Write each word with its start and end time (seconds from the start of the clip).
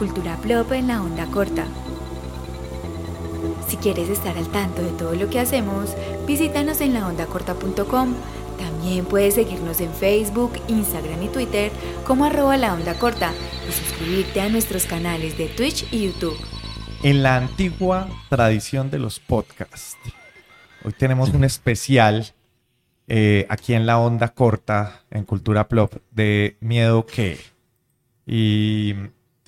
Cultura 0.00 0.38
Plop 0.38 0.72
en 0.72 0.86
la 0.86 1.02
onda 1.02 1.26
corta. 1.26 1.66
Si 3.68 3.76
quieres 3.76 4.08
estar 4.08 4.34
al 4.38 4.48
tanto 4.48 4.80
de 4.80 4.92
todo 4.92 5.14
lo 5.14 5.28
que 5.28 5.38
hacemos, 5.38 5.94
visítanos 6.26 6.80
en 6.80 6.94
laondacorta.com. 6.94 8.14
También 8.58 9.04
puedes 9.04 9.34
seguirnos 9.34 9.78
en 9.82 9.92
Facebook, 9.92 10.52
Instagram 10.68 11.22
y 11.24 11.28
Twitter 11.28 11.70
como 12.06 12.24
arroba 12.24 12.56
la 12.56 12.72
onda 12.72 12.98
corta 12.98 13.34
y 13.68 13.72
suscribirte 13.72 14.40
a 14.40 14.48
nuestros 14.48 14.86
canales 14.86 15.36
de 15.36 15.48
Twitch 15.48 15.86
y 15.92 16.06
YouTube. 16.06 16.38
En 17.02 17.22
la 17.22 17.36
antigua 17.36 18.08
tradición 18.30 18.90
de 18.90 19.00
los 19.00 19.20
podcasts, 19.20 19.98
hoy 20.82 20.94
tenemos 20.94 21.28
un 21.34 21.44
especial 21.44 22.32
eh, 23.06 23.44
aquí 23.50 23.74
en 23.74 23.84
la 23.84 23.98
onda 23.98 24.28
corta, 24.30 25.02
en 25.10 25.26
Cultura 25.26 25.68
Plop, 25.68 25.96
de 26.10 26.56
Miedo 26.60 27.04
que. 27.04 27.38
Y 28.26 28.94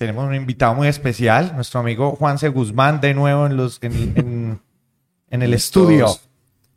tenemos 0.03 0.27
un 0.27 0.35
invitado 0.35 0.73
muy 0.75 0.87
especial, 0.89 1.53
nuestro 1.55 1.79
amigo 1.79 2.11
Juanse 2.17 2.49
Guzmán, 2.49 2.99
de 2.99 3.13
nuevo 3.13 3.45
en, 3.45 3.55
los, 3.55 3.79
en, 3.81 3.93
en- 4.17 4.59
en 5.29 5.41
el 5.41 5.53
estudio. 5.53 6.05
Todos. 6.05 6.29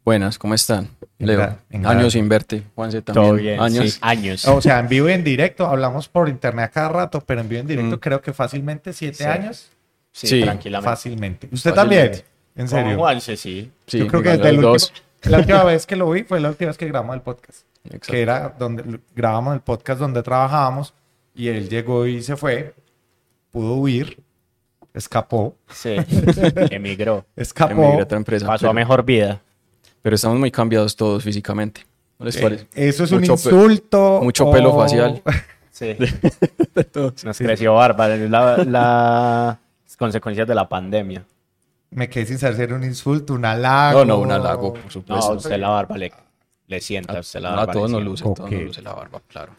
Buenas, 0.05 0.39
¿cómo 0.39 0.55
están? 0.55 0.89
Leo, 1.19 1.59
venga. 1.69 1.91
años 1.91 2.12
sin 2.12 2.29
verte. 2.29 2.62
Juanse 2.77 3.02
también. 3.02 3.27
Todo 3.27 3.35
bien, 3.37 3.61
Años. 3.61 3.95
sí, 3.95 3.99
años. 4.02 4.47
O 4.47 4.61
sea, 4.62 4.79
en 4.79 4.87
vivo 4.89 5.09
y 5.09 5.12
en 5.12 5.25
directo, 5.25 5.66
hablamos 5.66 6.09
por 6.09 6.29
internet 6.29 6.66
a 6.66 6.69
cada 6.71 6.89
rato, 6.91 7.21
pero 7.21 7.41
en 7.41 7.49
vivo 7.49 7.59
y 7.59 7.61
en 7.62 7.66
directo 7.66 7.97
Mm. 7.97 8.01
creo 8.01 8.21
que 8.23 8.33
fácilmente 8.33 8.93
siete 8.93 9.19
Sí. 9.19 9.25
años. 9.25 9.71
sí, 10.13 10.27
sí, 10.29 10.43
tranquilamente. 10.43 10.88
Fácilmente. 10.91 11.49
¿Usted 11.52 11.74
Fácilmente. 11.74 12.09
también? 12.19 12.24
¿En 12.55 12.69
serio? 12.69 12.97
Juanse, 12.99 13.37
sí. 13.37 13.71
Sí, 13.87 13.99
Yo 13.99 14.07
creo 14.07 14.23
que 14.23 14.29
desde 14.30 14.49
el 14.51 14.65
último- 14.65 14.77
la 15.24 15.38
última 15.38 15.65
vez 15.65 15.85
que 15.87 15.97
lo 15.97 16.09
vi 16.11 16.23
fue 16.23 16.38
la 16.41 16.49
última 16.51 16.69
vez 16.69 16.79
que 16.79 16.87
grabamos 16.87 17.16
el 17.16 17.23
podcast. 17.23 17.66
Exacto. 17.85 18.13
que 18.13 18.23
era 18.23 18.55
donde 18.59 19.01
grabamos 19.15 19.55
el 19.55 19.61
podcast 19.61 20.01
donde 20.01 20.23
trabajábamos 20.23 20.93
y 21.37 21.49
él 21.49 21.69
llegó 21.69 22.05
y 22.07 22.21
se 22.23 22.37
fue, 22.37 22.74
pudo 23.56 23.74
huir, 23.77 24.19
escapó, 24.92 25.56
Sí. 25.70 25.96
Emigró. 26.70 27.24
escapó. 27.37 27.73
Emigré 27.73 28.01
a 28.01 28.02
otra 28.04 28.18
empresa. 28.18 28.46
Pasó 28.46 28.68
a 28.68 28.73
mejor 28.74 29.02
vida. 29.02 29.40
pero 30.02 30.15
estamos 30.15 30.38
muy 30.38 30.51
cambiados 30.51 30.95
todos 30.95 31.24
físicamente. 31.24 31.87
¿No 32.18 32.26
les 32.26 32.37
Eh, 32.37 32.43
parece? 32.43 32.66
Eso 32.74 33.04
es 33.04 33.13
un 33.13 33.21
pe- 33.21 33.26
insulto. 33.32 34.21
mucho 34.23 34.46
o- 34.46 34.52
pelo 34.52 34.74
facial. 34.76 35.23
Sí. 35.71 35.96
Nos 37.24 37.38
creció 37.38 37.74
barba. 37.74 38.15
Es 38.15 38.30
la, 38.30 38.59
la- 38.59 38.65
las 39.87 39.96
consecuencias 39.96 40.46
de 40.46 40.54
la 40.54 40.68
pandemia. 40.68 41.24
Me 41.91 42.09
quedé 42.10 42.26
sin 42.26 42.38
saber 42.38 42.57
si 42.57 42.63
era 42.63 42.74
un 42.74 42.85
insulto, 42.85 43.32
un 43.35 43.45
halago. 43.46 44.01
No, 44.01 44.16
no, 44.16 44.18
un 44.18 44.32
halago, 44.32 44.74
por 44.74 44.85
No, 44.85 44.91
supuesto. 44.91 45.32
a 45.32 45.37
usted 45.37 45.59
la 45.59 45.68
barba 45.70 45.96
le, 45.96 46.13
le 46.66 46.80
sienta. 46.82 47.16
a 47.16 47.20
usted 47.20 47.41
la 47.41 47.52
a 47.52 47.57
barba 47.57 47.73
todos 47.73 47.91
le 47.91 47.96
nos 47.96 48.04
luce, 48.04 48.23
a 48.29 48.35
todos 48.35 48.51
nos 48.51 48.63
luce 48.63 48.82
la 48.82 48.93
barba, 48.93 49.23
claro. 49.29 49.52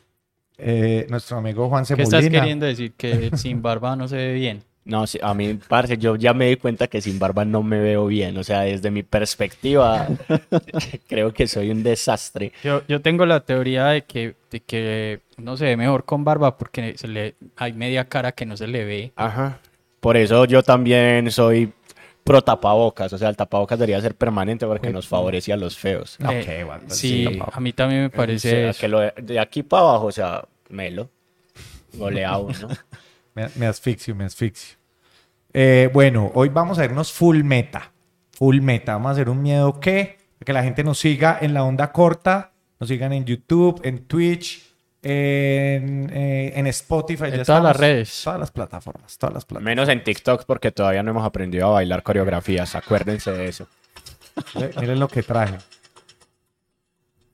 Eh, 0.58 1.06
nuestro 1.10 1.38
amigo 1.38 1.70
Juan 1.70 1.84
¿Qué 1.84 1.96
Cemolina. 1.96 2.18
estás 2.18 2.32
queriendo 2.32 2.66
decir? 2.66 2.94
Que 2.94 3.32
sin 3.38 3.62
barba 3.62 3.96
no 3.96 4.08
se 4.08 4.16
ve 4.16 4.34
bien. 4.34 4.64
No, 4.86 5.06
sí, 5.06 5.20
a 5.22 5.34
mí, 5.34 5.60
parce, 5.68 5.98
yo 5.98 6.16
ya 6.16 6.34
me 6.34 6.48
di 6.48 6.56
cuenta 6.56 6.88
que 6.88 7.02
sin 7.02 7.20
barba 7.20 7.44
no 7.44 7.62
me 7.62 7.80
veo 7.80 8.08
bien. 8.08 8.38
O 8.38 8.44
sea, 8.46 8.62
desde 8.62 8.90
mi 8.90 9.04
perspectiva, 9.04 10.08
creo 11.10 11.34
que 11.34 11.46
soy 11.46 11.72
un 11.72 11.84
desastre. 11.84 12.54
Yo, 12.64 12.82
yo 12.88 13.02
tengo 13.02 13.26
la 13.26 13.42
teoría 13.42 13.88
de 13.88 14.04
que, 14.04 14.36
de 14.50 14.62
que 14.62 15.20
no 15.36 15.58
se 15.58 15.66
ve 15.66 15.76
mejor 15.76 16.06
con 16.06 16.24
barba 16.24 16.58
porque 16.58 16.98
se 16.98 17.10
le, 17.10 17.36
hay 17.58 17.74
media 17.74 18.06
cara 18.06 18.32
que 18.32 18.46
no 18.46 18.56
se 18.56 18.68
le 18.68 18.86
ve. 18.86 19.12
Ajá. 19.18 19.60
Por 20.00 20.16
eso 20.16 20.46
yo 20.46 20.64
también 20.64 21.32
soy 21.32 21.74
pro 22.28 22.44
tapabocas. 22.44 23.12
O 23.14 23.18
sea, 23.18 23.30
el 23.30 23.38
tapabocas 23.38 23.80
debería 23.80 24.02
ser 24.02 24.16
permanente 24.16 24.66
porque 24.68 24.90
nos 24.92 25.08
favorece 25.08 25.54
a 25.54 25.58
los 25.58 25.78
feos. 25.78 26.18
Eh, 26.30 26.64
bueno, 26.66 26.84
sí, 26.88 27.26
sí, 27.26 27.40
a 27.52 27.60
mí 27.60 27.74
también 27.74 28.02
me 28.02 28.08
O 28.08 28.12
parece 28.12 28.50
sea, 28.50 28.70
eso. 28.72 28.80
que 28.80 28.88
lo 28.88 29.00
de, 29.00 29.14
de 29.22 29.40
aquí 29.40 29.64
para 29.64 29.84
abajo, 29.84 30.06
o 30.08 30.12
sea, 30.12 30.46
melo. 30.70 31.10
Goleado, 31.94 32.50
¿no? 32.62 32.70
Me, 33.34 33.48
me 33.56 33.68
asfixio, 33.68 34.16
me 34.16 34.26
asfixio. 34.26 34.78
Eh, 35.54 35.92
bueno, 35.94 36.32
hoy 36.34 36.50
vamos 36.50 36.80
a 36.80 36.86
irnos 36.86 37.12
full 37.12 37.44
meta. 37.44 37.92
Full 38.32 38.62
meta. 38.62 38.94
Vamos 38.94 39.10
a 39.10 39.12
hacer 39.12 39.30
un 39.30 39.44
miedo 39.44 39.80
que, 39.80 40.18
que 40.44 40.54
la 40.54 40.64
gente 40.64 40.84
nos 40.84 40.98
siga 40.98 41.38
en 41.40 41.54
la 41.54 41.64
onda 41.64 41.92
corta, 41.92 42.54
nos 42.80 42.90
sigan 42.90 43.14
en 43.14 43.26
YouTube, 43.26 43.80
en 43.84 44.06
Twitch, 44.06 44.74
en, 45.04 46.10
eh, 46.12 46.27
en 46.68 46.72
Spotify. 46.72 47.26
En 47.26 47.36
ya 47.38 47.44
todas 47.46 47.64
las 47.64 47.76
redes. 47.78 48.22
Todas 48.24 48.40
las 48.40 48.52
plataformas, 48.52 49.18
todas 49.18 49.34
las 49.34 49.46
plataformas. 49.46 49.64
Menos 49.76 49.90
en 49.90 50.04
TikTok 50.04 50.46
porque 50.46 50.72
todavía 50.72 51.02
no 51.04 51.12
hemos 51.12 51.26
aprendido 51.26 51.68
a 51.68 51.72
bailar 51.72 52.04
coreografías. 52.04 52.76
Acuérdense 52.76 53.32
de 53.32 53.48
eso. 53.48 53.68
Miren 54.80 55.00
lo 55.00 55.08
que 55.08 55.24
traje. 55.24 55.58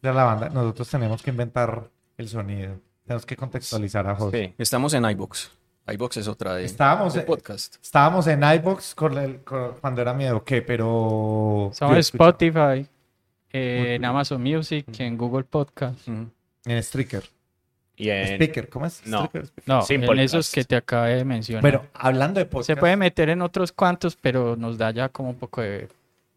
Ya 0.01 0.13
la 0.13 0.23
banda, 0.23 0.49
nosotros 0.49 0.89
tenemos 0.89 1.21
que 1.21 1.29
inventar 1.31 1.89
el 2.17 2.27
sonido. 2.29 2.75
Tenemos 3.05 3.25
que 3.25 3.35
contextualizar 3.35 4.07
a 4.07 4.15
José. 4.15 4.47
Sí. 4.47 4.55
Estamos 4.57 4.93
en 4.93 5.05
iBox. 5.09 5.51
iBox 5.87 6.17
es 6.17 6.27
otra 6.27 6.55
de, 6.55 6.63
Estábamos, 6.65 7.13
de 7.13 7.21
en- 7.21 7.25
podcast. 7.25 7.75
estábamos 7.81 8.27
en 8.27 8.41
iBox 8.43 8.95
con 8.95 9.17
el- 9.17 9.43
con- 9.43 9.73
cuando 9.81 10.01
era 10.01 10.13
miedo, 10.13 10.43
¿qué? 10.43 10.61
Pero. 10.61 11.69
Estamos 11.71 11.95
en 11.95 11.99
Spotify, 11.99 12.87
eh, 13.51 13.95
en 13.95 14.05
Amazon 14.05 14.41
Music, 14.41 14.85
en 14.99 15.17
Google 15.17 15.43
Podcast. 15.43 16.07
En 16.07 16.83
Spreaker. 16.83 17.23
Y 17.95 18.09
en... 18.09 18.35
Speaker, 18.35 18.69
¿cómo 18.69 18.85
es? 18.85 19.05
No. 19.05 19.29
No, 19.65 19.83
en 19.87 20.19
esos 20.19 20.51
que 20.51 20.63
te 20.63 20.75
acabé 20.75 21.15
de 21.15 21.25
mencionar. 21.25 21.61
Bueno, 21.61 21.83
hablando 21.93 22.39
de 22.39 22.45
podcast. 22.45 22.67
se 22.67 22.75
puede 22.75 22.97
meter 22.97 23.29
en 23.29 23.41
otros 23.41 23.71
cuantos, 23.71 24.15
pero 24.15 24.55
nos 24.55 24.77
da 24.77 24.91
ya 24.91 25.09
como 25.09 25.29
un 25.29 25.35
poco 25.35 25.61
de 25.61 25.87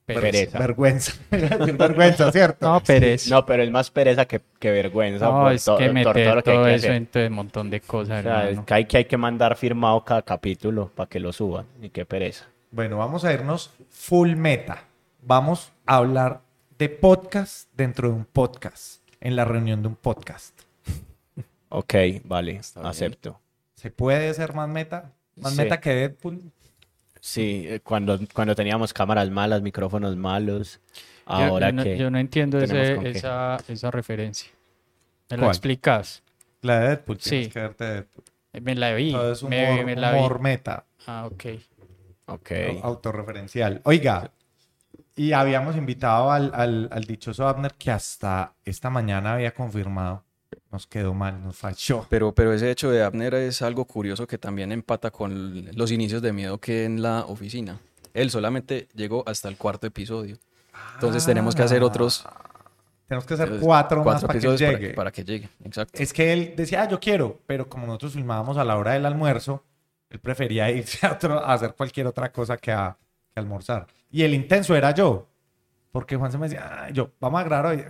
Pereza. 0.06 0.22
pereza. 0.22 0.58
Vergüenza. 0.58 1.12
vergüenza, 1.30 2.30
¿cierto? 2.30 2.68
No, 2.68 2.80
pereza. 2.80 3.34
No, 3.34 3.44
pero 3.44 3.64
es 3.64 3.70
más 3.72 3.90
pereza 3.90 4.24
que, 4.24 4.40
que 4.60 4.70
vergüenza. 4.70 5.26
No, 5.26 5.50
es 5.50 5.66
que 5.78 5.90
meter 5.90 6.28
hay 6.28 6.42
todo 6.42 6.64
que 6.64 6.74
eso 6.74 6.92
en 6.92 7.06
todo 7.06 7.26
un 7.26 7.32
montón 7.32 7.70
de 7.70 7.80
cosas, 7.80 8.20
O 8.20 8.22
sea, 8.22 8.42
es 8.44 8.48
hermano. 8.50 8.66
que 8.66 8.74
hay, 8.74 8.84
que 8.84 8.96
hay 8.98 9.04
que 9.06 9.16
mandar 9.16 9.56
firmado 9.56 10.04
cada 10.04 10.22
capítulo 10.22 10.92
para 10.94 11.08
que 11.08 11.18
lo 11.18 11.32
suban. 11.32 11.66
Y 11.82 11.88
qué 11.88 12.04
pereza. 12.06 12.46
Bueno, 12.70 12.98
vamos 12.98 13.24
a 13.24 13.32
irnos 13.32 13.72
full 13.90 14.36
meta. 14.36 14.84
Vamos 15.22 15.72
a 15.86 15.96
hablar 15.96 16.42
de 16.78 16.88
podcast 16.88 17.68
dentro 17.74 18.08
de 18.08 18.14
un 18.14 18.26
podcast. 18.26 19.02
En 19.20 19.34
la 19.34 19.44
reunión 19.44 19.82
de 19.82 19.88
un 19.88 19.96
podcast. 19.96 20.65
Ok, 21.78 21.94
vale, 22.24 22.58
acepto. 22.82 23.38
¿Se 23.74 23.90
puede 23.90 24.32
ser 24.32 24.54
más 24.54 24.66
meta? 24.66 25.12
Más 25.36 25.52
Sí. 25.52 25.58
meta 25.58 25.78
que 25.78 25.90
Deadpool. 25.94 26.40
Sí, 27.20 27.66
eh, 27.68 27.80
cuando, 27.80 28.18
cuando 28.32 28.54
teníamos 28.54 28.94
cámaras 28.94 29.28
malas, 29.28 29.60
micrófonos 29.60 30.16
malos. 30.16 30.80
Ahora 31.26 31.68
yo, 31.68 31.72
no, 31.74 31.82
que... 31.84 31.98
yo 31.98 32.10
no 32.10 32.18
entiendo 32.18 32.58
ese- 32.58 33.10
esa, 33.10 33.58
esa 33.68 33.90
referencia. 33.90 34.50
¿Me 35.28 35.36
la 35.36 35.42
¿Cuál? 35.42 35.50
explicas? 35.50 36.22
La 36.62 36.80
de 36.80 36.88
Deadpool. 36.88 37.20
Sí. 37.20 37.30
Tienes 37.30 37.52
que 37.52 37.60
verte 37.60 37.84
Deadpool. 37.84 38.24
Eh, 38.54 38.60
Me 38.62 38.74
la 38.74 38.94
vi. 38.94 39.12
Todo 39.12 39.32
es 39.32 39.42
humor, 39.42 39.52
me, 39.52 39.84
me 39.84 39.96
la 39.96 40.12
vi. 40.12 40.18
humor 40.18 40.40
meta. 40.40 40.86
Ah, 41.06 41.26
ok. 41.30 41.44
Ok. 42.26 42.50
Autorreferencial. 42.82 43.82
Oiga, 43.84 44.30
y 45.14 45.32
habíamos 45.32 45.76
invitado 45.76 46.30
al, 46.30 46.52
al, 46.54 46.88
al 46.90 47.04
dichoso 47.04 47.46
Abner 47.46 47.74
que 47.74 47.90
hasta 47.90 48.54
esta 48.64 48.88
mañana 48.88 49.34
había 49.34 49.52
confirmado. 49.52 50.24
Nos 50.72 50.86
quedó 50.86 51.14
mal, 51.14 51.42
nos 51.42 51.56
falló. 51.56 52.06
Pero, 52.10 52.32
pero 52.34 52.52
ese 52.52 52.70
hecho 52.70 52.90
de 52.90 53.02
Abner 53.02 53.34
es 53.34 53.62
algo 53.62 53.84
curioso 53.84 54.26
que 54.26 54.36
también 54.38 54.72
empata 54.72 55.10
con 55.10 55.64
los 55.76 55.90
inicios 55.92 56.20
de 56.22 56.32
miedo 56.32 56.58
que 56.58 56.84
en 56.84 57.02
la 57.02 57.24
oficina. 57.26 57.78
Él 58.14 58.30
solamente 58.30 58.88
llegó 58.94 59.22
hasta 59.26 59.48
el 59.48 59.56
cuarto 59.56 59.86
episodio. 59.86 60.36
Entonces 60.94 61.24
tenemos 61.24 61.54
que 61.54 61.62
hacer 61.62 61.82
otros 61.82 62.26
Tenemos 63.06 63.24
que 63.24 63.34
hacer 63.34 63.44
entonces, 63.46 63.64
cuatro, 63.66 64.02
más 64.04 64.20
para 64.22 64.32
que 64.32 64.38
episodios 64.38 64.60
para 64.62 64.72
llegue. 64.78 64.88
que, 64.88 64.94
para 64.94 65.12
que 65.12 65.24
llegue. 65.24 65.48
Exacto. 65.64 66.02
Es 66.02 66.12
que 66.12 66.32
él 66.32 66.54
decía, 66.56 66.82
ah, 66.82 66.88
yo 66.88 66.98
quiero, 66.98 67.40
pero 67.46 67.68
como 67.68 67.86
nosotros 67.86 68.12
filmábamos 68.14 68.56
a 68.56 68.64
la 68.64 68.76
hora 68.76 68.92
del 68.92 69.06
almuerzo, 69.06 69.62
él 70.10 70.18
prefería 70.18 70.70
irse 70.72 71.06
a, 71.06 71.12
otro- 71.12 71.38
a 71.44 71.52
hacer 71.52 71.74
cualquier 71.74 72.06
otra 72.08 72.32
cosa 72.32 72.56
que, 72.56 72.72
a, 72.72 72.96
que 73.32 73.40
almorzar. 73.40 73.86
Y 74.10 74.22
el 74.22 74.34
intenso 74.34 74.74
era 74.74 74.90
yo, 74.92 75.28
porque 75.92 76.16
Juan 76.16 76.32
se 76.32 76.38
me 76.38 76.48
decía, 76.48 76.68
"Ah, 76.84 76.90
yo, 76.90 77.10
vamos 77.20 77.40
a 77.40 77.44
grabar 77.44 77.66
hoy. 77.66 77.84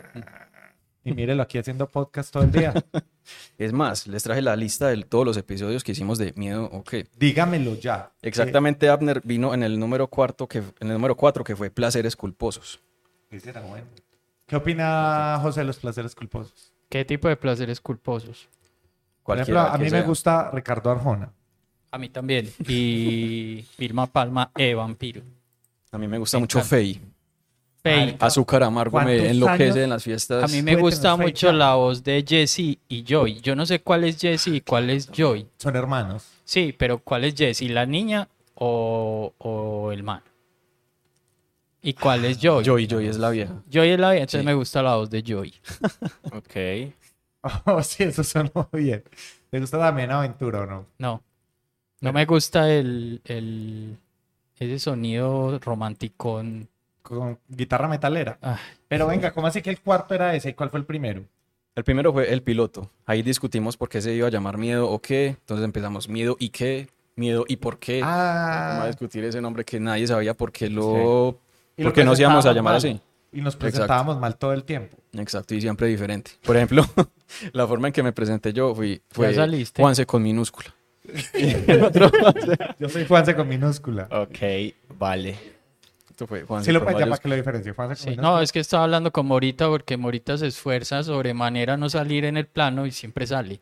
Y 1.06 1.15
mírelo 1.15 1.41
aquí 1.41 1.56
haciendo 1.56 1.89
podcast 1.89 2.33
todo 2.33 2.43
el 2.43 2.50
día. 2.50 2.75
Es 3.59 3.72
más, 3.72 4.06
les 4.09 4.22
traje 4.25 4.43
la 4.43 4.56
lista 4.56 4.89
de 4.89 5.03
todos 5.03 5.25
los 5.25 5.37
episodios 5.37 5.84
que 5.84 5.93
hicimos 5.93 6.19
de 6.19 6.33
miedo 6.37 6.69
o 6.72 6.83
qué. 6.83 7.06
Dígamelo 7.17 7.75
ya. 7.76 8.12
Exactamente, 8.23 8.88
Abner 8.88 9.20
vino 9.25 9.55
en 9.55 9.62
el 9.62 9.79
número 9.79 10.08
cuarto 10.08 10.49
que 10.49 10.58
en 10.58 10.88
el 10.88 10.93
número 10.94 11.17
cuatro 11.17 11.44
que 11.44 11.55
fue 11.55 11.70
placeres 11.70 12.17
culposos. 12.17 12.81
Ese 13.31 13.50
era 13.50 13.61
bueno. 13.61 13.87
¿Qué 14.47 14.56
opina 14.56 15.38
José 15.43 15.61
de 15.61 15.67
los 15.67 15.79
placeres 15.79 16.14
culposos? 16.14 16.73
¿Qué 16.88 17.05
tipo 17.05 17.29
de 17.29 17.37
placeres 17.37 17.81
culposos? 17.81 18.49
Por 19.25 19.37
ejemplo, 19.37 19.61
a 19.61 19.79
mí 19.79 19.88
me 19.91 20.03
gusta 20.03 20.50
Ricardo 20.53 20.91
Arjona. 20.91 21.32
A 21.93 21.99
mí 21.99 22.08
también. 22.08 22.49
Y 22.67 23.64
Vilma 23.79 24.06
Palma, 24.06 24.50
e 24.56 24.75
vampiro. 24.75 25.23
A 25.93 25.99
mí 25.99 26.08
me 26.08 26.19
gusta 26.19 26.37
Me 26.37 26.43
mucho. 26.43 26.61
Fey. 26.62 27.00
Azúcar 28.21 28.62
amargo 28.62 28.99
me 28.99 29.05
¿Cuántos 29.05 29.27
enloquece 29.31 29.65
años? 29.65 29.77
en 29.77 29.91
las 29.91 30.03
fiestas. 30.05 30.44
A 30.44 30.49
mí 30.55 30.62
me 30.62 30.77
gusta 30.77 31.17
mucho 31.17 31.53
la 31.53 31.75
voz 31.75 32.03
de 32.03 32.25
Jesse 32.27 32.79
y 32.88 33.05
Joy. 33.06 33.41
Yo 33.41 33.55
no 33.56 33.67
sé 33.67 33.81
cuál 33.81 34.05
es 34.05 34.19
Jesse 34.21 34.49
y 34.49 34.61
cuál 34.61 34.91
es 34.91 35.11
Joy. 35.11 35.47
Son 35.59 35.75
hermanos. 35.77 36.27
Sí, 36.44 36.75
pero 36.77 36.99
¿cuál 36.99 37.25
es 37.25 37.35
Jesse? 37.35 37.62
¿La 37.71 37.87
niña 37.87 38.29
o, 38.55 39.33
o 39.38 39.93
el 39.93 40.03
man? 40.03 40.23
¿Y 41.83 41.93
cuál 41.93 42.25
es 42.25 42.38
Joy? 42.41 42.65
Joy, 42.65 42.87
Joy 42.88 43.06
es 43.06 43.19
la 43.19 43.31
vieja. 43.31 43.62
Joy 43.71 43.89
es 43.91 43.99
la 44.00 44.11
vieja, 44.11 44.23
entonces 44.23 44.41
Sí. 44.41 44.47
me 44.47 44.55
gusta 44.55 44.82
la 44.82 44.97
voz 44.97 45.09
de 45.11 45.23
Joy. 45.23 45.55
Ok. 46.32 46.93
Oh, 47.67 47.81
sí, 47.82 48.03
eso 48.03 48.25
sonó 48.25 48.69
bien. 48.73 49.05
¿Te 49.50 49.61
gusta 49.61 49.79
también 49.79 50.11
Aventura 50.11 50.62
o 50.62 50.67
no? 50.67 50.87
No. 50.99 51.23
No 52.00 52.12
me 52.12 52.25
gusta 52.27 52.71
el, 52.73 53.21
el 53.25 53.97
ese 54.59 54.79
sonido 54.81 55.59
romanticón. 55.61 56.69
Con 57.14 57.38
guitarra 57.49 57.88
metalera. 57.88 58.38
Ah, 58.43 58.58
Pero 58.88 59.06
venga, 59.06 59.32
¿cómo 59.32 59.47
así 59.47 59.62
que 59.62 59.70
el 59.70 59.81
cuarto 59.81 60.14
era 60.14 60.35
ese? 60.35 60.50
¿Y 60.50 60.55
cuál 60.55 60.70
fue 60.70 60.81
el 60.81 60.87
primero? 60.87 61.23
El 61.75 61.85
primero 61.85 62.12
fue 62.12 62.32
el 62.32 62.43
piloto. 62.43 62.91
Ahí 63.05 63.23
discutimos 63.23 63.76
por 63.76 63.88
qué 63.88 64.00
se 64.00 64.12
iba 64.14 64.26
a 64.29 64.31
llamar 64.31 64.56
miedo 64.58 64.88
o 64.91 64.99
qué. 65.00 65.26
Entonces 65.29 65.64
empezamos 65.64 66.08
miedo 66.08 66.37
y 66.38 66.49
qué, 66.49 66.88
miedo 67.17 67.44
y 67.47 67.56
por 67.56 67.79
qué. 67.79 68.00
Vamos 68.00 68.17
a 68.17 68.82
Ah, 68.82 68.87
discutir 68.87 69.25
ese 69.25 69.41
nombre 69.41 69.64
que 69.64 69.79
nadie 69.79 70.06
sabía 70.06 70.35
por 70.35 70.53
qué 70.53 70.69
lo... 70.70 71.38
lo 71.76 71.85
¿Por 71.85 71.93
qué 71.93 72.05
nos 72.05 72.19
íbamos 72.19 72.47
a 72.47 72.53
llamar 72.53 72.73
mal. 72.73 72.76
así? 72.76 73.00
Y 73.32 73.41
nos 73.43 73.55
Exacto. 73.55 73.58
presentábamos 73.58 74.19
mal 74.19 74.37
todo 74.38 74.53
el 74.55 74.64
tiempo. 74.64 74.97
Exacto, 75.12 75.55
y 75.55 75.61
siempre 75.61 75.87
diferente. 75.88 76.31
Por 76.44 76.56
ejemplo, 76.56 76.85
la 77.53 77.67
forma 77.67 77.88
en 77.88 77.93
que 77.93 78.03
me 78.03 78.12
presenté 78.12 78.53
yo 78.55 78.75
fui, 78.75 79.03
fue 79.11 79.35
saliste. 79.35 79.82
Juanse 79.82 80.06
con 80.06 80.23
minúscula. 80.23 80.75
Yo 82.79 82.88
soy 82.88 83.06
Juanse 83.06 83.35
con 83.37 83.47
minúscula. 83.49 84.08
Ok, 84.11 84.38
vale. 84.99 85.37
Esto 86.17 86.27
fue 86.27 86.45
Juanse 86.45 86.65
Sí 86.65 86.73
lo 86.73 86.79
con 86.81 86.87
puedes 86.87 86.99
llamar 86.99 87.11
varios- 87.11 87.21
que 87.21 87.29
lo 87.29 87.35
diferencie. 87.37 87.75
Sí. 87.97 88.17
No, 88.17 88.41
es 88.41 88.51
que 88.51 88.61
estaba 88.61 88.85
hablando 88.85 89.13
con 89.13 89.27
Morita 89.27 89.69
porque 89.69 89.99
Morita 89.99 90.39
se 90.39 90.47
esfuerza 90.47 91.03
sobremanera 91.03 91.75
a 91.75 91.77
no 91.77 91.91
salir 91.91 92.25
en 92.25 92.39
el 92.39 92.47
plano 92.47 92.87
y 92.87 92.91
siempre 92.91 93.27
sale. 93.27 93.61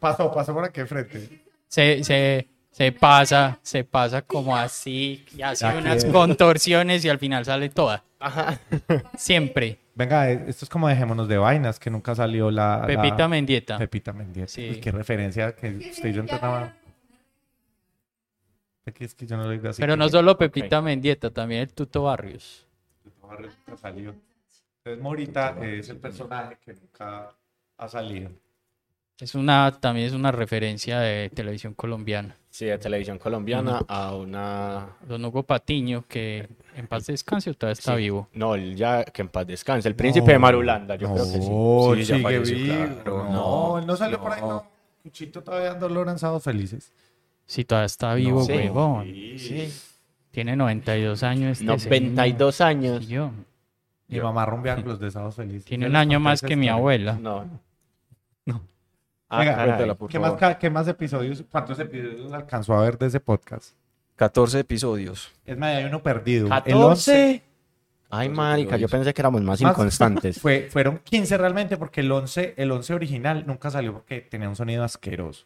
Pasó, 0.00 0.32
pasó 0.32 0.54
por 0.54 0.64
aquí 0.64 0.80
enfrente. 0.80 1.42
Se, 1.68 2.02
se, 2.04 2.48
se 2.70 2.92
pasa, 2.92 3.58
se 3.62 3.84
pasa 3.84 4.22
como 4.22 4.56
así 4.56 5.26
y 5.36 5.42
hace 5.42 5.66
Ya 5.66 5.76
unas 5.76 5.96
quiere. 6.04 6.12
contorsiones 6.12 7.04
y 7.04 7.10
al 7.10 7.18
final 7.18 7.44
sale 7.44 7.68
toda. 7.68 8.02
Siempre. 9.18 9.78
Venga, 9.94 10.30
eh, 10.30 10.44
esto 10.48 10.64
es 10.64 10.70
como 10.70 10.88
dejémonos 10.88 11.28
de 11.28 11.36
vainas, 11.36 11.78
que 11.78 11.90
nunca 11.90 12.14
salió 12.14 12.50
la... 12.50 12.78
la- 12.78 12.86
Pepita 12.86 13.28
Mendieta. 13.28 13.76
Pepita 13.76 14.12
Mendieta. 14.14 14.48
Sí. 14.50 14.80
Qué 14.82 14.90
referencia 14.90 15.54
que 15.54 15.68
usted 15.90 16.08
y 16.08 16.12
yo 16.14 16.22
entrenaba. 16.22 16.72
Aquí 18.86 19.04
es 19.04 19.14
que 19.14 19.26
yo 19.26 19.36
no 19.36 19.44
lo 19.44 19.50
digo 19.50 19.68
así. 19.68 19.80
Pero 19.80 19.96
no 19.96 20.08
solo 20.08 20.36
Pepita 20.36 20.80
Mendieta, 20.82 21.30
también 21.30 21.62
el 21.62 21.72
Tuto 21.72 22.02
Barrios. 22.04 22.66
Nunca 23.04 23.76
salió. 23.76 24.14
Entonces 24.78 25.02
Morita 25.02 25.56
es 25.62 25.88
el 25.88 25.96
personaje 25.98 26.58
que 26.64 26.74
nunca 26.74 27.32
ha 27.78 27.88
salido. 27.88 28.30
Es 29.20 29.36
una, 29.36 29.78
también 29.80 30.08
es 30.08 30.12
una 30.14 30.32
referencia 30.32 30.98
de 30.98 31.30
televisión 31.30 31.74
colombiana. 31.74 32.36
Sí, 32.50 32.66
de 32.66 32.76
televisión 32.78 33.18
colombiana 33.18 33.80
a 33.86 34.16
una... 34.16 34.88
Don 35.06 35.24
Hugo 35.24 35.44
Patiño, 35.44 36.04
que 36.08 36.48
en 36.74 36.86
paz 36.88 37.06
descanse 37.06 37.48
o 37.50 37.54
todavía 37.54 37.74
está 37.74 37.92
Sí. 37.94 37.98
vivo. 38.02 38.28
No, 38.34 38.56
él 38.56 38.74
ya 38.74 39.04
que 39.04 39.22
en 39.22 39.28
paz 39.28 39.46
descanse. 39.46 39.88
El 39.88 39.94
príncipe 39.94 40.32
de 40.32 40.38
Marulanda, 40.40 40.96
yo 40.96 41.12
creo 41.12 41.24
que 41.24 41.30
sí. 41.40 41.48
No, 41.48 41.94
sigue 41.94 42.20
falleció, 42.20 42.56
vivo. 42.56 42.74
claro. 42.74 43.24
No, 43.30 43.78
él 43.78 43.86
no 43.86 43.96
salió 43.96 44.16
No. 44.18 44.22
por 44.24 44.32
ahí, 44.32 44.40
no. 44.40 44.66
Cuchito 45.04 45.42
todavía 45.42 45.74
dando 45.74 46.04
lanzados 46.04 46.42
felices. 46.42 46.92
Si 47.52 47.64
todavía 47.66 47.84
está 47.86 48.14
vivo, 48.14 48.42
Sí. 48.44 48.52
huevón. 48.52 49.04
Sí. 49.04 49.70
Tiene 50.30 50.56
92 50.56 51.22
años. 51.22 51.52
Este 51.60 51.64
92 51.66 52.54
señor. 52.54 52.68
años. 52.70 53.04
Sí, 53.04 53.10
yo. 53.12 53.30
Mi 54.08 54.20
mamá 54.20 54.46
rumbea 54.46 54.76
con 54.76 54.86
los 54.88 54.98
desados 54.98 55.34
felices. 55.34 55.66
Tiene 55.66 55.86
un 55.86 55.96
año 55.96 56.18
más 56.18 56.40
que 56.40 56.56
mi 56.56 56.70
abuela. 56.70 57.12
No. 57.20 57.44
No. 58.46 58.62
Ah, 59.28 59.38
Venga, 59.40 59.52
caray. 59.52 59.66
cuéntala, 59.68 59.94
por 59.96 60.10
¿Qué 60.10 60.18
más, 60.18 60.28
favor. 60.28 60.40
ca- 60.40 60.58
¿Qué 60.58 60.70
más 60.70 60.88
episodios? 60.88 61.44
¿Cuántos 61.50 61.78
episodios 61.78 62.32
alcanzó 62.32 62.72
a 62.74 62.82
ver 62.82 62.96
de 62.96 63.06
ese 63.08 63.20
podcast? 63.20 63.74
14 64.16 64.60
episodios. 64.60 65.30
Es 65.44 65.58
más, 65.58 65.76
hay 65.76 65.84
uno 65.84 66.02
perdido. 66.02 66.44
El 66.46 66.50
14. 66.50 66.72
11 66.86 67.42
Ay, 68.08 68.28
marica, 68.30 68.78
yo 68.78 68.88
pensé 68.88 69.12
que 69.12 69.20
éramos 69.20 69.42
más 69.42 69.60
Más- 69.60 69.72
inconstantes. 69.72 70.40
fue, 70.40 70.68
fueron 70.70 70.98
15 71.04 71.36
realmente 71.36 71.76
porque 71.76 72.00
el 72.00 72.10
11, 72.12 72.54
el 72.56 72.70
11 72.70 72.94
original 72.94 73.44
nunca 73.46 73.70
salió 73.70 73.92
porque 73.92 74.20
tenía 74.22 74.48
un 74.48 74.56
sonido 74.56 74.84
asqueroso. 74.84 75.44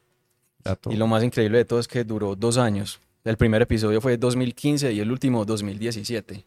Dato. 0.66 0.90
Y 0.92 0.96
lo 0.96 1.06
más 1.06 1.22
increíble 1.22 1.58
de 1.58 1.64
todo 1.64 1.80
es 1.80 1.88
que 1.88 2.04
duró 2.04 2.34
dos 2.36 2.58
años. 2.58 3.00
El 3.24 3.36
primer 3.36 3.62
episodio 3.62 4.00
fue 4.00 4.16
2015 4.16 4.92
y 4.92 5.00
el 5.00 5.10
último 5.10 5.44
2017. 5.44 6.44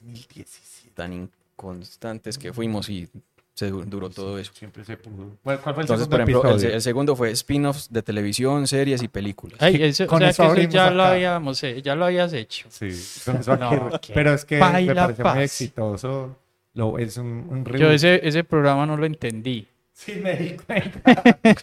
2017. 0.00 0.90
Tan 0.94 1.12
inconstantes 1.12 2.38
que 2.38 2.52
fuimos 2.52 2.88
y 2.88 3.08
se 3.54 3.70
du- 3.70 3.84
duró 3.84 4.10
todo 4.10 4.38
eso. 4.38 4.52
Siempre 4.54 4.84
se 4.84 4.96
pudo. 4.96 5.36
¿Cuál 5.42 5.58
fue 5.58 5.72
el 5.72 5.80
Entonces, 5.80 6.06
segundo 6.06 6.10
por 6.10 6.20
ejemplo, 6.20 6.40
el, 6.42 6.46
episodio? 6.54 6.70
se- 6.70 6.74
el 6.76 6.82
segundo 6.82 7.16
fue 7.16 7.30
spin-offs 7.32 7.92
de 7.92 8.02
televisión, 8.02 8.66
series 8.66 9.02
y 9.02 9.08
películas. 9.08 9.58
Ay, 9.60 9.82
eso, 9.82 10.06
Con 10.06 10.16
o 10.22 10.32
sea, 10.32 10.46
eso 10.46 10.54
que 10.54 10.62
eso 10.62 10.70
ya 10.70 10.90
lo 10.90 11.02
habíamos, 11.04 11.60
ya 11.60 11.94
lo 11.94 12.04
habías 12.06 12.32
hecho. 12.32 12.66
Sí, 12.70 12.88
con 13.24 13.36
eso 13.36 13.56
No, 13.56 13.68
aquí- 13.92 14.08
qué 14.08 14.12
pero 14.14 14.32
es 14.34 14.44
que 14.44 14.56
me 14.56 14.60
paila 14.60 14.94
parece 15.08 15.24
muy 15.24 15.42
exitoso. 15.44 16.36
Lo, 16.74 16.98
es 16.98 17.16
un, 17.18 17.46
un 17.48 17.64
Yo 17.78 17.90
ese 17.90 18.42
programa 18.44 18.86
no 18.86 18.96
lo 18.96 19.06
entendí. 19.06 19.68
Sí, 19.94 20.16
me 20.16 20.34
di 20.34 20.56
cuenta. 20.56 21.00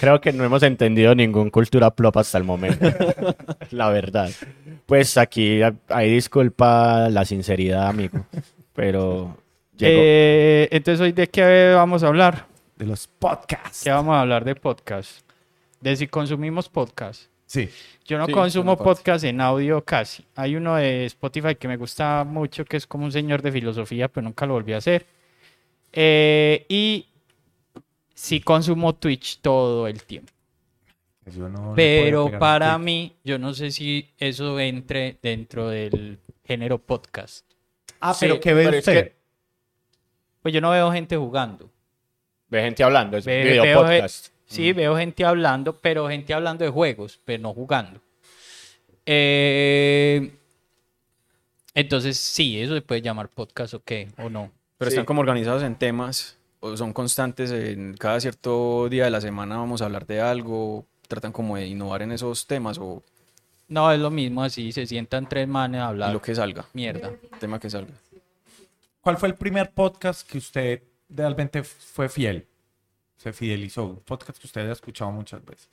Creo 0.00 0.20
que 0.20 0.32
no 0.32 0.42
hemos 0.42 0.62
entendido 0.62 1.14
ningún 1.14 1.50
cultura 1.50 1.90
plop 1.90 2.16
hasta 2.16 2.38
el 2.38 2.44
momento. 2.44 2.86
La 3.70 3.90
verdad. 3.90 4.30
Pues 4.86 5.16
aquí 5.18 5.60
hay 5.88 6.10
disculpa 6.10 7.08
la 7.10 7.24
sinceridad, 7.24 7.86
amigo. 7.88 8.26
Pero 8.72 9.36
llegó. 9.76 10.00
Eh, 10.02 10.68
entonces, 10.72 11.00
¿hoy 11.00 11.12
de 11.12 11.28
qué 11.28 11.72
vamos 11.74 12.02
a 12.02 12.08
hablar? 12.08 12.46
De 12.76 12.86
los 12.86 13.06
podcasts. 13.06 13.84
¿Qué 13.84 13.90
vamos 13.90 14.14
a 14.14 14.22
hablar 14.22 14.44
de 14.44 14.54
podcast? 14.56 15.20
De 15.80 15.94
si 15.94 16.08
consumimos 16.08 16.68
podcast. 16.68 17.28
Sí. 17.46 17.68
Yo 18.04 18.18
no 18.18 18.26
Sí, 18.26 18.32
consumo 18.32 18.76
podcast 18.76 19.24
en 19.24 19.40
audio 19.40 19.84
casi. 19.84 20.24
Hay 20.34 20.56
uno 20.56 20.74
de 20.76 21.04
Spotify 21.06 21.54
que 21.54 21.68
me 21.68 21.76
gusta 21.76 22.24
mucho, 22.24 22.64
que 22.64 22.78
es 22.78 22.86
como 22.86 23.04
un 23.04 23.12
señor 23.12 23.42
de 23.42 23.52
filosofía, 23.52 24.08
pero 24.08 24.24
nunca 24.24 24.46
lo 24.46 24.54
volví 24.54 24.72
a 24.72 24.78
hacer. 24.78 25.06
Eh, 25.92 26.66
y 26.68 27.06
sí 28.14 28.40
consumo 28.40 28.94
Twitch 28.94 29.40
todo 29.40 29.86
el 29.86 30.02
tiempo. 30.04 30.32
Yo 31.26 31.48
no 31.48 31.70
le 31.70 31.74
Pero 31.74 32.38
para 32.38 32.76
mí, 32.78 33.16
yo 33.24 33.38
no 33.38 33.54
sé 33.54 33.70
si 33.70 34.08
eso 34.18 34.60
entre 34.60 35.18
dentro 35.22 35.68
del 35.68 36.18
género 36.44 36.78
podcast. 36.78 37.46
Ah, 38.00 38.12
Sí, 38.12 38.26
pero 38.26 38.40
¿qué 38.40 38.52
ve 38.54 38.64
pero 38.64 38.76
es 38.76 38.86
usted? 38.86 39.04
que- 39.04 39.16
Pues 40.42 40.52
yo 40.52 40.60
no 40.60 40.70
veo 40.70 40.92
gente 40.92 41.16
jugando. 41.16 41.70
Ve 42.48 42.60
gente 42.62 42.84
hablando, 42.84 43.16
es 43.16 43.24
Ve- 43.24 43.42
video 43.44 43.62
veo 43.62 43.80
podcast. 43.82 44.28
Sí, 44.46 44.72
veo 44.74 44.94
gente 44.96 45.24
hablando, 45.24 45.72
pero 45.80 46.06
gente 46.08 46.34
hablando 46.34 46.64
de 46.64 46.70
juegos, 46.70 47.18
pero 47.24 47.42
no 47.42 47.54
jugando. 47.54 48.00
Eh, 49.06 50.30
entonces, 51.74 52.18
sí, 52.18 52.60
eso 52.60 52.74
se 52.74 52.82
puede 52.82 53.02
llamar 53.02 53.28
podcast 53.28 53.74
o 53.74 53.82
qué, 53.82 54.08
o 54.18 54.28
no. 54.28 54.50
Pero 54.78 54.90
Sí. 54.90 54.94
están 54.96 55.06
como 55.06 55.20
organizados 55.20 55.62
en 55.62 55.74
temas, 55.76 56.38
son 56.76 56.92
constantes 56.92 57.50
en 57.50 57.94
cada 57.96 58.20
cierto 58.20 58.88
día 58.88 59.04
de 59.04 59.10
la 59.10 59.20
semana 59.20 59.56
vamos 59.56 59.82
a 59.82 59.86
hablar 59.86 60.06
de 60.06 60.20
algo, 60.20 60.86
tratan 61.08 61.32
como 61.32 61.56
de 61.56 61.66
innovar 61.66 62.02
en 62.02 62.12
esos 62.12 62.46
temas 62.46 62.78
o 62.78 63.02
No, 63.68 63.90
es 63.92 64.00
lo 64.00 64.10
mismo 64.10 64.42
así, 64.42 64.72
se 64.72 64.86
sientan 64.86 65.28
tres 65.28 65.46
manes 65.48 65.80
a 65.80 65.88
hablar 65.88 66.12
lo 66.12 66.22
que 66.22 66.34
salga, 66.34 66.64
mierda. 66.72 67.12
tema 67.38 67.58
que 67.58 67.70
salga. 67.70 67.92
¿Cuál 69.00 69.18
fue 69.18 69.28
el 69.28 69.34
primer 69.34 69.72
podcast 69.72 70.26
que 70.28 70.38
usted 70.38 70.82
realmente 71.10 71.62
fue 71.62 72.08
fiel? 72.08 72.46
Se 73.18 73.32
fidelizó. 73.34 73.84
Un 73.84 73.96
podcast 74.00 74.38
que 74.38 74.46
usted 74.46 74.62
haya 74.62 74.72
escuchado 74.72 75.10
muchas 75.10 75.44
veces. 75.44 75.68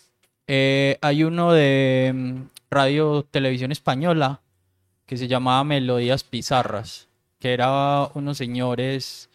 Eh, 0.47 0.97
hay 1.01 1.23
uno 1.23 1.53
de 1.53 2.11
mm, 2.13 2.41
Radio 2.69 3.23
Televisión 3.23 3.71
Española 3.71 4.41
que 5.05 5.15
se 5.15 5.29
llamaba 5.29 5.63
Melodías 5.63 6.25
Pizarras, 6.25 7.07
que 7.39 7.53
era 7.53 8.09
unos 8.13 8.37
señores 8.37 9.29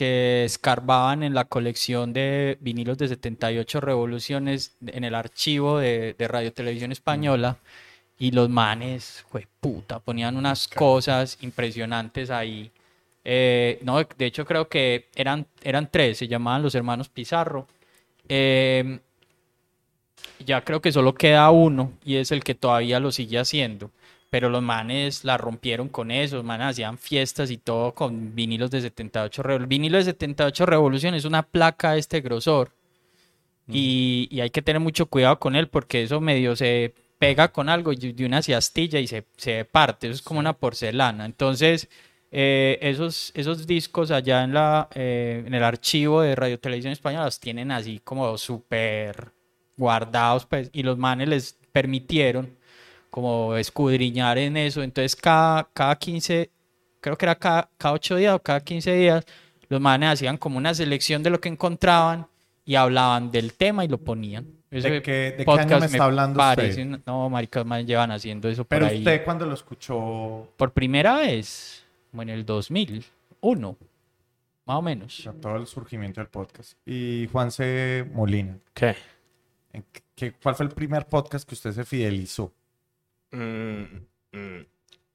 que 0.00 0.44
escarbaban 0.46 1.22
en 1.22 1.34
la 1.34 1.44
colección 1.44 2.14
de 2.14 2.56
vinilos 2.62 2.96
de 2.96 3.08
78 3.08 3.82
revoluciones 3.82 4.74
en 4.86 5.04
el 5.04 5.14
archivo 5.14 5.78
de, 5.78 6.14
de 6.18 6.26
Radio 6.26 6.54
Televisión 6.54 6.90
Española 6.90 7.58
y 8.18 8.30
los 8.30 8.48
manes, 8.48 9.26
fue 9.28 9.46
puta, 9.60 9.98
ponían 9.98 10.38
unas 10.38 10.68
cosas 10.68 11.36
impresionantes 11.42 12.30
ahí. 12.30 12.70
Eh, 13.26 13.78
no, 13.82 14.02
de 14.02 14.24
hecho 14.24 14.46
creo 14.46 14.70
que 14.70 15.10
eran, 15.14 15.46
eran 15.62 15.90
tres, 15.90 16.16
se 16.16 16.28
llamaban 16.28 16.62
los 16.62 16.74
hermanos 16.74 17.10
Pizarro. 17.10 17.66
Eh, 18.26 19.00
ya 20.46 20.64
creo 20.64 20.80
que 20.80 20.92
solo 20.92 21.12
queda 21.12 21.50
uno 21.50 21.92
y 22.06 22.16
es 22.16 22.32
el 22.32 22.42
que 22.42 22.54
todavía 22.54 23.00
lo 23.00 23.12
sigue 23.12 23.38
haciendo. 23.38 23.90
Pero 24.30 24.48
los 24.48 24.62
manes 24.62 25.24
la 25.24 25.36
rompieron 25.36 25.88
con 25.88 26.10
eso, 26.10 26.36
los 26.36 26.44
manes 26.44 26.68
hacían 26.68 26.98
fiestas 26.98 27.50
y 27.50 27.58
todo 27.58 27.92
con 27.92 28.34
vinilos 28.34 28.70
de 28.70 28.80
78 28.80 29.42
revoluciones. 29.42 29.68
Vinilo 29.68 29.98
de 29.98 30.04
78 30.04 30.66
revoluciones 30.66 31.18
es 31.18 31.24
una 31.24 31.42
placa 31.42 31.92
de 31.92 32.00
este 32.00 32.20
grosor. 32.20 32.72
Y, 33.68 34.28
y 34.30 34.40
hay 34.40 34.50
que 34.50 34.62
tener 34.62 34.80
mucho 34.80 35.06
cuidado 35.06 35.38
con 35.38 35.54
él 35.54 35.68
porque 35.68 36.02
eso 36.02 36.20
medio 36.20 36.56
se 36.56 36.94
pega 37.20 37.52
con 37.52 37.68
algo 37.68 37.92
y 37.92 37.96
de 37.96 38.24
una 38.24 38.40
se 38.40 38.54
astilla 38.54 38.98
y 38.98 39.06
se, 39.06 39.26
se 39.36 39.64
parte. 39.64 40.06
Eso 40.06 40.14
es 40.14 40.22
como 40.22 40.40
una 40.40 40.54
porcelana. 40.54 41.26
Entonces, 41.26 41.88
eh, 42.32 42.78
esos, 42.80 43.32
esos 43.34 43.66
discos 43.66 44.10
allá 44.10 44.44
en, 44.44 44.54
la, 44.54 44.88
eh, 44.94 45.42
en 45.46 45.52
el 45.52 45.62
archivo 45.64 46.22
de 46.22 46.36
Radio 46.36 46.58
Televisión 46.58 46.92
Española 46.92 47.26
los 47.26 47.40
tienen 47.40 47.72
así 47.72 48.00
como 48.02 48.38
súper 48.38 49.32
guardados, 49.76 50.46
pues, 50.46 50.70
y 50.72 50.82
los 50.82 50.96
manes 50.96 51.28
les 51.28 51.58
permitieron 51.72 52.56
como 53.10 53.56
escudriñar 53.56 54.38
en 54.38 54.56
eso. 54.56 54.82
Entonces, 54.82 55.14
cada, 55.16 55.68
cada 55.72 55.96
15, 55.96 56.50
creo 57.00 57.16
que 57.18 57.24
era 57.24 57.34
cada, 57.34 57.68
cada 57.76 57.94
8 57.94 58.16
días 58.16 58.34
o 58.34 58.38
cada 58.40 58.60
15 58.60 58.92
días, 58.94 59.24
los 59.68 59.80
manes 59.80 60.10
hacían 60.10 60.36
como 60.36 60.56
una 60.58 60.72
selección 60.74 61.22
de 61.22 61.30
lo 61.30 61.40
que 61.40 61.48
encontraban 61.48 62.26
y 62.64 62.74
hablaban 62.76 63.30
del 63.30 63.52
tema 63.54 63.84
y 63.84 63.88
lo 63.88 63.98
ponían. 63.98 64.46
Ese 64.70 64.88
¿De 64.88 65.02
qué, 65.02 65.12
de 65.32 65.36
qué 65.38 65.44
podcast 65.44 65.70
año 65.72 65.80
me 65.80 65.86
está 65.86 66.04
hablando 66.04 66.36
parece 66.38 66.84
usted? 66.84 67.00
No, 67.04 67.28
marica, 67.28 67.64
más 67.64 67.84
llevan 67.84 68.12
haciendo 68.12 68.48
eso 68.48 68.62
por 68.62 68.68
Pero 68.68 68.86
ahí. 68.86 68.98
usted 68.98 69.24
cuando 69.24 69.44
lo 69.44 69.54
escuchó, 69.54 70.48
Por 70.56 70.72
primera 70.72 71.16
vez, 71.16 71.84
como 72.10 72.22
en 72.22 72.28
el 72.28 72.46
2001, 72.46 73.76
más 74.66 74.76
o 74.76 74.82
menos. 74.82 75.18
o 75.18 75.22
sea, 75.22 75.32
todo 75.32 75.56
el 75.56 75.66
surgimiento 75.66 76.20
del 76.20 76.28
podcast. 76.28 76.74
Y 76.86 77.28
Juanse 77.32 78.08
Molina, 78.12 78.58
¿Qué? 78.72 78.94
¿en 79.72 79.84
qué- 80.14 80.32
¿cuál 80.40 80.54
fue 80.54 80.66
el 80.66 80.72
primer 80.72 81.06
podcast 81.06 81.48
que 81.48 81.54
usted 81.56 81.72
se 81.72 81.84
fidelizó? 81.84 82.52
Mm, 83.32 83.82
mm. 84.32 84.66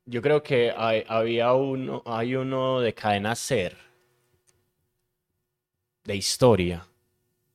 Yo 0.07 0.21
creo 0.21 0.41
que 0.43 0.71
hay- 0.75 1.03
había 1.07 1.53
uno, 1.53 2.03
hay 2.05 2.35
uno 2.35 2.79
de 2.79 2.93
cadena 2.93 3.35
ser, 3.35 3.75
de 6.03 6.15
historia, 6.15 6.85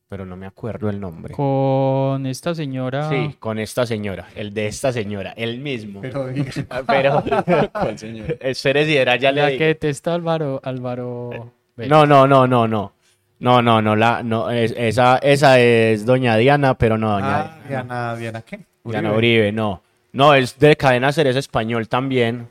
pero 0.09 0.25
no 0.25 0.35
me 0.35 0.45
acuerdo 0.45 0.89
el 0.89 0.99
nombre. 0.99 1.33
Con 1.33 2.25
esta 2.25 2.53
señora. 2.53 3.07
Sí, 3.09 3.35
con 3.39 3.57
esta 3.59 3.85
señora, 3.85 4.27
el 4.35 4.53
de 4.53 4.67
esta 4.67 4.91
señora, 4.91 5.33
el 5.37 5.59
mismo. 5.59 6.01
Pero 6.01 6.27
Ah, 6.69 6.81
Pero, 6.85 7.23
¿Cuál 7.71 7.97
señor? 7.97 8.37
espere 8.41 8.85
si 8.85 8.97
era, 8.97 9.15
ya 9.15 9.31
le 9.31 9.41
La 9.41 9.47
digo. 9.47 9.57
que 9.59 9.65
detesta 9.67 10.13
Álvaro. 10.13 10.59
Álvaro. 10.63 11.53
No, 11.77 12.05
no, 12.05 12.27
no, 12.27 12.45
no, 12.47 12.67
no. 12.67 12.93
No, 13.39 13.61
no, 13.61 13.81
no, 13.81 13.95
la, 13.95 14.21
no, 14.21 14.51
es- 14.51 14.75
esa, 14.77 15.17
esa 15.17 15.59
es 15.59 16.05
doña 16.05 16.35
Diana, 16.37 16.77
pero 16.77 16.97
no, 16.97 17.13
doña 17.13 17.39
ah, 17.39 17.59
Diana, 17.67 18.15
Diana, 18.15 18.41
¿qué? 18.43 18.59
Diana 18.83 19.13
Uribe, 19.13 19.51
no. 19.51 19.81
No, 20.13 20.33
es 20.33 20.57
de 20.59 20.75
Cadena 20.75 21.11
Ser, 21.11 21.27
es 21.27 21.35
español 21.35 21.87
también, 21.87 22.49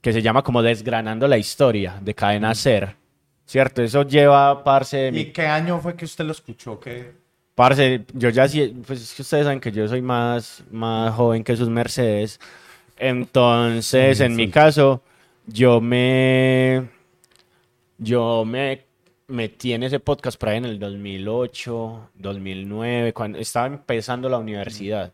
que 0.00 0.12
se 0.12 0.22
llama 0.22 0.42
como 0.42 0.62
Desgranando 0.62 1.28
la 1.28 1.38
Historia, 1.38 1.98
de 2.00 2.14
Cadena 2.14 2.54
Ser. 2.54 2.96
¿Cierto? 3.46 3.82
Eso 3.82 4.02
lleva, 4.04 4.62
parce, 4.64 5.08
¿Y 5.08 5.12
mi- 5.12 5.24
qué 5.26 5.46
año 5.46 5.80
fue 5.80 5.94
que 5.96 6.04
usted 6.04 6.24
lo 6.24 6.32
escuchó? 6.32 6.78
¿Qué? 6.80 7.12
parce, 7.54 8.04
yo 8.14 8.30
ya 8.30 8.48
sí, 8.48 8.74
pues 8.86 9.02
es 9.02 9.12
que 9.14 9.20
ustedes 9.22 9.44
saben 9.44 9.60
que 9.60 9.70
yo 9.70 9.86
soy 9.86 10.00
más, 10.00 10.62
más 10.70 11.12
joven 11.14 11.44
que 11.44 11.54
sus 11.56 11.68
mercedes. 11.68 12.40
Entonces, 12.96 14.18
Sí, 14.18 14.24
en 14.24 14.34
mi 14.34 14.48
caso, 14.48 15.02
yo 15.46 15.80
me, 15.80 16.88
yo 17.98 18.44
me 18.46 18.84
metí 19.28 19.72
en 19.74 19.82
ese 19.82 20.00
podcast 20.00 20.38
por 20.40 20.48
ahí 20.48 20.56
en 20.58 20.64
el 20.64 20.78
2008, 20.78 22.10
2009, 22.14 23.12
cuando 23.12 23.38
estaba 23.38 23.66
empezando 23.66 24.28
la 24.28 24.38
universidad, 24.38 25.12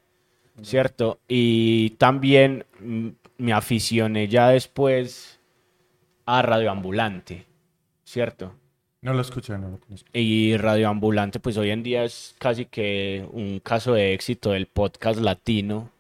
¿cierto? 0.63 1.21
Y 1.29 1.91
también 1.91 2.65
mm, 2.81 3.09
me 3.39 3.53
aficioné 3.53 4.29
ya 4.29 4.49
después 4.49 5.41
a 6.25 6.43
Radio 6.43 6.71
Ambulante, 6.71 7.47
¿cierto? 8.05 8.55
No 9.03 9.15
lo 9.15 9.21
escuché, 9.21 9.57
no 9.57 9.69
lo 9.69 9.79
conozco. 9.79 10.09
Y 10.13 10.57
Radio 10.57 10.89
Ambulante, 10.89 11.39
pues 11.39 11.57
hoy 11.57 11.71
en 11.71 11.83
día 11.83 12.05
es 12.05 12.35
casi 12.39 12.67
que 12.67 13.27
un 13.31 13.61
caso 13.61 13.95
de 13.95 14.15
éxito 14.15 14.51
del 14.51 14.67
podcast 14.67 15.21
latino, 15.21 15.91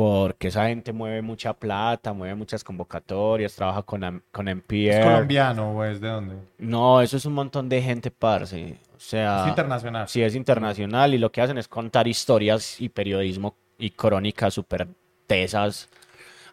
porque 0.00 0.48
esa 0.48 0.66
gente 0.68 0.94
mueve 0.94 1.20
mucha 1.20 1.52
plata, 1.52 2.14
mueve 2.14 2.34
muchas 2.34 2.64
convocatorias, 2.64 3.54
trabaja 3.54 3.82
con, 3.82 4.22
con 4.32 4.48
¿Es 4.48 4.54
NPR. 4.54 5.02
colombiano 5.04 5.72
o 5.72 5.84
es 5.84 6.00
de 6.00 6.08
dónde? 6.08 6.36
No, 6.56 7.02
eso 7.02 7.18
es 7.18 7.26
un 7.26 7.34
montón 7.34 7.68
de 7.68 7.82
gente, 7.82 8.10
parce. 8.10 8.78
O 8.96 8.98
sea, 8.98 9.42
Es 9.42 9.48
internacional. 9.50 10.08
sí 10.08 10.22
es 10.22 10.34
internacional 10.34 11.12
y 11.12 11.18
lo 11.18 11.30
que 11.30 11.42
hacen 11.42 11.58
es 11.58 11.68
contar 11.68 12.08
historias 12.08 12.80
y 12.80 12.88
periodismo 12.88 13.56
y 13.78 13.90
crónicas 13.90 14.54
súper 14.54 14.88
tesas 15.26 15.90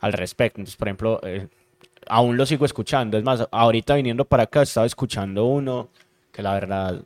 al 0.01 0.11
respecto. 0.11 0.59
Entonces, 0.59 0.75
por 0.75 0.89
ejemplo, 0.89 1.19
eh, 1.23 1.47
aún 2.05 2.35
lo 2.35 2.45
sigo 2.45 2.65
escuchando. 2.65 3.17
Es 3.17 3.23
más, 3.23 3.47
ahorita 3.49 3.95
viniendo 3.95 4.25
para 4.25 4.43
acá 4.43 4.61
estaba 4.63 4.85
escuchando 4.85 5.45
uno 5.45 5.87
que 6.33 6.41
la 6.43 6.53
verdad 6.53 7.01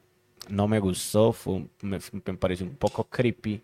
no 0.52 0.68
me 0.68 0.80
gustó, 0.80 1.32
fue 1.32 1.64
me, 1.82 2.00
me 2.12 2.34
pareció 2.36 2.66
un 2.66 2.76
poco 2.76 3.06
creepy, 3.06 3.62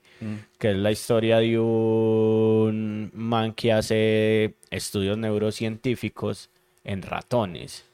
que 0.58 0.72
es 0.72 0.78
la 0.78 0.92
historia 0.92 1.38
de 1.40 1.60
un 1.60 3.12
man 3.14 3.54
que 3.54 3.74
hace 3.74 4.56
estudios 4.72 5.18
neurocientíficos 5.18 6.50
en 6.84 7.02
ratones 7.02 7.86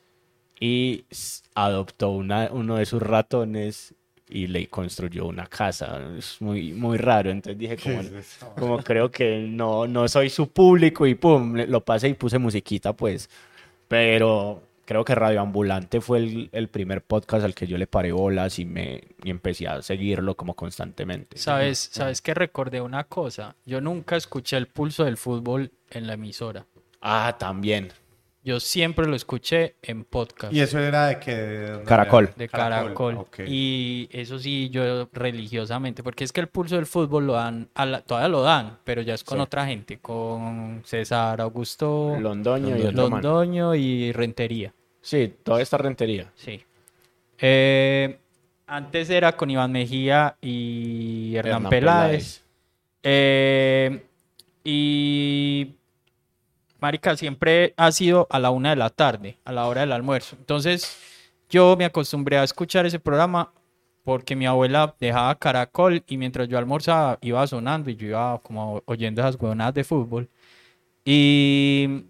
y 0.59 1.03
adoptó 1.55 2.11
una, 2.11 2.49
uno 2.51 2.77
de 2.77 2.85
sus 2.85 3.01
ratones 3.01 3.93
y 4.29 4.47
le 4.47 4.67
construyó 4.67 5.25
una 5.25 5.47
casa. 5.47 5.99
Es 6.17 6.41
muy, 6.41 6.71
muy 6.73 6.97
raro. 6.97 7.29
Entonces 7.31 7.57
dije, 7.57 7.77
como, 7.77 8.01
como 8.55 8.77
creo 8.77 9.11
que 9.11 9.45
no, 9.49 9.87
no 9.87 10.07
soy 10.07 10.29
su 10.29 10.47
público 10.47 11.05
y 11.05 11.15
pum, 11.15 11.55
lo 11.67 11.83
pasé 11.83 12.09
y 12.09 12.13
puse 12.13 12.37
musiquita, 12.37 12.93
pues. 12.93 13.29
Pero 13.87 14.61
creo 14.85 15.05
que 15.05 15.15
Radio 15.15 15.41
Ambulante 15.41 16.01
fue 16.01 16.19
el, 16.19 16.49
el 16.51 16.67
primer 16.67 17.01
podcast 17.03 17.43
al 17.45 17.55
que 17.55 17.67
yo 17.67 17.77
le 17.77 17.87
paré 17.87 18.11
bolas 18.11 18.59
y, 18.59 18.65
me, 18.65 19.03
y 19.23 19.29
empecé 19.29 19.67
a 19.67 19.81
seguirlo 19.81 20.35
como 20.35 20.55
constantemente. 20.55 21.37
¿Sabes, 21.37 21.89
¿Sabes 21.91 22.21
que 22.21 22.33
recordé 22.33 22.81
una 22.81 23.05
cosa? 23.05 23.55
Yo 23.65 23.81
nunca 23.81 24.15
escuché 24.15 24.57
el 24.57 24.67
pulso 24.67 25.05
del 25.05 25.17
fútbol 25.17 25.71
en 25.89 26.07
la 26.07 26.13
emisora. 26.13 26.65
Ah, 27.01 27.35
también. 27.37 27.91
Yo 28.45 28.59
siempre 28.59 29.07
lo 29.07 29.15
escuché 29.15 29.75
en 29.81 30.03
podcast. 30.03 30.51
¿Y 30.53 30.59
eso 30.59 30.77
era 30.77 31.07
de 31.07 31.19
que 31.19 31.33
de 31.33 31.69
dónde 31.71 31.85
Caracol. 31.85 32.25
era? 32.25 32.33
de 32.35 32.49
Caracol. 32.49 33.25
Y 33.47 34.09
eso 34.11 34.37
sí, 34.37 34.69
yo 34.69 35.07
religiosamente, 35.13 36.03
porque 36.03 36.25
es 36.25 36.33
que 36.33 36.41
el 36.41 36.47
pulso 36.47 36.75
del 36.75 36.85
fútbol 36.85 37.25
lo 37.27 37.33
dan, 37.33 37.69
a 37.73 37.85
la- 37.85 38.01
todavía 38.01 38.27
lo 38.27 38.41
dan, 38.41 38.79
pero 38.83 39.01
ya 39.01 39.13
es 39.13 39.23
con 39.23 39.37
Sí. 39.37 39.43
otra 39.43 39.65
gente, 39.65 39.99
con 39.99 40.81
César 40.83 41.39
Augusto 41.39 42.17
Londoño 42.19 42.77
y 42.77 42.81
otro 42.81 43.09
man. 43.09 43.21
Londoño 43.23 43.75
y 43.75 44.11
Rentería. 44.11 44.73
Sí, 44.99 45.33
toda 45.43 45.61
esta 45.61 45.77
rentería. 45.77 46.29
Sí. 46.35 46.61
Eh, 47.39 48.19
antes 48.67 49.09
era 49.09 49.37
con 49.37 49.49
Iván 49.51 49.71
Mejía 49.71 50.35
y 50.41 51.33
Hernán, 51.35 51.55
Hernán 51.55 51.69
Peláez. 51.69 52.09
Peláez. 52.11 52.43
Eh, 53.03 54.03
y 54.65 55.75
Marica 56.83 57.15
siempre 57.15 57.73
ha 57.77 57.93
sido 57.93 58.27
a 58.29 58.39
la 58.39 58.51
una 58.51 58.71
de 58.71 58.75
la 58.75 58.89
tarde, 58.89 59.37
a 59.45 59.53
la 59.53 59.67
hora 59.67 59.81
del 59.81 59.93
almuerzo. 59.93 60.35
Entonces, 60.37 60.97
yo 61.49 61.77
me 61.77 61.85
acostumbré 61.85 62.37
a 62.37 62.43
escuchar 62.43 62.85
ese 62.85 62.99
programa 62.99 63.53
porque 64.03 64.35
mi 64.35 64.45
abuela 64.45 64.93
dejaba 64.99 65.33
Caracol 65.35 66.03
y 66.05 66.17
mientras 66.17 66.49
yo 66.49 66.57
almorzaba 66.57 67.19
iba 67.21 67.47
sonando 67.47 67.89
y 67.89 67.95
yo 67.95 68.07
iba 68.07 68.37
como 68.39 68.83
oyendo 68.83 69.21
esas 69.21 69.37
huevonadas 69.39 69.73
de 69.75 69.85
fútbol. 69.85 70.27
Y, 71.05 72.03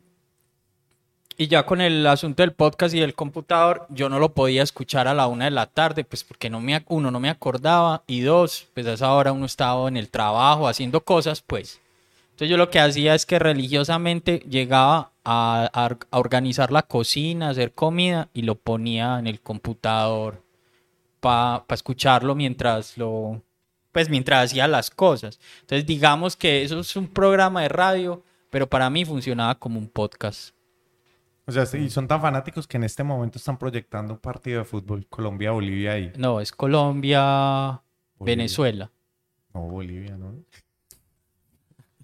y 1.38 1.48
ya 1.48 1.68
con 1.68 1.80
el 1.80 2.08
asunto 2.08 2.42
del 2.42 2.54
podcast 2.54 2.96
y 2.96 3.00
del 3.00 3.14
computador, 3.14 3.86
yo 3.90 4.10
no 4.10 4.18
lo 4.18 4.34
podía 4.34 4.64
escuchar 4.64 5.08
a 5.08 5.14
la 5.14 5.28
una 5.28 5.46
de 5.46 5.52
la 5.52 5.68
tarde, 5.68 6.04
pues 6.04 6.24
porque 6.24 6.52
uno, 6.88 7.12
no 7.12 7.20
me 7.20 7.30
acordaba 7.30 8.02
y 8.08 8.22
dos, 8.22 8.70
pues 8.74 8.88
a 8.88 8.94
esa 8.94 9.14
hora 9.14 9.34
uno 9.34 9.46
estaba 9.46 9.88
en 9.88 9.98
el 9.98 10.10
trabajo 10.10 10.68
haciendo 10.68 11.02
cosas, 11.02 11.44
pues. 11.44 11.83
Entonces 12.34 12.50
yo 12.50 12.58
lo 12.58 12.70
que 12.70 12.80
hacía 12.80 13.16
es 13.16 13.26
que 13.26 13.40
religiosamente 13.40 14.40
llegaba 14.50 15.12
a, 15.24 15.70
a- 15.74 15.98
a 16.12 16.20
organizar 16.20 16.72
la 16.72 16.82
cocina, 16.84 17.48
a 17.48 17.52
hacer 17.52 17.74
comida 17.74 18.30
y 18.34 18.42
lo 18.42 18.56
ponía 18.56 19.20
en 19.20 19.28
el 19.28 19.40
computador 19.40 20.44
para 21.20 21.64
escucharlo 21.70 22.36
mientras 22.36 22.98
lo, 22.98 23.42
pues 23.92 24.10
mientras 24.10 24.46
hacía 24.46 24.68
las 24.68 24.90
cosas. 24.90 25.40
Entonces 25.62 25.86
digamos 25.86 26.36
que 26.36 26.64
eso 26.64 26.80
es 26.80 26.96
un 26.96 27.08
programa 27.08 27.62
de 27.62 27.70
radio, 27.70 28.24
pero 28.50 28.68
para 28.68 28.90
mí 28.90 29.06
funcionaba 29.06 29.56
como 29.60 29.80
un 29.80 29.88
podcast. 29.88 30.54
O 31.46 31.52
sea, 31.52 31.66
y 31.80 31.90
son 31.90 32.08
tan 32.08 32.22
fanáticos 32.22 32.66
que 32.68 32.78
en 32.78 32.84
este 32.86 33.04
momento 33.04 33.38
están 33.38 33.58
proyectando 33.58 34.14
un 34.14 34.20
partido 34.20 34.60
de 34.60 34.66
fútbol 34.66 35.06
Colombia-Bolivia 35.08 35.92
ahí. 35.94 36.12
No, 36.18 36.40
es 36.40 36.52
Colombia, 36.52 37.82
Bolivia. 38.18 38.36
Venezuela. 38.38 38.92
No, 39.54 39.62
Bolivia, 39.68 40.18
¿no? 40.18 40.34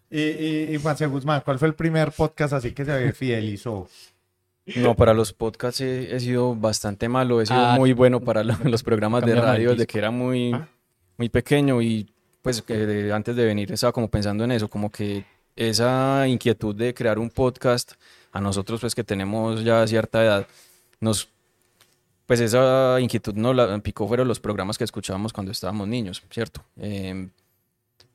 Y, 0.10 0.22
y, 0.22 0.76
y 0.76 0.78
Juanse 0.78 1.06
Guzmán, 1.06 1.42
¿cuál 1.46 1.60
fue 1.60 1.68
el 1.68 1.76
primer 1.76 2.12
podcast 2.12 2.54
así 2.54 2.72
que 2.72 2.84
se 2.86 3.14
fidelizó? 3.14 3.88
No, 4.76 4.96
para 4.96 5.14
los 5.14 5.34
podcasts 5.34 5.82
he, 5.82 6.16
he 6.16 6.20
sido 6.20 6.56
bastante 6.56 7.10
malo, 7.10 7.42
he 7.42 7.46
sido 7.46 7.60
Ah. 7.60 7.76
muy 7.78 7.94
bueno 7.94 8.20
para 8.20 8.44
lo- 8.44 8.56
los 8.64 8.84
programas 8.84 9.26
de 9.26 9.36
radio 9.36 9.72
desde 9.72 9.88
que 9.88 9.98
era 9.98 10.12
muy, 10.12 10.56
muy 11.18 11.30
pequeño 11.30 11.82
y 11.82 12.08
pues 12.42 12.62
que 12.62 12.74
de- 12.76 13.12
antes 13.14 13.36
de 13.36 13.46
venir 13.46 13.72
estaba 13.72 13.92
como 13.92 14.10
pensando 14.10 14.44
en 14.44 14.52
eso, 14.52 14.68
como 14.70 14.92
que 14.92 15.26
esa 15.56 16.28
inquietud 16.28 16.76
de 16.76 16.94
crear 16.94 17.18
un 17.20 17.30
podcast 17.30 17.94
a 18.32 18.40
nosotros 18.40 18.80
pues 18.82 18.94
que 18.96 19.04
tenemos 19.04 19.64
ya 19.64 19.86
cierta 19.88 20.24
edad, 20.24 20.48
nos 21.00 21.30
pues 22.28 22.40
esa 22.40 23.00
inquietud 23.00 23.34
nos 23.34 23.56
la 23.56 23.80
picó 23.80 24.08
fueron 24.08 24.28
los 24.28 24.40
programas 24.40 24.78
que 24.78 24.84
escuchábamos 24.84 25.34
cuando 25.34 25.52
estábamos 25.52 25.88
niños, 25.88 26.22
¿cierto? 26.30 26.64
Em, 26.78 27.32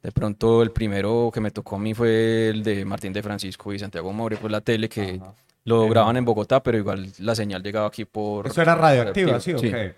de 0.05 0.13
pronto 0.13 0.63
el 0.63 0.71
primero 0.71 1.31
que 1.35 1.41
me 1.41 1.51
tocó 1.51 1.77
a 1.77 1.79
mí 1.81 1.95
fue 1.95 2.51
el 2.51 2.63
de 2.63 2.85
Martín 2.85 3.13
de 3.13 3.23
Francisco 3.23 3.73
y 3.73 3.79
Santiago 3.79 4.13
More 4.13 4.37
por 4.37 4.51
la 4.51 4.61
tele 4.61 4.89
que 4.89 5.19
lo 5.65 5.89
grababan 5.89 6.19
en 6.19 6.25
Bogotá, 6.27 6.63
pero 6.63 6.77
igual 6.77 7.11
la 7.19 7.35
señal 7.35 7.63
llegaba 7.63 7.87
aquí 7.89 8.05
por... 8.05 8.47
¿Eso 8.47 8.61
era 8.61 8.75
radioactiva, 8.75 9.41
sí 9.41 9.53
radioactiva, 9.55 9.79
o 9.79 9.89
qué? 9.89 9.95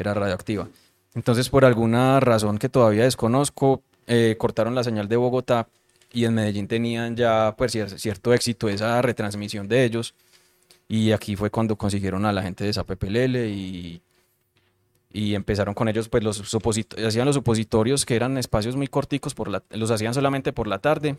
era 0.00 0.14
radioactiva. 0.14 0.68
Entonces, 1.14 1.50
por 1.50 1.64
alguna 1.66 2.20
razón 2.20 2.56
que 2.56 2.70
todavía 2.70 3.04
desconozco, 3.04 3.82
eh, 4.06 4.34
cortaron 4.38 4.74
la 4.74 4.82
señal 4.82 5.08
de 5.08 5.16
Bogotá 5.16 5.68
y 6.10 6.24
en 6.24 6.34
Medellín 6.34 6.66
tenían 6.66 7.14
ya 7.16 7.54
pues 7.58 7.74
cier- 7.74 7.98
cierto 7.98 8.32
éxito 8.32 8.68
esa 8.68 9.02
retransmisión 9.02 9.68
de 9.68 9.84
ellos. 9.84 10.14
Y 10.88 11.12
aquí 11.12 11.36
fue 11.36 11.50
cuando 11.50 11.76
consiguieron 11.76 12.24
a 12.24 12.32
la 12.32 12.42
gente 12.42 12.64
de 12.64 12.72
Zapepelele 12.72 13.48
y 13.50 14.00
y 15.12 15.34
empezaron 15.34 15.74
con 15.74 15.88
ellos, 15.88 16.08
pues 16.08 16.22
los 16.22 16.36
supositorios, 16.36 17.08
hacían 17.08 17.26
los 17.26 17.34
supositorios 17.34 18.06
que 18.06 18.14
eran 18.16 18.38
espacios 18.38 18.76
muy 18.76 18.86
corticos, 18.86 19.34
por 19.34 19.48
la, 19.48 19.62
los 19.70 19.90
hacían 19.90 20.14
solamente 20.14 20.52
por 20.52 20.66
la 20.66 20.78
tarde. 20.78 21.16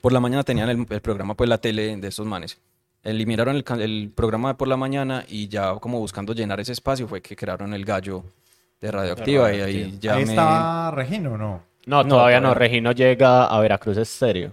Por 0.00 0.12
la 0.12 0.20
mañana 0.20 0.42
tenían 0.42 0.68
el, 0.70 0.86
el 0.88 1.00
programa, 1.02 1.34
pues 1.34 1.48
la 1.50 1.58
tele 1.58 1.96
de 1.96 2.08
estos 2.08 2.26
manes. 2.26 2.58
Eliminaron 3.04 3.56
el, 3.56 3.64
el 3.80 4.10
programa 4.14 4.48
de 4.48 4.54
por 4.54 4.68
la 4.68 4.76
mañana 4.76 5.24
y 5.28 5.48
ya 5.48 5.74
como 5.74 5.98
buscando 5.98 6.32
llenar 6.32 6.60
ese 6.60 6.72
espacio 6.72 7.06
fue 7.08 7.20
que 7.20 7.36
crearon 7.36 7.74
el 7.74 7.84
gallo 7.84 8.24
de 8.80 8.90
radioactiva 8.90 9.52
y 9.52 9.60
ahí 9.60 9.98
ya 10.00 10.14
Ahí 10.14 10.24
me... 10.24 10.30
estaba 10.30 10.90
Regino, 10.92 11.36
¿no? 11.36 11.62
No, 11.86 12.02
No, 12.04 12.08
todavía 12.08 12.40
no. 12.40 12.48
todavía. 12.48 12.58
Regino 12.68 12.92
llega 12.92 13.44
a 13.46 13.60
Veracruz 13.60 13.96
Estéreo. 13.96 14.52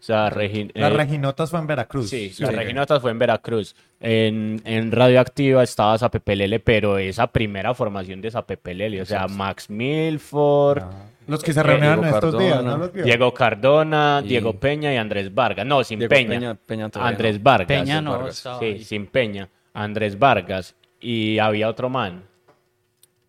O 0.00 0.02
sea. 0.02 0.30
Las 0.74 0.92
Reginotas 0.92 1.50
fue 1.50 1.58
en 1.58 1.66
Veracruz. 1.66 2.08
Sí, 2.10 2.32
la 2.38 2.50
Reginotas 2.52 3.02
fue 3.02 3.10
en 3.10 3.18
Veracruz. 3.18 3.74
En, 4.00 4.62
en 4.64 4.92
Radioactiva 4.92 5.62
estaba 5.64 5.98
Zapepelele, 5.98 6.60
pero 6.60 6.98
esa 6.98 7.26
primera 7.26 7.74
formación 7.74 8.20
de 8.20 8.30
Zapepelele, 8.30 9.02
o 9.02 9.04
sea, 9.06 9.26
Max 9.26 9.68
Milford, 9.70 10.82
Ah. 10.82 11.04
Los 11.26 11.42
que 11.42 11.52
se 11.52 11.60
Eh, 11.60 11.62
reunieron 11.62 12.00
Diego 12.00 12.16
estos 12.16 12.38
días, 12.38 12.54
Cardona, 12.54 12.70
¿no 12.70 12.78
los? 12.78 12.92
Diego 12.94 13.34
Cardona, 13.34 14.22
Y- 14.24 14.28
Diego 14.28 14.54
Peña 14.54 14.94
y 14.94 14.96
Andrés 14.96 15.34
Vargas. 15.34 15.66
No, 15.66 15.84
sin 15.84 15.98
Diego 15.98 16.08
Peña. 16.10 16.28
Peña, 16.38 16.54
Peña 16.54 16.88
todavía 16.88 17.10
Andrés. 17.10 17.42
Vargas. 17.42 17.66
Peña 17.66 18.00
no 18.00 18.12
Vargas. 18.12 18.36
estaba 18.38 18.58
Sí, 18.60 18.64
ahí. 18.64 18.84
sin 18.84 19.06
Peña. 19.08 19.48
Andrés 19.74 20.18
Vargas. 20.18 20.74
Y 21.00 21.38
había 21.38 21.68
otro 21.68 21.90
man. 21.90 22.22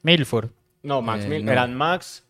Milford. 0.01 0.49
No, 0.83 1.01
Max 1.01 1.25
Eh, 1.25 1.27
Mil- 1.29 1.45
no. 1.45 1.51
eran 1.51 1.75
Max, 1.75 2.25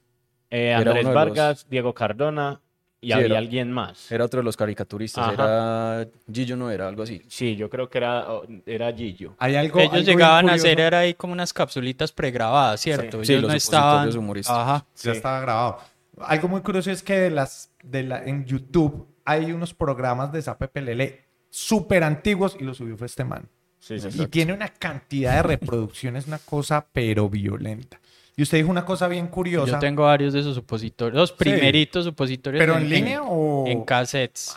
eh, 0.49 0.73
Andrés 0.73 1.05
Vargas, 1.13 1.67
Diego 1.69 1.93
Cardona 1.93 2.59
y 3.01 3.07
Sí, 3.07 3.13
había 3.13 3.25
era- 3.27 3.37
alguien 3.37 3.71
más. 3.71 4.11
Era 4.11 4.25
otro 4.25 4.39
de 4.39 4.43
los 4.43 4.57
caricaturistas, 4.57 5.23
Ajá. 5.29 5.33
era 5.33 6.07
Gillo, 6.31 6.55
no 6.57 6.69
era 6.71 6.87
algo 6.87 7.03
así. 7.03 7.21
Sí, 7.27 7.55
yo 7.55 7.69
creo 7.69 7.89
que 7.89 7.97
era, 7.99 8.31
oh, 8.31 8.43
era 8.65 8.91
Gillo. 8.93 9.35
Hay 9.39 9.55
algo, 9.55 9.79
Ellos 9.79 9.93
algo 9.93 10.05
llegaban 10.05 10.49
a 10.49 10.53
hacer 10.53 10.79
era 10.79 10.99
ahí 10.99 11.13
como 11.13 11.33
unas 11.33 11.53
capsulitas 11.53 12.11
pregrabadas, 12.11 12.81
¿cierto? 12.81 13.23
Sí, 13.23 13.31
Ellos 13.33 13.43
los 13.43 13.51
no 13.51 13.57
estaban. 13.57 14.17
humorísticos. 14.17 14.59
Ajá. 14.59 14.85
Ya 15.01 15.11
estaba 15.13 15.39
grabado. 15.41 15.79
Algo 16.19 16.47
muy 16.49 16.61
curioso 16.61 16.91
es 16.91 17.01
que 17.01 17.13
de 17.17 17.29
las, 17.29 17.71
de 17.83 18.03
la, 18.03 18.23
en 18.25 18.45
YouTube 18.45 19.07
hay 19.23 19.51
unos 19.53 19.73
programas 19.73 20.31
de 20.33 20.41
Zapepelele 20.41 21.21
súper 21.49 22.03
antiguos 22.03 22.57
y 22.59 22.63
lo 22.63 22.73
subió 22.73 22.97
fue 22.97 23.07
este 23.07 23.23
man. 23.23 23.47
Sí, 23.79 23.97
sí, 23.97 24.09
Y 24.21 24.27
tiene 24.27 24.51
una 24.51 24.67
cantidad 24.67 25.35
de 25.35 25.43
reproducciones, 25.43 26.27
una 26.27 26.39
cosa 26.39 26.85
pero 26.91 27.29
violenta. 27.29 27.97
Y 28.39 28.43
usted 28.43 28.59
dijo 28.59 28.71
una 28.71 28.85
cosa 28.85 29.09
bien 29.09 29.27
curiosa. 29.27 29.73
Yo 29.73 29.79
tengo 29.79 30.03
varios 30.03 30.31
de 30.31 30.39
esos 30.39 30.55
supositorios. 30.55 31.13
Los 31.13 31.33
primeritos 31.33 32.05
supositorios. 32.05 32.61
¿Pero 32.61 32.77
en 32.77 32.89
línea 32.89 33.21
o...? 33.21 33.67
En 33.67 33.83
cassettes. 33.83 34.55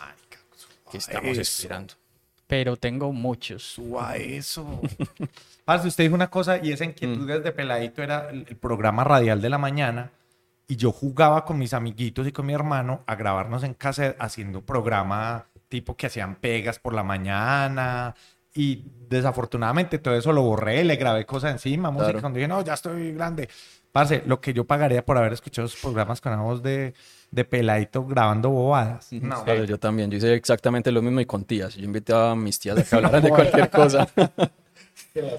Que 0.89 0.99
estamos 0.99 1.37
Eso. 1.37 1.41
esperando. 1.41 1.93
Pero 2.47 2.77
tengo 2.77 3.11
muchos. 3.11 3.61
Suba 3.61 4.15
eso. 4.15 4.79
Parce, 5.65 5.89
usted 5.89 6.05
dijo 6.05 6.15
una 6.15 6.29
cosa 6.29 6.63
y 6.63 6.71
esa 6.71 6.85
inquietud 6.85 7.27
desde 7.27 7.51
peladito 7.51 8.01
era 8.01 8.29
el, 8.29 8.45
el 8.47 8.55
programa 8.55 9.03
radial 9.03 9.41
de 9.41 9.49
la 9.49 9.57
mañana 9.57 10.11
y 10.65 10.77
yo 10.77 10.93
jugaba 10.93 11.43
con 11.43 11.59
mis 11.59 11.73
amiguitos 11.73 12.25
y 12.25 12.31
con 12.31 12.45
mi 12.45 12.53
hermano 12.53 13.03
a 13.05 13.15
grabarnos 13.15 13.63
en 13.63 13.73
casa 13.73 14.15
haciendo 14.17 14.61
programa 14.61 15.47
tipo 15.67 15.97
que 15.97 16.07
hacían 16.07 16.35
pegas 16.35 16.79
por 16.79 16.93
la 16.93 17.03
mañana 17.03 18.15
y 18.55 18.83
desafortunadamente 19.09 19.99
todo 19.99 20.15
eso 20.15 20.31
lo 20.33 20.41
borré, 20.43 20.83
le 20.83 20.95
grabé 20.95 21.25
cosas 21.25 21.51
encima, 21.51 21.89
música, 21.91 22.11
Claro. 22.11 22.21
cuando 22.21 22.37
dije, 22.37 22.47
no, 22.47 22.61
ya 22.63 22.73
estoy 22.73 23.13
grande. 23.13 23.49
Parce, 23.91 24.23
lo 24.25 24.41
que 24.41 24.53
yo 24.53 24.63
pagaría 24.65 25.05
por 25.05 25.17
haber 25.17 25.33
escuchado 25.33 25.67
esos 25.67 25.79
programas 25.79 26.19
con 26.19 26.31
la 26.31 26.39
voz 26.39 26.63
de, 26.63 26.93
de 27.29 27.45
peladito 27.45 28.03
grabando 28.05 28.49
bobadas. 28.49 29.13
No, 29.13 29.43
Claro, 29.43 29.65
yo 29.65 29.77
también, 29.77 30.09
yo 30.09 30.17
hice 30.17 30.33
exactamente 30.33 30.91
lo 30.91 31.01
mismo 31.03 31.19
y 31.21 31.25
con 31.27 31.45
tías. 31.45 31.75
Yo 31.75 31.85
invitaba 31.85 32.31
a 32.31 32.35
mis 32.35 32.59
tías 32.59 32.77
a 32.79 32.83
que 32.83 32.95
hablaran 32.95 33.21
de 33.23 33.29
cualquier 33.29 33.69
cosa. 33.69 34.07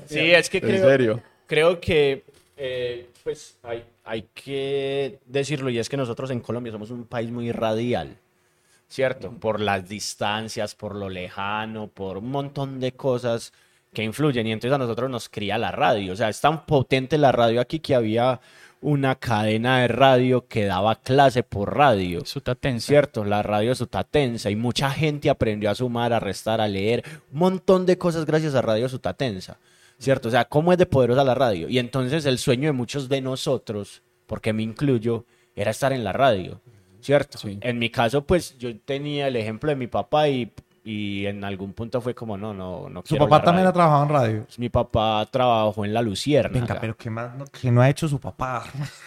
Sí, 0.06 0.30
es 0.32 0.48
que 0.50 0.58
en 0.58 0.64
creo, 0.64 0.88
serio. 0.88 1.22
creo 1.46 1.80
que 1.80 2.24
eh, 2.56 3.08
pues 3.22 3.56
hay, 3.62 3.84
hay 4.04 4.28
que 4.34 5.18
decirlo 5.26 5.70
y 5.70 5.78
es 5.78 5.88
que 5.88 5.96
nosotros 5.96 6.30
en 6.30 6.40
Colombia 6.40 6.72
somos 6.72 6.90
un 6.90 7.04
país 7.04 7.30
muy 7.30 7.50
radial, 7.52 8.16
¿cierto? 8.88 9.32
Por 9.32 9.60
las 9.60 9.88
distancias, 9.88 10.74
por 10.74 10.94
lo 10.94 11.08
lejano, 11.08 11.88
por 11.88 12.18
un 12.18 12.30
montón 12.30 12.80
de 12.80 12.92
cosas 12.92 13.52
que 13.92 14.02
influyen 14.02 14.46
y 14.46 14.52
entonces 14.52 14.74
a 14.74 14.78
nosotros 14.78 15.08
nos 15.08 15.28
cría 15.28 15.56
la 15.56 15.70
radio, 15.70 16.12
o 16.12 16.16
sea, 16.16 16.28
es 16.28 16.40
tan 16.40 16.66
potente 16.66 17.16
la 17.16 17.32
radio 17.32 17.60
aquí 17.60 17.78
que 17.78 17.94
había 17.94 18.40
una 18.84 19.14
cadena 19.14 19.80
de 19.80 19.88
radio 19.88 20.46
que 20.46 20.66
daba 20.66 20.96
clase 20.96 21.42
por 21.42 21.74
radio. 21.74 22.22
Sutatense. 22.26 22.86
Cierto, 22.86 23.24
la 23.24 23.42
radio 23.42 23.74
Sutatensa 23.74 24.50
y 24.50 24.56
mucha 24.56 24.90
gente 24.90 25.30
aprendió 25.30 25.70
a 25.70 25.74
sumar, 25.74 26.12
a 26.12 26.20
restar, 26.20 26.60
a 26.60 26.68
leer, 26.68 27.02
un 27.32 27.38
montón 27.38 27.86
de 27.86 27.96
cosas 27.96 28.26
gracias 28.26 28.54
a 28.54 28.60
Radio 28.60 28.86
Sutatensa. 28.90 29.58
Cierto, 29.98 30.28
o 30.28 30.30
sea, 30.30 30.44
cómo 30.44 30.70
es 30.70 30.76
de 30.76 30.84
poderosa 30.84 31.24
la 31.24 31.34
radio. 31.34 31.66
Y 31.70 31.78
entonces 31.78 32.26
el 32.26 32.36
sueño 32.36 32.66
de 32.66 32.72
muchos 32.72 33.08
de 33.08 33.22
nosotros, 33.22 34.02
porque 34.26 34.52
me 34.52 34.62
incluyo, 34.62 35.24
era 35.56 35.70
estar 35.70 35.94
en 35.94 36.04
la 36.04 36.12
radio. 36.12 36.60
Cierto. 37.04 37.36
Sí. 37.38 37.58
En 37.60 37.78
mi 37.78 37.90
caso, 37.90 38.24
pues 38.24 38.56
yo 38.58 38.70
tenía 38.80 39.28
el 39.28 39.36
ejemplo 39.36 39.68
de 39.68 39.76
mi 39.76 39.86
papá 39.86 40.26
y, 40.28 40.50
y 40.86 41.26
en 41.26 41.44
algún 41.44 41.74
punto 41.74 42.00
fue 42.00 42.14
como, 42.14 42.36
no, 42.38 42.54
no, 42.54 42.88
no 42.88 43.02
Su 43.04 43.16
papá 43.18 43.42
también 43.42 43.66
ha 43.66 43.70
radio. 43.70 43.74
trabajado 43.74 44.02
en 44.04 44.08
radio. 44.08 44.46
Mi 44.56 44.68
papá 44.70 45.26
trabajó 45.30 45.84
en 45.84 45.92
La 45.92 46.00
Lucierna. 46.00 46.58
Venga, 46.58 46.78
pero 46.80 46.96
¿qué 46.96 47.10
más 47.10 47.34
no, 47.36 47.44
qué 47.46 47.70
no 47.70 47.82
ha 47.82 47.90
hecho 47.90 48.08
su 48.08 48.18
papá? 48.18 48.64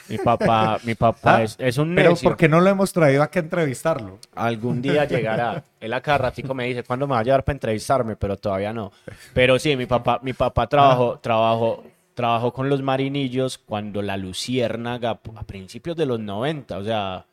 Mi 0.09 0.17
papá, 0.19 0.79
mi 0.83 0.93
papá 0.95 1.37
Ah, 1.37 1.43
es, 1.43 1.55
es 1.59 1.77
un 1.79 1.95
Pero 1.95 2.11
necio. 2.11 2.29
¿por 2.29 2.37
qué 2.37 2.47
no 2.47 2.61
lo 2.61 2.69
hemos 2.69 2.93
traído 2.93 3.23
aquí 3.23 3.39
a 3.39 3.41
entrevistarlo? 3.41 4.19
Algún 4.35 4.79
día 4.81 5.05
llegará. 5.05 5.63
Él 5.79 5.93
a 5.93 6.01
cada 6.01 6.19
ratico 6.19 6.53
me 6.53 6.65
dice, 6.65 6.83
¿cuándo 6.83 7.07
me 7.07 7.13
va 7.15 7.19
a 7.19 7.23
llevar 7.23 7.43
para 7.43 7.55
entrevistarme? 7.55 8.15
Pero 8.15 8.37
todavía 8.37 8.73
no. 8.73 8.91
Pero 9.33 9.57
sí, 9.59 9.75
mi 9.75 9.85
papá, 9.87 10.19
mi 10.21 10.33
papá 10.33 10.67
trabajó, 10.67 11.17
trabajó, 11.19 11.83
trabajó 12.17 12.51
con 12.51 12.67
los 12.67 12.81
marinillos 12.81 13.59
cuando 13.59 14.01
la 14.01 14.17
Luciérnaga, 14.17 15.19
a 15.35 15.43
principios 15.45 15.95
de 15.95 16.07
los 16.07 16.19
90, 16.19 16.79
o 16.79 16.83
sea, 16.83 17.27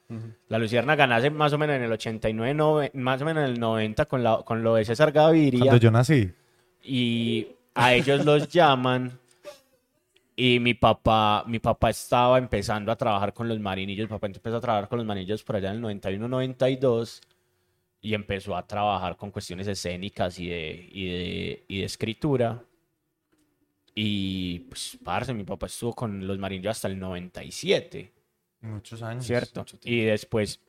la 0.48 0.58
Luciérnaga 0.58 1.06
nace 1.06 1.30
más 1.30 1.54
o 1.54 1.58
menos 1.58 1.76
en 1.76 1.84
el 1.84 1.90
89, 1.92 2.54
nove- 2.54 2.90
más 2.92 3.22
o 3.22 3.24
menos 3.24 3.44
en 3.44 3.50
el 3.54 3.58
90 3.58 4.04
con, 4.04 4.22
la, 4.22 4.42
con 4.44 4.62
lo 4.62 4.74
de 4.74 4.84
César 4.84 5.10
Gaviria 5.10 5.60
Cuando 5.60 5.78
yo 5.78 5.90
nací. 5.90 6.30
y 6.84 7.46
a 7.74 7.94
ellos 7.94 8.26
los 8.26 8.46
llaman 8.52 9.18
y 10.36 10.60
mi 10.60 10.74
papá, 10.74 11.44
mi 11.46 11.60
papá 11.60 11.88
estaba 11.88 12.36
empezando 12.36 12.92
a 12.92 12.96
trabajar 12.96 13.32
con 13.32 13.48
los 13.48 13.58
marinillos, 13.60 14.06
mi 14.10 14.14
papá 14.16 14.26
empezó 14.26 14.56
a 14.58 14.60
trabajar 14.60 14.88
con 14.88 14.98
los 14.98 15.06
marinillos 15.06 15.42
por 15.44 15.56
allá 15.56 15.70
en 15.70 15.76
el 15.76 15.80
91, 15.80 16.28
92 16.28 17.22
y 18.02 18.12
empezó 18.12 18.54
a 18.54 18.66
trabajar 18.66 19.16
con 19.16 19.30
cuestiones 19.30 19.66
escénicas 19.66 20.38
y 20.38 20.48
de, 20.48 20.88
y 20.92 21.06
de, 21.08 21.64
y 21.68 21.78
de 21.78 21.84
escritura. 21.86 22.62
Y 23.94 24.60
pues, 24.60 24.98
parce, 25.04 25.32
mi 25.34 25.44
papá 25.44 25.66
estuvo 25.66 25.94
con 25.94 26.26
los 26.26 26.38
marinillos 26.38 26.72
hasta 26.72 26.88
el 26.88 26.98
97. 26.98 28.12
Muchos 28.62 29.02
años. 29.02 29.26
¿cierto? 29.26 29.60
mucho. 29.60 29.78
Y 29.84 30.00
después, 30.02 30.60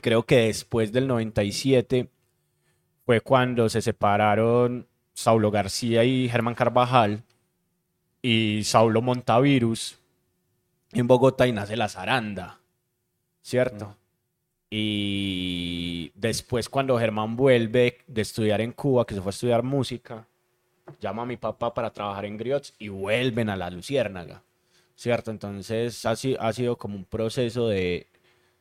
creo 0.00 0.24
que 0.24 0.46
después 0.46 0.92
del 0.92 1.06
97 1.06 2.08
fue 3.04 3.20
cuando 3.20 3.68
se 3.68 3.82
separaron 3.82 4.86
Saulo 5.12 5.50
García 5.50 6.04
y 6.04 6.28
Germán 6.28 6.54
Carvajal 6.54 7.24
y 8.22 8.62
Saulo 8.64 9.02
Montavirus 9.02 9.98
en 10.92 11.06
Bogotá 11.06 11.46
y 11.46 11.52
nace 11.52 11.76
la 11.76 11.88
zaranda, 11.88 12.60
¿cierto? 13.42 13.96
Y 14.70 16.12
después 16.14 16.68
cuando 16.68 16.98
Germán 16.98 17.34
vuelve 17.34 17.98
de 18.06 18.22
estudiar 18.22 18.60
en 18.60 18.72
Cuba, 18.72 19.06
que 19.06 19.14
se 19.14 19.20
fue 19.20 19.30
a 19.30 19.30
estudiar 19.30 19.62
música, 19.62 20.27
llama 21.00 21.22
a 21.22 21.26
mi 21.26 21.36
papá 21.36 21.74
para 21.74 21.90
trabajar 21.92 22.24
en 22.24 22.36
Griots 22.36 22.74
y 22.78 22.88
vuelven 22.88 23.48
a 23.50 23.56
la 23.56 23.70
Luciérnaga. 23.70 24.42
¿cierto? 24.96 25.30
Entonces 25.30 26.04
ha, 26.06 26.16
si- 26.16 26.36
ha 26.40 26.52
sido 26.52 26.76
como 26.76 26.96
un 26.96 27.04
proceso 27.04 27.68
de, 27.68 28.08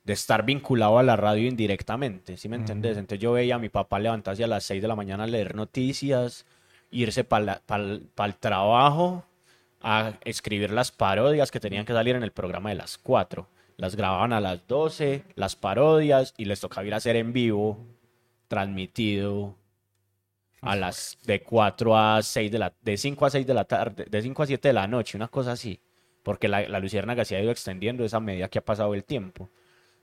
de 0.04 0.14
estar 0.14 0.46
vinculado 0.46 1.00
a 1.00 1.04
la 1.04 1.16
radio 1.16 1.48
indirectamente, 1.48 2.38
¿sí 2.38 2.48
me 2.48 2.58
entendés? 2.58 2.96
Entonces 2.98 3.20
yo 3.20 3.32
veía 3.34 3.56
a 3.56 3.60
mi 3.60 3.70
papá 3.70 3.98
levantarse 4.00 4.44
a 4.44 4.48
las 4.48 4.64
6 4.66 4.82
de 4.84 4.88
la 4.88 4.96
mañana 4.96 5.24
a 5.24 5.28
leer 5.28 5.56
noticias, 5.56 6.46
irse 6.92 7.24
para 7.24 7.60
el 7.70 8.36
trabajo, 8.40 9.24
a 9.82 10.14
escribir 10.26 10.70
las 10.72 10.92
parodias 10.92 11.50
que 11.50 11.60
tenían 11.60 11.86
que 11.86 11.94
salir 11.94 12.16
en 12.16 12.22
el 12.24 12.32
programa 12.32 12.70
de 12.70 12.76
las 12.76 13.00
4. 13.00 13.48
Las 13.78 13.96
grababan 13.96 14.32
a 14.32 14.40
las 14.40 14.68
12, 14.68 15.24
las 15.34 15.56
parodias, 15.56 16.36
y 16.38 16.46
les 16.46 16.60
tocaba 16.60 16.86
ir 16.86 16.94
a 16.94 16.98
hacer 16.98 17.16
en 17.16 17.34
vivo, 17.34 17.80
transmitido 18.48 19.56
a 20.62 20.76
las 20.76 21.18
de 21.26 21.42
4 21.42 21.98
a 21.98 22.22
6 22.22 22.52
de 22.52 22.60
la 22.60 22.74
de 22.82 22.98
5 22.98 23.26
a 23.26 23.30
6 23.30 23.46
de 23.48 23.54
la 23.54 23.66
tarde, 23.66 24.06
de 24.10 24.22
5 24.22 24.44
a 24.44 24.46
7 24.48 24.68
de 24.70 24.74
la 24.74 24.88
noche, 24.88 25.18
una 25.18 25.28
cosa 25.28 25.52
así, 25.54 25.80
porque 26.24 26.48
la, 26.48 26.68
la 26.68 26.80
Luciérnaga 26.80 27.24
se 27.26 27.36
ha 27.36 27.42
ido 27.42 27.52
extendiendo 27.52 28.04
esa 28.04 28.20
medida 28.20 28.48
que 28.50 28.60
ha 28.60 28.66
pasado 28.66 28.94
el 28.96 29.04
tiempo, 29.04 29.50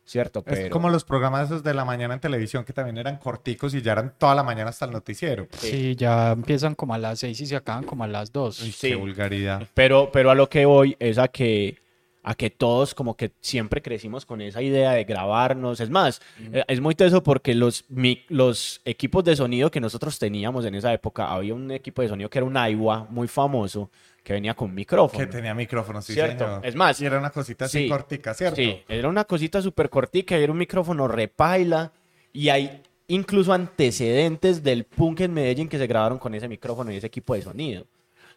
¿cierto? 0.05 0.45
Es 0.47 0.71
como 0.71 0.91
los 0.91 1.05
programas 1.05 1.47
esos 1.47 1.63
de 1.63 1.75
la 1.75 1.85
mañana 1.85 2.15
en 2.15 2.21
televisión 2.21 2.65
que 2.65 2.73
también 2.73 2.99
eran 2.99 3.17
corticos 3.17 3.75
y 3.75 3.83
ya 3.83 3.93
eran 3.93 4.15
toda 4.17 4.35
la 4.35 4.43
mañana 4.43 4.71
hasta 4.71 4.85
el 4.85 4.93
noticiero. 4.93 5.49
Sí, 5.59 5.97
ya 5.97 6.33
empiezan 6.33 6.75
como 6.75 6.95
a 6.95 6.99
las 6.99 7.19
6 7.19 7.41
y 7.41 7.47
se 7.47 7.57
acaban 7.57 7.85
como 7.85 8.05
a 8.05 8.09
las 8.09 8.33
2. 8.33 8.61
Uy, 8.63 8.73
Sí. 8.73 8.89
qué 8.91 8.95
vulgaridad. 8.95 9.67
Pero, 9.75 10.11
pero 10.13 10.31
a 10.31 10.35
lo 10.35 10.49
que 10.49 10.67
voy 10.67 10.97
es 11.01 11.19
a 11.19 11.29
que 11.29 11.79
a 12.25 12.35
que 12.35 12.49
todos 12.51 12.95
como 12.95 13.17
que 13.17 13.33
siempre 13.41 13.83
crecimos 13.83 14.25
con 14.27 14.41
esa 14.41 14.63
idea 14.63 14.93
de 14.93 15.05
grabarnos. 15.05 15.79
Es 15.81 15.91
más, 15.91 16.21
eh, 16.53 16.65
es 16.67 16.81
muy 16.81 16.95
teso 16.95 17.23
porque 17.23 17.55
los, 17.55 17.85
mi- 17.89 18.23
los 18.29 18.81
equipos 18.85 19.23
de 19.25 19.37
sonido 19.37 19.71
que 19.71 19.79
nosotros 19.81 20.19
teníamos 20.19 20.65
en 20.65 20.75
esa 20.75 20.93
época, 20.93 21.31
había 21.31 21.55
un 21.55 21.71
equipo 21.71 22.01
de 22.03 22.09
sonido 22.09 22.31
que 22.31 22.39
era 22.39 22.47
un 22.47 22.57
Aiwa 22.57 23.07
muy 23.11 23.29
famoso 23.29 23.91
que 24.23 24.33
venía 24.33 24.55
con 24.55 24.75
micrófono. 24.75 25.19
Que 25.23 25.31
tenía 25.31 25.55
micrófono, 25.55 26.01
sí, 26.01 26.15
Cierto. 26.15 26.45
señor. 26.45 26.67
Es 26.67 26.75
más, 26.75 26.99
Y 26.99 27.05
era 27.05 27.19
una 27.19 27.29
cosita 27.31 27.67
así 27.67 27.81
sí, 27.85 27.89
cortica, 27.91 28.33
¿cierto? 28.33 28.57
Sí, 28.57 28.83
era 28.89 29.07
una 29.09 29.25
cosita 29.25 29.61
súper 29.61 29.91
cortica 29.91 30.39
y 30.39 30.43
era 30.43 30.51
un 30.51 30.57
micrófono 30.59 31.07
repaila 31.07 31.93
y 32.33 32.49
hay 32.49 32.81
incluso 33.07 33.53
antecedentes 33.53 34.63
del 34.63 34.85
punk 34.85 35.21
en 35.21 35.35
Medellín 35.35 35.69
que 35.69 35.77
se 35.77 35.87
grabaron 35.87 36.19
con 36.19 36.35
ese 36.35 36.49
micrófono 36.49 36.91
y 36.91 36.97
ese 36.97 37.07
equipo 37.07 37.35
de 37.35 37.43
sonido. 37.43 37.85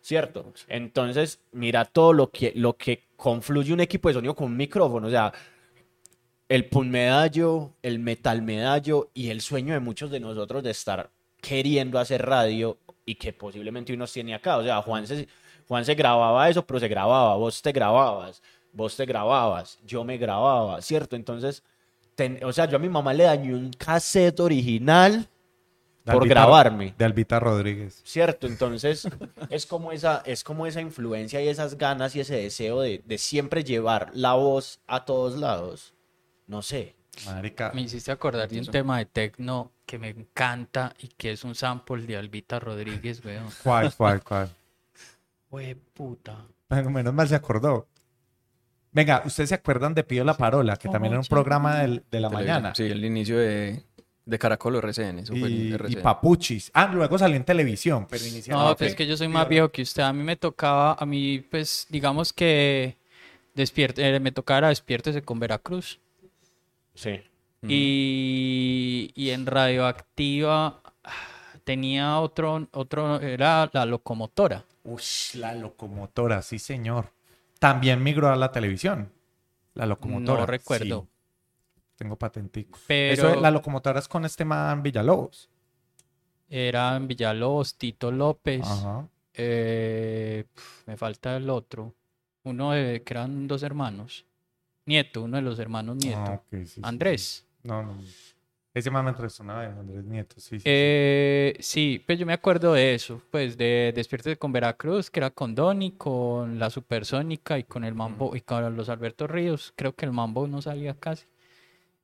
¿Cierto? 0.07 0.53
Entonces, 0.69 1.41
mira 1.51 1.83
todo 1.83 2.13
lo 2.13 2.31
que, 2.31 2.53
lo 2.55 2.77
que 2.77 3.09
confluye 3.17 3.73
un 3.73 3.81
equipo 3.81 4.07
de 4.07 4.13
sonido 4.13 4.33
con 4.33 4.47
un 4.47 4.55
micrófono. 4.55 5.07
O 5.07 5.09
sea, 5.09 5.33
el 6.47 6.69
punk 6.69 6.85
medallo, 6.85 7.73
el 7.81 7.99
metal 7.99 8.41
medallo 8.41 9.09
y 9.13 9.31
el 9.31 9.41
sueño 9.41 9.73
de 9.73 9.81
muchos 9.81 10.09
de 10.09 10.21
nosotros 10.21 10.63
de 10.63 10.71
estar 10.71 11.09
queriendo 11.41 11.99
hacer 11.99 12.25
radio 12.25 12.77
y 13.05 13.15
que 13.15 13.33
posiblemente 13.33 13.91
uno 13.91 14.07
tiene 14.07 14.33
acá. 14.33 14.55
O 14.59 14.63
sea, 14.63 14.81
Juan 14.81 15.05
se, 15.05 15.27
Juan 15.67 15.83
se 15.83 15.93
grababa 15.93 16.47
eso, 16.49 16.65
pero 16.65 16.79
se 16.79 16.87
grababa, 16.87 17.35
vos 17.35 17.61
te 17.61 17.73
grababas, 17.73 18.41
vos 18.71 18.95
te 18.95 19.05
grababas, 19.05 19.77
yo 19.85 20.05
me 20.05 20.17
grababa, 20.17 20.81
¿cierto? 20.81 21.17
Entonces, 21.17 21.63
ten- 22.15 22.39
o 22.45 22.53
sea, 22.53 22.63
yo 22.65 22.77
a 22.77 22.79
mi 22.79 22.87
mamá 22.87 23.13
le 23.13 23.25
dañé 23.25 23.53
un 23.53 23.71
cassette 23.73 24.39
original 24.39 25.27
por 26.13 26.27
grabarme. 26.27 26.93
De 26.97 27.05
Albita 27.05 27.39
Rodríguez. 27.39 28.01
¿Cierto? 28.05 28.47
Entonces, 28.47 29.07
es 29.49 29.65
como 29.65 29.91
esa, 29.91 30.21
es 30.25 30.43
como 30.43 30.65
esa 30.67 30.81
influencia 30.81 31.41
y 31.41 31.47
esas 31.47 31.77
ganas 31.77 32.15
y 32.15 32.19
ese 32.21 32.35
deseo 32.35 32.81
de, 32.81 33.03
de 33.05 33.17
siempre 33.17 33.63
llevar 33.63 34.11
la 34.13 34.33
voz 34.33 34.79
a 34.87 35.05
todos 35.05 35.37
lados. 35.37 35.93
No 36.47 36.61
sé. 36.61 36.95
Marica. 37.25 37.71
Me 37.73 37.81
hiciste 37.81 38.11
acordar 38.11 38.47
de 38.47 38.59
un 38.59 38.67
tema 38.67 38.99
de 38.99 39.05
tecno 39.05 39.71
que 39.85 39.97
me 39.97 40.09
encanta 40.09 40.93
y 40.99 41.07
que 41.07 41.31
es 41.31 41.43
un 41.43 41.55
sample 41.55 42.03
de 42.05 42.15
Albita 42.17 42.59
Rodríguez, 42.59 43.23
weón. 43.25 43.47
¿Cuál, 43.63 43.91
cuál, 43.95 44.23
cuál? 44.23 44.49
Hue 45.49 45.75
puta. 45.93 46.45
Bueno, 46.69 46.89
menos 46.91 47.13
mal 47.13 47.27
se 47.27 47.35
acordó. 47.35 47.87
Venga, 48.91 49.21
¿ustedes 49.25 49.49
se 49.49 49.55
acuerdan 49.55 49.93
de 49.93 50.03
Pío 50.03 50.23
la 50.23 50.35
Parola? 50.35 50.75
Que 50.77 50.89
también 50.89 51.13
era 51.13 51.19
un 51.19 51.25
programa 51.27 51.79
del- 51.79 52.03
de 52.11 52.19
la 52.19 52.29
Televisión. 52.29 52.33
mañana. 52.55 52.75
Sí, 52.75 52.83
el 52.83 53.03
inicio 53.05 53.37
de, 53.37 53.83
de 54.27 54.37
Caracol 54.37 54.75
o 54.75 54.79
RCN. 54.79 55.19
Eso 55.19 55.35
fue 55.35 55.49
Y, 55.49 55.75
y. 55.87 55.95
Papuchis. 55.95 56.69
Ah, 56.73 56.91
luego 56.93 57.17
salió 57.17 57.37
en 57.37 57.45
televisión, 57.45 58.05
pero 58.09 58.23
inicialmente... 58.25 58.69
No, 58.69 58.75
pues 58.75 58.89
es 58.91 58.95
que 58.95 59.07
yo 59.07 59.15
soy 59.15 59.29
más 59.29 59.47
viejo 59.47 59.69
que 59.69 59.81
usted. 59.81 60.03
A 60.03 60.11
mí 60.11 60.21
me 60.21 60.35
tocaba, 60.35 60.97
a 60.99 61.05
mí, 61.05 61.39
pues, 61.39 61.87
digamos 61.89 62.33
que 62.33 62.97
despierte, 63.55 64.07
eh, 64.07 64.19
me 64.19 64.33
tocaba 64.33 64.67
despiértese 64.67 65.21
con 65.21 65.39
Veracruz. 65.39 65.99
Sí. 66.93 67.21
Y, 67.63 69.11
y 69.15 69.29
en 69.29 69.45
Radioactiva 69.45 70.81
ah, 71.03 71.11
tenía 71.63 72.19
otro, 72.19 72.67
otro, 72.73 73.21
era 73.21 73.69
la 73.71 73.85
locomotora. 73.85 74.65
Ush, 74.83 75.35
la 75.35 75.55
locomotora, 75.55 76.41
sí, 76.41 76.59
señor. 76.59 77.11
También 77.59 78.03
migró 78.03 78.29
a 78.29 78.35
la 78.35 78.51
televisión. 78.51 79.11
La 79.73 79.85
locomotora. 79.85 80.41
No 80.41 80.45
recuerdo. 80.45 81.07
sí. 81.09 81.16
Tengo 81.97 82.15
patentico. 82.15 82.79
Pero 82.87 83.13
Eso, 83.31 83.41
la 83.41 83.51
locomotora 83.51 83.99
es 83.99 84.07
con 84.07 84.23
este 84.23 84.45
man 84.45 84.81
Villalobos. 84.83 85.49
eran 86.49 87.07
Villalobos, 87.07 87.75
Tito 87.75 88.11
López. 88.11 88.61
Ajá. 88.65 89.07
eh, 89.33 90.45
pf, 90.53 90.83
me 90.87 90.95
falta 90.97 91.35
el 91.35 91.49
otro. 91.49 91.93
Uno 92.43 92.71
de, 92.71 93.03
que 93.03 93.13
eran 93.13 93.47
dos 93.47 93.63
hermanos. 93.63 94.25
Nieto, 94.85 95.23
uno 95.23 95.35
de 95.37 95.43
los 95.43 95.59
hermanos 95.59 95.97
Nieto. 95.97 96.19
Ah, 96.19 96.33
ok, 96.35 96.47
sí, 96.51 96.65
sí, 96.67 96.81
Andrés. 96.83 97.45
sí. 97.61 97.67
No, 97.67 97.83
no. 97.83 97.97
Ese 98.73 98.91
man 98.91 99.03
me 99.03 99.09
entrevistó 99.09 99.41
una 99.43 99.57
vez, 99.57 99.69
Andrés 99.75 100.05
Nieto, 100.05 100.35
sí, 100.37 100.41
sí. 100.51 100.59
sí. 100.59 100.63
Eh, 100.65 101.57
sí, 101.59 102.03
pues 102.05 102.19
yo 102.19 102.25
me 102.27 102.33
acuerdo 102.33 102.73
de 102.73 102.93
eso, 102.93 103.21
pues 103.31 103.57
de 103.57 103.91
Despiértese 103.95 104.37
con 104.37 104.51
Veracruz, 104.53 105.09
que 105.09 105.19
era 105.19 105.31
con 105.31 105.55
Donny, 105.55 105.93
con 105.93 106.59
la 106.59 106.69
Supersónica 106.69 107.57
y 107.57 107.63
con 107.63 107.83
el 107.83 107.95
Mambo 107.95 108.35
y 108.35 108.41
con 108.41 108.77
los 108.77 108.87
Alberto 108.89 109.25
Ríos. 109.25 109.73
Creo 109.75 109.95
que 109.95 110.05
el 110.05 110.11
Mambo 110.11 110.47
no 110.47 110.61
salía 110.61 110.93
casi. 110.93 111.25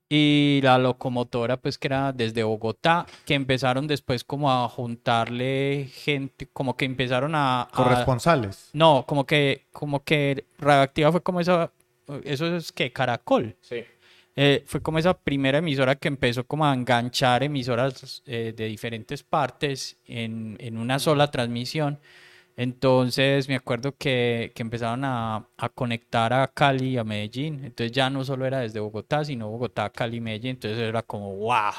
Y 0.09 0.59
la 0.61 0.77
locomotora, 0.77 1.57
pues 1.57 1.77
que 1.77 1.87
era 1.87 2.11
desde 2.13 2.43
Bogotá, 2.43 3.05
que 3.25 3.33
empezaron 3.33 3.87
después 3.87 4.23
como 4.23 4.51
a 4.51 4.67
juntarle 4.69 5.89
gente, 5.91 6.47
como 6.53 6.75
que 6.77 6.85
empezaron 6.85 7.33
a... 7.35 7.63
a- 7.63 7.69
Corresponsales. 7.71 8.69
no, 8.73 9.05
como 9.07 9.25
que, 9.25 9.65
como 9.71 10.03
que 10.03 10.45
Radioactiva 10.59 11.11
fue 11.11 11.23
como 11.23 11.39
esa, 11.39 11.71
eso 12.23 12.55
es 12.55 12.71
que 12.71 12.91
Caracol. 12.91 13.55
Sí. 13.61 13.83
Eh, 14.35 14.63
fue 14.65 14.81
como 14.81 14.97
esa 14.99 15.13
primera 15.15 15.59
emisora 15.59 15.95
que 15.95 16.07
empezó 16.07 16.43
como 16.45 16.65
a 16.65 16.73
enganchar 16.73 17.43
emisoras 17.43 18.21
eh, 18.25 18.53
de 18.55 18.65
diferentes 18.65 19.23
partes 19.23 19.97
en, 20.05 20.57
en 20.59 20.77
una 20.77 20.99
sola 20.99 21.29
transmisión. 21.31 21.99
Entonces 22.55 23.47
me 23.49 23.55
acuerdo 23.55 23.95
que, 23.97 24.51
que 24.55 24.61
empezaron 24.61 25.03
a, 25.05 25.47
a 25.57 25.69
conectar 25.69 26.33
a 26.33 26.47
Cali 26.47 26.89
y 26.91 26.97
a 26.97 27.03
Medellín. 27.03 27.63
Entonces 27.63 27.91
ya 27.91 28.09
no 28.09 28.23
solo 28.23 28.45
era 28.45 28.59
desde 28.59 28.79
Bogotá, 28.79 29.25
sino 29.25 29.49
Bogotá, 29.49 29.89
Cali, 29.89 30.21
Medellín. 30.21 30.51
Entonces 30.51 30.79
era 30.79 31.01
como, 31.01 31.35
wow, 31.35 31.73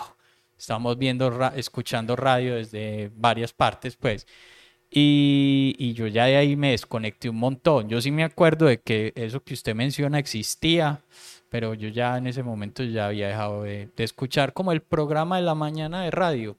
estamos 0.59 0.99
viendo, 0.99 1.31
escuchando 1.55 2.17
radio 2.17 2.57
desde 2.57 3.11
varias 3.15 3.53
partes, 3.53 3.97
pues. 3.97 4.27
Y, 4.91 5.75
y 5.79 5.95
yo 5.95 6.07
ya 6.07 6.27
de 6.27 6.37
ahí 6.37 6.57
me 6.57 6.71
desconecté 6.71 7.29
un 7.29 7.37
montón. 7.37 7.89
Yo 7.89 8.01
sí 8.01 8.11
me 8.11 8.25
acuerdo 8.25 8.67
de 8.67 8.81
que 8.81 9.13
eso 9.17 9.43
que 9.43 9.55
usted 9.55 9.75
menciona 9.75 10.19
existía, 10.19 11.03
pero 11.51 11.75
yo 11.75 11.89
ya 11.89 12.17
en 12.19 12.27
ese 12.29 12.43
momento 12.43 12.85
ya 12.85 13.07
había 13.07 13.29
dejado 13.29 13.63
de, 13.65 13.91
de 13.97 14.05
escuchar 14.05 14.53
como 14.53 14.73
el 14.73 14.83
programa 14.83 15.37
de 15.37 15.43
la 15.43 15.55
mañana 15.55 16.03
de 16.03 16.11
radio. 16.11 16.57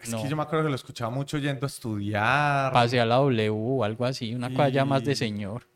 Es 0.00 0.10
No. 0.10 0.22
que 0.22 0.28
yo 0.28 0.36
me 0.36 0.42
acuerdo 0.42 0.64
que 0.64 0.70
lo 0.70 0.74
escuchaba 0.76 1.10
mucho 1.10 1.38
yendo 1.38 1.64
a 1.66 1.68
estudiar. 1.68 2.72
Pase 2.72 3.00
a 3.00 3.06
la 3.06 3.16
W 3.16 3.50
o 3.52 3.84
algo 3.84 4.04
así, 4.04 4.34
una 4.34 4.50
cosa 4.50 4.68
ya 4.68 4.84
más 4.84 5.04
de 5.04 5.14
señor. 5.16 5.66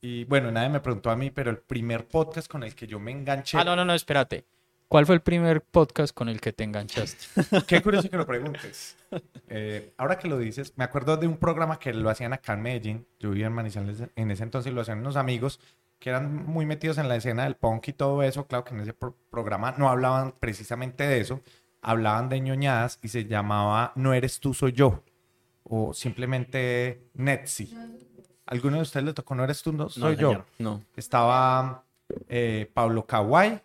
Y 0.00 0.24
bueno, 0.24 0.50
nadie 0.52 0.68
me 0.68 0.80
preguntó 0.80 1.10
a 1.10 1.16
mí, 1.16 1.30
pero 1.30 1.50
el 1.50 1.58
primer 1.58 2.06
podcast 2.06 2.48
con 2.50 2.62
el 2.62 2.74
que 2.74 2.86
yo 2.86 2.98
me 3.00 3.10
enganché. 3.12 3.58
Ah, 3.58 3.64
no, 3.64 3.74
no, 3.76 3.84
no, 3.84 3.94
espérate. 3.94 4.44
¿Cuál 4.88 5.04
fue 5.04 5.16
el 5.16 5.20
primer 5.20 5.62
podcast 5.62 6.14
con 6.14 6.28
el 6.28 6.40
que 6.40 6.52
te 6.52 6.62
enganchaste? 6.62 7.26
Qué 7.66 7.82
curioso 7.82 8.08
que 8.08 8.16
lo 8.16 8.24
preguntes. 8.26 8.96
Eh, 9.48 9.92
ahora 9.96 10.16
que 10.18 10.28
lo 10.28 10.38
dices, 10.38 10.72
me 10.76 10.84
acuerdo 10.84 11.16
de 11.16 11.26
un 11.26 11.38
programa 11.38 11.78
que 11.78 11.92
lo 11.92 12.08
hacían 12.08 12.32
acá 12.32 12.52
en 12.52 12.62
Medellín. 12.62 13.06
Yo 13.18 13.30
vivía 13.30 13.46
en 13.46 13.52
Manizales 13.52 14.02
en 14.14 14.30
ese 14.30 14.44
entonces, 14.44 14.72
lo 14.72 14.80
hacían 14.82 15.00
unos 15.00 15.16
amigos 15.16 15.58
que 15.98 16.10
eran 16.10 16.46
muy 16.46 16.66
metidos 16.66 16.98
en 16.98 17.08
la 17.08 17.16
escena 17.16 17.44
del 17.44 17.56
punk 17.56 17.88
y 17.88 17.92
todo 17.94 18.22
eso. 18.22 18.46
Claro 18.46 18.62
que 18.64 18.74
en 18.74 18.80
ese 18.82 18.92
pro- 18.92 19.16
programa 19.30 19.74
no 19.76 19.88
hablaban 19.88 20.34
precisamente 20.38 21.04
de 21.04 21.20
eso, 21.20 21.40
hablaban 21.82 22.28
de 22.28 22.40
ñoñadas 22.40 22.98
y 23.02 23.08
se 23.08 23.24
llamaba 23.24 23.92
No 23.96 24.14
eres 24.14 24.40
tú, 24.40 24.54
soy 24.54 24.72
yo. 24.72 25.02
O 25.64 25.92
simplemente 25.94 27.08
Netsi. 27.14 27.76
¿Alguno 28.46 28.76
de 28.76 28.82
ustedes 28.82 29.06
le 29.06 29.12
tocó 29.12 29.34
No 29.34 29.44
eres 29.44 29.62
tú, 29.62 29.72
no 29.72 29.88
soy 29.88 30.16
yo? 30.16 30.44
No. 30.58 30.82
Estaba 30.96 31.84
eh, 32.28 32.70
Pablo 32.72 33.06
Kawai, 33.06 33.60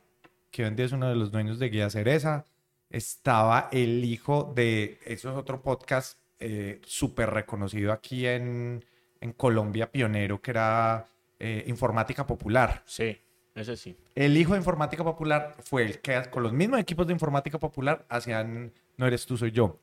que 0.50 0.63
hoy 0.63 0.69
en 0.69 0.76
día 0.76 0.86
es 0.86 0.91
uno 0.91 1.10
de 1.10 1.15
los 1.15 1.32
dueños 1.32 1.60
de 1.60 1.69
Guía 1.69 1.89
Cereza. 1.89 2.45
Estaba 2.89 3.69
el 3.71 4.04
hijo 4.04 4.52
de, 4.56 5.00
eso 5.06 5.32
es 5.32 5.38
otro 5.38 5.62
podcast 5.62 6.17
eh, 6.39 6.82
súper 6.84 7.30
reconocido 7.30 7.93
aquí 7.93 8.28
en, 8.28 8.84
en 9.21 9.34
Colombia, 9.34 9.91
pionero, 9.91 10.41
que 10.41 10.52
era 10.52 11.08
eh, 11.39 11.63
Informática 11.67 12.26
Popular. 12.28 12.82
Sí, 12.86 13.17
ese 13.56 13.76
sí. 13.76 13.98
El 14.16 14.38
hijo 14.38 14.54
de 14.54 14.60
Informática 14.60 15.04
Popular 15.04 15.56
fue 15.60 15.84
el 15.84 16.00
que 16.00 16.22
con 16.30 16.44
los 16.44 16.54
mismos 16.54 16.80
equipos 16.80 17.06
de 17.08 17.14
Informática 17.14 17.60
Popular 17.60 18.06
hacían 18.10 18.72
No 18.98 19.08
eres 19.08 19.26
tú, 19.26 19.38
soy 19.38 19.52
yo. 19.52 19.80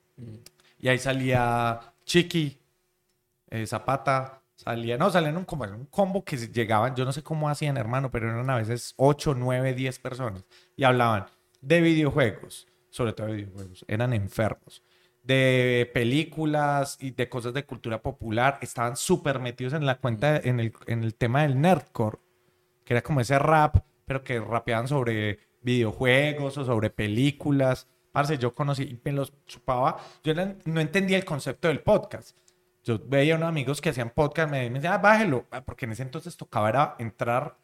Y 0.78 0.88
ahí 0.88 0.98
salía 0.98 1.80
Chiqui, 2.04 2.58
eh, 3.50 3.66
Zapata, 3.66 4.42
salía, 4.58 4.98
no, 4.98 5.10
salían 5.10 5.36
un, 5.36 5.44
como 5.44 5.64
un 5.64 5.86
combo 5.86 6.24
que 6.24 6.36
llegaban, 6.36 6.94
yo 6.96 7.04
no 7.04 7.12
sé 7.12 7.22
cómo 7.22 7.48
hacían, 7.48 7.76
hermano, 7.76 8.10
pero 8.10 8.28
eran 8.28 8.50
a 8.50 8.56
veces 8.56 8.94
8, 8.96 9.34
9, 9.36 9.74
10 9.74 9.98
personas 10.00 10.44
y 10.76 10.84
hablaban 10.84 11.26
de 11.60 11.80
videojuegos, 11.80 12.66
sobre 12.90 13.12
todo 13.12 13.28
de 13.28 13.34
videojuegos, 13.34 13.84
eran 13.86 14.12
enfermos, 14.12 14.82
de 15.22 15.90
películas 15.94 16.96
y 17.00 17.12
de 17.12 17.28
cosas 17.28 17.54
de 17.54 17.64
cultura 17.64 18.02
popular, 18.02 18.58
estaban 18.60 18.96
súper 18.96 19.38
metidos 19.38 19.74
en 19.74 19.86
la 19.86 19.98
cuenta, 19.98 20.38
en 20.38 20.58
el, 20.58 20.72
en 20.86 21.04
el 21.04 21.14
tema 21.14 21.42
del 21.42 21.60
nerdcore, 21.60 22.18
que 22.88 22.94
era 22.94 23.02
como 23.02 23.20
ese 23.20 23.38
rap, 23.38 23.84
pero 24.06 24.24
que 24.24 24.40
rapeaban 24.40 24.88
sobre 24.88 25.40
videojuegos 25.60 26.56
o 26.56 26.64
sobre 26.64 26.88
películas. 26.88 27.86
Parce, 28.12 28.38
yo 28.38 28.54
conocí 28.54 28.84
y 28.84 28.98
me 29.04 29.12
los 29.12 29.30
chupaba. 29.44 29.98
Yo 30.24 30.32
no 30.64 30.80
entendía 30.80 31.18
el 31.18 31.26
concepto 31.26 31.68
del 31.68 31.80
podcast. 31.80 32.34
Yo 32.82 32.98
veía 33.04 33.36
unos 33.36 33.50
amigos 33.50 33.82
que 33.82 33.90
hacían 33.90 34.08
podcast, 34.08 34.50
me, 34.50 34.70
me 34.70 34.78
decían, 34.78 34.94
ah, 34.94 34.98
bájelo, 34.98 35.44
Ah, 35.50 35.60
porque 35.60 35.84
en 35.84 35.92
ese 35.92 36.02
entonces 36.02 36.34
tocaba 36.38 36.70
era 36.70 36.96
entrar 36.98 37.58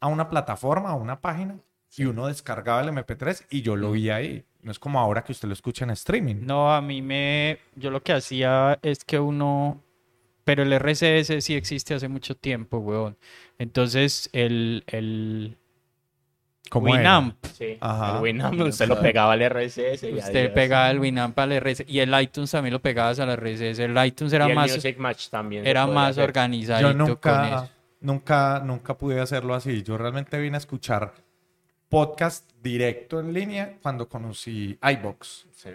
a 0.00 0.08
una 0.08 0.28
plataforma, 0.28 0.90
a 0.90 0.94
una 0.94 1.20
página, 1.20 1.60
y 1.96 2.06
uno 2.06 2.26
descargaba 2.26 2.80
el 2.80 2.88
MP3 2.88 3.46
y 3.50 3.62
yo 3.62 3.76
lo 3.76 3.92
vi 3.92 4.10
ahí. 4.10 4.44
No 4.60 4.72
es 4.72 4.80
como 4.80 4.98
ahora 4.98 5.22
que 5.22 5.30
usted 5.30 5.46
lo 5.46 5.54
escucha 5.54 5.84
en 5.84 5.90
streaming. 5.90 6.46
No, 6.46 6.74
a 6.74 6.80
mí 6.80 7.00
me. 7.00 7.60
Yo 7.76 7.92
lo 7.92 8.02
que 8.02 8.12
hacía 8.12 8.80
es 8.82 9.04
que 9.04 9.20
uno 9.20 9.84
pero 10.44 10.62
el 10.62 10.72
RCS 10.72 11.42
sí 11.44 11.54
existe 11.54 11.94
hace 11.94 12.08
mucho 12.08 12.36
tiempo, 12.36 12.78
weón. 12.78 13.16
Entonces, 13.58 14.28
el, 14.32 14.84
el 14.86 15.56
¿Cómo 16.70 16.88
era? 16.88 16.98
Winamp, 16.98 17.44
Sí, 17.52 17.76
Ajá. 17.80 18.16
el 18.16 18.22
Winamp, 18.22 18.60
usted 18.62 18.88
lo 18.88 19.00
pegaba 19.00 19.32
al 19.34 19.40
RSS 19.48 20.02
y 20.04 20.14
usted 20.14 20.36
adiós. 20.40 20.50
pegaba 20.54 20.90
el 20.90 20.98
Winamp 20.98 21.38
al 21.38 21.52
RCS 21.52 21.84
y 21.86 22.00
el 22.00 22.20
iTunes 22.20 22.50
también 22.50 22.72
lo 22.72 22.80
pegabas 22.82 23.18
al 23.20 23.30
RCS. 23.36 23.78
El 23.80 24.06
iTunes 24.06 24.32
era 24.32 24.46
Y 24.46 24.50
el 24.50 24.54
más, 24.56 24.72
Music 24.74 24.98
Match 24.98 25.28
también 25.28 25.66
era 25.66 25.86
más 25.86 26.18
organizado 26.18 26.80
Yo 26.82 26.88
con 26.88 26.98
nunca, 26.98 27.46
eso. 27.64 27.70
nunca, 28.00 28.62
nunca 28.64 28.96
pude 28.98 29.20
hacerlo 29.20 29.54
así. 29.54 29.82
Yo 29.82 29.96
realmente 29.98 30.38
vine 30.38 30.56
a 30.56 30.58
escuchar 30.58 31.12
podcast 31.88 32.50
directo 32.62 33.20
en 33.20 33.32
línea 33.32 33.78
cuando 33.82 34.08
conocí 34.08 34.78
iBox. 34.82 35.46
Sí. 35.54 35.70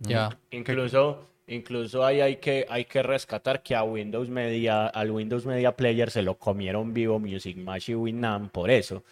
Ya. 0.00 0.38
Incluso, 0.50 1.26
incluso 1.46 2.04
ahí 2.04 2.20
hay 2.20 2.36
que, 2.36 2.66
hay 2.68 2.84
que 2.84 3.02
rescatar 3.02 3.62
que 3.62 3.74
a 3.74 3.82
Windows 3.82 4.28
Media, 4.28 4.86
al 4.86 5.10
Windows 5.10 5.46
Media 5.46 5.76
Player 5.76 6.10
se 6.10 6.22
lo 6.22 6.36
comieron 6.36 6.92
vivo 6.92 7.18
Music 7.18 7.56
Match 7.56 7.90
y 7.90 7.94
Winamp 7.94 8.52
por 8.52 8.70
eso. 8.70 9.04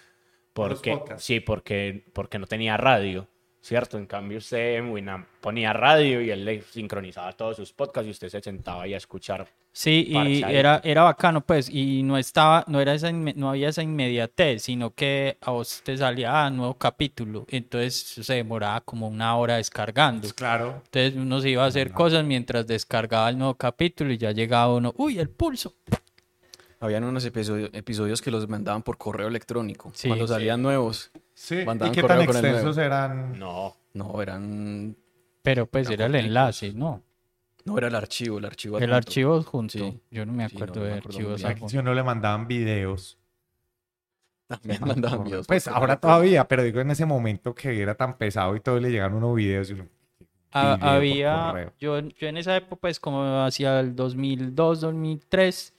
Porque, 0.53 1.01
sí, 1.17 1.41
porque, 1.41 2.05
porque 2.13 2.39
no 2.39 2.47
tenía 2.47 2.77
radio, 2.77 3.27
¿cierto? 3.61 3.99
En 3.99 4.07
cambio 4.07 4.39
usted 4.39 4.77
en 4.77 4.91
Winamp 4.91 5.27
ponía 5.41 5.73
radio 5.73 6.21
y 6.21 6.31
él 6.31 6.45
le 6.45 6.63
sincronizaba 6.63 7.33
todos 7.33 7.57
sus 7.57 7.73
podcasts 7.73 8.07
y 8.07 8.11
usted 8.13 8.29
se 8.29 8.41
sentaba 8.41 8.83
ahí 8.83 8.95
a 8.95 8.99
escuchar. 8.99 9.49
Sí, 9.77 10.07
y 10.09 10.45
era, 10.45 10.81
era 10.85 11.03
bacano, 11.03 11.41
pues, 11.41 11.69
y 11.69 12.05
no 12.05 12.17
estaba, 12.17 12.65
no 12.69 12.81
era 12.81 12.95
esa, 12.95 13.11
no 13.11 13.51
había 13.51 13.71
esa 13.71 13.83
inmediatez, 13.83 14.63
sino 14.63 14.95
que 14.95 15.37
a 15.41 15.51
vos 15.51 15.83
te 15.85 15.97
salía 15.97 16.45
ah, 16.47 16.51
nuevo 16.51 16.75
capítulo, 16.75 17.45
entonces 17.49 17.95
se 18.25 18.35
demoraba 18.35 18.83
como 18.83 19.09
una 19.09 19.37
hora 19.37 19.57
descargando. 19.57 20.29
Claro. 20.37 20.81
Entonces 20.85 21.15
uno 21.17 21.41
se 21.41 21.51
iba 21.51 21.65
a 21.65 21.67
hacer 21.67 21.91
cosas 21.91 22.25
mientras 22.25 22.69
descargaba 22.69 23.29
el 23.31 23.37
nuevo 23.37 23.55
capítulo 23.57 24.13
y 24.13 24.19
ya 24.19 24.31
llegaba 24.31 24.73
uno, 24.77 24.95
uy, 24.97 25.19
el 25.19 25.29
pulso. 25.29 25.75
Habían 26.79 27.03
unos 27.03 27.25
episodio- 27.25 27.71
episodios 27.73 28.23
que 28.23 28.31
los 28.31 28.49
mandaban 28.49 28.83
por 28.85 28.97
correo 28.97 29.27
electrónico. 29.27 29.91
Sí, 29.93 30.07
Cuando 30.07 30.29
sí. 30.29 30.35
salían 30.35 30.63
nuevos. 30.63 31.11
Sí. 31.35 31.57
¿Y 31.63 31.65
Mandaban 31.65 31.93
qué 31.93 32.03
tan 32.05 32.21
extensos 32.23 32.79
eran? 32.79 33.37
No, 33.41 33.75
No, 33.93 34.23
eran... 34.23 34.95
Pero 35.43 35.67
pues 35.67 35.91
era 35.91 36.07
el 36.07 36.15
enlace, 36.15 36.73
¿no? 36.73 37.03
No, 37.65 37.79
era 37.79 37.89
el 37.89 37.95
archivo, 37.95 38.39
el 38.39 38.45
archivo. 38.45 38.77
El 38.79 38.85
adjunto. 38.85 38.97
archivo 38.97 39.43
junto. 39.43 39.73
Sí. 39.79 40.01
Yo 40.11 40.27
no 40.27 40.33
me 40.33 40.49
Sí, 40.49 40.55
acuerdo 40.57 40.75
no 40.77 40.81
me 40.83 40.87
de 40.89 40.99
acuerdo 40.99 41.17
archivos 41.19 41.45
adjuntos. 41.45 41.71
si 41.73 41.79
uno 41.79 41.95
le 41.95 42.03
mandaban 42.03 42.47
videos. 42.47 43.19
También 44.47 44.81
mandaban 44.83 45.25
videos. 45.25 45.47
Pues 45.47 45.67
ahora 45.69 45.99
todavía, 45.99 46.47
pero 46.47 46.63
digo 46.63 46.81
en 46.81 46.91
ese 46.91 47.07
momento 47.07 47.55
que 47.55 47.81
era 47.81 47.95
tan 47.95 48.19
pesado 48.19 48.55
y 48.57 48.61
todo, 48.61 48.77
y 48.77 48.81
le 48.83 48.91
llegaban 48.91 49.15
unos 49.15 49.35
videos. 49.35 49.71
Y 49.71 49.73
uno, 49.73 49.85
video 50.53 50.79
por 50.79 50.89
había, 50.89 51.73
yo, 51.81 51.99
yo 52.01 52.29
en 52.29 52.37
esa 52.37 52.57
época, 52.57 52.81
pues 52.83 53.01
como 53.01 53.43
hacia 53.45 53.81
el 53.81 53.97
2002, 53.97 54.81
2003, 54.83 55.75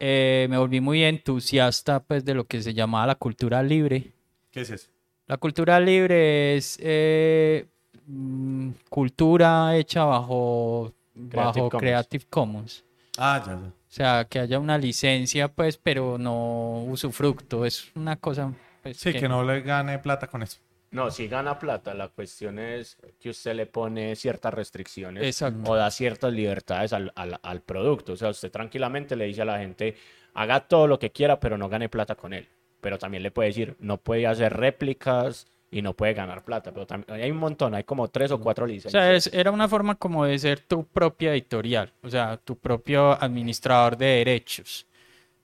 eh, 0.00 0.46
me 0.48 0.56
volví 0.56 0.80
muy 0.80 1.04
entusiasta 1.04 2.00
pues 2.02 2.24
de 2.24 2.32
lo 2.34 2.44
que 2.44 2.62
se 2.62 2.72
llamaba 2.72 3.06
la 3.08 3.14
cultura 3.16 3.62
libre. 3.62 4.12
¿Qué 4.50 4.62
es 4.62 4.70
eso? 4.70 4.90
La 5.26 5.36
cultura 5.36 5.78
libre 5.78 6.56
es 6.56 6.78
eh, 6.82 7.66
mm, 8.06 8.70
cultura 8.88 9.76
hecha 9.76 10.04
bajo, 10.04 10.92
bajo 11.28 11.68
Creative 11.68 11.68
Commons. 11.70 11.80
Creative 11.80 12.24
Commons. 12.30 12.84
Ah, 13.18 13.42
ya, 13.44 13.52
ya. 13.52 13.58
O 13.68 13.72
sea, 13.92 14.24
que 14.24 14.38
haya 14.38 14.58
una 14.58 14.78
licencia, 14.78 15.48
pues, 15.48 15.76
pero 15.76 16.16
no 16.18 16.84
usufructo. 16.86 17.64
Es 17.66 17.90
una 17.94 18.16
cosa, 18.16 18.52
pues, 18.82 18.96
Sí, 18.98 19.12
que 19.12 19.28
no 19.28 19.42
le 19.44 19.60
gane 19.62 19.98
plata 19.98 20.26
con 20.28 20.42
eso. 20.42 20.58
no, 20.92 21.10
si 21.10 21.28
gana 21.28 21.58
plata, 21.58 21.92
la 21.94 22.08
cuestión 22.08 22.58
es 22.58 22.96
que 23.20 23.30
usted 23.30 23.54
le 23.54 23.66
pone 23.66 24.16
ciertas 24.16 24.52
restricciones 24.54 25.22
Exacto. 25.24 25.70
o 25.70 25.76
da 25.76 25.90
ciertas 25.90 26.32
libertades 26.32 26.92
al, 26.92 27.12
al- 27.14 27.38
al 27.42 27.60
producto. 27.62 28.12
O 28.12 28.16
sea, 28.16 28.30
usted 28.30 28.50
tranquilamente 28.50 29.14
le 29.16 29.26
dice 29.26 29.42
a 29.42 29.44
la 29.44 29.58
gente, 29.58 29.96
haga 30.34 30.60
todo 30.66 30.86
lo 30.86 30.98
que 30.98 31.10
quiera, 31.10 31.38
pero 31.40 31.58
no 31.58 31.68
gane 31.68 31.88
plata 31.88 32.14
con 32.14 32.32
él. 32.32 32.48
Pero 32.80 32.98
también 32.98 33.22
le 33.22 33.30
puede 33.30 33.48
decir, 33.50 33.76
no 33.80 33.98
puede 33.98 34.26
hacer 34.26 34.56
réplicas 34.56 35.46
y 35.70 35.82
no 35.82 35.94
puede 35.94 36.14
ganar 36.14 36.44
plata. 36.44 36.72
Pero 36.72 36.86
también, 36.86 37.20
hay 37.20 37.30
un 37.30 37.38
montón, 37.38 37.74
hay 37.74 37.84
como 37.84 38.08
tres 38.08 38.30
o 38.32 38.40
cuatro 38.40 38.66
O 38.66 38.68
licencias. 38.68 39.02
sea, 39.02 39.12
es- 39.14 39.30
era 39.32 39.50
una 39.50 39.68
forma 39.68 39.94
como 39.94 40.24
de 40.24 40.38
ser 40.38 40.60
tu 40.60 40.84
propia 40.86 41.32
editorial, 41.32 41.92
o 42.02 42.08
sea, 42.10 42.36
tu 42.38 42.56
propio 42.58 43.12
administrador 43.22 43.96
de 43.96 44.06
derechos. 44.06 44.86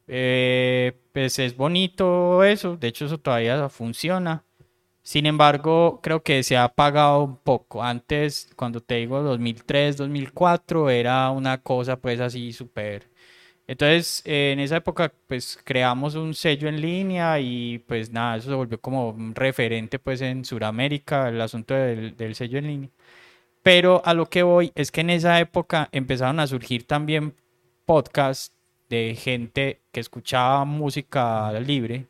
Eh, 0.08 0.92
pues 1.12 1.38
es 1.38 1.56
bonito 1.56 2.44
eso, 2.44 2.76
de 2.76 2.88
hecho 2.88 3.06
eso 3.06 3.18
todavía 3.18 3.68
funciona. 3.68 4.44
Sin 5.02 5.26
embargo, 5.26 6.00
creo 6.02 6.22
que 6.22 6.42
se 6.42 6.56
ha 6.56 6.64
apagado 6.64 7.22
un 7.24 7.36
poco. 7.38 7.82
Antes, 7.82 8.50
cuando 8.56 8.80
te 8.80 8.96
digo 8.96 9.22
2003, 9.22 9.96
2004, 9.96 10.90
era 10.90 11.30
una 11.30 11.62
cosa 11.62 11.96
pues 12.00 12.20
así 12.20 12.52
súper... 12.52 13.08
Entonces, 13.68 14.22
eh, 14.24 14.52
en 14.52 14.60
esa 14.60 14.76
época, 14.76 15.12
pues 15.26 15.58
creamos 15.64 16.14
un 16.14 16.34
sello 16.34 16.68
en 16.68 16.80
línea 16.80 17.40
y 17.40 17.78
pues 17.80 18.10
nada, 18.12 18.36
eso 18.36 18.48
se 18.50 18.54
volvió 18.54 18.80
como 18.80 19.10
un 19.10 19.34
referente 19.34 19.98
pues 19.98 20.20
en 20.20 20.44
Sudamérica, 20.44 21.28
el 21.28 21.40
asunto 21.40 21.74
del, 21.74 22.16
del 22.16 22.34
sello 22.36 22.58
en 22.58 22.66
línea. 22.68 22.90
Pero 23.62 24.02
a 24.04 24.14
lo 24.14 24.26
que 24.30 24.42
voy 24.44 24.72
es 24.74 24.92
que 24.92 25.02
en 25.02 25.10
esa 25.10 25.40
época 25.40 25.88
empezaron 25.92 26.40
a 26.40 26.46
surgir 26.46 26.86
también 26.86 27.34
podcasts 27.86 28.54
de 28.88 29.16
gente 29.16 29.82
que 29.92 30.00
escuchaba 30.00 30.64
música 30.64 31.52
libre 31.60 32.06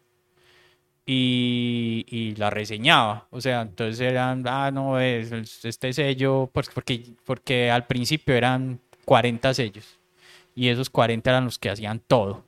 y, 1.05 2.05
y 2.09 2.35
la 2.37 2.51
reseñaba. 2.51 3.29
O 3.31 3.41
sea, 3.41 3.63
entonces 3.63 4.01
eran, 4.01 4.45
ah, 4.49 4.71
no, 4.71 4.99
es, 5.01 5.33
es- 5.33 5.65
este 5.65 5.93
sello, 5.93 6.51
pues, 6.53 6.69
porque, 6.73 7.15
porque 7.25 7.71
al 7.71 7.87
principio 7.87 8.35
eran 8.35 8.81
40 9.05 9.55
sellos 9.55 9.96
y 10.57 10.71
esos 10.71 10.91
40 10.91 11.31
eran 11.31 11.45
los 11.47 11.61
que 11.61 11.71
hacían 11.71 12.01
todo. 12.01 12.45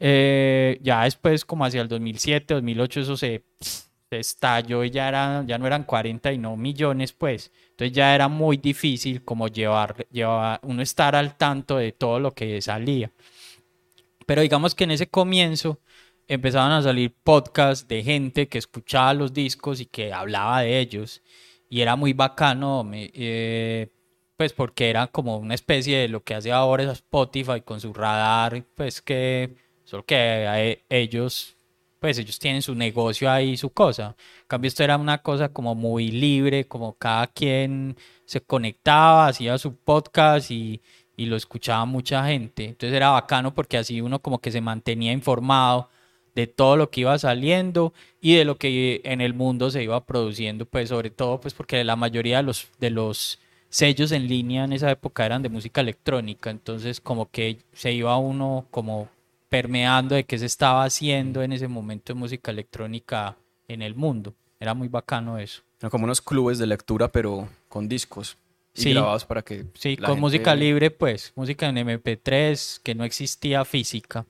Eh, 0.00 0.78
ya 0.82 1.04
después, 1.04 1.44
como 1.44 1.64
hacia 1.64 1.82
el 1.82 1.88
2007, 1.88 2.54
2008, 2.54 3.00
eso 3.00 3.16
se, 3.16 3.44
se 3.60 4.18
estalló 4.18 4.84
y 4.84 4.90
ya, 4.90 5.08
era, 5.08 5.44
ya 5.46 5.58
no 5.58 5.66
eran 5.66 5.84
40 5.84 6.32
y 6.32 6.38
no 6.38 6.56
millones, 6.56 7.12
pues. 7.12 7.52
Entonces 7.70 7.92
ya 7.96 8.14
era 8.14 8.28
muy 8.28 8.56
difícil 8.56 9.24
como 9.24 9.48
llevar, 9.48 10.06
llevar, 10.10 10.60
uno 10.64 10.82
estar 10.82 11.14
al 11.16 11.36
tanto 11.36 11.76
de 11.78 11.92
todo 11.92 12.20
lo 12.20 12.32
que 12.34 12.60
salía. 12.62 13.12
Pero 14.26 14.42
digamos 14.42 14.74
que 14.74 14.84
en 14.84 14.92
ese 14.92 15.08
comienzo 15.08 15.80
empezaban 16.28 16.72
a 16.72 16.82
salir 16.82 17.14
podcasts 17.24 17.86
de 17.88 18.02
gente 18.02 18.48
que 18.48 18.58
escuchaba 18.58 19.14
los 19.14 19.32
discos 19.32 19.80
y 19.80 19.86
que 19.86 20.12
hablaba 20.12 20.60
de 20.62 20.78
ellos. 20.80 21.22
Y 21.68 21.80
era 21.80 21.96
muy 21.96 22.12
bacano, 22.12 22.84
me- 22.84 23.10
eh, 23.14 23.88
pues 24.42 24.52
porque 24.52 24.90
era 24.90 25.06
como 25.06 25.36
una 25.36 25.54
especie 25.54 25.98
de 25.98 26.08
lo 26.08 26.24
que 26.24 26.34
hace 26.34 26.50
ahora 26.50 26.90
Spotify 26.90 27.60
con 27.60 27.80
su 27.80 27.92
radar, 27.94 28.64
pues 28.74 29.00
que 29.00 29.54
solo 29.84 30.04
que 30.04 30.16
eh, 30.18 30.84
ellos, 30.88 31.54
pues 32.00 32.18
ellos 32.18 32.40
tienen 32.40 32.60
su 32.60 32.74
negocio 32.74 33.30
ahí, 33.30 33.56
su 33.56 33.70
cosa. 33.70 34.16
En 34.40 34.46
cambio, 34.48 34.66
esto 34.66 34.82
era 34.82 34.96
una 34.96 35.18
cosa 35.18 35.50
como 35.50 35.76
muy 35.76 36.10
libre, 36.10 36.66
como 36.66 36.94
cada 36.94 37.28
quien 37.28 37.96
se 38.24 38.40
conectaba, 38.40 39.28
hacía 39.28 39.56
su 39.58 39.76
podcast 39.76 40.50
y, 40.50 40.80
y 41.16 41.26
lo 41.26 41.36
escuchaba 41.36 41.84
mucha 41.84 42.26
gente. 42.26 42.64
Entonces 42.64 42.96
era 42.96 43.10
bacano 43.10 43.54
porque 43.54 43.78
así 43.78 44.00
uno 44.00 44.18
como 44.20 44.40
que 44.40 44.50
se 44.50 44.60
mantenía 44.60 45.12
informado 45.12 45.88
de 46.34 46.48
todo 46.48 46.76
lo 46.76 46.90
que 46.90 47.02
iba 47.02 47.16
saliendo 47.16 47.92
y 48.20 48.34
de 48.34 48.44
lo 48.44 48.58
que 48.58 49.02
en 49.04 49.20
el 49.20 49.34
mundo 49.34 49.70
se 49.70 49.84
iba 49.84 50.04
produciendo, 50.04 50.66
pues 50.66 50.88
sobre 50.88 51.10
todo 51.10 51.40
pues 51.40 51.54
porque 51.54 51.84
la 51.84 51.94
mayoría 51.94 52.38
de 52.38 52.42
los, 52.42 52.66
de 52.80 52.90
los 52.90 53.38
sellos 53.72 54.12
en 54.12 54.28
línea 54.28 54.64
en 54.64 54.72
esa 54.74 54.90
época 54.90 55.24
eran 55.24 55.42
de 55.42 55.48
música 55.48 55.80
electrónica, 55.80 56.50
entonces 56.50 57.00
como 57.00 57.30
que 57.30 57.56
se 57.72 57.90
iba 57.92 58.16
uno 58.18 58.66
como 58.70 59.08
permeando 59.48 60.14
de 60.14 60.24
qué 60.24 60.38
se 60.38 60.46
estaba 60.46 60.84
haciendo 60.84 61.42
en 61.42 61.52
ese 61.52 61.68
momento 61.68 62.12
de 62.12 62.18
música 62.20 62.50
electrónica 62.50 63.34
en 63.68 63.80
el 63.82 63.94
mundo. 63.94 64.34
Era 64.60 64.74
muy 64.74 64.88
bacano 64.88 65.38
eso. 65.38 65.62
Como 65.90 66.04
unos 66.04 66.20
clubes 66.20 66.58
de 66.58 66.66
lectura, 66.66 67.08
pero 67.08 67.48
con 67.68 67.88
discos. 67.88 68.36
Y 68.74 68.82
Sí. 68.82 68.90
grabados 68.92 69.24
para 69.24 69.42
que. 69.42 69.64
Sí, 69.74 69.96
la 69.96 70.06
con 70.06 70.16
gente- 70.16 70.20
música 70.20 70.54
libre, 70.54 70.90
pues, 70.90 71.32
música 71.34 71.68
en 71.68 71.78
MP3, 71.78 72.80
que 72.82 72.94
no 72.94 73.04
existía 73.04 73.64
física. 73.64 74.24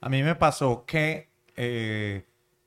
A 0.00 0.08
mí 0.08 0.22
me 0.22 0.34
pasó 0.36 0.84
que 0.86 1.28
eh, 1.56 2.22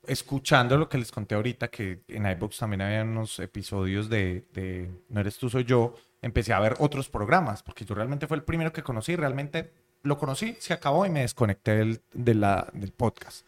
escuchando 0.06 0.76
lo 0.76 0.88
que 0.88 0.98
les 0.98 1.12
conté 1.12 1.34
ahorita, 1.34 1.68
que 1.68 2.02
en 2.08 2.26
iBox 2.26 2.58
también 2.58 2.82
había 2.82 3.02
unos 3.02 3.38
episodios 3.38 4.08
de, 4.08 4.46
de 4.52 4.90
No 5.08 5.20
eres 5.20 5.38
tú, 5.38 5.48
soy 5.48 5.64
yo, 5.64 5.94
empecé 6.20 6.52
a 6.52 6.60
ver 6.60 6.74
otros 6.78 7.08
programas, 7.08 7.62
porque 7.62 7.84
yo 7.84 7.94
realmente 7.94 8.26
fue 8.26 8.36
el 8.36 8.42
primero 8.42 8.72
que 8.72 8.82
conocí, 8.82 9.16
realmente 9.16 9.72
lo 10.02 10.18
conocí, 10.18 10.56
se 10.58 10.72
acabó 10.72 11.06
y 11.06 11.10
me 11.10 11.20
desconecté 11.20 11.76
del, 11.76 12.00
del 12.12 12.92
podcast. 12.96 13.46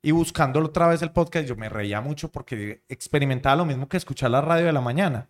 Y 0.00 0.12
buscándolo 0.12 0.66
otra 0.66 0.86
vez 0.86 1.02
el 1.02 1.10
podcast, 1.10 1.46
yo 1.46 1.56
me 1.56 1.68
reía 1.68 2.00
mucho 2.00 2.30
porque 2.30 2.82
experimentaba 2.88 3.56
lo 3.56 3.64
mismo 3.64 3.88
que 3.88 3.96
escuchar 3.96 4.30
la 4.30 4.40
radio 4.40 4.66
de 4.66 4.72
la 4.72 4.80
mañana. 4.80 5.28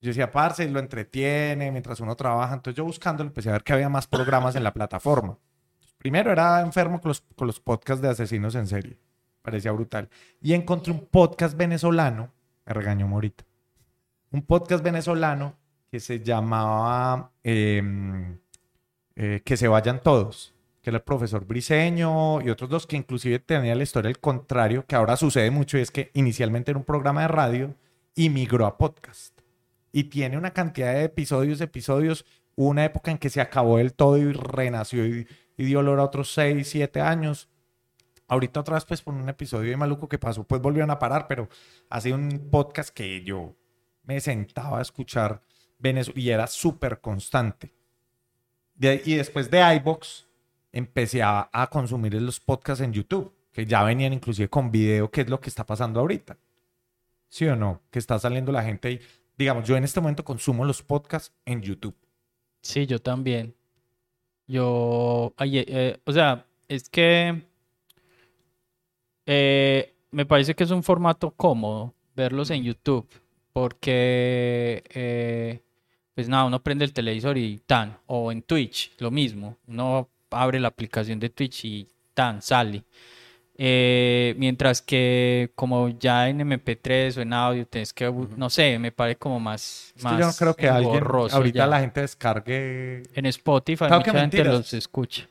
Yo 0.00 0.08
decía, 0.08 0.32
parce, 0.32 0.68
lo 0.68 0.80
entretiene 0.80 1.70
mientras 1.70 2.00
uno 2.00 2.16
trabaja. 2.16 2.54
Entonces 2.54 2.76
yo 2.76 2.84
buscándolo 2.84 3.28
empecé 3.28 3.50
a 3.50 3.52
ver 3.52 3.62
que 3.62 3.72
había 3.72 3.88
más 3.88 4.08
programas 4.08 4.56
en 4.56 4.64
la 4.64 4.74
plataforma. 4.74 5.38
Primero 5.98 6.32
era 6.32 6.60
enfermo 6.62 7.00
con 7.00 7.10
los, 7.10 7.20
con 7.36 7.46
los 7.46 7.60
podcasts 7.60 8.02
de 8.02 8.08
asesinos 8.08 8.56
en 8.56 8.66
serie. 8.66 8.98
Parecía 9.42 9.72
brutal. 9.72 10.08
Y 10.40 10.54
encontré 10.54 10.92
un 10.92 11.06
podcast 11.06 11.56
venezolano, 11.56 12.32
me 12.64 12.72
regañó 12.72 13.08
Morita, 13.08 13.44
un 14.30 14.42
podcast 14.42 14.82
venezolano 14.82 15.56
que 15.90 16.00
se 16.00 16.20
llamaba 16.20 17.32
em, 17.42 18.38
eh, 19.14 19.42
que 19.44 19.56
se 19.58 19.68
vayan 19.68 20.02
todos, 20.02 20.54
que 20.80 20.88
era 20.88 20.98
el 20.98 21.02
profesor 21.02 21.44
Briseño 21.44 22.40
y 22.40 22.48
otros 22.48 22.70
dos 22.70 22.86
que 22.86 22.96
inclusive 22.96 23.40
tenían 23.40 23.76
la 23.76 23.84
historia 23.84 24.08
al 24.08 24.18
contrario, 24.18 24.86
que 24.86 24.96
ahora 24.96 25.16
sucede 25.16 25.50
mucho, 25.50 25.76
y 25.76 25.82
es 25.82 25.90
que 25.90 26.10
inicialmente 26.14 26.70
era 26.70 26.78
un 26.78 26.84
programa 26.84 27.22
de 27.22 27.28
radio 27.28 27.74
y 28.14 28.30
migró 28.30 28.64
a 28.64 28.78
podcast. 28.78 29.38
Y 29.92 30.04
tiene 30.04 30.38
una 30.38 30.52
cantidad 30.52 30.94
de 30.94 31.04
episodios, 31.04 31.60
episodios, 31.60 32.24
una 32.56 32.84
época 32.84 33.10
en 33.10 33.18
que 33.18 33.28
se 33.28 33.42
acabó 33.42 33.76
del 33.76 33.92
todo 33.92 34.16
y 34.16 34.32
renació 34.32 35.06
y, 35.06 35.26
y 35.58 35.64
dio 35.64 35.80
olor 35.80 36.00
a 36.00 36.04
otros 36.04 36.32
6, 36.32 36.66
7 36.66 37.00
años. 37.02 37.50
Ahorita 38.32 38.60
otra 38.60 38.76
vez, 38.76 38.86
pues 38.86 39.02
por 39.02 39.12
un 39.12 39.28
episodio 39.28 39.68
de 39.68 39.76
maluco 39.76 40.08
que 40.08 40.16
pasó, 40.18 40.42
pues 40.42 40.62
volvieron 40.62 40.90
a 40.90 40.98
parar, 40.98 41.26
pero 41.28 41.50
ha 41.90 42.00
un 42.14 42.48
podcast 42.50 42.88
que 42.88 43.22
yo 43.22 43.54
me 44.04 44.18
sentaba 44.20 44.78
a 44.78 44.80
escuchar 44.80 45.42
Venezuela 45.78 46.18
y 46.18 46.30
era 46.30 46.46
súper 46.46 47.02
constante. 47.02 47.74
De- 48.74 49.02
y 49.04 49.16
después 49.16 49.50
de 49.50 49.60
iBox 49.76 50.26
empecé 50.72 51.22
a, 51.22 51.50
a 51.52 51.66
consumir 51.66 52.14
los 52.14 52.40
podcasts 52.40 52.82
en 52.82 52.94
YouTube, 52.94 53.34
que 53.52 53.66
ya 53.66 53.82
venían 53.82 54.14
inclusive 54.14 54.48
con 54.48 54.70
video, 54.70 55.10
que 55.10 55.20
es 55.20 55.28
lo 55.28 55.38
que 55.38 55.50
está 55.50 55.66
pasando 55.66 56.00
ahorita. 56.00 56.38
¿Sí 57.28 57.44
o 57.44 57.54
no? 57.54 57.82
Que 57.90 57.98
está 57.98 58.18
saliendo 58.18 58.50
la 58.50 58.62
gente 58.62 58.92
y, 58.92 59.00
digamos, 59.36 59.68
yo 59.68 59.76
en 59.76 59.84
este 59.84 60.00
momento 60.00 60.24
consumo 60.24 60.64
los 60.64 60.82
podcasts 60.82 61.34
en 61.44 61.60
YouTube. 61.60 61.96
Sí, 62.62 62.86
yo 62.86 62.98
también. 62.98 63.54
Yo, 64.46 65.34
ay, 65.36 65.58
eh, 65.58 65.64
eh, 65.68 66.00
o 66.06 66.12
sea, 66.12 66.46
es 66.68 66.88
que 66.88 67.51
eh, 69.26 69.94
me 70.10 70.26
parece 70.26 70.54
que 70.54 70.64
es 70.64 70.70
un 70.70 70.82
formato 70.82 71.30
cómodo 71.30 71.94
verlos 72.14 72.50
en 72.50 72.62
YouTube, 72.62 73.08
porque, 73.52 74.82
eh, 74.94 75.60
pues 76.14 76.28
nada, 76.28 76.44
uno 76.44 76.62
prende 76.62 76.84
el 76.84 76.92
televisor 76.92 77.38
y 77.38 77.58
tan, 77.66 77.96
o 78.06 78.30
en 78.32 78.42
Twitch, 78.42 78.92
lo 78.98 79.10
mismo, 79.10 79.56
uno 79.66 80.08
abre 80.30 80.60
la 80.60 80.68
aplicación 80.68 81.18
de 81.18 81.30
Twitch 81.30 81.64
y 81.64 81.88
tan, 82.14 82.42
sale. 82.42 82.84
Eh, 83.56 84.34
mientras 84.38 84.80
que 84.82 85.52
como 85.54 85.90
ya 85.90 86.28
en 86.28 86.40
MP3 86.40 87.18
o 87.18 87.20
en 87.20 87.32
audio, 87.32 87.66
tienes 87.66 87.92
que, 87.92 88.10
no 88.36 88.50
sé, 88.50 88.78
me 88.78 88.92
parece 88.92 89.18
como 89.18 89.38
más, 89.38 89.92
Es 89.96 90.02
que 90.02 90.08
yo 90.10 90.18
no 90.18 90.26
más 90.26 90.38
creo 90.38 90.54
que 90.54 90.68
alguien, 90.68 91.04
ahorita 91.04 91.58
ya. 91.58 91.66
la 91.66 91.80
gente 91.80 92.00
descargue. 92.00 93.02
En 93.14 93.26
Spotify 93.26 93.78
Claro 93.86 93.98
mucha 94.00 94.20
gente 94.20 94.44
los 94.44 94.72
escucha. 94.74 95.28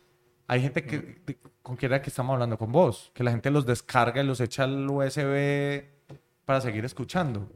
Hay 0.48 0.62
gente 0.62 0.84
que, 0.84 0.98
de- 1.26 1.38
con 1.62 1.76
quién 1.76 1.92
era 1.92 2.02
que 2.02 2.10
estamos 2.10 2.34
hablando 2.34 2.58
con 2.58 2.72
vos, 2.72 3.12
que 3.14 3.24
la 3.24 3.32
gente 3.32 3.52
los 3.52 3.66
descarga 3.66 4.22
y 4.22 4.26
los 4.26 4.40
echa 4.40 4.64
al 4.64 4.90
USB 4.90 5.84
para 6.46 6.62
seguir 6.62 6.84
escuchando. 6.86 7.48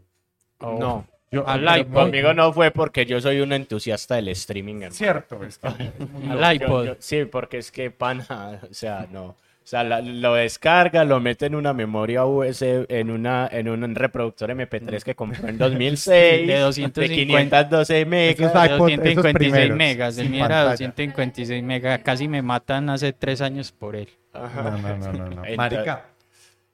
No, 0.60 1.06
Yo, 1.32 1.46
Al 1.48 1.60
pero 1.65 1.78
iPod. 1.78 1.94
conmigo 1.94 2.34
no 2.34 2.54
fue 2.54 2.72
porque 2.72 3.06
yo 3.06 3.20
soy 3.20 3.41
un 3.41 3.52
entusiasta 3.52 4.15
del 4.15 4.30
streaming. 4.30 4.76
hermano. 4.76 4.94
Cierto, 4.94 5.44
es 5.44 5.58
que- 5.58 5.68
Al 6.30 6.39
Yo- 6.39 6.52
iPod. 6.65 6.86
yo- 6.86 6.96
sí, 7.00 7.26
porque 7.26 7.58
es 7.58 7.72
que 7.72 7.91
pana, 7.91 8.62
o 8.70 8.74
sea, 8.74 9.08
no. 9.12 9.36
O 9.65 9.67
sea, 9.67 9.84
la- 9.84 9.99
lo 9.99 10.36
descarga, 10.36 11.04
lo 11.06 11.19
mete 11.19 11.47
en 11.47 11.56
una 11.56 11.73
memoria 11.73 12.23
USB, 12.23 12.86
en, 12.88 13.10
una, 13.10 13.49
en 13.51 13.67
un 13.67 13.95
reproductor 13.95 14.51
MP3 14.51 15.01
que 15.01 15.15
compró 15.15 15.47
en 15.47 15.58
2006, 15.58 16.45
De 16.47 16.60
250. 16.60 17.69
512 17.69 18.01
Esos 18.01 18.08
megas. 18.08 18.38
De 18.38 18.45
iPod, 18.45 18.89
esos 18.89 19.04
256 19.15 19.34
primeros, 19.34 19.78
megas. 19.78 20.17
El 20.19 20.30
mío 20.30 20.45
era 20.45 20.56
pantalla. 20.65 20.69
256 20.71 21.63
megas. 21.63 21.99
Casi 22.04 22.28
me 22.28 22.43
matan 22.43 22.91
hace 22.91 23.12
tres 23.12 23.41
años 23.41 23.71
por 23.71 23.95
él. 23.95 24.08
Ajá. 24.34 24.62
No, 24.69 24.78
no, 24.78 24.97
no, 24.97 25.13
no, 25.13 25.30
no. 25.32 25.41
Marica, 25.58 26.06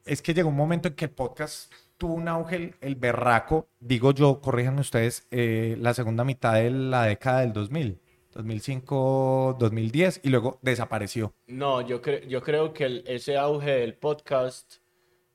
es 0.03 0.21
que 0.21 0.33
llegó 0.33 0.49
un 0.49 0.57
momento 0.57 0.89
en 0.89 0.95
que 0.95 1.05
el 1.05 1.11
podcast 1.11 1.71
tuvo 1.97 2.15
un 2.15 2.27
auge, 2.27 2.55
el, 2.57 2.75
el 2.81 2.95
berraco, 2.95 3.69
digo 3.79 4.11
yo, 4.13 4.41
corríjanme 4.41 4.81
ustedes, 4.81 5.25
eh, 5.31 5.77
la 5.79 5.93
segunda 5.93 6.25
mitad 6.25 6.55
de 6.55 6.71
la 6.71 7.03
década 7.05 7.39
del 7.41 7.53
2000, 7.53 7.99
2005, 8.33 9.57
2010, 9.59 10.21
y 10.23 10.29
luego 10.29 10.59
desapareció. 10.61 11.33
No, 11.47 11.81
yo, 11.81 12.01
cre- 12.01 12.25
yo 12.27 12.41
creo 12.41 12.73
que 12.73 12.85
el- 12.85 13.03
ese 13.07 13.37
auge 13.37 13.71
del 13.71 13.93
podcast 13.95 14.75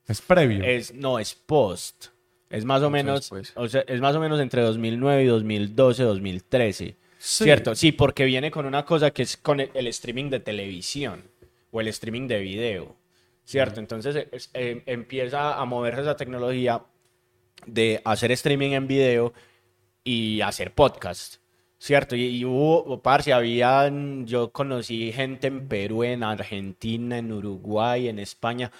Es 0.08 0.20
previo. 0.22 0.64
es, 0.64 0.94
no, 0.94 1.18
es 1.18 1.34
post. 1.34 2.06
Es 2.48 2.64
más 2.64 2.80
o 2.82 2.84
Mucho 2.84 2.90
menos, 2.92 3.20
después. 3.20 3.52
o 3.56 3.68
sea, 3.68 3.82
es 3.88 4.00
más 4.00 4.14
o 4.14 4.20
menos 4.20 4.40
entre 4.40 4.62
2009 4.62 5.24
y 5.24 5.26
2012, 5.26 6.02
2013. 6.04 6.96
Sí. 7.18 7.44
¿Cierto? 7.44 7.74
Sí, 7.74 7.92
porque 7.92 8.24
viene 8.24 8.50
con 8.50 8.66
una 8.66 8.84
cosa 8.84 9.10
que 9.10 9.22
es 9.22 9.36
con 9.36 9.58
el, 9.60 9.70
el 9.74 9.86
streaming 9.88 10.30
de 10.30 10.40
televisión 10.40 11.24
o 11.72 11.80
el 11.80 11.88
streaming 11.88 12.28
de 12.28 12.40
video. 12.40 12.96
¿Cierto? 13.44 13.80
Entonces 13.80 14.26
es- 14.32 14.50
eh, 14.54 14.82
empieza 14.86 15.54
a 15.60 15.64
moverse 15.64 16.02
esa 16.02 16.16
tecnología 16.16 16.82
de 17.66 18.00
hacer 18.04 18.30
streaming 18.32 18.72
en 18.72 18.86
video 18.86 19.32
y 20.04 20.40
hacer 20.40 20.72
podcast. 20.72 21.36
¿Cierto? 21.86 22.16
Y, 22.16 22.24
y 22.24 22.44
hubo, 22.44 23.00
parce, 23.00 23.32
habían, 23.32 24.26
yo 24.26 24.50
conocí 24.50 25.12
gente 25.12 25.46
en 25.46 25.68
Perú, 25.68 26.02
en 26.02 26.24
Argentina, 26.24 27.16
en 27.16 27.30
Uruguay, 27.30 28.08
en 28.08 28.18
España, 28.18 28.72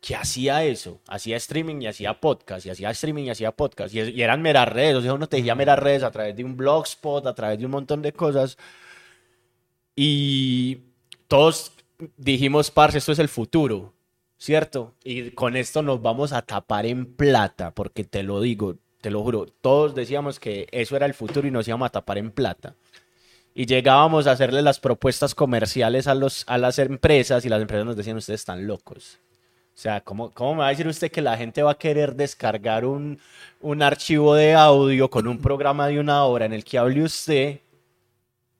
que 0.00 0.16
hacía 0.16 0.64
eso, 0.64 1.02
hacía 1.06 1.36
streaming 1.36 1.82
y 1.82 1.86
hacía 1.86 2.18
podcast, 2.18 2.64
y 2.64 2.70
hacía 2.70 2.88
streaming 2.92 3.24
y 3.24 3.30
hacía 3.30 3.52
podcast, 3.52 3.94
y, 3.94 4.00
y 4.00 4.22
eran 4.22 4.40
meras 4.40 4.70
redes, 4.70 4.94
o 4.96 5.02
sea, 5.02 5.12
uno 5.12 5.28
te 5.28 5.36
decía 5.36 5.54
meras 5.54 5.78
redes 5.78 6.02
a 6.02 6.10
través 6.10 6.34
de 6.34 6.44
un 6.44 6.56
blogspot, 6.56 7.26
a 7.26 7.34
través 7.34 7.58
de 7.58 7.66
un 7.66 7.72
montón 7.72 8.00
de 8.00 8.14
cosas, 8.14 8.56
y 9.94 10.78
todos 11.28 11.72
dijimos, 12.16 12.70
parce, 12.70 12.96
esto 12.96 13.12
es 13.12 13.18
el 13.18 13.28
futuro, 13.28 13.92
¿cierto? 14.38 14.94
Y 15.04 15.32
con 15.32 15.56
esto 15.56 15.82
nos 15.82 16.00
vamos 16.00 16.32
a 16.32 16.40
tapar 16.40 16.86
en 16.86 17.04
plata, 17.16 17.74
porque 17.74 18.04
te 18.04 18.22
lo 18.22 18.40
digo, 18.40 18.76
te 19.00 19.10
lo 19.10 19.22
juro, 19.22 19.46
todos 19.60 19.94
decíamos 19.94 20.40
que 20.40 20.66
eso 20.72 20.96
era 20.96 21.06
el 21.06 21.14
futuro 21.14 21.46
y 21.46 21.50
nos 21.50 21.68
íbamos 21.68 21.86
a 21.86 21.90
tapar 21.90 22.18
en 22.18 22.30
plata. 22.30 22.74
Y 23.54 23.66
llegábamos 23.66 24.26
a 24.26 24.32
hacerle 24.32 24.60
las 24.60 24.80
propuestas 24.80 25.34
comerciales 25.34 26.06
a, 26.06 26.14
los, 26.14 26.44
a 26.46 26.58
las 26.58 26.78
empresas 26.78 27.44
y 27.44 27.48
las 27.48 27.62
empresas 27.62 27.86
nos 27.86 27.96
decían, 27.96 28.16
ustedes 28.16 28.40
están 28.40 28.66
locos. 28.66 29.18
O 29.76 29.78
sea, 29.78 30.00
¿cómo, 30.00 30.30
¿cómo 30.30 30.54
me 30.54 30.60
va 30.60 30.66
a 30.68 30.70
decir 30.70 30.88
usted 30.88 31.10
que 31.10 31.22
la 31.22 31.36
gente 31.36 31.62
va 31.62 31.72
a 31.72 31.78
querer 31.78 32.14
descargar 32.14 32.84
un, 32.84 33.18
un 33.60 33.82
archivo 33.82 34.34
de 34.34 34.54
audio 34.54 35.10
con 35.10 35.26
un 35.26 35.38
programa 35.38 35.86
de 35.88 36.00
una 36.00 36.24
hora 36.24 36.46
en 36.46 36.52
el 36.52 36.64
que 36.64 36.78
hable 36.78 37.02
usted 37.02 37.60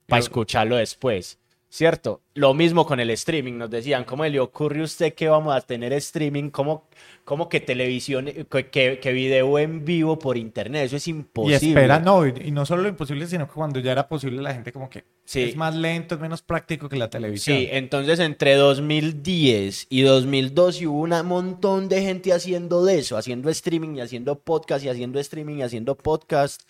para 0.06 0.20
escucharlo 0.20 0.76
después? 0.76 1.38
¿Cierto? 1.76 2.22
Lo 2.32 2.54
mismo 2.54 2.86
con 2.86 3.00
el 3.00 3.10
streaming. 3.10 3.58
Nos 3.58 3.68
decían, 3.68 4.04
¿cómo 4.04 4.24
le 4.24 4.40
ocurre 4.40 4.80
a 4.80 4.84
usted 4.84 5.12
que 5.12 5.28
vamos 5.28 5.54
a 5.54 5.60
tener 5.60 5.92
streaming? 5.92 6.48
¿Cómo, 6.48 6.88
cómo 7.22 7.50
que 7.50 7.60
televisión, 7.60 8.30
que, 8.70 8.98
que, 8.98 9.12
video 9.12 9.58
en 9.58 9.84
vivo 9.84 10.18
por 10.18 10.38
internet? 10.38 10.86
Eso 10.86 10.96
es 10.96 11.06
y 11.06 11.10
imposible. 11.10 11.56
espera, 11.56 11.98
no, 11.98 12.26
y, 12.26 12.32
y 12.46 12.50
no 12.50 12.64
solo 12.64 12.80
lo 12.80 12.88
imposible, 12.88 13.26
sino 13.26 13.46
que 13.46 13.52
cuando 13.52 13.78
ya 13.80 13.92
era 13.92 14.08
posible, 14.08 14.40
la 14.40 14.54
gente 14.54 14.72
como 14.72 14.88
que 14.88 15.04
Sí. 15.26 15.42
es 15.42 15.54
más 15.54 15.74
lento, 15.74 16.14
es 16.14 16.20
menos 16.22 16.40
práctico 16.40 16.88
que 16.88 16.96
la 16.96 17.10
televisión. 17.10 17.58
Sí, 17.58 17.68
entonces 17.70 18.20
entre 18.20 18.54
2010 18.54 19.88
y 19.90 20.00
2012 20.00 20.86
hubo 20.86 21.00
un 21.02 21.26
montón 21.26 21.90
de 21.90 22.00
gente 22.00 22.32
haciendo 22.32 22.86
de 22.86 23.00
eso, 23.00 23.18
haciendo 23.18 23.50
streaming 23.50 23.96
y 23.96 24.00
haciendo 24.00 24.38
podcast 24.38 24.82
y 24.82 24.88
haciendo 24.88 25.20
streaming 25.20 25.56
y 25.56 25.62
haciendo 25.62 25.94
podcast 25.94 26.62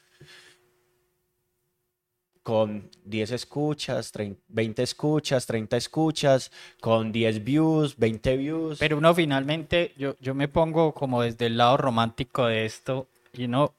con 2.47 2.89
10 3.05 3.33
escuchas, 3.33 4.13
30 4.13 4.41
20 4.47 4.81
escuchas, 4.85 5.47
30 5.47 5.77
escuchas, 5.79 6.53
con 6.81 7.11
10 7.11 7.43
views, 7.43 7.97
20 7.97 8.37
views. 8.37 8.79
Pero 8.79 8.99
uno 8.99 9.13
finalmente, 9.17 9.93
yo, 9.99 10.15
yo 10.21 10.33
me 10.33 10.47
pongo 10.47 10.95
como 10.95 11.23
desde 11.23 11.47
el 11.47 11.57
lado 11.57 11.77
romántico 11.77 12.47
de 12.47 12.65
esto 12.65 13.09
y 13.33 13.47
uno, 13.47 13.75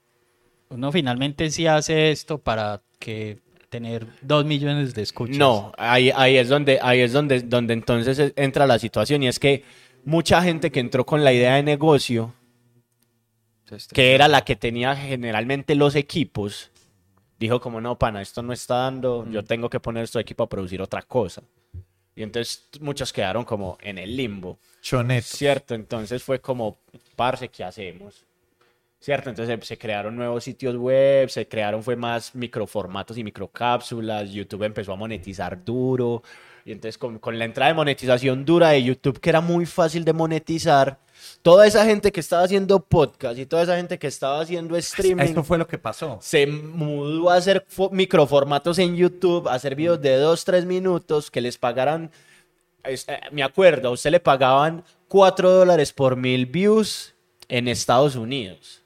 uno 0.68 0.92
finalmente 0.92 1.50
sí 1.50 1.66
hace 1.66 2.12
esto 2.12 2.40
para 2.40 2.82
que 3.00 3.38
tener 3.70 4.06
dos 4.22 4.44
millones 4.44 4.94
de 4.94 5.04
escuchas. 5.04 5.38
No, 5.38 5.72
ahí, 5.78 6.12
ahí 6.14 6.36
es 6.36 6.50
donde, 6.50 6.80
ahí 6.82 7.00
es 7.00 7.14
donde, 7.14 7.44
donde 7.44 7.74
entonces 7.74 8.20
e- 8.20 8.34
entra 8.36 8.68
la 8.68 8.80
situación 8.80 9.24
y 9.24 9.30
es 9.30 9.40
que 9.40 9.64
mucha 10.04 10.44
gente 10.44 10.74
que 10.74 10.82
entró 10.82 11.06
con 11.06 11.24
la 11.24 11.32
idea 11.32 11.56
de 11.56 11.64
negocio 11.64 12.34
que 13.94 14.14
era 14.14 14.28
la 14.28 14.42
que 14.42 14.58
tenía 14.58 14.94
generalmente 14.94 15.74
los 15.76 15.96
equipos, 15.96 16.70
dijo 17.40 17.60
como 17.60 17.82
no, 17.82 17.98
pana, 17.98 18.22
esto 18.22 18.42
no 18.42 18.54
está 18.54 18.76
dando, 18.76 19.28
yo 19.30 19.44
tengo 19.44 19.70
que 19.70 19.80
poner 19.80 20.04
esto 20.04 20.20
aquí 20.20 20.34
para 20.34 20.50
producir 20.50 20.82
otra 20.82 21.02
cosa. 21.02 21.44
Y 22.16 22.24
entonces 22.24 22.68
muchos 22.82 23.14
quedaron 23.14 23.46
como 23.46 23.78
en 23.82 24.00
el 24.00 24.18
limbo, 24.18 24.58
Choneto. 24.82 25.28
¿cierto? 25.28 25.76
Entonces 25.76 26.24
fue 26.24 26.40
como, 26.40 26.80
parce, 27.16 27.50
¿qué 27.50 27.64
hacemos? 27.64 28.26
¿Cierto? 29.00 29.30
Entonces 29.30 29.68
se 29.68 29.78
crearon 29.78 30.16
nuevos 30.16 30.44
sitios 30.44 30.76
web, 30.76 31.30
se 31.30 31.48
crearon 31.48 31.84
fue 31.84 31.96
más 31.96 32.34
microformatos 32.34 33.18
y 33.20 33.24
microcápsulas, 33.24 34.32
YouTube 34.32 34.64
empezó 34.64 34.94
a 34.94 34.96
monetizar 34.96 35.64
duro, 35.64 36.24
y 36.68 36.74
entonces 36.74 36.98
con, 36.98 37.18
con 37.18 37.40
la 37.40 37.46
entrada 37.46 37.70
de 37.72 37.76
monetización 37.76 38.44
dura 38.46 38.70
de 38.70 38.84
YouTube, 38.84 39.20
que 39.22 39.30
era 39.30 39.40
muy 39.42 39.66
fácil 39.66 40.04
de 40.04 40.12
monetizar, 40.14 41.00
toda 41.42 41.66
esa 41.66 41.86
gente 41.86 42.12
que 42.12 42.20
estaba 42.20 42.44
haciendo 42.44 42.80
podcast 42.82 43.40
y 43.40 43.46
toda 43.46 43.64
esa 43.64 43.78
gente 43.78 43.98
que 43.98 44.08
estaba 44.08 44.42
haciendo 44.42 44.76
streaming 44.76 45.24
Esto 45.24 45.44
fue 45.44 45.58
lo 45.58 45.66
que 45.66 45.78
pasó. 45.78 46.20
se 46.22 46.46
mudó 46.46 47.30
a 47.30 47.36
hacer 47.36 47.66
fo- 47.74 47.90
microformatos 47.92 48.78
en 48.80 48.96
YouTube, 48.98 49.48
a 49.48 49.54
hacer 49.54 49.76
videos 49.76 50.02
de 50.02 50.18
2, 50.18 50.44
3 50.44 50.66
minutos 50.66 51.32
que 51.32 51.40
les 51.42 51.58
pagaran, 51.58 52.12
eh, 52.84 52.98
me 53.32 53.44
acuerdo, 53.44 53.88
a 53.88 53.92
usted 53.92 54.12
le 54.12 54.20
pagaban 54.20 54.84
4 55.08 55.50
dólares 55.50 55.94
por 55.94 56.18
mil 56.18 56.46
views 56.46 57.16
en 57.48 57.68
Estados 57.70 58.16
Unidos. 58.18 58.84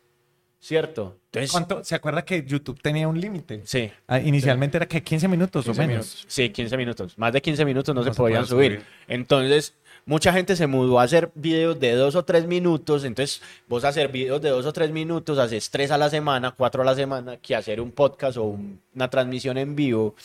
¿Cierto? 0.61 1.17
Entonces, 1.25 1.51
¿Cuánto? 1.51 1.83
¿Se 1.83 1.95
acuerda 1.95 2.23
que 2.23 2.43
YouTube 2.45 2.79
tenía 2.81 3.07
un 3.07 3.19
límite? 3.19 3.61
sí, 3.65 3.91
Ah, 4.07 4.19
inicialmente 4.19 4.77
era 4.77 4.85
que 4.87 5.01
15 5.03 5.27
minutos 5.27 5.65
15 5.65 5.81
o 5.81 5.87
menos. 5.87 6.05
minutos. 6.05 6.25
sí, 6.27 6.49
15 6.49 6.77
minutos. 6.77 7.17
Más 7.17 7.33
de 7.33 7.41
15 7.41 7.65
minutos 7.65 7.93
no, 7.95 8.01
No 8.01 8.05
se 8.07 8.13
se 8.13 8.17
podían 8.17 8.45
subir. 8.45 8.73
subir. 8.79 8.85
Entonces, 9.07 9.73
mucha 10.05 10.31
gente 10.33 10.55
se 10.55 10.67
mudó 10.67 10.99
a 10.99 11.03
hacer 11.03 11.31
videos 11.35 11.79
de 11.79 11.93
dos 11.93 12.15
o 12.15 12.23
tres 12.23 12.45
minutos. 12.47 13.03
Entonces, 13.03 13.41
vos 13.67 13.83
hacer 13.83 14.09
videos 14.09 14.41
de 14.41 14.49
dos 14.49 14.65
o 14.65 14.73
tres 14.73 14.91
minutos, 14.91 15.37
haces 15.39 15.69
tres 15.71 15.89
a 15.91 15.97
la 15.97 16.09
semana, 16.09 16.51
cuatro 16.51 16.83
a 16.83 16.85
la 16.85 16.95
semana, 16.95 17.37
que 17.37 17.55
hacer 17.55 17.81
un 17.81 17.91
podcast 17.91 18.37
o 18.37 18.43
un- 18.43 18.79
una 18.93 19.09
transmisión 19.09 19.57
en 19.57 19.75
vivo 19.75 20.15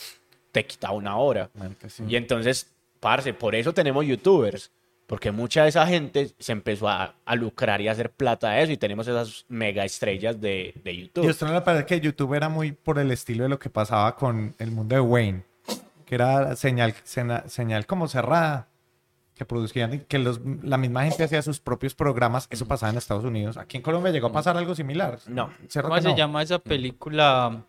te 0.52 0.64
quita 0.66 0.90
una 0.90 1.16
hora. 1.18 1.50
Sí. 1.88 2.04
Y 2.08 2.16
entonces, 2.16 2.68
parce, 3.00 3.32
por 3.34 3.54
eso 3.54 3.72
tenemos 3.74 4.04
youtubers. 4.06 4.70
Porque 5.06 5.30
mucha 5.30 5.62
de 5.62 5.68
esa 5.68 5.86
gente 5.86 6.32
se 6.38 6.50
empezó 6.52 6.88
a, 6.88 7.14
a 7.24 7.34
lucrar 7.36 7.80
y 7.80 7.86
a 7.86 7.92
hacer 7.92 8.10
plata 8.10 8.50
de 8.50 8.62
eso. 8.64 8.72
Y 8.72 8.76
tenemos 8.76 9.06
esas 9.06 9.44
mega 9.48 9.84
estrellas 9.84 10.40
de, 10.40 10.74
de 10.82 10.92
¿Y 10.92 11.02
YouTube. 11.02 11.28
usted 11.30 11.46
no 11.46 11.52
le 11.54 11.60
parece 11.60 11.86
que 11.86 12.00
YouTube 12.00 12.34
era 12.34 12.48
muy 12.48 12.72
por 12.72 12.98
el 12.98 13.12
estilo 13.12 13.44
de 13.44 13.48
lo 13.50 13.58
que 13.60 13.70
pasaba 13.70 14.16
con 14.16 14.54
el 14.58 14.70
mundo 14.72 14.96
de 14.96 15.00
Wayne? 15.00 15.42
Que 16.04 16.16
era 16.16 16.56
señal, 16.56 16.92
sena- 17.04 17.48
señal 17.48 17.86
como 17.86 18.08
cerrada, 18.08 18.68
que 19.36 19.44
producían, 19.44 20.00
que 20.08 20.18
los, 20.18 20.40
la 20.62 20.76
misma 20.76 21.04
gente 21.04 21.22
hacía 21.22 21.40
sus 21.42 21.60
propios 21.60 21.94
programas. 21.94 22.48
Eso 22.50 22.66
pasaba 22.66 22.90
en 22.90 22.98
Estados 22.98 23.24
Unidos. 23.24 23.56
Aquí 23.58 23.76
en 23.76 23.82
Colombia 23.84 24.10
llegó 24.10 24.26
a 24.28 24.32
pasar 24.32 24.56
algo 24.56 24.74
similar. 24.74 25.18
No. 25.28 25.50
¿Cierto 25.68 25.88
¿Cómo 25.88 26.00
se 26.02 26.08
no? 26.08 26.16
llama 26.16 26.42
esa 26.42 26.58
película 26.58 27.64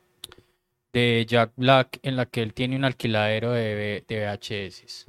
de 0.93 1.25
Jack 1.27 1.51
Black 1.55 1.99
en 2.01 2.15
la 2.15 2.25
que 2.25 2.41
él 2.41 2.53
tiene 2.55 2.75
un 2.75 2.85
alquiladero 2.85 3.51
de, 3.51 4.03
de 4.07 4.25
VHS? 4.25 5.05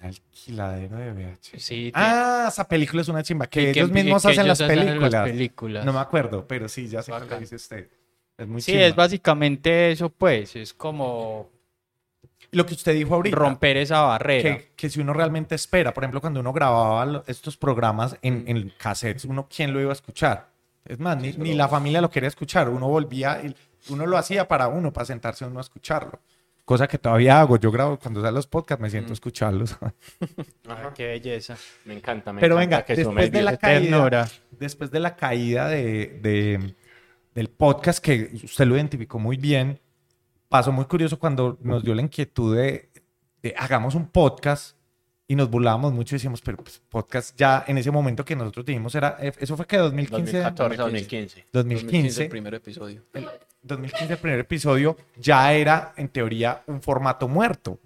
Alquiladero 0.00 0.96
de 0.96 1.12
VH. 1.12 1.58
Sí, 1.60 1.92
Ah, 1.94 2.46
esa 2.48 2.66
película 2.66 3.02
es 3.02 3.08
una 3.08 3.22
chimba. 3.22 3.46
Que 3.46 3.70
ellos 3.70 3.90
mismos 3.90 4.22
que 4.22 4.28
hacen, 4.30 4.44
ellos 4.46 4.58
las, 4.60 4.68
películas. 4.68 5.24
películas. 5.28 5.84
No 5.84 5.92
me 5.92 5.98
acuerdo, 6.00 6.46
pero 6.46 6.68
sí, 6.68 6.88
ya 6.88 7.02
sé 7.02 7.10
cuál 7.10 7.24
Bacán. 7.24 7.40
dice 7.40 7.56
usted. 7.56 7.88
Es 8.38 8.46
muy 8.48 8.62
Sí, 8.62 8.72
chimba. 8.72 8.86
es 8.86 8.96
básicamente 8.96 9.90
eso, 9.92 10.08
pues. 10.08 10.56
Es 10.56 10.72
como 10.72 11.50
Lo 12.52 12.64
que 12.64 12.74
usted 12.74 12.94
dijo 12.94 13.14
ahorita. 13.14 13.36
romper 13.36 13.76
esa 13.76 14.00
barrera. 14.00 14.56
que, 14.56 14.72
que 14.74 14.88
si 14.90 15.00
uno 15.00 15.12
realmente 15.12 15.54
espera, 15.54 15.92
por 15.92 16.02
ejemplo, 16.04 16.20
cuando 16.22 16.40
uno 16.40 16.52
grababa 16.52 17.04
lo- 17.04 17.24
estos 17.26 17.56
programas 17.58 18.16
en, 18.22 18.44
en 18.48 18.72
cassettes, 18.78 19.26
uno 19.26 19.46
quién 19.54 19.72
lo 19.74 19.80
iba 19.80 19.90
a 19.90 19.92
escuchar. 19.92 20.48
Es 20.86 20.98
más, 20.98 21.18
ni, 21.18 21.32
ni 21.34 21.52
la 21.54 21.68
familia 21.68 22.00
lo 22.00 22.10
quería 22.10 22.28
escuchar. 22.28 22.70
Uno 22.70 22.88
volvía, 22.88 23.40
uno 23.90 24.06
lo 24.06 24.16
hacía 24.16 24.48
para 24.48 24.68
uno, 24.68 24.92
para 24.92 25.04
sentarse 25.04 25.44
uno 25.44 25.58
a 25.58 25.62
escucharlo. 25.62 26.18
Cosa 26.70 26.86
que 26.86 26.98
todavía 26.98 27.40
hago. 27.40 27.56
Yo 27.56 27.72
grabo 27.72 27.98
cuando 27.98 28.20
salen 28.20 28.36
los 28.36 28.46
podcasts, 28.46 28.80
me 28.80 28.88
siento 28.88 29.10
a 29.10 29.14
escucharlos. 29.14 29.76
Ay, 30.68 30.86
qué 30.94 31.08
belleza. 31.08 31.56
Me 31.84 31.94
encanta, 31.94 32.32
me 32.32 32.40
Pero 32.40 32.54
encanta 32.54 32.76
venga, 32.76 32.84
que 32.84 32.94
después 32.94 33.32
de 33.32 33.42
la 33.42 33.56
caída, 33.56 34.28
después 34.52 34.88
de 34.92 35.00
la 35.00 35.16
caída 35.16 35.68
de, 35.68 36.20
de- 36.22 36.76
del 37.34 37.48
podcast 37.48 37.98
que 37.98 38.30
usted 38.44 38.66
lo 38.66 38.76
identificó 38.76 39.18
muy 39.18 39.36
bien, 39.36 39.80
pasó 40.48 40.70
muy 40.70 40.84
curioso 40.84 41.18
cuando 41.18 41.58
nos 41.60 41.82
dio 41.82 41.92
la 41.92 42.02
inquietud 42.02 42.56
de, 42.56 42.90
de 43.42 43.52
hagamos 43.58 43.96
un 43.96 44.06
podcast 44.06 44.76
y 45.26 45.34
nos 45.34 45.50
burlábamos 45.50 45.92
mucho 45.92 46.14
y 46.14 46.18
decíamos, 46.18 46.40
pero 46.40 46.58
pues, 46.58 46.80
podcast 46.88 47.36
ya 47.36 47.64
en 47.66 47.78
ese 47.78 47.90
momento 47.90 48.24
que 48.24 48.36
nosotros 48.36 48.64
dijimos 48.64 48.94
era, 48.94 49.16
eh, 49.20 49.32
eso 49.40 49.56
fue 49.56 49.66
que 49.66 49.76
2015, 49.76 50.38
2014, 50.38 50.76
2015. 50.76 51.46
2015, 51.52 52.22
el 52.22 52.28
primer 52.28 52.54
episodio. 52.54 53.02
2015 53.62 54.12
el 54.14 54.18
primer 54.18 54.40
episodio 54.40 54.96
ya 55.16 55.52
era 55.52 55.92
en 55.96 56.08
teoría 56.08 56.62
un 56.66 56.80
formato 56.80 57.28
muerto. 57.28 57.78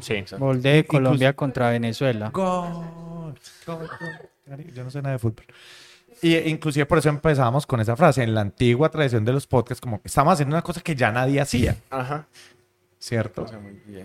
Sí. 0.00 0.24
Gol 0.38 0.62
de 0.62 0.78
Incluso- 0.78 0.88
Colombia 1.04 1.32
contra 1.34 1.70
Venezuela. 1.70 2.30
Gol, 2.30 2.72
gol, 3.66 3.88
gol. 4.46 4.64
Yo 4.74 4.84
no 4.84 4.90
sé 4.90 5.02
nada 5.02 5.12
de 5.12 5.18
fútbol. 5.18 5.44
Y 6.22 6.34
eh, 6.34 6.48
inclusive 6.48 6.84
por 6.86 6.98
eso 6.98 7.08
empezamos 7.10 7.66
con 7.66 7.78
esa 7.80 7.94
frase, 7.94 8.22
en 8.24 8.34
la 8.34 8.40
antigua 8.40 8.88
tradición 8.88 9.24
de 9.24 9.32
los 9.32 9.46
podcasts, 9.46 9.80
como 9.80 10.00
que 10.00 10.08
estábamos 10.08 10.34
haciendo 10.34 10.56
una 10.56 10.62
cosa 10.62 10.80
que 10.80 10.96
ya 10.96 11.12
nadie 11.12 11.40
hacía, 11.40 11.76
Ajá. 11.90 12.26
¿cierto? 12.98 13.46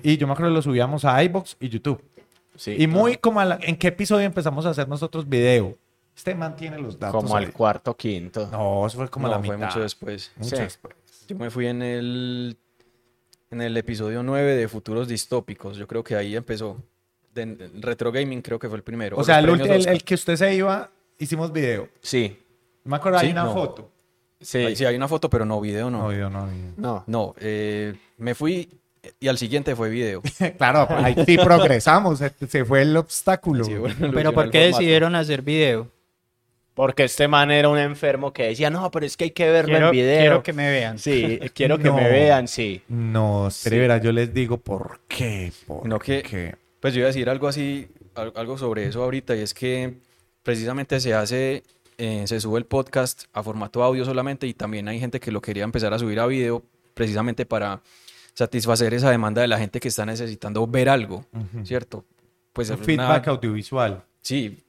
Y 0.03 0.17
yo 0.17 0.27
me 0.27 0.33
acuerdo 0.33 0.51
que 0.51 0.55
lo 0.55 0.61
subíamos 0.61 1.05
a 1.05 1.23
iBox 1.23 1.57
y 1.59 1.69
YouTube. 1.69 2.03
Sí. 2.55 2.75
Y 2.77 2.85
muy 2.85 3.17
como 3.17 3.39
a 3.39 3.45
la- 3.45 3.59
en 3.61 3.77
qué 3.77 3.87
episodio 3.87 4.25
empezamos 4.27 4.65
a 4.67 4.69
hacer 4.71 4.87
nosotros 4.87 5.27
video. 5.27 5.75
Este 6.15 6.35
man 6.35 6.55
tiene 6.55 6.77
los 6.77 6.99
datos. 6.99 7.23
Como 7.23 7.35
al 7.35 7.51
cuarto, 7.51 7.97
quinto. 7.97 8.47
No, 8.51 8.85
eso 8.85 8.97
fue 8.97 9.09
como 9.09 9.25
a 9.25 9.31
No, 9.31 9.37
la 9.37 9.43
fue 9.43 9.55
mitad. 9.55 9.67
mucho 9.69 9.79
después. 9.79 10.31
Mucho 10.35 10.55
Sí. 10.57 10.61
después. 10.61 10.93
Yo 11.27 11.35
me 11.37 11.49
fui 11.49 11.67
en 11.67 11.81
el, 11.81 12.57
en 13.51 13.61
el 13.61 13.75
episodio 13.77 14.23
9 14.23 14.55
de 14.55 14.67
Futuros 14.67 15.07
Distópicos. 15.07 15.77
Yo 15.77 15.87
creo 15.87 16.03
que 16.03 16.15
ahí 16.15 16.35
empezó. 16.35 16.81
De, 17.33 17.45
de- 17.45 17.69
Retro 17.81 18.11
Gaming 18.11 18.41
creo 18.41 18.59
que 18.59 18.67
fue 18.67 18.77
el 18.77 18.83
primero. 18.83 19.17
O 19.17 19.23
sea, 19.23 19.39
el, 19.39 19.49
el- 19.49 19.87
el 19.87 20.03
que 20.03 20.13
usted 20.15 20.35
se 20.35 20.53
iba, 20.55 20.89
hicimos 21.17 21.51
video. 21.51 21.89
Sí. 22.01 22.37
Me 22.83 22.95
acuerdo, 22.97 23.17
hay 23.19 23.27
Sí, 23.27 23.31
una 23.31 23.45
no. 23.45 23.53
foto. 23.53 23.89
Sí. 24.39 24.57
Ahí 24.59 24.75
sí 24.75 24.85
hay 24.85 24.95
una 24.95 25.07
foto, 25.07 25.29
pero 25.29 25.45
no 25.45 25.59
video, 25.61 25.89
No, 25.89 26.03
no. 26.03 26.07
video, 26.09 26.29
no, 26.29 26.45
video. 26.47 26.73
No. 26.77 27.03
No, 27.07 27.35
eh, 27.39 27.95
me 28.17 28.35
fui 28.35 28.69
y 29.19 29.27
al 29.29 29.37
siguiente 29.37 29.75
fue 29.75 29.89
video. 29.89 30.21
Claro, 30.57 30.85
ahí 30.89 31.15
sí 31.25 31.37
progresamos. 31.37 32.19
se- 32.19 32.47
Se 32.47 32.65
fue 32.65 32.81
el 32.81 32.95
obstáculo. 32.97 33.63
Sí, 33.63 33.75
bueno, 33.75 34.11
Pero 34.13 34.33
¿por 34.33 34.51
qué 34.51 34.59
decidieron 34.65 35.15
hacer 35.15 35.41
video? 35.41 35.89
Porque 36.75 37.03
este 37.03 37.27
man 37.27 37.51
era 37.51 37.69
un 37.69 37.77
enfermo 37.77 38.33
que 38.33 38.43
decía, 38.47 38.69
no, 38.71 38.89
pero 38.89 39.05
es 39.05 39.15
que 39.15 39.25
hay 39.25 39.31
que 39.31 39.49
verlo 39.51 39.69
Quiero, 39.73 39.85
en 39.87 39.91
video. 39.91 40.19
quiero 40.19 40.43
que 40.43 40.53
me 40.53 40.71
vean. 40.71 40.97
Sí, 40.97 41.39
quiero 41.53 41.77
que 41.77 41.83
No. 41.89 41.95
me 41.95 42.09
vean, 42.09 42.47
sí. 42.47 42.81
No, 42.87 43.47
espere, 43.47 43.87
Sí. 43.99 44.03
yo 44.05 44.11
les 44.11 44.33
digo 44.33 44.57
por 44.57 44.99
qué. 45.07 45.51
¿Por 45.67 45.87
No 45.87 45.99
que- 45.99 46.23
qué? 46.23 46.55
Pues 46.79 46.93
yo 46.95 46.99
iba 47.01 47.07
a 47.07 47.11
decir 47.11 47.29
algo 47.29 47.47
así, 47.47 47.87
al- 48.15 48.33
algo 48.35 48.57
sobre 48.57 48.87
eso 48.87 49.03
ahorita, 49.03 49.35
y 49.35 49.41
es 49.41 49.53
que 49.53 49.93
precisamente 50.41 50.99
se 50.99 51.13
hace, 51.13 51.63
eh, 51.99 52.23
se 52.25 52.39
sube 52.41 52.57
el 52.57 52.65
podcast 52.65 53.25
a 53.33 53.43
formato 53.43 53.83
audio 53.83 54.03
solamente, 54.03 54.47
y 54.47 54.53
también 54.55 54.87
hay 54.87 54.99
gente 54.99 55.19
que 55.19 55.31
lo 55.31 55.41
quería 55.41 55.63
empezar 55.63 55.93
a 55.93 55.99
subir 55.99 56.19
a 56.19 56.25
video, 56.25 56.63
precisamente 56.95 57.45
para 57.45 57.81
satisfacer 58.33 58.93
esa 58.95 59.11
demanda 59.11 59.41
de 59.41 59.47
la 59.47 59.59
gente 59.59 59.79
que 59.79 59.87
está 59.89 60.05
necesitando 60.05 60.65
ver 60.67 60.89
algo. 60.89 61.25
¿cierto? 61.63 62.03
Pues 62.51 62.69
Un 62.69 62.77
una- 62.77 62.85
feedback 62.85 63.27
audiovisual. 63.27 64.03
Sí, 64.21 64.62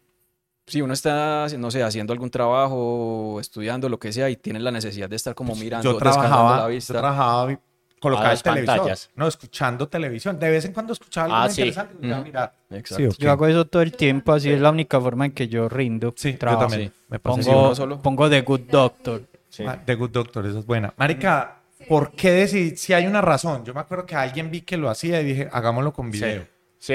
sí, 0.67 0.81
uno 0.83 0.93
está, 0.95 1.47
no 1.59 1.71
sé, 1.71 1.83
haciendo 1.83 2.13
algún 2.13 2.31
trabajo, 2.31 3.39
estudiando, 3.41 3.89
lo 3.89 3.99
que 3.99 4.13
sea, 4.13 4.31
y 4.31 4.37
tiene 4.37 4.61
la 4.61 4.71
necesidad 4.71 5.09
de 5.09 5.17
estar 5.17 5.35
como 5.35 5.55
mirando, 5.55 5.85
Yo 5.85 5.93
descansando 5.95 6.29
trabajaba, 6.29 6.57
la 6.57 6.63
yo 6.63 6.69
vista. 6.69 6.93
trabajaba 6.95 7.47
vi- 7.47 7.59
colocaba 8.01 8.33
el 8.33 8.43
televisor. 8.43 8.77
pantallas. 8.77 9.11
No, 9.17 9.27
escuchando 9.27 9.89
televisión. 9.89 10.39
De 10.39 10.51
vez 10.51 10.65
en 10.67 10.73
cuando 10.75 10.93
escuchaba 10.93 11.25
algo 11.27 11.37
Ah, 11.39 11.49
sí. 11.49 11.63
interesante. 11.63 11.95
y 12.03 12.09
ya, 12.09 12.15
Ujú. 12.17 12.25
mira. 12.25 12.53
Exacto. 12.71 13.11
Sí. 13.13 13.17
Yo 13.19 13.31
hago 13.31 13.47
eso 13.47 13.65
todo 13.65 13.81
el 13.83 13.93
tiempo, 13.93 14.33
así 14.35 14.51
es 14.51 14.61
la 14.61 14.71
única 14.71 15.01
forma 15.01 15.25
en 15.27 15.33
que 15.33 15.49
yo 15.49 15.69
rindo. 15.71 16.13
Sí, 16.17 16.33
yo 16.33 16.39
trabajo. 16.39 16.67
también. 16.69 16.93
Me 17.09 17.19
Pongo, 17.19 17.75
solo. 17.75 18.03
pongo 18.03 18.29
The 18.29 18.43
Good 18.43 18.61
Doctor. 18.71 19.23
Sí. 19.49 19.65
Ah, 19.67 19.79
The 19.85 19.95
Good 19.95 20.11
Doctor, 20.11 20.45
esa 20.47 20.59
es 20.59 20.67
buena. 20.67 20.93
Marica, 20.99 21.61
¿por 21.89 22.11
qué 22.13 22.31
decir 22.33 22.77
si 22.77 22.93
hay 22.93 23.07
una 23.07 23.21
razón? 23.23 23.65
Yo 23.65 23.73
me 23.73 23.81
acuerdo 23.81 24.05
que 24.05 24.17
alguien 24.17 24.51
vi 24.51 24.61
que 24.63 24.77
lo 24.77 24.91
hacía 24.91 25.21
y 25.21 25.25
dije, 25.25 25.49
hagámoslo 25.53 25.93
con 25.95 26.11
video. 26.11 26.45
Sí, 26.79 26.93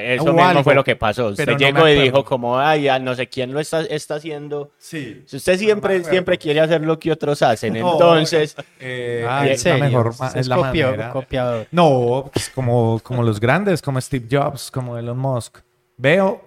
eso 0.00 0.24
Hubo 0.24 0.32
mismo 0.32 0.48
algo, 0.48 0.62
fue 0.64 0.74
lo 0.74 0.82
que 0.84 0.96
pasó. 0.96 1.26
Usted 1.28 1.44
pero 1.44 1.56
no 1.56 1.58
me 1.58 1.72
llegó 1.72 1.88
y 1.88 2.02
dijo 2.04 2.24
como, 2.24 2.58
ay, 2.58 2.88
no 3.00 3.14
sé 3.14 3.28
quién 3.28 3.52
lo 3.52 3.60
está, 3.60 3.82
está 3.82 4.16
haciendo. 4.16 4.70
Sí. 4.78 5.22
Si 5.26 5.36
usted 5.36 5.58
siempre, 5.58 6.02
siempre 6.04 6.38
quiere 6.38 6.60
hacer 6.60 6.80
lo 6.82 6.98
que 6.98 7.12
otros 7.12 7.40
hacen, 7.42 7.74
No, 7.74 7.92
entonces... 7.92 8.56
Eh, 8.80 9.24
Ah, 9.28 9.46
¿en 9.46 9.52
es 9.52 9.64
la 9.64 9.76
mejor 9.76 10.14
es 10.34 10.46
la 10.48 10.56
copio- 10.56 10.86
manera. 10.90 11.10
copiador. 11.10 11.66
No, 11.70 12.30
pues, 12.32 12.50
como, 12.50 13.00
como 13.02 13.22
los 13.22 13.38
grandes, 13.40 13.80
como 13.82 14.00
Steve 14.00 14.26
Jobs, 14.30 14.70
como 14.70 14.98
Elon 14.98 15.18
Musk. 15.18 15.58
Veo, 15.96 16.42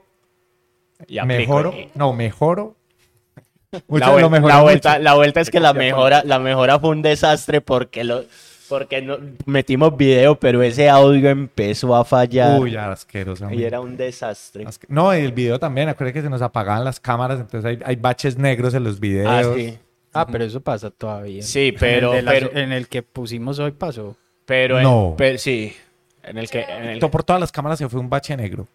y 1.08 1.20
mejoro, 1.22 1.74
Y- 1.74 1.90
no, 1.96 2.14
mejoro. 2.14 2.76
Mucho 3.88 4.20
La, 4.20 4.62
vuelta, 4.62 4.98
la 4.98 5.14
vuelta 5.14 5.42
es 5.42 5.52
que 5.52 5.60
la 5.60 5.74
mejora, 5.74 6.24
la 6.26 6.40
mejora 6.40 6.80
fue 6.80 6.90
un 6.90 7.04
desastre 7.04 7.62
porque 7.62 8.04
lo, 8.04 8.24
porque 8.70 9.01
no, 9.01 9.17
metimos 9.45 9.97
video, 9.97 10.39
pero 10.39 10.61
ese 10.63 10.88
audio 10.89 11.30
empezó 11.30 11.95
a 11.95 12.05
fallar 12.05 12.59
Uy, 12.59 12.76
asqueroso. 12.76 13.49
y 13.51 13.63
era 13.63 13.82
un 13.82 13.97
desastre. 13.97 14.65
Asque- 14.65 14.86
No, 14.88 15.13
y 15.15 15.20
el 15.22 15.32
video 15.34 15.59
también, 15.59 15.89
acuérdate 15.89 16.13
que 16.20 16.22
se 16.24 16.30
nos 16.30 16.41
apagaban 16.41 16.84
las 16.86 16.99
cámaras, 16.99 17.39
entonces 17.39 17.65
hay, 17.65 17.80
hay 17.84 17.95
baches 17.95 18.38
negros 18.38 18.74
en 18.76 18.84
los 18.84 18.99
videos. 18.99 19.28
Ah, 19.30 19.53
sí. 19.55 19.78
Ah, 20.13 20.26
pero 20.26 20.43
eso 20.43 20.61
pasa 20.61 20.89
todavía. 20.89 21.41
Sí, 21.43 21.74
pero, 21.78 22.13
en, 22.13 22.20
el 22.20 22.26
de 22.26 22.32
la- 22.32 22.32
pero, 22.47 22.57
en 22.57 22.72
el 22.72 22.88
que 22.88 23.03
pusimos 23.03 23.59
hoy 23.59 23.72
pasó. 23.72 24.15
pero, 24.45 24.78
en- 24.78 24.84
No. 24.84 25.13
pero 25.17 25.38
sí, 25.38 25.76
en 26.24 26.38
el 26.38 26.49
que, 26.49 26.61
en 26.61 26.86
el- 26.86 26.99
Por 26.99 27.24
todas 27.24 27.39
las 27.39 27.51
cámaras 27.51 27.78
se 27.80 27.88
fue 27.89 27.99
un 27.99 28.09
bache 28.09 28.36
negro. 28.38 28.67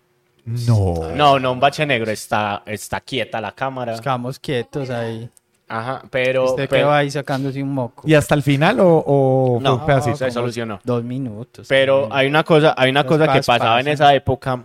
No. 0.44 1.10
no, 1.14 1.38
no, 1.38 1.52
un 1.52 1.58
bache 1.60 1.86
negro, 1.86 2.10
está, 2.10 2.62
está 2.66 3.00
quieta 3.00 3.40
la 3.40 3.52
cámara. 3.52 3.98
Quedamos 3.98 4.38
quietos 4.38 4.90
ahí. 4.90 5.28
Ajá, 5.68 6.02
pero, 6.10 6.44
Usted 6.44 6.68
pero- 6.68 6.82
quedó 6.82 6.92
ahí 6.92 7.10
sacándose 7.10 7.62
un 7.62 7.72
moco. 7.72 8.02
¿Y 8.06 8.14
hasta 8.14 8.34
el 8.34 8.42
final 8.42 8.80
o, 8.80 9.02
o 9.06 9.54
fue 9.54 9.62
no, 9.64 9.76
un 9.76 9.86
pedacito? 9.86 10.16
se 10.16 10.30
solucionó. 10.30 10.78
Dos 10.84 11.02
minutos. 11.04 11.66
Pero 11.68 12.02
también. 12.02 12.18
hay 12.18 12.26
una 12.28 12.44
cosa, 12.44 12.74
hay 12.76 12.90
una 12.90 13.02
Los 13.02 13.12
cosa 13.12 13.24
que 13.32 13.38
pas- 13.38 13.46
pasaba 13.46 13.80
en 13.80 13.86
pasan. 13.86 13.92
esa 13.92 14.14
época 14.14 14.64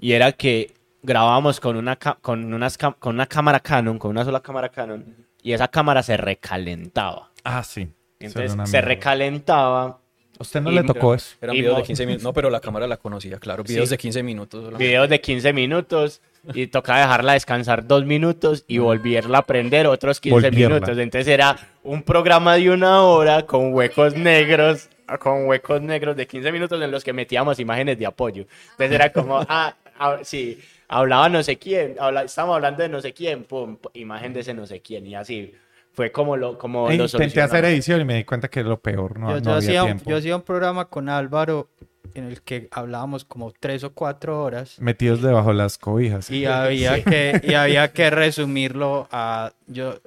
y 0.00 0.12
era 0.12 0.32
que 0.32 0.72
grabábamos 1.02 1.60
con 1.60 1.76
una, 1.76 1.96
con, 1.96 2.52
unas 2.54 2.78
con 2.78 3.14
una 3.14 3.26
cámara 3.26 3.60
Canon, 3.60 3.98
con 3.98 4.10
una 4.10 4.24
sola 4.24 4.40
cámara 4.40 4.68
Canon, 4.70 5.04
y 5.42 5.52
esa 5.52 5.68
cámara 5.68 6.02
se 6.02 6.16
recalentaba. 6.16 7.30
Ah, 7.44 7.62
sí. 7.62 7.88
Entonces 8.20 8.56
se 8.70 8.80
recalentaba 8.80 9.98
¿A 10.40 10.42
usted 10.42 10.60
no 10.60 10.70
Y- 10.70 10.74
le 10.76 10.84
tocó 10.84 11.14
eso? 11.14 11.34
Eran 11.40 11.56
videos 11.56 11.76
de 11.78 11.82
15 11.82 12.06
minutos. 12.06 12.22
No, 12.22 12.32
pero 12.32 12.48
la 12.48 12.60
cámara 12.60 12.86
la 12.86 12.96
conocía, 12.96 13.38
claro. 13.40 13.64
Videos 13.66 13.88
Sí. 13.88 13.94
de 13.94 13.98
15 13.98 14.22
minutos. 14.22 14.60
solamente. 14.60 14.84
Videos 14.84 15.08
de 15.08 15.20
15 15.20 15.52
minutos 15.52 16.20
y 16.54 16.66
toca 16.68 16.98
dejarla 16.98 17.34
descansar 17.34 17.86
dos 17.86 18.04
minutos 18.04 18.64
y 18.68 18.78
volverla 18.78 19.38
a 19.38 19.42
prender 19.42 19.86
otros 19.86 20.20
15 20.20 20.34
Volverla. 20.34 20.68
minutos. 20.68 20.98
Entonces 20.98 21.28
era 21.28 21.56
un 21.82 22.02
programa 22.02 22.56
de 22.56 22.70
una 22.70 23.02
hora 23.02 23.44
con 23.46 23.72
huecos 23.74 24.14
negros, 24.14 24.88
con 25.20 25.46
huecos 25.46 25.80
negros 25.82 26.16
de 26.16 26.26
15 26.26 26.52
minutos 26.52 26.80
en 26.82 26.90
los 26.90 27.04
que 27.04 27.12
metíamos 27.12 27.58
imágenes 27.58 27.98
de 27.98 28.06
apoyo. 28.06 28.46
Entonces 28.72 28.92
era 28.92 29.12
como, 29.12 29.38
ah, 29.48 29.74
ah, 29.98 30.18
sí, 30.22 30.58
hablaba 30.88 31.28
no 31.28 31.42
sé 31.42 31.58
quién, 31.58 31.96
habla, 31.98 32.22
estábamos 32.24 32.56
hablando 32.56 32.82
de 32.82 32.88
no 32.88 33.00
sé 33.00 33.12
quién, 33.12 33.44
pum, 33.44 33.76
imagen 33.94 34.32
de 34.32 34.40
ese 34.40 34.54
no 34.54 34.66
sé 34.66 34.80
quién 34.80 35.06
y 35.06 35.14
así. 35.14 35.54
Fue 35.92 36.12
como 36.12 36.36
lo, 36.36 36.56
como 36.58 36.88
E 36.90 36.96
lo 36.96 37.06
intenté 37.06 37.40
hacer 37.40 37.64
edición 37.64 38.00
y 38.00 38.04
me 38.04 38.14
di 38.14 38.24
cuenta 38.24 38.46
que 38.48 38.60
era 38.60 38.68
lo 38.68 38.78
peor, 38.78 39.18
no, 39.18 39.30
yo, 39.30 39.36
no 39.36 39.40
yo 39.42 39.50
había 39.52 39.58
hacía, 39.58 39.82
un- 39.82 39.88
tiempo. 39.88 40.10
yo 40.10 40.16
hacía 40.18 40.36
un 40.36 40.42
programa 40.42 40.84
con 40.84 41.08
Álvaro 41.08 41.68
en 42.14 42.24
el 42.24 42.42
que 42.42 42.68
hablábamos 42.70 43.24
como 43.24 43.52
tres 43.52 43.84
o 43.84 43.92
cuatro 43.92 44.42
horas 44.42 44.78
Metidos 44.80 45.22
debajo 45.22 45.48
de 45.50 45.54
las 45.56 45.78
cobijas. 45.78 46.30
y 46.30 46.44
había 46.46 47.02
que, 47.04 47.40
y 47.44 47.54
había 47.54 47.92
que 47.92 48.10
resumirlo 48.10 49.08
a... 49.10 49.52
Yo, 49.66 50.00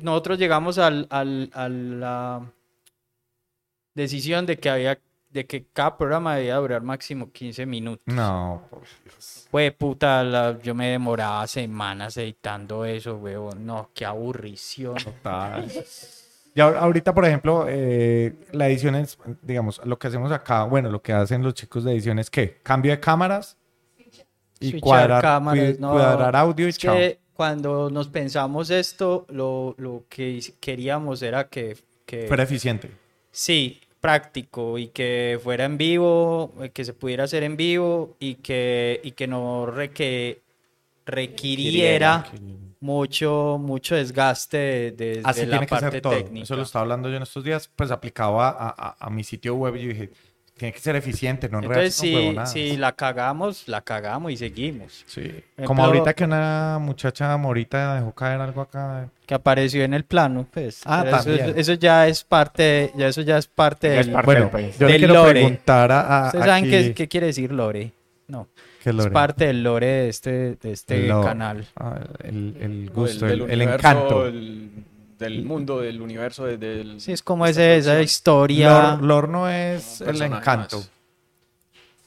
nosotros 0.00 0.38
llegamos 0.38 0.78
al, 0.78 1.06
al- 1.10 1.50
a 1.54 1.68
la 1.68 2.42
decisión 3.94 4.46
de 4.46 4.58
que 4.58 4.70
había 4.70 4.98
de 5.30 5.46
que 5.46 5.66
cada 5.72 5.98
programa 5.98 6.36
debía 6.36 6.54
durar 6.56 6.82
máximo 6.82 7.32
15 7.32 7.66
minutos. 7.66 8.04
No, 8.06 8.62
por 8.70 8.82
Dios. 9.02 9.48
Fue 9.50 9.72
puta, 9.72 10.22
la- 10.22 10.60
yo 10.62 10.76
me 10.76 10.86
demoraba 10.90 11.44
semanas 11.48 12.16
editando 12.16 12.84
eso, 12.84 13.16
weón. 13.16 13.66
No, 13.66 13.90
qué 13.92 14.04
aburrición. 14.04 14.94
Total. 14.94 15.68
Y 16.54 16.60
ahor- 16.60 16.76
ahorita, 16.76 17.12
por 17.12 17.24
ejemplo, 17.24 17.66
eh, 17.68 18.32
la 18.52 18.68
edición 18.68 18.94
es, 18.94 19.18
digamos, 19.42 19.80
lo 19.84 19.98
que 19.98 20.06
hacemos 20.06 20.30
acá, 20.30 20.64
bueno, 20.64 20.90
lo 20.90 21.02
que 21.02 21.12
hacen 21.12 21.42
los 21.42 21.54
chicos 21.54 21.82
de 21.84 21.92
edición 21.92 22.18
es 22.18 22.30
que 22.30 22.58
cambio 22.62 22.92
de 22.92 23.00
cámaras 23.00 23.56
y 24.60 24.70
Switchar 24.70 24.80
cuadrar, 24.80 25.22
cámaras, 25.22 25.78
no, 25.80 25.90
cuadrar 25.92 26.36
audio 26.36 26.66
y 26.66 26.70
Es 26.70 26.78
chao. 26.78 26.94
que 26.96 27.18
cuando 27.34 27.90
nos 27.90 28.06
pensamos 28.08 28.70
esto, 28.70 29.26
lo, 29.30 29.74
lo 29.78 30.04
que 30.08 30.40
queríamos 30.60 31.22
era 31.22 31.48
que, 31.48 31.76
que 32.06 32.28
Fuera 32.28 32.44
eficiente. 32.44 32.88
sí, 33.32 33.80
práctico 34.00 34.78
y 34.78 34.88
que 34.88 35.40
fuera 35.42 35.64
en 35.64 35.76
vivo, 35.78 36.52
eh, 36.60 36.68
que 36.70 36.84
se 36.84 36.92
pudiera 36.92 37.24
hacer 37.24 37.42
en 37.42 37.56
vivo 37.56 38.14
y 38.20 38.36
que, 38.36 39.00
y 39.02 39.10
que 39.12 39.26
no 39.26 39.66
re- 39.66 39.90
que 39.90 40.40
requiriera 41.06 42.26
mucho, 42.84 43.58
mucho 43.60 43.94
desgaste 43.96 44.56
de, 44.56 44.90
de- 44.92 45.20
Así 45.24 45.40
de 45.40 45.46
la 45.46 45.52
tiene 45.52 45.66
que 45.66 45.70
parte 45.70 45.90
ser 45.90 46.00
todo. 46.02 46.12
técnica. 46.12 46.44
Eso 46.44 46.54
lo 46.56 46.62
estaba 46.62 46.82
hablando 46.82 47.08
yo 47.08 47.16
en 47.16 47.22
estos 47.22 47.42
días, 47.42 47.70
pues 47.74 47.90
aplicado 47.90 48.40
a, 48.40 48.48
a- 48.50 48.96
a 49.00 49.10
mi 49.10 49.24
sitio 49.24 49.54
web 49.54 49.74
y 49.76 49.82
yo 49.82 49.88
dije, 49.88 50.10
tiene 50.56 50.72
que 50.72 50.78
ser 50.78 50.94
eficiente, 50.94 51.48
no 51.48 51.58
Entonces, 51.60 51.94
si, 51.94 52.36
si 52.46 52.76
la 52.76 52.92
cagamos, 52.92 53.66
la 53.66 53.80
cagamos 53.80 54.30
y 54.30 54.36
seguimos. 54.36 55.02
Sí. 55.06 55.20
Ejemplo- 55.22 55.64
Como 55.66 55.84
ahorita 55.84 56.12
que 56.14 56.24
una 56.24 56.78
muchacha 56.80 57.36
morita 57.36 57.96
dejó 57.96 58.12
caer 58.12 58.40
algo 58.40 58.60
acá. 58.60 59.08
Que 59.26 59.34
apareció 59.34 59.82
en 59.82 59.94
el 59.94 60.04
plano, 60.04 60.46
pues. 60.52 60.82
Ah, 60.84 61.00
pero 61.04 61.16
eso, 61.16 61.24
también. 61.38 61.58
eso 61.58 61.72
ya 61.72 62.06
es 62.06 62.22
parte, 62.22 62.92
ya 62.94 63.08
eso 63.08 63.22
ya 63.22 63.38
es 63.38 63.46
parte 63.48 63.88
Ya 63.94 64.00
es 64.00 64.06
del... 64.06 64.12
parte 64.14 64.26
Bueno, 64.26 64.40
del 64.42 64.50
país. 64.50 64.78
yo 64.78 64.86
le 64.86 64.98
quiero 64.98 65.14
lore. 65.14 65.30
preguntar 65.32 65.90
a, 65.90 66.00
a 66.00 66.26
¿Ustedes 66.26 66.44
saben 66.44 66.64
aquí- 66.64 66.70
qué, 66.70 66.94
qué 66.94 67.08
quiere 67.08 67.26
decir 67.28 67.50
lore? 67.50 67.90
No, 68.28 68.46
qué 68.84 68.90
es 68.90 69.06
parte 69.08 69.46
del 69.46 69.62
lore 69.62 69.86
de 69.86 70.08
este, 70.08 70.30
de 70.56 70.72
este 70.72 71.08
canal. 71.08 71.66
Ah, 71.76 71.98
el, 72.22 72.90
gusto, 72.94 73.26
del 73.26 73.40
el, 73.42 73.50
el 73.50 73.60
universo, 73.62 73.74
encanto. 73.88 74.26
el- 74.26 74.70
del 75.18 75.44
mundo, 75.44 75.80
del 75.80 76.02
universo, 76.02 76.44
de- 76.44 76.58
del... 76.58 77.00
Sí, 77.00 77.12
es 77.12 77.22
como 77.22 77.46
ese, 77.46 77.76
esa 77.76 78.00
historia. 78.02 78.96
Lore, 79.00 79.06
lore 79.06 79.28
no 79.28 79.48
es 79.48 80.00
el 80.00 80.20
encanto. 80.22 80.76
más. 80.78 80.90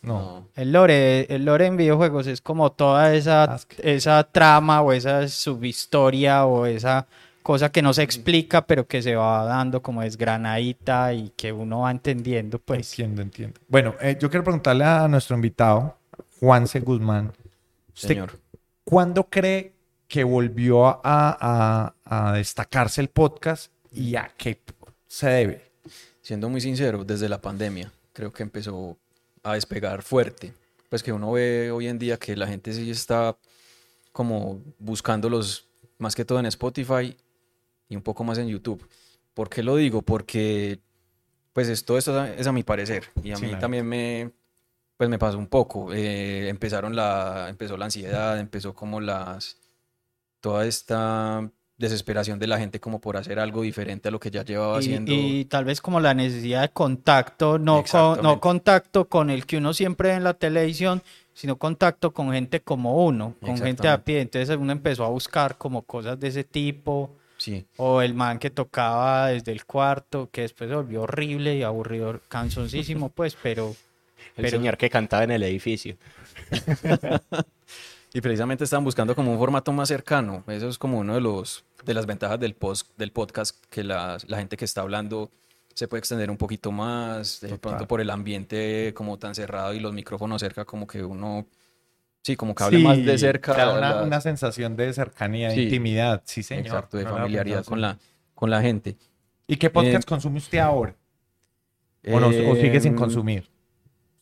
No. 0.01 0.47
El 0.55 0.71
lore, 0.71 1.25
el 1.33 1.43
lore 1.43 1.65
en 1.65 1.75
videojuegos 1.77 2.27
es 2.27 2.39
como 2.41 2.71
toda 2.71 3.13
esa, 3.15 3.59
esa 3.81 4.23
trama 4.23 4.81
o 4.81 4.93
esa 4.93 5.27
subhistoria 5.27 6.45
o 6.45 6.65
esa 6.65 7.07
cosa 7.41 7.71
que 7.71 7.81
no 7.81 7.93
se 7.93 8.03
explica 8.03 8.65
pero 8.67 8.85
que 8.87 9.01
se 9.01 9.15
va 9.15 9.43
dando 9.45 9.81
como 9.81 10.01
desgranadita 10.01 11.13
y 11.13 11.31
que 11.35 11.51
uno 11.51 11.79
va 11.81 11.91
entendiendo 11.91 12.59
pues. 12.59 12.91
Entiendo, 12.91 13.21
entiendo. 13.21 13.59
Bueno, 13.67 13.95
eh, 14.01 14.17
yo 14.19 14.29
quiero 14.29 14.43
preguntarle 14.43 14.83
a 14.85 15.07
nuestro 15.07 15.35
invitado, 15.35 15.96
Juan 16.39 16.67
C. 16.67 16.79
Guzmán. 16.79 17.33
¿Usted 17.93 18.07
Señor. 18.09 18.39
cuándo 18.83 19.23
cree 19.29 19.73
que 20.07 20.23
volvió 20.23 20.85
a, 20.85 20.99
a- 21.03 21.93
a 22.05 22.33
destacarse 22.33 23.01
el 23.01 23.09
podcast 23.09 23.71
y 23.91 24.15
a 24.15 24.31
qué 24.37 24.61
se 25.07 25.27
debe? 25.29 25.71
Siendo 26.21 26.49
muy 26.49 26.61
sincero, 26.61 27.03
desde 27.03 27.27
la 27.29 27.41
pandemia 27.41 27.91
creo 28.13 28.31
que 28.31 28.43
empezó 28.43 28.97
a 29.43 29.53
despegar 29.53 30.01
fuerte. 30.01 30.53
Pues 30.89 31.03
que 31.03 31.11
uno 31.11 31.31
ve 31.33 31.69
hoy 31.71 31.87
en 31.87 31.99
día 31.99 32.17
que 32.17 32.35
la 32.35 32.47
gente 32.47 32.73
sí 32.73 32.89
está 32.89 33.37
como 34.11 34.61
buscándolos 34.79 35.67
más 35.99 36.15
que 36.15 36.25
todo 36.25 36.39
en 36.39 36.45
Spotify 36.47 37.15
y 37.89 37.95
un 37.95 38.01
poco 38.01 38.23
más 38.23 38.37
en 38.37 38.47
YouTube. 38.47 38.87
¿Por 39.33 39.49
qué 39.49 39.61
lo 39.63 39.75
digo? 39.75 40.01
Porque 40.01 40.79
pues 41.53 41.67
es- 41.69 41.83
todo 41.85 41.97
esto 41.97 42.23
es 42.25 42.47
a 42.47 42.51
mi 42.51 42.63
parecer 42.63 43.05
y 43.23 43.31
a 43.31 43.35
Sí, 43.35 43.43
mí 43.43 43.47
claro. 43.49 43.61
también 43.61 43.85
me 43.87 44.31
pues 44.97 45.09
me 45.09 45.19
pasó 45.19 45.37
un 45.37 45.47
poco. 45.47 45.93
Eh, 45.93 46.49
empezaron 46.49 46.95
la 46.95 47.47
empezó 47.49 47.77
la 47.77 47.85
ansiedad, 47.85 48.39
empezó 48.39 48.73
como 48.73 48.99
las 48.99 49.57
toda 50.41 50.65
esta 50.65 51.49
desesperación 51.77 52.39
de 52.39 52.47
la 52.47 52.57
gente 52.57 52.79
como 52.79 52.99
por 52.99 53.17
hacer 53.17 53.39
algo 53.39 53.61
diferente 53.61 54.07
a 54.07 54.11
lo 54.11 54.19
que 54.19 54.31
ya 54.31 54.43
llevaba 54.43 54.77
Y, 54.77 54.79
haciendo. 54.79 55.11
y 55.11 55.45
tal 55.45 55.63
vez 55.65 55.79
como 55.79 55.99
la 55.99 56.15
necesidad 56.15 56.61
de 56.63 56.69
contacto, 56.69 57.59
no, 57.59 57.83
con- 57.89 58.21
no 58.23 58.39
contacto 58.39 59.07
con 59.07 59.29
el 59.29 59.45
que 59.45 59.57
uno 59.57 59.73
siempre 59.73 60.09
ve 60.09 60.15
en 60.15 60.23
la 60.23 60.33
televisión, 60.33 61.03
sino 61.35 61.57
contacto 61.57 62.11
con 62.13 62.31
gente 62.31 62.61
como 62.61 63.05
uno, 63.05 63.35
con 63.41 63.57
gente 63.59 63.87
a 63.87 64.03
pie. 64.03 64.21
Entonces 64.21 64.57
uno 64.59 64.71
empezó 64.71 65.05
a 65.05 65.09
buscar 65.09 65.57
como 65.59 65.83
cosas 65.83 66.19
de 66.19 66.29
ese 66.29 66.43
tipo, 66.43 67.11
Sí. 67.37 67.67
o 67.77 68.01
el 68.01 68.15
man 68.15 68.39
que 68.39 68.49
tocaba 68.49 69.27
desde 69.27 69.51
el 69.51 69.63
cuarto, 69.65 70.29
que 70.31 70.41
después 70.41 70.67
se 70.71 70.75
volvió 70.75 71.03
horrible 71.03 71.55
y 71.55 71.61
aburrido, 71.61 72.19
canzoncísimo 72.27 73.09
pues, 73.15 73.37
pero 73.43 73.75
El 74.37 74.43
pero- 74.43 74.57
señor 74.57 74.77
que 74.77 74.89
cantaba 74.89 75.23
en 75.23 75.31
el 75.31 75.43
edificio. 75.43 75.97
Y 78.13 78.21
precisamente 78.21 78.63
están 78.63 78.83
buscando 78.83 79.13
como 79.15 79.31
un 79.33 79.37
formato 79.37 79.71
más 79.73 79.89
cercano. 79.89 80.43
Eso 80.47 80.69
es 80.69 80.77
como 80.77 80.97
uno 80.99 81.13
de 81.15 81.21
los 81.21 81.65
de 81.85 81.93
las 81.93 82.05
ventajas 82.05 82.39
del 82.39 82.55
post, 82.55 82.87
del 82.97 83.11
podcast, 83.11 83.63
que 83.69 83.83
la, 83.83 84.17
la 84.27 84.37
gente 84.37 84.57
que 84.57 84.65
está 84.65 84.81
hablando 84.81 85.29
se 85.75 85.87
puede 85.87 85.99
extender 85.99 86.31
un 86.31 86.37
poquito 86.37 86.71
más, 86.71 87.41
de 87.41 87.57
pronto 87.59 87.87
por 87.87 88.01
el 88.01 88.09
ambiente 88.09 88.93
como 88.95 89.19
tan 89.19 89.35
cerrado 89.35 89.73
y 89.73 89.79
los 89.79 89.93
micrófonos 89.93 90.39
cerca, 90.41 90.65
como 90.65 90.87
que 90.87 91.03
uno, 91.03 91.45
sí, 92.23 92.35
como 92.35 92.55
que 92.55 92.63
hable 92.63 92.77
Sí, 92.79 92.83
más 92.83 92.97
de 93.05 93.17
cerca. 93.17 93.53
da 93.53 93.71
una, 93.77 93.79
las- 93.95 94.05
una 94.07 94.21
sensación 94.21 94.75
de 94.75 94.91
cercanía, 94.93 95.49
de 95.49 95.55
Sí. 95.55 95.63
intimidad. 95.63 96.23
Sí, 96.25 96.43
señor. 96.43 96.65
exacto, 96.65 96.97
de 96.97 97.03
No 97.03 97.11
familiaridad 97.11 97.57
pensado 97.57 97.69
con 97.71 97.81
la, 97.81 97.97
con 98.33 98.49
la 98.49 98.61
gente. 98.61 98.95
¿Y 99.47 99.57
qué 99.57 99.69
podcast 99.69 100.03
Eh, 100.03 100.09
consume 100.09 100.37
usted 100.39 100.57
ahora? 100.59 100.95
¿O, 102.11 102.19
no- 102.19 102.27
o 102.29 102.55
sigue 102.55 102.79
sin 102.79 102.93
Em, 102.93 102.97
consumir? 102.97 103.47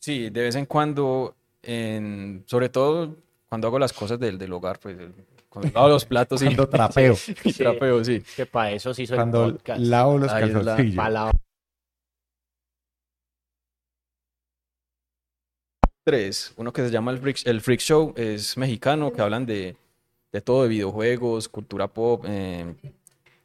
Sí, 0.06 0.30
de 0.30 0.40
vez 0.40 0.54
en 0.54 0.66
cuando, 0.66 1.34
en- 1.64 2.44
sobre 2.46 2.68
todo 2.68 3.16
cuando 3.48 3.66
hago 3.66 3.80
las 3.80 3.92
cosas 3.92 4.20
del, 4.20 4.38
del 4.38 4.52
hogar, 4.52 4.78
pues 4.78 4.96
cuando 5.48 5.72
lavo 5.74 5.88
los 5.88 6.04
platos 6.04 6.42
y, 6.42 6.44
Cuando 6.44 6.68
trapeo. 6.68 7.16
y 7.42 7.52
trapeo, 7.52 8.04
sí. 8.04 8.22
Que 8.36 8.46
para 8.46 8.70
eso 8.70 8.94
sí 8.94 9.04
soy 9.04 9.16
Cuando 9.16 9.50
podcast. 9.50 9.80
lavo 9.80 10.18
los 10.18 10.30
Ahí 10.30 10.44
es 10.44 10.50
la- 10.54 10.62
calzoncillos. 10.76 11.10
La- 11.10 11.32
tres. 16.04 16.52
Uno 16.56 16.72
que 16.72 16.82
se 16.82 16.90
llama 16.92 17.10
el 17.10 17.18
Freak, 17.18 17.38
el 17.44 17.60
Freak 17.60 17.80
Show, 17.80 18.14
es 18.16 18.56
mexicano, 18.56 19.12
que 19.12 19.22
hablan 19.22 19.44
de, 19.44 19.76
de 20.30 20.40
todo, 20.40 20.62
de 20.62 20.68
videojuegos, 20.68 21.48
cultura 21.48 21.88
pop, 21.88 22.24
eh, 22.28 22.76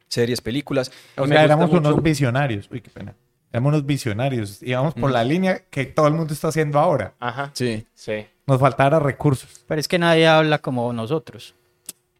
series, 0.06 0.40
películas. 0.40 0.92
O 1.16 1.26
sea, 1.26 1.42
éramos 1.42 1.68
mucho- 1.72 1.88
unos 1.88 2.00
visionarios. 2.04 2.68
Uy, 2.70 2.80
qué 2.80 2.90
pena. 2.90 3.16
Éramos 3.52 3.68
unos 3.70 3.86
visionarios. 3.86 4.62
Íbamos 4.62 4.94
por 4.94 5.10
Mm. 5.10 5.12
la 5.12 5.24
línea 5.24 5.64
que 5.70 5.84
todo 5.86 6.06
el 6.08 6.14
mundo 6.14 6.32
está 6.32 6.48
haciendo 6.48 6.78
ahora. 6.78 7.14
Ajá, 7.20 7.50
Sí, 7.54 7.86
sí. 7.94 8.26
Nos 8.46 8.58
faltara 8.58 8.98
recursos. 8.98 9.64
pero 9.68 9.78
es 9.80 9.86
que 9.88 9.98
nadie 9.98 10.26
habla 10.26 10.58
como 10.58 10.92
nosotros. 10.92 11.54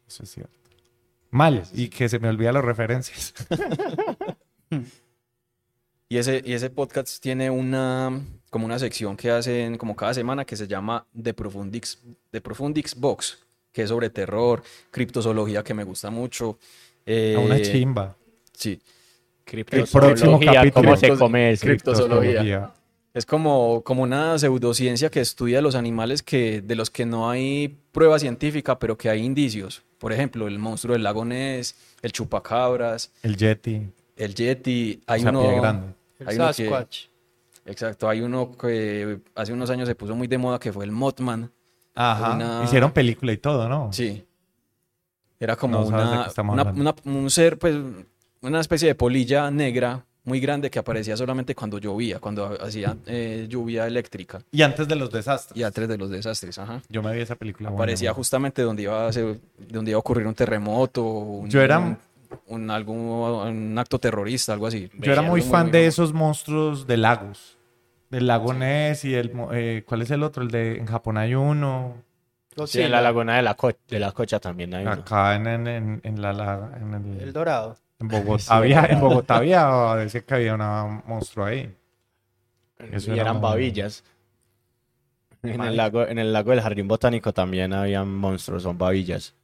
Eso 0.07 0.23
es 0.25 0.31
cierto. 0.31 0.53
Mal. 1.31 1.65
Y 1.73 1.89
que 1.89 2.09
se 2.09 2.19
me 2.19 2.29
olvidan 2.29 2.55
las 2.55 2.65
referencias. 2.65 3.33
y 6.09 6.19
ese, 6.19 6.43
y 6.45 6.53
ese 6.53 6.69
podcast 6.71 7.21
tiene 7.23 7.49
una, 7.51 8.21
como 8.51 8.67
una 8.67 8.79
sección 8.79 9.17
que 9.17 9.31
hacen 9.31 9.79
como 9.79 9.97
cada 9.97 10.13
semana 10.13 10.45
que 10.45 10.57
se 10.57 10.67
llama 10.69 11.07
The 11.21 11.33
Profundix, 11.33 11.99
The 12.31 12.41
Profundix 12.43 12.95
Box, 12.95 13.39
que 13.73 13.83
es 13.83 13.89
sobre 13.89 14.11
terror, 14.11 14.63
criptozoología, 14.91 15.63
que 15.65 15.73
me 15.75 15.85
gusta 15.85 16.11
mucho. 16.11 16.59
A 17.07 17.39
una 17.41 17.57
eh, 17.57 17.63
chimba. 17.63 18.15
Sí, 18.53 18.81
próximo 19.45 20.41
capítulo. 20.41 20.73
¿Cómo 20.73 20.97
se 20.97 21.17
come 21.17 21.51
eso? 21.53 21.67
criptozoología. 21.67 22.73
Es 23.15 23.27
como, 23.27 23.83
como 23.83 24.03
una 24.05 24.39
pseudociencia 24.39 25.11
que 25.11 25.21
estudia 25.21 25.61
los 25.61 25.75
animales 25.75 26.23
que, 26.23 26.63
de 26.63 26.75
los 26.75 26.89
que 26.91 27.05
no 27.05 27.29
hay 27.29 27.77
prueba 27.93 28.19
científica, 28.19 28.79
pero 28.79 28.97
que 28.97 29.11
hay 29.11 29.23
indicios. 29.23 29.83
Por 29.99 30.13
ejemplo, 30.15 30.49
el 30.49 30.59
monstruo 30.59 30.95
del 30.95 31.03
lago 31.03 31.25
Ness, 31.25 31.75
el 32.01 32.11
chupacabras, 32.13 33.13
El 33.23 33.37
Yeti. 33.37 33.87
el 34.17 34.35
yeti. 34.35 35.01
O 35.07 35.13
Hay 35.13 35.21
sea, 35.21 35.31
uno, 35.31 35.43
pie 35.43 35.57
grande. 35.61 35.87
El 36.21 36.29
hay 36.29 36.37
uno 36.37 36.47
que- 36.49 36.53
Sasquatch. 36.55 36.99
Exacto, 37.67 38.09
hay 38.09 38.23
uno 38.23 38.57
que 38.57 39.21
hace 39.35 39.53
unos 39.53 39.69
años 39.71 39.87
se 39.87 39.95
puso 39.95 40.17
muy 40.17 40.27
de 40.27 40.39
moda 40.39 40.59
que 40.59 40.73
fue 40.73 40.85
el 40.85 40.91
Mothman. 40.91 41.51
Ajá. 41.95 42.33
Una- 42.35 42.63
Hicieron 42.65 42.93
película 42.93 43.33
y 43.33 43.37
todo, 43.37 43.69
¿no? 43.69 43.93
Sí. 43.93 44.25
Era 45.39 45.55
como 45.57 45.81
No 45.81 45.87
una- 45.87 46.95
un 47.05 47.31
ser, 47.31 47.59
pues, 47.59 47.77
una 48.43 48.61
especie 48.61 48.89
de 48.89 48.95
polilla 48.95 49.51
negra 49.51 50.05
muy 50.25 50.39
grande 50.39 50.71
que 50.71 50.79
aparecía 50.79 51.17
solamente 51.17 51.55
cuando 51.55 51.79
llovía, 51.79 52.21
cuando 52.21 52.57
hacía 52.63 52.97
eh, 53.07 53.47
lluvia 53.49 53.87
eléctrica. 53.89 54.41
Y 54.53 54.63
antes 54.63 54.87
de 54.87 54.95
los 54.95 55.11
desastres. 55.11 55.59
Y 55.59 55.65
antes 55.65 55.89
de 55.89 55.99
los 55.99 56.11
desastres, 56.11 56.59
ajá. 56.59 56.81
Yo 56.89 57.03
me 57.03 57.13
vi 57.13 57.21
esa 57.21 57.35
película. 57.35 57.71
Aparecía 57.71 58.11
buena. 58.11 58.17
justamente 58.17 58.63
donde 58.63 58.83
iba 58.85 59.09
a, 59.09 59.13
ser- 59.13 59.41
donde 59.69 59.91
iba 59.91 59.97
a 59.97 60.01
ocurrir 60.01 60.27
un 60.27 60.35
terremoto, 60.35 61.03
un, 61.03 61.51
Yo 61.51 61.61
era- 61.61 61.79
un, 61.81 61.99
un- 62.47 62.71
algún, 62.71 62.99
un 62.99 63.79
acto 63.79 63.99
terrorista, 63.99 64.53
algo 64.53 64.67
así. 64.69 64.89
Yo 64.99 65.13
era 65.13 65.23
muy 65.23 65.43
fan 65.43 65.71
de 65.73 65.87
esos 65.87 66.13
monstruos 66.13 66.87
de 66.87 66.97
lagos. 66.99 67.59
Del 68.11 68.27
lago 68.27 68.53
Ness 68.53 69.05
y 69.07 69.15
el... 69.15 69.33
mo- 69.33 69.51
eh, 69.53 69.83
¿Cuál 69.87 70.03
es 70.03 70.11
el 70.11 70.23
otro? 70.23 70.43
El 70.43 70.51
de... 70.51 70.77
En 70.79 70.87
Japón 70.87 71.17
hay 71.17 71.35
uno. 71.35 71.95
Sí, 72.67 72.83
en 72.83 72.91
la 72.93 73.01
laguna 73.01 73.37
de 73.37 73.43
la, 73.43 73.55
Co- 73.55 73.73
de 73.89 73.99
la 73.99 74.13
Cocha 74.13 74.39
también 74.39 74.75
hay 74.75 74.83
uno. 74.83 74.93
Acá 74.93 75.35
en, 75.35 75.47
en, 75.47 75.67
en, 75.67 76.01
en 76.05 76.21
la, 76.23 76.33
la- 76.35 76.71
en, 76.79 76.93
el- 76.95 77.21
El 77.23 77.33
dorado. 77.33 77.77
En 78.03 78.09
Bogotá 78.09 78.57
había, 78.57 78.85
en 78.87 79.01
Bogotá 79.01 79.37
había, 79.37 79.95
decía 79.97 80.21
que 80.21 80.35
había 80.35 80.55
una 80.55 81.03
monstruo 81.07 81.47
ahí. 81.47 81.75
Eso 82.91 83.11
y 83.11 83.15
era 83.15 83.23
eran 83.23 83.41
babillas. 83.41 84.05
En 85.43 85.61
el, 85.61 85.77
lago, 85.77 86.07
en 86.07 86.19
el 86.19 86.33
lago 86.33 86.51
del 86.53 86.61
Jardín 86.61 86.87
Botánico 86.87 87.33
también 87.33 87.73
habían 87.73 88.13
monstruos, 88.15 88.63
son 88.63 88.79
babillas. 88.79 89.35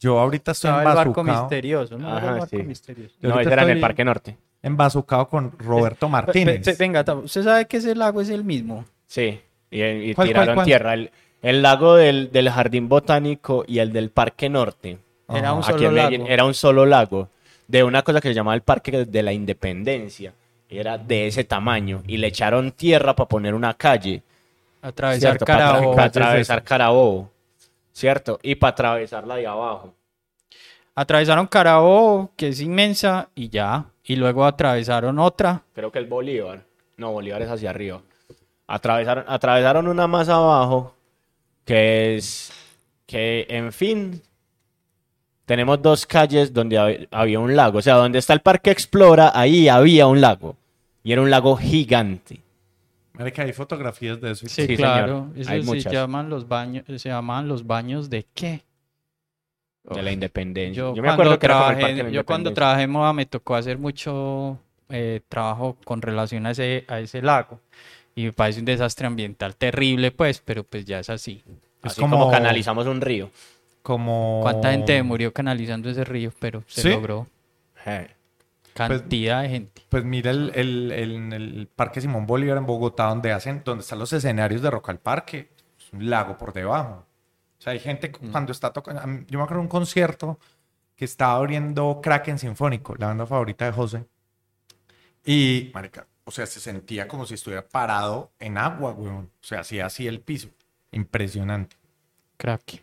Yo 0.00 0.18
ahorita 0.18 0.52
estoy 0.52 0.70
Estaba 0.70 0.90
el 0.90 0.96
barco 0.96 1.22
misterioso, 1.24 1.98
¿no? 1.98 2.08
Era 2.08 2.16
Ajá, 2.18 2.28
el 2.28 2.38
barco 2.40 2.56
sí. 2.56 2.62
misterioso. 2.62 3.14
No, 3.20 3.38
ese 3.40 3.52
era 3.52 3.62
en 3.62 3.70
el 3.70 3.80
Parque 3.80 4.04
Norte. 4.04 4.36
embazucado 4.62 5.28
con 5.28 5.52
Roberto 5.58 6.08
Martínez. 6.08 6.64
Ve- 6.64 6.72
ve- 6.72 6.76
Venga, 6.78 7.04
¿usted 7.14 7.42
sabe 7.42 7.66
que 7.66 7.76
ese 7.78 7.94
lago 7.94 8.20
es 8.22 8.30
el 8.30 8.42
mismo? 8.44 8.84
Sí, 9.06 9.40
y, 9.70 9.82
y 9.82 10.14
¿Cuál, 10.14 10.28
tiraron 10.28 10.46
cuál, 10.48 10.54
cuál? 10.56 10.66
tierra. 10.66 10.94
El, 10.94 11.10
el 11.42 11.62
lago 11.62 11.94
del, 11.96 12.32
del 12.32 12.48
Jardín 12.50 12.88
Botánico 12.88 13.64
y 13.66 13.78
el 13.80 13.92
del 13.92 14.10
Parque 14.10 14.48
Norte. 14.48 14.98
Era 15.28 15.52
un 15.52 15.62
solo 15.62 15.86
en 15.88 15.94
Medellín 15.94 16.20
lago. 16.22 16.32
era 16.32 16.44
un 16.46 16.54
solo 16.54 16.86
lago. 16.86 17.28
De 17.66 17.82
una 17.82 18.02
cosa 18.02 18.20
que 18.20 18.28
se 18.28 18.34
llamaba 18.34 18.54
el 18.54 18.62
Parque 18.62 19.04
de 19.04 19.22
la 19.22 19.32
Independencia. 19.32 20.32
Era 20.68 20.98
de 20.98 21.26
ese 21.26 21.44
tamaño. 21.44 22.02
Y 22.06 22.16
le 22.16 22.28
echaron 22.28 22.72
tierra 22.72 23.14
para 23.14 23.28
poner 23.28 23.54
una 23.54 23.74
calle. 23.74 24.22
Atravesar 24.82 25.30
¿cierto? 25.32 25.44
Carabobo. 25.46 25.94
para 25.94 26.06
atravesar 26.08 26.62
Carabobo. 26.62 27.30
¿Cierto? 27.92 28.38
Y 28.42 28.56
para 28.56 28.72
atravesarla 28.72 29.36
de 29.36 29.46
abajo. 29.46 29.94
Atravesaron 30.94 31.46
Carabobo, 31.46 32.30
que 32.36 32.48
es 32.48 32.60
inmensa, 32.60 33.28
y 33.34 33.48
ya. 33.48 33.86
Y 34.04 34.16
luego 34.16 34.44
atravesaron 34.44 35.18
otra. 35.18 35.62
Creo 35.74 35.90
que 35.90 36.00
es 36.00 36.08
Bolívar. 36.08 36.64
No, 36.96 37.12
Bolívar 37.12 37.42
es 37.42 37.50
hacia 37.50 37.70
arriba. 37.70 38.02
Atravesaron, 38.66 39.24
atravesaron 39.26 39.88
una 39.88 40.06
más 40.06 40.28
abajo, 40.28 40.94
que 41.64 42.16
es 42.16 42.52
que, 43.06 43.46
en 43.48 43.72
fin, 43.72 44.22
tenemos 45.46 45.80
dos 45.82 46.06
calles 46.06 46.52
donde 46.52 46.76
hab- 46.78 47.08
había 47.10 47.40
un 47.40 47.54
lago. 47.56 47.78
O 47.78 47.82
sea, 47.82 47.94
donde 47.94 48.18
está 48.18 48.32
el 48.32 48.40
Parque 48.40 48.70
Explora, 48.70 49.32
ahí 49.34 49.68
había 49.68 50.06
un 50.06 50.20
lago. 50.20 50.56
Y 51.02 51.12
era 51.12 51.20
un 51.22 51.30
lago 51.30 51.56
gigante. 51.56 52.40
Marica, 53.14 53.42
hay 53.42 53.52
fotografías 53.52 54.20
de 54.20 54.32
eso. 54.32 54.46
Sí, 54.48 54.66
Sí, 54.66 54.76
claro. 54.76 55.28
señor. 55.32 55.38
Eso 55.40 55.50
Hay 55.50 55.62
se 55.62 55.66
muchas. 55.66 55.92
llaman 55.92 56.28
los 56.30 56.48
baños, 56.48 56.84
se 56.86 57.08
llaman 57.08 57.46
los 57.46 57.66
baños 57.66 58.10
de 58.10 58.26
qué? 58.34 58.62
De 59.84 60.02
la 60.02 60.12
Independencia. 60.12 60.82
Yo, 60.82 60.94
Yo, 60.94 61.02
me 61.02 61.08
cuando 61.08 61.12
acuerdo 61.24 61.38
que 61.38 61.46
era 61.46 61.54
como 61.56 61.64
el 61.70 61.76
trabajé, 61.76 61.82
Parque 61.82 61.96
de 61.96 62.02
la 62.04 62.14
yo 62.14 62.24
cuando 62.26 62.52
trabajé 62.54 62.82
en 62.84 62.90
moda 62.90 63.12
me 63.12 63.26
tocó 63.26 63.54
hacer 63.54 63.78
mucho 63.78 64.58
eh, 64.88 65.20
trabajo 65.28 65.76
con 65.84 66.00
relación 66.00 66.46
a 66.46 66.52
ese, 66.52 66.84
a 66.88 67.00
ese 67.00 67.20
lago. 67.20 67.60
Y 68.16 68.24
me 68.24 68.32
parece 68.32 68.60
un 68.60 68.64
desastre 68.64 69.06
ambiental 69.06 69.54
terrible, 69.56 70.10
pues, 70.10 70.40
pero 70.42 70.64
pues 70.64 70.84
ya 70.86 71.00
es 71.00 71.10
así. 71.10 71.42
Es 71.82 71.92
Así 71.92 72.00
como... 72.00 72.30
canalizamos 72.30 72.86
un 72.86 73.00
río. 73.02 73.28
Como... 73.84 74.40
¿Cuánta 74.42 74.70
gente 74.72 75.02
murió 75.02 75.30
canalizando 75.34 75.90
ese 75.90 76.04
río? 76.04 76.32
Pero 76.40 76.64
se 76.66 76.80
¿Sí? 76.80 76.88
logró. 76.88 77.28
Cantidad 78.72 79.42
de 79.42 79.48
gente. 79.50 79.82
Pues 79.90 80.04
mira 80.04 80.30
el, 80.30 80.50
el, 80.54 80.90
el- 80.90 81.32
el 81.34 81.68
Parque 81.68 82.00
Simón 82.00 82.26
Bolívar 82.26 82.56
en 82.56 82.64
Bogotá, 82.64 83.04
donde 83.08 83.30
hacen, 83.30 83.60
donde 83.62 83.82
están 83.82 83.98
los 83.98 84.10
escenarios 84.14 84.62
de 84.62 84.70
Rock 84.70 84.88
al 84.88 84.98
Parque. 85.00 85.50
Es 85.78 85.92
un 85.92 86.08
lago 86.08 86.38
por 86.38 86.54
debajo. 86.54 87.04
O 87.58 87.60
sea, 87.62 87.74
hay 87.74 87.78
gente 87.78 88.10
que 88.10 88.18
cuando 88.30 88.52
está 88.52 88.72
tocando. 88.72 89.02
Yo 89.28 89.38
me 89.38 89.44
acuerdo 89.44 89.56
de 89.56 89.66
un 89.66 89.68
concierto 89.68 90.38
que 90.96 91.04
estaba 91.04 91.36
abriendo 91.36 92.00
Kraken 92.02 92.38
Sinfónico, 92.38 92.94
la 92.96 93.08
banda 93.08 93.26
favorita 93.26 93.66
de 93.66 93.72
José. 93.72 94.06
Y, 95.26 95.70
marica, 95.74 96.06
o 96.24 96.30
sea, 96.30 96.46
se 96.46 96.58
sentía 96.58 97.06
como 97.06 97.26
si 97.26 97.34
estuviera 97.34 97.68
parado 97.68 98.32
en 98.38 98.56
agua, 98.56 98.92
weón. 98.92 99.26
O 99.26 99.44
sea, 99.46 99.60
hacía 99.60 99.86
así 99.86 100.06
el 100.06 100.20
piso. 100.20 100.48
Impresionante. 100.90 101.76
Kraken. 102.38 102.80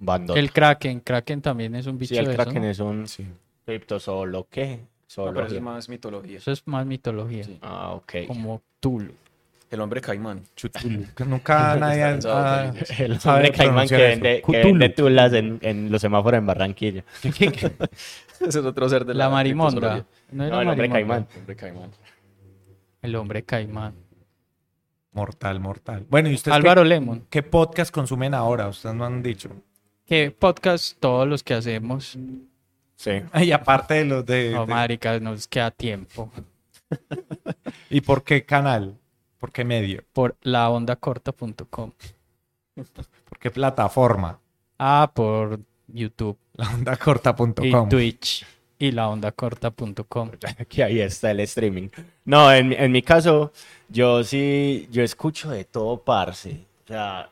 Bandota. 0.00 0.38
El 0.38 0.52
Kraken. 0.52 1.00
Kraken 1.00 1.42
también 1.42 1.74
es 1.74 1.86
un 1.86 1.98
bicho 1.98 2.14
Sí, 2.14 2.18
el 2.18 2.26
de 2.26 2.32
eso, 2.32 2.42
Kraken 2.42 2.62
¿no? 2.62 2.68
es 2.68 2.78
un 2.80 3.06
Sí. 3.08 3.26
criptozoolo. 3.64 4.46
¿Qué? 4.50 4.80
No, 5.16 5.32
pero 5.32 5.46
eso 5.46 5.56
es 5.56 5.62
más 5.62 5.88
mitología. 5.88 6.38
Eso 6.38 6.52
es 6.52 6.66
más 6.66 6.84
mitología. 6.86 7.44
Sí. 7.44 7.58
Ah, 7.62 7.92
ok. 7.94 8.12
Como 8.26 8.62
Tulu. 8.80 9.12
El 9.70 9.80
hombre 9.80 10.00
caimán. 10.00 10.42
Chutulu. 10.56 11.04
Que 11.14 11.24
nunca 11.24 11.76
nadie 11.80 12.02
ha- 12.02 12.72
El 12.98 13.18
hombre 13.24 13.52
caimán 13.52 13.86
que 13.88 13.94
eso. 13.94 14.04
vende, 14.22 14.42
que 14.46 14.64
vende 14.64 14.88
tulas 14.90 15.32
en, 15.34 15.58
en 15.62 15.90
los 15.90 16.00
semáforos 16.00 16.38
en 16.38 16.46
Barranquilla. 16.46 17.04
Ese 17.22 18.48
es 18.48 18.56
otro 18.56 18.88
ser 18.88 19.04
de 19.04 19.14
la, 19.14 19.24
La 19.24 19.30
marimonda. 19.30 20.06
No, 20.30 20.44
era 20.44 20.56
No, 20.56 20.62
el 20.62 20.68
hombre 20.68 20.88
caimán. 20.88 21.26
El 21.34 21.38
hombre 21.40 21.56
caimán. 21.56 21.90
El 23.02 23.16
hombre 23.16 23.42
caimán. 23.44 23.94
Mortal, 25.12 25.58
mortal. 25.60 26.06
Bueno, 26.08 26.28
¿y 26.30 26.34
ustedes 26.34 26.54
Álvaro 26.56 26.82
qué, 26.82 26.88
Lemon. 26.88 27.26
qué 27.28 27.42
podcast 27.42 27.90
consumen 27.92 28.34
ahora? 28.34 28.68
Ustedes 28.68 28.94
no 28.94 29.04
han 29.04 29.22
dicho. 29.22 29.50
¿Qué 30.08 30.30
podcast 30.30 30.98
todos 30.98 31.28
los 31.28 31.42
que 31.42 31.52
hacemos? 31.52 32.16
Sí. 32.96 33.10
Y 33.42 33.52
aparte 33.52 33.92
de 33.92 34.04
los 34.06 34.24
de... 34.24 34.52
No, 34.52 34.64
de- 34.64 35.20
nos 35.20 35.46
queda 35.46 35.70
tiempo. 35.70 36.32
¿Y 37.90 38.00
por 38.00 38.24
qué 38.24 38.42
canal? 38.46 38.96
¿Por 39.38 39.52
qué 39.52 39.64
medio? 39.66 40.02
Por 40.14 40.34
laondacorta.com. 40.40 41.92
¿Por 42.74 43.38
qué 43.38 43.50
plataforma? 43.50 44.40
Ah, 44.78 45.12
por 45.14 45.60
YouTube 45.88 46.38
y 46.56 46.62
Laondacorta.com. 46.62 47.88
Twitch 47.90 48.46
y 48.78 48.92
laondacorta.com. 48.92 50.30
Que 50.70 50.84
ahí 50.84 51.00
está 51.00 51.32
el 51.32 51.40
streaming. 51.40 51.88
No, 52.24 52.50
en, 52.50 52.72
en 52.72 52.92
mi 52.92 53.02
caso, 53.02 53.52
yo 53.90 54.24
sí, 54.24 54.88
yo 54.90 55.02
escucho 55.02 55.50
de 55.50 55.64
todo, 55.64 56.02
parce. 56.02 56.64
O 56.84 56.88
sea, 56.88 57.30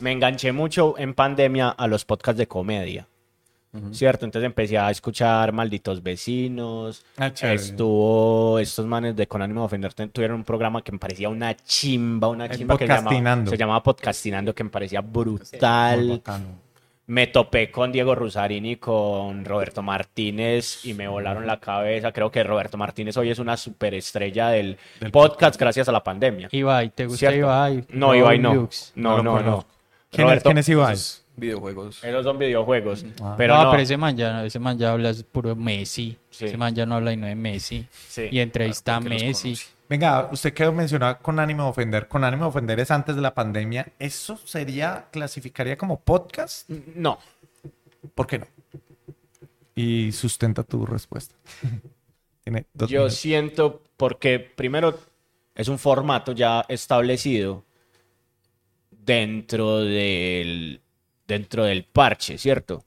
me 0.00 0.12
enganché 0.12 0.52
mucho 0.52 0.94
en 0.98 1.14
pandemia 1.14 1.70
a 1.70 1.86
los 1.86 2.04
podcasts 2.04 2.38
de 2.38 2.46
comedia. 2.46 3.06
¿Cierto? 3.92 4.24
Entonces 4.24 4.46
empecé 4.46 4.78
a 4.78 4.90
escuchar 4.90 5.52
Malditos 5.52 6.02
Vecinos. 6.02 7.04
Ah. 7.18 7.30
Estuvo 7.42 8.58
estos 8.58 8.86
manes 8.86 9.14
de 9.14 9.28
Con 9.28 9.42
ánimo 9.42 9.60
de 9.60 9.66
ofenderte 9.66 10.08
tuvieron 10.08 10.38
un 10.38 10.44
programa 10.44 10.82
que 10.82 10.90
me 10.90 10.98
parecía 10.98 11.28
una 11.28 11.54
chimba, 11.54 12.28
una 12.28 12.46
El 12.46 12.56
chimba 12.56 12.76
que 12.78 12.86
se 12.86 12.88
llamaba, 12.88 13.04
Podcastinando. 13.04 13.50
se 13.50 13.56
llamaba 13.58 13.82
Podcastinando, 13.82 14.54
que 14.54 14.64
me 14.64 14.70
parecía 14.70 15.00
brutal. 15.02 16.22
Me 17.06 17.26
topé 17.28 17.70
con 17.70 17.92
Diego 17.92 18.14
Rusarini 18.14 18.72
y 18.72 18.76
con 18.76 19.44
Roberto 19.44 19.82
Martínez 19.82 20.84
y 20.84 20.94
me 20.94 21.06
volaron 21.06 21.46
la 21.46 21.60
cabeza. 21.60 22.10
Creo 22.10 22.30
que 22.30 22.42
Roberto 22.42 22.76
Martínez 22.78 23.16
hoy 23.16 23.30
es 23.30 23.38
una 23.38 23.56
superestrella 23.56 24.48
del, 24.48 24.76
Del 24.98 25.10
podcast 25.10 25.58
gracias 25.60 25.88
a 25.88 25.92
la 25.92 26.02
pandemia. 26.02 26.48
Ibai, 26.50 26.90
¿te 26.90 27.04
gusta 27.04 27.18
¿Cierto? 27.18 27.38
Ibai? 27.38 27.84
No, 27.90 28.14
Ibai 28.14 28.38
no. 28.38 28.54
Lux. 28.54 28.92
No, 28.94 29.18
No 29.18 29.22
no, 29.22 29.42
no. 29.42 29.66
¿Quién, 30.10 30.26
es, 30.26 30.30
Roberto- 30.30 30.48
quién 30.48 30.58
es 30.58 30.68
Ibai? 30.68 30.94
Esos 30.94 31.24
videojuegos. 31.36 32.02
Esos 32.02 32.24
son 32.24 32.38
videojuegos. 32.38 33.04
Ah. 33.22 33.34
Pero 33.36 33.54
no, 33.56 33.64
no. 33.64 33.70
pero 33.70 33.82
ese 33.82 33.96
man 33.96 34.16
ya, 34.16 34.44
ese 34.44 34.58
man 34.58 34.78
ya 34.78 34.92
habla 34.92 35.10
es 35.10 35.22
puro 35.22 35.54
Messi. 35.54 36.16
Sí. 36.30 36.46
Ese 36.46 36.56
man 36.56 36.74
ya 36.74 36.86
no 36.86 36.96
habla 36.96 37.12
y 37.12 37.16
no 37.16 37.26
de 37.26 37.34
Messi. 37.34 37.86
Sí. 38.08 38.28
Y 38.30 38.40
entrevista 38.40 38.96
a 38.96 39.00
Messi. 39.00 39.54
Venga, 39.88 40.28
usted 40.32 40.52
que 40.52 40.70
mencionaba 40.70 41.18
con 41.18 41.38
ánimo 41.38 41.64
de 41.64 41.70
ofender. 41.70 42.08
Con 42.08 42.22
ánimo 42.24 42.44
de 42.44 42.48
ofender 42.50 42.80
es 42.80 42.90
antes 42.90 43.16
de 43.16 43.22
la 43.22 43.32
pandemia. 43.34 43.86
¿Eso 43.98 44.36
sería, 44.44 45.06
clasificaría 45.10 45.78
como 45.78 45.98
podcast? 46.00 46.68
No. 46.94 47.18
¿Por 48.14 48.26
qué 48.26 48.38
no? 48.40 48.46
Y 49.74 50.12
sustenta 50.12 50.62
tu 50.62 50.84
respuesta. 50.84 51.34
Tiene 52.44 52.66
dos 52.74 52.90
Yo 52.90 53.00
minutos. 53.00 53.14
siento 53.16 53.82
porque 53.96 54.38
primero 54.40 54.98
es 55.54 55.68
un 55.68 55.78
formato 55.78 56.32
ya 56.32 56.64
establecido 56.68 57.64
dentro 59.08 59.78
del 59.78 60.80
dentro 61.26 61.64
del 61.64 61.84
parche, 61.84 62.36
¿cierto? 62.38 62.84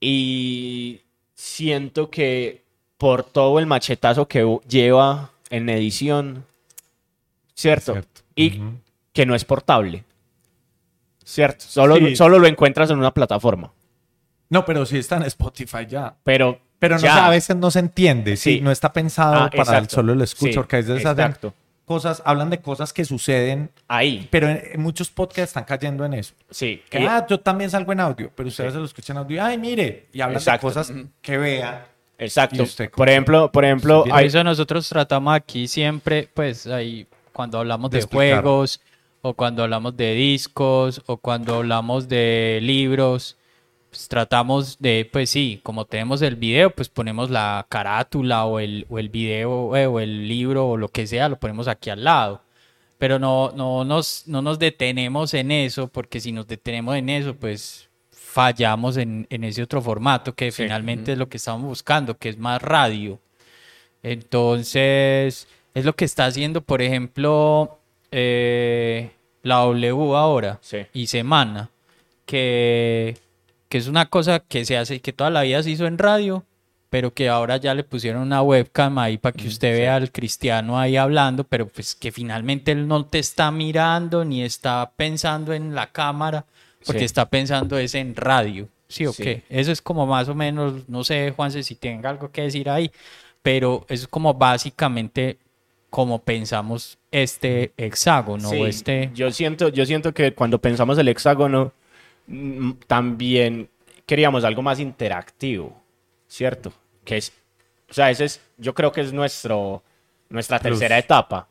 Y 0.00 1.00
siento 1.34 2.08
que 2.10 2.62
por 2.98 3.24
todo 3.24 3.58
el 3.58 3.66
machetazo 3.66 4.26
que 4.28 4.58
lleva 4.68 5.30
en 5.50 5.68
edición, 5.68 6.44
¿cierto? 7.54 7.92
Cierto. 7.92 8.20
Y 8.34 8.60
que 9.12 9.26
no 9.26 9.34
es 9.34 9.44
portable. 9.44 10.04
¿Cierto? 11.24 11.64
Solo, 11.66 11.96
Sí. 11.96 12.16
solo 12.16 12.38
lo 12.38 12.46
encuentras 12.46 12.90
en 12.90 12.98
una 12.98 13.12
plataforma. 13.12 13.72
No, 14.48 14.64
pero 14.64 14.86
sí 14.86 14.98
está 14.98 15.16
en 15.16 15.24
Spotify 15.24 15.86
ya. 15.88 16.14
Pero 16.22 16.60
Pero 16.78 16.98
no, 16.98 17.08
a 17.10 17.30
veces 17.30 17.56
no 17.56 17.70
se 17.70 17.78
entiende, 17.80 18.36
sí, 18.36 18.56
Sí. 18.56 18.60
no 18.60 18.70
está 18.70 18.92
pensado 18.92 19.34
Ah, 19.44 19.50
para 19.50 19.78
el 19.78 19.88
solo 19.88 20.14
lo 20.14 20.22
escucho, 20.22 20.52
Sí, 20.52 20.56
porque 20.56 20.76
a 20.76 20.78
veces 20.80 21.04
hacen 21.06 21.10
exacto. 21.24 21.54
Cosas, 21.86 22.20
hablan 22.26 22.50
de 22.50 22.60
cosas 22.60 22.92
que 22.92 23.04
suceden, 23.06 23.70
Ahí, 23.88 24.28
pero 24.30 24.48
en, 24.48 24.60
en 24.74 24.80
muchos 24.82 25.08
podcasts 25.08 25.50
están 25.50 25.64
cayendo 25.64 26.04
en 26.04 26.12
eso. 26.14 26.34
sí. 26.50 26.82
Que, 26.90 27.00
Y- 27.00 27.06
ah, 27.06 27.24
yo 27.28 27.40
también 27.40 27.70
salgo 27.70 27.92
en 27.92 28.00
audio, 28.00 28.30
pero 28.34 28.48
ustedes 28.48 28.72
se 28.74 28.78
lo 28.78 28.84
escuchan 28.84 29.16
en 29.16 29.22
audio, 29.22 29.42
ay, 29.44 29.56
mire, 29.56 30.06
y 30.12 30.20
hablan 30.20 30.36
Exacto. 30.38 30.66
de 30.68 30.74
cosas 30.74 30.92
que 31.22 31.38
vean. 31.38 31.84
exacto. 32.18 32.56
¿Y 32.56 32.60
usted 32.62 32.90
cómo- 32.90 32.96
Por 32.96 33.08
ejemplo, 33.08 33.50
por 33.52 33.64
ejemplo, 33.64 34.04
hay, 34.12 34.26
eso 34.26 34.42
nosotros 34.44 34.88
tratamos 34.88 35.34
aquí 35.34 35.68
siempre, 35.68 36.28
pues 36.34 36.66
ahí 36.66 37.06
cuando 37.32 37.58
hablamos 37.58 37.90
De 37.90 38.00
de, 38.00 38.06
juegos, 38.06 38.80
o 39.22 39.34
cuando 39.34 39.62
hablamos 39.62 39.96
de 39.96 40.12
discos, 40.14 41.02
o 41.06 41.16
cuando 41.18 41.56
hablamos 41.56 42.08
de 42.08 42.58
libros, 42.62 43.36
pues 43.96 44.08
tratamos 44.08 44.76
de, 44.78 45.08
pues 45.10 45.30
sí, 45.30 45.58
como 45.62 45.86
tenemos 45.86 46.20
el 46.20 46.36
video, 46.36 46.68
pues 46.68 46.90
ponemos 46.90 47.30
la 47.30 47.64
carátula 47.70 48.44
o 48.44 48.60
el, 48.60 48.84
o 48.90 48.98
el 48.98 49.08
video 49.08 49.74
eh, 49.74 49.86
o 49.86 50.00
el 50.00 50.28
libro 50.28 50.68
o 50.68 50.76
lo 50.76 50.88
que 50.88 51.06
sea, 51.06 51.30
lo 51.30 51.38
ponemos 51.38 51.66
aquí 51.66 51.88
al 51.88 52.04
lado. 52.04 52.42
Pero 52.98 53.18
no, 53.18 53.52
no, 53.56 53.84
nos, 53.84 54.24
no 54.26 54.42
nos 54.42 54.58
detenemos 54.58 55.32
en 55.32 55.50
eso, 55.50 55.88
porque 55.88 56.20
si 56.20 56.30
nos 56.30 56.46
detenemos 56.46 56.94
en 56.96 57.08
eso, 57.08 57.34
pues 57.36 57.88
fallamos 58.10 58.98
en, 58.98 59.26
en 59.30 59.44
ese 59.44 59.62
otro 59.62 59.80
formato 59.80 60.34
que 60.34 60.50
Sí. 60.52 60.64
finalmente 60.64 61.12
es 61.12 61.18
lo 61.18 61.28
que 61.30 61.38
estamos 61.38 61.62
buscando, 61.66 62.18
que 62.18 62.28
es 62.28 62.36
más 62.38 62.60
radio. 62.60 63.18
Entonces, 64.02 65.48
es 65.74 65.84
lo 65.86 65.94
que 65.94 66.04
está 66.04 66.26
haciendo, 66.26 66.60
por 66.60 66.82
ejemplo, 66.82 67.78
eh, 68.10 69.10
la 69.42 69.56
W 69.64 70.14
ahora 70.16 70.58
Sí. 70.60 70.78
y 70.92 71.06
Semana, 71.06 71.70
que, 72.26 73.16
que 73.68 73.78
es 73.78 73.88
una 73.88 74.06
cosa 74.06 74.40
que 74.40 74.64
se 74.64 74.76
hace, 74.76 75.00
que 75.00 75.12
toda 75.12 75.30
la 75.30 75.42
vida 75.42 75.62
se 75.62 75.70
hizo 75.70 75.86
en 75.86 75.98
radio, 75.98 76.44
pero 76.90 77.12
que 77.12 77.28
ahora 77.28 77.56
ya 77.56 77.74
le 77.74 77.82
pusieron 77.84 78.22
una 78.22 78.42
webcam 78.42 78.98
ahí 78.98 79.18
para 79.18 79.32
que 79.36 79.48
usted 79.48 79.76
vea 79.76 79.96
al 79.96 80.12
cristiano 80.12 80.78
ahí 80.78 80.96
hablando, 80.96 81.44
pero 81.44 81.66
pues 81.66 81.94
que 81.94 82.12
finalmente 82.12 82.72
él 82.72 82.86
no 82.86 83.04
te 83.06 83.18
está 83.18 83.50
mirando 83.50 84.24
ni 84.24 84.42
está 84.42 84.92
pensando 84.96 85.52
en 85.52 85.74
la 85.74 85.90
cámara, 85.90 86.44
porque 86.84 87.00
Sí. 87.00 87.04
está 87.06 87.28
pensando 87.28 87.76
es 87.78 87.94
en 87.94 88.14
radio. 88.14 88.68
¿Sí 88.88 89.04
o 89.04 89.12
Sí. 89.12 89.24
qué? 89.24 89.42
Eso 89.48 89.72
es 89.72 89.82
como 89.82 90.06
más 90.06 90.28
o 90.28 90.34
menos, 90.36 90.88
no 90.88 91.02
sé, 91.02 91.32
Juanse, 91.34 91.64
si 91.64 91.74
tenga 91.74 92.08
algo 92.08 92.30
que 92.30 92.42
decir 92.42 92.70
ahí, 92.70 92.92
pero 93.42 93.84
es 93.88 94.06
como 94.06 94.32
básicamente 94.34 95.38
como 95.90 96.20
pensamos 96.22 96.98
este 97.10 97.72
hexágono 97.76 98.50
Sí, 98.50 98.62
este... 98.62 99.10
yo 99.14 99.30
siento, 99.30 99.68
yo 99.70 99.86
siento 99.86 100.12
que 100.14 100.34
cuando 100.34 100.60
pensamos 100.60 100.98
el 100.98 101.08
hexágono, 101.08 101.66
mm, 101.66 101.85
también 102.86 103.68
queríamos 104.06 104.44
algo 104.44 104.62
más 104.62 104.78
interactivo, 104.80 105.80
¿cierto? 106.28 106.72
Que 107.04 107.16
es, 107.18 107.32
o 107.90 107.94
sea, 107.94 108.10
ese 108.10 108.24
es, 108.24 108.40
yo 108.56 108.74
creo 108.74 108.92
que 108.92 109.00
es 109.00 109.12
nuestro, 109.12 109.82
nuestra 110.28 110.58
Plus. 110.58 110.78
tercera 110.78 110.98
etapa, 110.98 111.48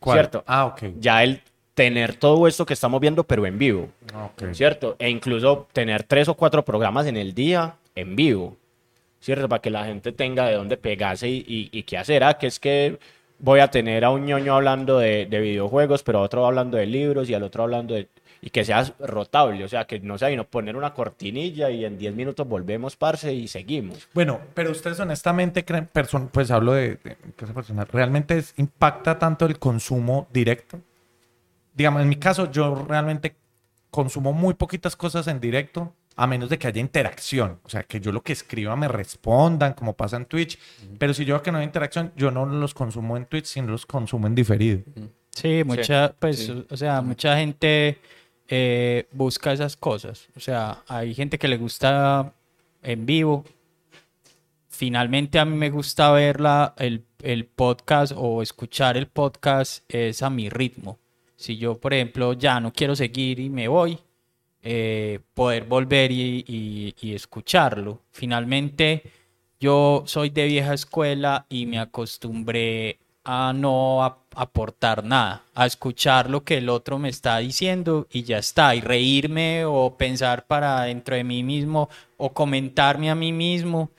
¿Cuál? 0.00 0.18
¿cierto? 0.18 0.44
Ah, 0.46 0.66
ok. 0.66 0.82
Ya 0.98 1.22
el 1.22 1.40
tener 1.74 2.16
todo 2.16 2.46
esto 2.48 2.66
que 2.66 2.74
estamos 2.74 3.00
viendo, 3.00 3.24
pero 3.24 3.46
en 3.46 3.58
vivo, 3.58 3.88
Ok. 4.14 4.52
¿cierto? 4.52 4.96
E 4.98 5.08
incluso 5.08 5.68
tener 5.72 6.02
tres 6.02 6.28
o 6.28 6.34
cuatro 6.34 6.64
programas 6.64 7.06
en 7.06 7.16
el 7.16 7.34
día 7.34 7.76
en 7.94 8.16
vivo, 8.16 8.56
¿cierto? 9.20 9.48
Para 9.48 9.62
que 9.62 9.70
la 9.70 9.84
gente 9.84 10.12
tenga 10.12 10.46
de 10.46 10.54
dónde 10.54 10.76
pegarse 10.76 11.28
y, 11.28 11.44
y, 11.46 11.68
y 11.72 11.82
qué 11.84 11.98
hacer. 11.98 12.24
Ah, 12.24 12.34
que 12.38 12.46
es 12.48 12.58
que 12.58 12.98
voy 13.38 13.60
a 13.60 13.68
tener 13.70 14.04
a 14.04 14.10
un 14.10 14.26
ñoño 14.26 14.54
hablando 14.54 14.98
de, 14.98 15.26
de 15.26 15.40
videojuegos, 15.40 16.02
pero 16.02 16.18
a 16.18 16.22
otro 16.22 16.46
hablando 16.46 16.76
de 16.76 16.86
libros 16.86 17.28
y 17.30 17.34
al 17.34 17.42
otro 17.44 17.62
hablando 17.62 17.94
de... 17.94 18.08
Y 18.40 18.50
que 18.50 18.64
sea 18.64 18.84
rotable, 19.00 19.64
o 19.64 19.68
sea, 19.68 19.84
que 19.86 19.98
no 19.98 20.16
sea, 20.16 20.30
y 20.30 20.36
no 20.36 20.44
poner 20.44 20.76
una 20.76 20.94
cortinilla 20.94 21.70
y 21.70 21.84
en 21.84 21.98
10 21.98 22.14
minutos 22.14 22.46
volvemos, 22.46 22.94
parce, 22.96 23.32
y 23.34 23.48
seguimos. 23.48 24.08
Bueno, 24.14 24.40
pero 24.54 24.70
ustedes 24.70 25.00
honestamente 25.00 25.64
creen, 25.64 25.88
person- 25.92 26.28
pues 26.30 26.50
hablo 26.52 26.72
de, 26.72 26.96
de 27.02 27.16
mi 27.24 27.32
caso 27.32 27.52
personal, 27.52 27.88
¿realmente 27.90 28.38
es- 28.38 28.54
impacta 28.56 29.18
tanto 29.18 29.44
el 29.46 29.58
consumo 29.58 30.28
directo? 30.32 30.80
Digamos, 31.74 32.02
en 32.02 32.08
mi 32.08 32.16
caso, 32.16 32.50
yo 32.50 32.84
realmente 32.88 33.34
consumo 33.90 34.32
muy 34.32 34.54
poquitas 34.54 34.96
cosas 34.96 35.26
en 35.28 35.40
directo, 35.40 35.94
a 36.16 36.26
menos 36.26 36.48
de 36.50 36.58
que 36.58 36.66
haya 36.66 36.80
interacción. 36.80 37.60
O 37.62 37.68
sea, 37.68 37.84
que 37.84 38.00
yo 38.00 38.10
lo 38.12 38.22
que 38.22 38.32
escriba 38.32 38.74
me 38.76 38.88
respondan, 38.88 39.72
como 39.74 39.92
pasa 39.94 40.16
en 40.16 40.26
Twitch. 40.26 40.58
Pero 40.98 41.14
si 41.14 41.24
yo 41.24 41.34
veo 41.34 41.42
que 41.42 41.52
no 41.52 41.58
hay 41.58 41.64
interacción, 41.64 42.12
yo 42.16 42.30
no 42.32 42.44
los 42.46 42.74
consumo 42.74 43.16
en 43.16 43.26
Twitch, 43.26 43.46
sino 43.46 43.68
los 43.68 43.86
consumo 43.86 44.26
en 44.26 44.34
diferido. 44.34 44.80
Sí, 45.30 45.62
mucha, 45.64 46.12
pues, 46.18 46.38
sí. 46.46 46.66
o 46.68 46.76
sea, 46.76 47.00
mucha 47.02 47.36
gente 47.36 47.98
eh, 48.48 49.08
busca 49.12 49.52
esas 49.52 49.76
cosas. 49.76 50.28
O 50.36 50.40
sea, 50.40 50.82
hay 50.88 51.14
gente 51.14 51.38
que 51.38 51.48
le 51.48 51.56
gusta 51.58 52.32
en 52.82 53.06
vivo. 53.06 53.44
Finalmente 54.68 55.38
a 55.38 55.44
mí 55.44 55.56
me 55.56 55.70
gusta 55.70 56.10
ver 56.12 56.40
la- 56.40 56.74
el, 56.78 57.04
el 57.22 57.46
podcast 57.46 58.12
o 58.16 58.42
escuchar 58.42 58.96
el 58.96 59.06
podcast 59.08 59.82
es 59.92 60.22
a 60.22 60.30
mi 60.30 60.48
ritmo. 60.48 60.98
Si 61.36 61.56
yo, 61.56 61.78
por 61.78 61.94
ejemplo, 61.94 62.32
ya 62.34 62.60
no 62.60 62.72
quiero 62.72 62.94
seguir 62.96 63.38
y 63.40 63.48
me 63.50 63.68
voy, 63.68 63.98
eh, 64.62 65.20
poder 65.34 65.64
volver 65.64 66.10
y, 66.12 66.44
y- 66.46 66.94
y 67.00 67.14
escucharlo. 67.14 68.02
Finalmente, 68.10 69.02
yo 69.60 70.02
soy 70.06 70.30
de 70.30 70.46
vieja 70.46 70.74
escuela 70.74 71.46
y 71.48 71.66
me 71.66 71.78
acostumbré 71.78 72.98
a 73.30 73.52
no 73.54 74.02
ap- 74.02 74.22
aportar 74.34 75.04
nada, 75.04 75.42
a 75.54 75.66
escuchar 75.66 76.30
lo 76.30 76.44
que 76.44 76.56
el 76.56 76.70
otro 76.70 76.98
me 76.98 77.10
está 77.10 77.36
diciendo 77.38 78.06
y 78.10 78.22
ya 78.22 78.38
está, 78.38 78.74
y 78.74 78.80
reírme 78.80 79.66
o 79.66 79.94
pensar 79.98 80.46
para 80.46 80.80
dentro 80.84 81.14
de 81.14 81.24
mí 81.24 81.42
mismo 81.42 81.90
o 82.16 82.32
comentarme 82.32 83.10
a 83.10 83.14
mí 83.14 83.32
mismo, 83.34 83.90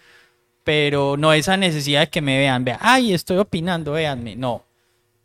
pero 0.63 1.15
no 1.15 1.31
esa 1.31 1.57
necesidad 1.57 2.01
de 2.01 2.09
que 2.09 2.21
me 2.21 2.39
vean, 2.39 2.63
vean, 2.65 2.79
ay, 2.81 3.13
estoy 3.13 3.37
opinando, 3.37 3.91
véanme, 3.91 4.35
no. 4.35 4.63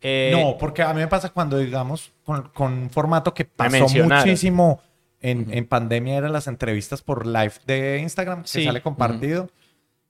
Eh, 0.03 0.31
No, 0.39 0.59
porque 0.59 0.83
a 0.83 0.93
mí 0.93 1.01
me 1.01 1.09
pasa 1.09 1.31
cuando, 1.31 1.57
digamos, 1.57 2.13
con, 2.25 2.51
con 2.51 2.73
un 2.75 2.91
formato 2.91 3.33
que 3.33 3.47
pasó 3.47 3.87
muchísimo 3.89 4.83
en, 5.23 5.47
en 5.51 5.67
pandemia, 5.67 6.17
eran 6.19 6.33
las 6.35 6.47
entrevistas 6.47 7.01
por 7.01 7.27
live 7.27 7.55
de 7.67 8.01
Instagram, 8.03 8.43
que 8.43 8.49
Sí. 8.49 8.65
sale 8.67 8.83
compartido. 8.83 9.49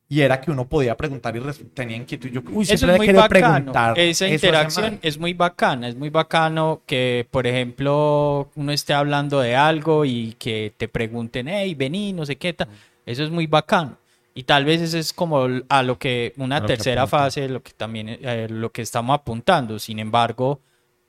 Y 0.08 0.20
era 0.20 0.40
que 0.40 0.50
uno 0.50 0.68
podía 0.68 0.96
preguntar 0.96 1.34
y 1.36 1.40
tenía 1.72 1.96
inquietud. 1.96 2.28
Yo, 2.28 2.42
uy, 2.52 2.64
Eso 2.68 2.90
es 2.90 2.96
muy 2.96 3.10
bacano. 3.12 3.28
preguntar. 3.28 3.98
Esa 3.98 4.28
interacción 4.28 4.98
es 5.02 5.18
muy 5.18 5.32
bacana. 5.32 5.88
Es 5.88 5.96
muy 5.96 6.10
bacano 6.10 6.82
que, 6.86 7.26
por 7.30 7.46
ejemplo, 7.46 8.50
uno 8.54 8.72
esté 8.72 8.92
hablando 8.92 9.40
de 9.40 9.56
algo 9.56 10.04
y 10.04 10.34
que 10.38 10.74
te 10.76 10.88
pregunten, 10.88 11.48
hey, 11.48 11.74
vení, 11.74 12.12
no 12.12 12.26
sé 12.26 12.36
qué 12.36 12.52
tal. 12.52 12.68
Eso 13.06 13.24
es 13.24 13.30
muy 13.30 13.46
bacano. 13.46 13.96
Y 14.34 14.42
tal 14.42 14.64
vez 14.64 14.82
eso 14.82 14.98
es 14.98 15.12
como 15.12 15.46
a 15.68 15.82
lo 15.82 15.98
que 15.98 16.34
una 16.36 16.60
lo 16.60 16.66
tercera 16.66 17.06
fase, 17.06 17.48
lo 17.48 17.62
que 17.62 17.72
también 17.72 18.08
eh, 18.08 18.48
lo 18.50 18.72
que 18.72 18.82
estamos 18.82 19.14
apuntando. 19.14 19.78
Sin 19.78 20.00
embargo, 20.00 20.60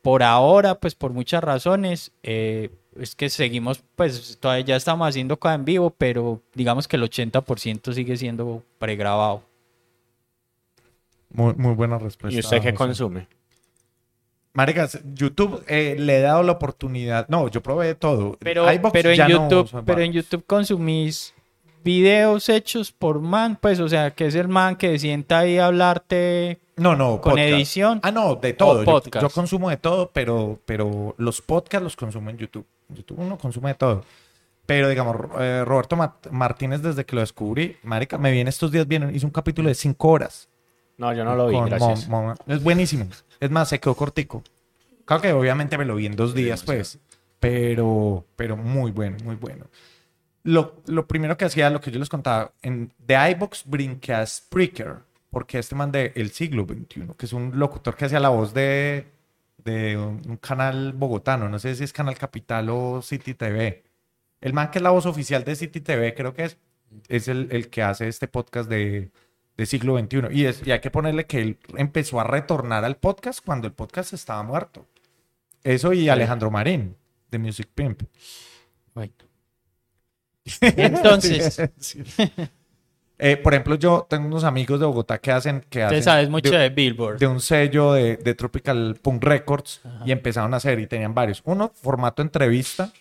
por 0.01 0.21
ahora, 0.21 0.75
pues 0.75 0.93
por 0.93 1.11
muchas 1.11 1.43
razones, 1.43 2.11
eh, 2.21 2.69
es 2.95 3.15
que 3.15 3.29
seguimos, 3.29 3.83
pues 3.95 4.37
todavía 4.39 4.65
ya 4.65 4.75
estamos 4.75 5.07
haciendo 5.07 5.37
cosas 5.37 5.59
en 5.59 5.65
vivo, 5.65 5.89
pero 5.97 6.41
digamos 6.53 6.87
que 6.87 6.95
el 6.95 7.03
80% 7.03 7.93
sigue 7.93 8.17
siendo 8.17 8.63
pregrabado. 8.79 9.43
Muy, 11.31 11.53
muy 11.55 11.73
buena 11.73 11.97
respuesta. 11.97 12.35
¿Y 12.35 12.39
usted 12.39 12.57
qué 12.61 12.71
José. 12.71 12.75
consume? 12.77 13.27
Maricas, 14.53 15.01
YouTube 15.13 15.63
eh, 15.67 15.95
le 15.99 16.17
he 16.17 16.21
dado 16.21 16.41
la 16.43 16.53
oportunidad. 16.53 17.27
No, 17.27 17.49
yo 17.49 17.61
probé 17.61 17.87
de 17.87 17.95
todo. 17.95 18.37
Pero, 18.39 18.71
iVoox 18.71 18.93
pero 18.93 19.09
en 19.09 19.15
ya 19.17 19.27
no 19.27 19.49
YouTube, 19.49 19.65
uso 19.65 19.83
pero 19.85 19.99
en. 20.01 20.13
YouTube 20.13 20.45
consumís 20.45 21.33
videos 21.83 22.47
hechos 22.47 22.91
por 22.93 23.19
man, 23.19 23.57
pues, 23.61 23.79
o 23.81 23.89
sea, 23.89 24.11
que 24.11 24.27
es 24.27 24.35
el 24.35 24.47
man 24.47 24.77
que 24.77 24.97
sienta 24.97 25.39
ahí 25.39 25.57
a 25.57 25.65
hablarte 25.67 26.59
No, 26.77 26.95
no, 26.95 27.19
con 27.19 27.33
podcast. 27.33 27.49
edición. 27.49 27.99
Ah, 28.01 28.11
no, 28.11 28.35
de 28.35 28.53
todo. 28.53 28.79
Yo- 28.79 28.85
podcast. 28.85 29.21
Yo, 29.23 29.29
consumo 29.29 29.69
de 29.69 29.77
todo, 29.77 30.09
pero, 30.13 30.57
pero 30.65 31.15
los 31.17 31.41
podcasts 31.41 31.83
los 31.83 31.95
consumo 31.97 32.29
en 32.29 32.37
YouTube. 32.37 32.65
YouTube 32.89 33.19
uno 33.19 33.37
consume 33.37 33.69
de 33.69 33.75
todo. 33.75 34.03
Pero, 34.65 34.89
digamos, 34.89 35.15
eh, 35.39 35.63
Roberto 35.65 35.95
Martínez, 36.31 36.81
desde 36.81 37.05
que 37.05 37.15
lo 37.15 37.21
descubrí, 37.21 37.77
marica, 37.83 38.17
me 38.17 38.31
viene 38.31 38.49
estos 38.49 38.71
días, 38.71 38.87
viene, 38.87 39.11
hizo 39.13 39.27
un 39.27 39.31
capítulo 39.31 39.69
de 39.69 39.75
cinco 39.75 40.09
horas. 40.09 40.49
No, 40.97 41.13
yo 41.13 41.23
no 41.23 41.35
lo 41.35 41.47
vi, 41.47 41.55
gracias. 41.69 42.07
Mo- 42.09 42.23
Mo- 42.23 42.35
es 42.47 42.63
buenísimo. 42.63 43.05
Es 43.39 43.51
más, 43.51 43.69
se 43.69 43.79
quedó 43.79 43.93
cortico. 43.95 44.41
Claro 45.05 45.21
que 45.21 45.33
obviamente 45.33 45.77
me 45.77 45.85
lo 45.85 45.95
vi 45.95 46.07
en 46.07 46.15
dos 46.15 46.33
días, 46.33 46.63
pues. 46.63 46.97
Pero, 47.39 48.25
pero 48.35 48.57
muy 48.57 48.91
bueno, 48.91 49.17
muy 49.23 49.35
bueno. 49.35 49.65
Lo, 50.43 50.75
lo 50.87 51.05
primero 51.07 51.37
que 51.37 51.45
hacía, 51.45 51.69
lo 51.69 51.79
que 51.81 51.91
yo 51.91 51.99
les 51.99 52.09
contaba, 52.09 52.51
en, 52.61 52.91
de 52.97 53.31
iBox 53.31 53.63
brinqué 53.65 54.13
a 54.13 54.25
Spreaker, 54.25 54.95
porque 55.29 55.59
este 55.59 55.75
man 55.75 55.91
de 55.91 56.11
El 56.15 56.31
Siglo 56.31 56.65
XXI, 56.65 57.07
que 57.17 57.25
es 57.25 57.33
un 57.33 57.51
locutor 57.59 57.95
que 57.95 58.05
hacía 58.05 58.19
la 58.19 58.29
voz 58.29 58.53
de, 58.53 59.05
de 59.65 59.97
un, 59.97 60.21
un 60.27 60.37
canal 60.37 60.93
bogotano, 60.93 61.49
no 61.49 61.59
sé 61.59 61.75
si 61.75 61.83
es 61.83 61.91
Canal 61.91 62.17
Capital 62.17 62.69
o 62.69 63.01
City 63.01 63.33
TV. 63.33 63.83
El 64.39 64.53
man 64.53 64.71
que 64.71 64.77
es 64.79 64.83
la 64.83 64.91
voz 64.91 65.05
oficial 65.05 65.43
de 65.43 65.55
City 65.55 65.81
TV, 65.81 66.13
creo 66.13 66.33
que 66.33 66.45
es, 66.45 66.57
es 67.09 67.27
el, 67.27 67.49
el 67.51 67.69
que 67.69 67.81
hace 67.83 68.07
este 68.07 68.27
podcast 68.27 68.69
de, 68.69 69.11
de 69.57 69.65
siglo 69.65 69.97
XXI. 69.97 70.19
Y, 70.31 70.45
es, 70.45 70.65
y 70.65 70.71
hay 70.71 70.79
que 70.81 70.91
ponerle 70.91 71.25
que 71.25 71.41
él 71.41 71.57
empezó 71.77 72.19
a 72.19 72.23
retornar 72.23 72.85
al 72.85 72.97
podcast 72.97 73.43
cuando 73.43 73.67
el 73.67 73.73
podcast 73.73 74.13
estaba 74.13 74.43
muerto. 74.43 74.85
Eso 75.63 75.93
y 75.93 76.09
Alejandro 76.09 76.51
Marín, 76.51 76.95
de 77.31 77.39
Music 77.39 77.67
Pimp. 77.73 78.03
Bueno. 78.93 79.13
Entonces, 80.61 81.59
Sí. 81.79 82.03
Eh, 83.17 83.37
por 83.37 83.53
ejemplo, 83.53 83.75
yo 83.75 84.05
tengo 84.09 84.27
unos 84.27 84.43
amigos 84.43 84.79
de 84.79 84.85
Bogotá 84.85 85.17
que 85.19 85.31
hacen... 85.31 85.61
Que 85.69 85.79
Te 85.79 85.83
hacen 85.83 86.03
sabes 86.03 86.29
mucho 86.29 86.51
de, 86.51 86.57
de 86.59 86.69
Billboard. 86.69 87.17
de 87.17 87.27
un 87.27 87.39
sello 87.39 87.93
de, 87.93 88.17
de 88.17 88.33
Tropical 88.33 88.97
Punk 89.01 89.23
Records 89.23 89.81
y 90.05 90.11
empezaron 90.11 90.53
a 90.53 90.57
hacer 90.57 90.79
y 90.79 90.87
tenían 90.87 91.13
varios. 91.13 91.41
Uno, 91.45 91.71
formato 91.73 92.21
entrevista 92.21 92.91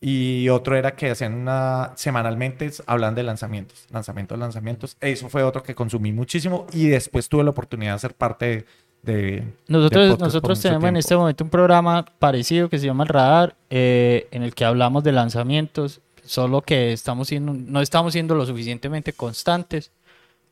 y 0.00 0.48
otro 0.48 0.76
era 0.76 0.96
que 0.96 1.10
hacían 1.12 1.34
una 1.34 1.92
semanalmente 1.94 2.70
hablan 2.86 3.14
de 3.14 3.22
lanzamientos, 3.22 3.86
lanzamientos, 3.90 4.38
lanzamientos. 4.38 4.96
Eso 5.00 5.28
fue 5.28 5.44
otro 5.44 5.62
que 5.62 5.74
consumí 5.74 6.12
muchísimo 6.12 6.66
y 6.72 6.88
después 6.88 7.28
tuve 7.28 7.44
la 7.44 7.50
oportunidad 7.50 7.94
de 7.94 7.98
ser 8.00 8.14
parte 8.14 8.66
de... 9.02 9.12
de 9.14 9.44
Nosotros, 9.68 10.10
por 10.10 10.20
nosotros 10.20 10.60
tenemos 10.60 10.82
en 10.84 10.94
tiempo. 10.94 10.98
este 10.98 11.16
momento 11.16 11.44
un 11.44 11.50
programa 11.50 12.04
parecido 12.18 12.68
que 12.68 12.78
se 12.78 12.86
llama 12.86 13.04
El 13.04 13.08
Radar, 13.08 13.54
eh, 13.70 14.26
en 14.32 14.42
el 14.42 14.54
que 14.54 14.64
hablamos 14.64 15.04
de 15.04 15.12
lanzamientos, 15.12 16.00
solo 16.24 16.62
que 16.62 16.92
estamos 16.92 17.28
siendo, 17.28 17.52
no 17.52 17.80
estamos 17.80 18.12
siendo 18.12 18.34
lo 18.34 18.46
suficientemente 18.46 19.12
constantes, 19.12 19.90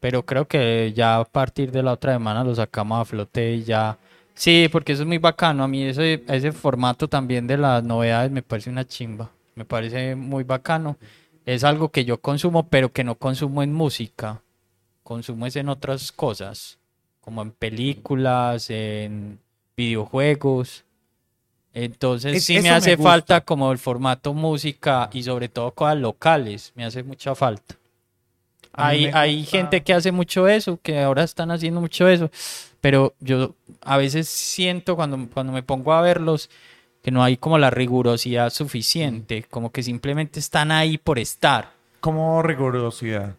pero 0.00 0.24
creo 0.24 0.46
que 0.46 0.92
ya 0.94 1.18
a 1.18 1.24
partir 1.24 1.70
de 1.70 1.82
la 1.82 1.92
otra 1.92 2.12
semana 2.12 2.44
lo 2.44 2.54
sacamos 2.54 3.00
a 3.00 3.04
flote 3.04 3.54
y 3.54 3.64
ya... 3.64 3.98
Sí, 4.34 4.68
porque 4.72 4.92
eso 4.92 5.02
es 5.02 5.08
muy 5.08 5.18
bacano. 5.18 5.64
A 5.64 5.68
mí 5.68 5.82
ese, 5.82 6.24
ese 6.28 6.52
formato 6.52 7.08
también 7.08 7.46
de 7.46 7.58
las 7.58 7.84
novedades 7.84 8.30
me 8.30 8.42
parece 8.42 8.70
una 8.70 8.86
chimba. 8.86 9.30
Me 9.54 9.66
parece 9.66 10.14
muy 10.16 10.44
bacano. 10.44 10.96
Es 11.44 11.64
algo 11.64 11.90
que 11.90 12.06
yo 12.06 12.20
consumo, 12.20 12.66
pero 12.68 12.90
que 12.90 13.04
no 13.04 13.16
consumo 13.16 13.62
en 13.62 13.74
música. 13.74 14.40
Consumo 15.02 15.46
es 15.46 15.56
en 15.56 15.68
otras 15.68 16.10
cosas 16.12 16.80
como 17.20 17.42
en 17.42 17.52
películas, 17.52 18.70
en 18.70 19.38
videojuegos. 19.76 20.84
Entonces 21.72 22.36
Es- 22.38 22.44
sí 22.44 22.60
me 22.60 22.70
hace 22.70 22.96
me 22.96 23.02
falta 23.02 23.40
como 23.42 23.70
el 23.72 23.78
formato 23.78 24.34
música 24.34 25.08
y 25.12 25.22
sobre 25.22 25.48
todo 25.48 25.70
cosas 25.72 25.98
locales, 25.98 26.72
me 26.74 26.84
hace 26.84 27.02
mucha 27.02 27.34
falta. 27.34 27.76
Hay, 28.72 29.06
hay 29.12 29.44
gente 29.44 29.82
que 29.82 29.92
hace 29.92 30.12
mucho 30.12 30.46
eso, 30.48 30.78
que 30.82 31.00
ahora 31.00 31.24
están 31.24 31.50
haciendo 31.50 31.80
mucho 31.80 32.08
eso, 32.08 32.30
pero 32.80 33.14
yo 33.20 33.54
a 33.82 33.96
veces 33.96 34.28
siento 34.28 34.94
cuando, 34.96 35.18
cuando 35.32 35.52
me 35.52 35.62
pongo 35.62 35.92
a 35.92 36.00
verlos 36.02 36.48
que 37.02 37.10
no 37.10 37.22
hay 37.24 37.36
como 37.36 37.58
la 37.58 37.70
rigurosidad 37.70 38.50
suficiente, 38.50 39.44
como 39.50 39.70
que 39.72 39.82
simplemente 39.82 40.38
están 40.38 40.70
ahí 40.70 40.98
por 40.98 41.18
estar. 41.18 41.72
¿Cómo 42.00 42.42
rigurosidad? 42.42 43.34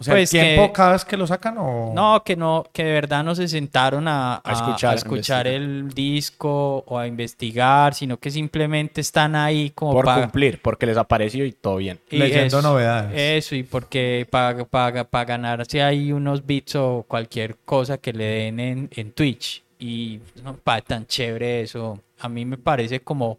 O 0.00 0.02
sea, 0.02 0.14
Pues 0.14 0.32
¿el 0.32 0.40
tiempo 0.40 0.68
que- 0.68 0.72
cada 0.72 0.92
vez 0.92 1.04
que 1.04 1.14
lo 1.14 1.26
sacan 1.26 1.56
o...? 1.58 1.92
No, 1.94 2.22
que 2.24 2.34
no, 2.34 2.64
que 2.72 2.84
de 2.84 2.92
verdad 2.92 3.22
no 3.22 3.34
se 3.34 3.46
sentaron 3.48 4.08
a, 4.08 4.40
a- 4.42 4.52
escuchar, 4.94 5.46
a 5.46 5.50
el 5.50 5.90
disco 5.90 6.82
o 6.86 6.98
a 6.98 7.06
investigar, 7.06 7.92
sino 7.92 8.16
que 8.16 8.30
simplemente 8.30 9.02
están 9.02 9.36
ahí 9.36 9.68
como 9.74 9.92
Por 9.92 10.06
para 10.06 10.22
cumplir, 10.22 10.58
porque 10.62 10.86
les 10.86 10.96
apareció 10.96 11.44
y 11.44 11.52
todo 11.52 11.76
bien. 11.76 12.00
Leyendo 12.08 12.62
novedades. 12.62 13.44
Eso, 13.44 13.54
y 13.54 13.62
porque 13.62 14.26
para 14.30 14.64
para 14.64 15.24
ganarse 15.26 15.82
ahí 15.82 16.12
unos 16.12 16.46
bits 16.46 16.76
o 16.76 17.04
cualquier 17.06 17.56
cosa 17.66 17.98
que 17.98 18.14
le 18.14 18.24
den 18.24 18.58
en, 18.58 18.88
en 18.96 19.12
Twitch. 19.12 19.62
Y 19.78 20.20
no 20.42 20.56
pa, 20.56 20.80
tan 20.80 21.06
chévere 21.06 21.60
eso. 21.60 22.00
A 22.20 22.28
mí 22.30 22.46
me 22.46 22.56
parece 22.56 23.00
como 23.00 23.38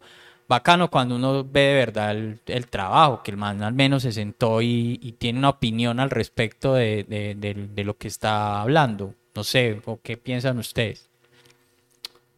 bacano 0.52 0.90
cuando 0.90 1.16
uno 1.16 1.44
ve 1.44 1.60
de 1.60 1.74
verdad 1.74 2.10
el, 2.12 2.66
trabajo, 2.68 3.22
que 3.22 3.30
el 3.30 3.38
man 3.38 3.62
al 3.62 3.72
menos 3.72 4.02
se 4.02 4.12
sentó 4.12 4.60
y, 4.60 5.16
tiene 5.18 5.38
una 5.38 5.48
opinión 5.48 5.98
al 5.98 6.10
respecto 6.10 6.74
de 6.74 7.82
lo 7.84 7.96
que 7.96 8.08
está 8.08 8.60
hablando. 8.60 9.14
No 9.34 9.44
sé, 9.44 9.80
¿o 9.86 10.00
qué 10.02 10.16
piensan 10.16 10.58
ustedes? 10.58 11.08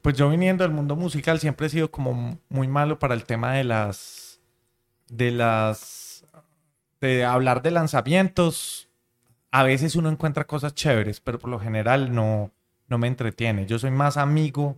Pues 0.00 0.16
yo 0.16 0.28
viniendo 0.30 0.62
del 0.64 0.72
mundo 0.72 0.96
musical 0.96 1.40
siempre 1.40 1.66
he 1.66 1.70
sido 1.70 1.90
como 1.90 2.38
muy 2.48 2.68
malo 2.68 2.98
para 2.98 3.14
el 3.14 3.24
tema 3.24 3.54
de 3.54 3.64
las 3.64 4.40
de 5.08 5.30
las 5.30 6.24
de 7.00 7.24
hablar 7.24 7.62
de 7.62 7.70
lanzamientos. 7.70 8.88
A 9.50 9.62
veces 9.62 9.96
uno 9.96 10.10
encuentra 10.10 10.46
cosas 10.46 10.74
chéveres, 10.74 11.20
pero 11.20 11.38
por 11.38 11.50
lo 11.50 11.58
general 11.58 12.14
no 12.14 12.52
no 12.86 12.98
me 12.98 13.08
entretiene. 13.08 13.66
Yo 13.66 13.78
soy 13.78 13.90
más 13.90 14.16
amigo 14.16 14.76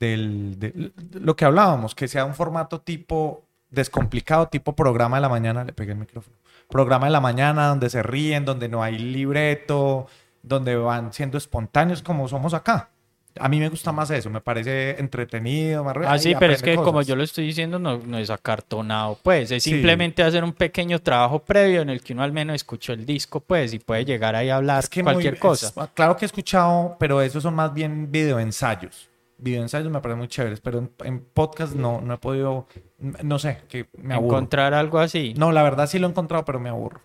del 0.00 0.58
de, 0.58 0.92
lo 1.12 1.36
que 1.36 1.44
hablábamos, 1.44 1.94
que 1.94 2.08
sea 2.08 2.24
un 2.24 2.34
formato 2.34 2.80
tipo 2.80 3.44
descomplicado, 3.70 4.48
tipo 4.48 4.74
programa 4.74 5.16
de 5.16 5.22
la 5.22 5.28
mañana, 5.28 5.64
le 5.64 5.72
pegué 5.72 5.92
el 5.92 5.98
micrófono. 5.98 6.36
Programa 6.68 7.06
de 7.06 7.12
la 7.12 7.20
mañana 7.20 7.68
donde 7.68 7.90
se 7.90 8.02
ríen, 8.02 8.44
donde 8.44 8.68
no 8.68 8.82
hay 8.82 8.98
libreto, 8.98 10.06
donde 10.42 10.76
van 10.76 11.12
siendo 11.12 11.38
espontáneos 11.38 12.02
como 12.02 12.28
somos 12.28 12.54
acá. 12.54 12.90
A 13.40 13.48
mí 13.48 13.58
me 13.58 13.68
gusta 13.68 13.90
más 13.90 14.10
eso, 14.10 14.30
me 14.30 14.40
parece 14.40 14.90
entretenido, 15.00 15.82
más 15.82 15.96
re- 15.96 16.06
Ah, 16.06 16.18
sí, 16.18 16.36
pero 16.38 16.52
es 16.52 16.62
que 16.62 16.76
como 16.76 17.02
yo 17.02 17.16
lo 17.16 17.24
estoy 17.24 17.44
diciendo, 17.46 17.80
no, 17.80 17.98
no 17.98 18.16
es 18.16 18.30
acartonado, 18.30 19.18
pues, 19.24 19.50
es 19.50 19.64
Sí. 19.64 19.70
simplemente 19.70 20.22
hacer 20.22 20.44
un 20.44 20.52
pequeño 20.52 21.00
trabajo 21.00 21.40
previo 21.40 21.82
en 21.82 21.90
el 21.90 22.00
que 22.00 22.12
uno 22.12 22.22
al 22.22 22.32
menos 22.32 22.54
escuchó 22.54 22.92
el 22.92 23.04
disco, 23.04 23.40
pues, 23.40 23.74
y 23.74 23.80
puede 23.80 24.04
llegar 24.04 24.36
ahí 24.36 24.50
a 24.50 24.56
hablar 24.56 24.78
Es 24.84 24.88
que 24.88 25.02
muy- 25.02 25.14
cualquier 25.14 25.34
es- 25.34 25.40
cosa. 25.40 25.88
claro 25.94 26.16
que 26.16 26.24
he 26.24 26.26
escuchado, 26.26 26.96
pero 27.00 27.20
esos 27.20 27.42
son 27.42 27.54
más 27.54 27.74
bien 27.74 28.12
videoensayos. 28.12 29.08
Videoensayos 29.44 29.90
me 29.90 30.00
parecen 30.00 30.18
muy 30.18 30.28
chéveres, 30.28 30.60
pero 30.62 30.78
en, 30.78 30.90
en 31.04 31.20
podcast 31.20 31.74
no, 31.74 32.00
no 32.00 32.14
he 32.14 32.18
podido, 32.18 32.66
no 32.98 33.38
sé, 33.38 33.60
que 33.68 33.90
me 33.98 34.14
aburro. 34.14 34.38
Encontrar 34.38 34.72
algo 34.72 34.98
así. 34.98 35.34
No, 35.36 35.52
la 35.52 35.62
verdad 35.62 35.86
sí 35.86 35.98
lo 35.98 36.06
he 36.06 36.10
encontrado, 36.10 36.46
pero 36.46 36.58
me 36.58 36.70
aburro. 36.70 37.02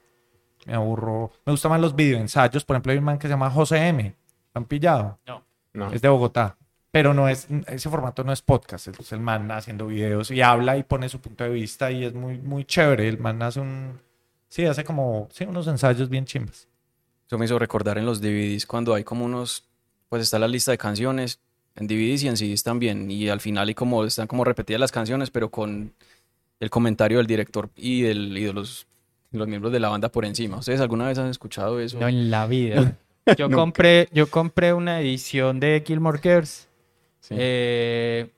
Me 0.66 0.74
aburro. 0.74 1.32
Me 1.46 1.52
gustan 1.52 1.72
más 1.72 1.82
los 1.82 1.96
videoensayos. 1.96 2.64
Por 2.64 2.76
ejemplo, 2.76 2.94
hay 2.94 2.98
un 2.98 3.04
man 3.04 3.20
que 3.20 3.28
se 3.28 3.34
llama 3.34 3.52
José 3.52 3.90
M. 3.90 4.16
¿Lo 4.54 4.60
han 4.60 4.66
pillado? 4.66 5.20
No. 5.28 5.44
No. 5.74 5.92
Es 5.92 6.02
de 6.02 6.08
Bogotá. 6.08 6.58
Pero 6.92 7.14
no 7.14 7.28
es, 7.28 7.48
ese 7.68 7.90
formato 7.90 8.24
no 8.24 8.32
es 8.32 8.42
podcast. 8.42 8.88
Es 8.88 9.12
el 9.12 9.20
man 9.20 9.52
haciendo 9.52 9.88
videos 9.88 10.32
y 10.32 10.42
habla 10.42 10.78
y 10.78 10.84
pone 10.84 11.10
su 11.10 11.20
punto 11.20 11.44
de 11.44 11.50
vista 11.50 11.92
y 11.92 12.06
es 12.06 12.14
muy, 12.14 12.38
muy 12.40 12.64
chévere. 12.64 13.08
El 13.10 13.20
man 13.20 13.42
hace 13.44 13.60
un, 13.60 14.00
sí, 14.48 14.66
hace 14.66 14.86
como, 14.86 15.28
sí, 15.32 15.44
unos 15.44 15.68
ensayos 15.68 16.08
bien 16.08 16.24
chimbas. 16.24 16.68
Eso 17.28 17.38
me 17.38 17.46
hizo 17.46 17.60
recordar 17.60 17.98
en 17.98 18.06
los 18.06 18.22
DVDs 18.22 18.66
cuando 18.66 18.96
hay 18.96 19.04
como 19.04 19.26
unos, 19.26 19.68
pues 20.08 20.24
está 20.24 20.40
la 20.40 20.48
lista 20.48 20.72
de 20.72 20.80
canciones 20.80 21.42
en 21.80 21.88
DVDs 21.88 22.24
y 22.24 22.28
en 22.28 22.38
CDs 22.38 22.64
también. 22.64 23.10
Y 23.10 23.30
al 23.30 23.40
final 23.42 23.70
y 23.70 23.74
como 23.74 24.04
están 24.06 24.28
como 24.28 24.44
repetidas 24.44 24.80
las 24.80 24.92
canciones, 24.92 25.30
pero 25.32 25.50
con 25.50 25.94
el 26.60 26.70
comentario 26.70 27.18
del 27.18 27.28
director 27.28 27.70
y, 27.76 28.02
del, 28.02 28.38
y 28.38 28.44
de 28.44 28.54
los, 28.54 28.86
los 29.32 29.48
miembros 29.48 29.72
de 29.72 29.80
la 29.80 29.90
banda 29.90 30.10
por 30.10 30.26
encima. 30.26 30.58
¿Ustedes 30.58 30.82
alguna 30.82 31.08
vez 31.08 31.18
han 31.18 31.28
escuchado 31.30 31.80
eso? 31.80 32.00
No, 32.00 32.08
en 32.08 32.30
la 32.30 32.46
vida. 32.48 32.98
Yo 33.38 33.50
compré, 33.52 34.10
yo 34.12 34.26
compré 34.28 34.74
una 34.74 35.00
edición 35.02 35.60
de 35.60 35.84
Gilmore 35.86 36.20
Girls. 36.20 36.68
Sí. 37.20 37.36
eh, 37.38 38.30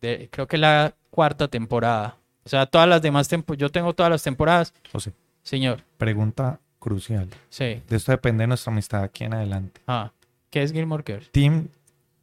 de- 0.00 0.28
creo 0.32 0.46
que 0.46 0.56
la 0.56 0.94
cuarta 1.10 1.48
temporada. 1.48 2.16
O 2.44 2.48
sea, 2.48 2.64
todas 2.64 2.88
las 2.88 3.02
demás 3.02 3.28
temporadas. 3.28 3.60
Yo 3.60 3.68
tengo 3.68 3.92
todas 3.92 4.08
las 4.10 4.22
temporadas. 4.22 4.72
José, 4.90 5.12
Señor, 5.42 5.82
pregunta 5.98 6.60
crucial. 6.78 7.28
sí. 7.50 7.82
De 7.88 7.96
esto 7.96 8.12
depende 8.12 8.42
de 8.44 8.46
nuestra 8.48 8.72
amistad 8.72 9.02
aquí 9.02 9.24
en 9.24 9.34
adelante. 9.34 9.82
Ah, 9.86 10.12
¿qué 10.48 10.62
es 10.62 10.72
Gilmore 10.72 11.04
Girls? 11.06 11.30
¿Team 11.30 11.68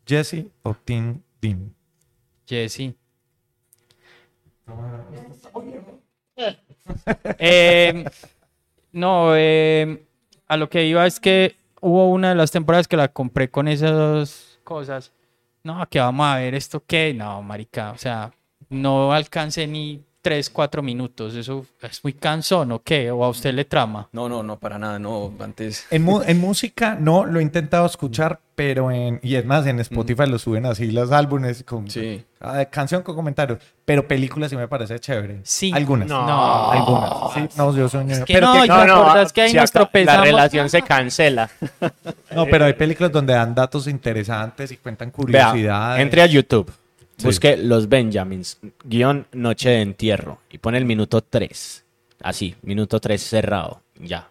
Jesse 0.05 0.51
o 0.63 0.73
Team 0.73 1.21
Dean? 1.41 1.73
Jesse. 2.47 2.95
Eh, 7.39 8.05
no, 8.91 9.35
eh, 9.35 10.05
a 10.47 10.57
lo 10.57 10.69
que 10.69 10.85
iba 10.85 11.05
es 11.07 11.19
que 11.19 11.55
hubo 11.81 12.11
una 12.11 12.29
de 12.29 12.35
las 12.35 12.51
temporadas 12.51 12.87
que 12.87 12.95
la 12.95 13.07
compré 13.07 13.49
con 13.49 13.67
esas 13.67 14.59
cosas. 14.63 15.11
No, 15.63 15.87
que 15.89 15.99
vamos 15.99 16.27
a 16.27 16.37
ver 16.37 16.53
esto 16.53 16.83
qué. 16.85 17.13
No, 17.13 17.41
marica, 17.41 17.91
o 17.91 17.97
sea, 17.97 18.31
no 18.69 19.11
alcancé 19.11 19.65
ni 19.65 20.03
3, 20.25 20.49
4 20.49 20.81
minutos. 20.81 21.35
Eso 21.35 21.67
es 21.83 22.03
muy 22.03 22.13
cansón, 22.13 22.71
¿o 22.71 22.79
qué? 22.81 23.11
¿O 23.11 23.23
a 23.23 23.29
usted 23.29 23.53
le 23.53 23.63
trama? 23.63 24.09
No, 24.11 24.27
no, 24.27 24.41
no, 24.41 24.57
para 24.57 24.79
nada, 24.79 24.97
no. 24.97 25.31
Antes, 25.39 25.85
En, 25.91 26.03
en 26.25 26.39
música 26.41 26.97
no 26.99 27.25
lo 27.25 27.39
he 27.39 27.43
intentado 27.43 27.85
escuchar, 27.85 28.39
pero 28.55 28.89
en. 28.89 29.19
Y 29.21 29.35
es 29.35 29.45
más, 29.45 29.67
en 29.67 29.79
Spotify 29.81 30.25
lo 30.25 30.39
suben 30.39 30.65
así 30.65 30.89
los 30.89 31.11
álbumes 31.11 31.63
con 31.63 31.87
sí. 31.91 32.25
ah, 32.41 32.65
canción 32.65 33.03
con 33.03 33.15
comentarios. 33.15 33.59
Pero 33.85 34.07
películas 34.07 34.49
sí 34.49 34.57
me 34.57 34.67
parece 34.67 34.97
chévere. 34.99 35.41
Sí. 35.43 35.71
Algunas. 35.71 36.07
No. 36.07 36.71
Algunas. 36.71 37.11
Sí, 37.35 37.47
no, 37.55 37.75
yo 37.75 37.99
un 37.99 38.07
ñoño. 38.07 38.25
que 38.25 38.33
pero 38.33 38.47
no, 38.47 38.61
que- 38.63 38.67
¿te 38.67 38.73
acuerdas 38.73 39.31
que 39.31 39.41
ahí 39.41 39.49
si 39.51 39.57
nos? 39.57 39.71
La 40.05 40.21
relación 40.23 40.71
se 40.71 40.81
cancela. 40.81 41.51
no, 42.35 42.47
pero 42.47 42.65
hay 42.65 42.73
películas 42.73 43.11
donde 43.11 43.33
dan 43.33 43.53
datos 43.53 43.85
interesantes 43.85 44.71
y 44.71 44.77
cuentan 44.77 45.09
Vea, 45.09 45.13
curiosidades. 45.13 46.01
entre 46.01 46.23
a 46.23 46.25
YouTube, 46.25 46.71
Sí. 47.17 47.27
busque 47.27 47.55
Los 47.57 47.87
Benjamins, 47.87 48.59
guion 48.83 49.25
Noche 49.31 49.69
de 49.69 49.81
Entierro, 49.81 50.39
y 50.49 50.57
pone 50.57 50.77
el 50.77 50.85
minuto 50.85 51.21
3. 51.21 51.85
Así, 52.21 52.55
minuto 52.61 52.99
3 52.99 53.21
cerrado. 53.21 53.81
Ya. 53.99 54.29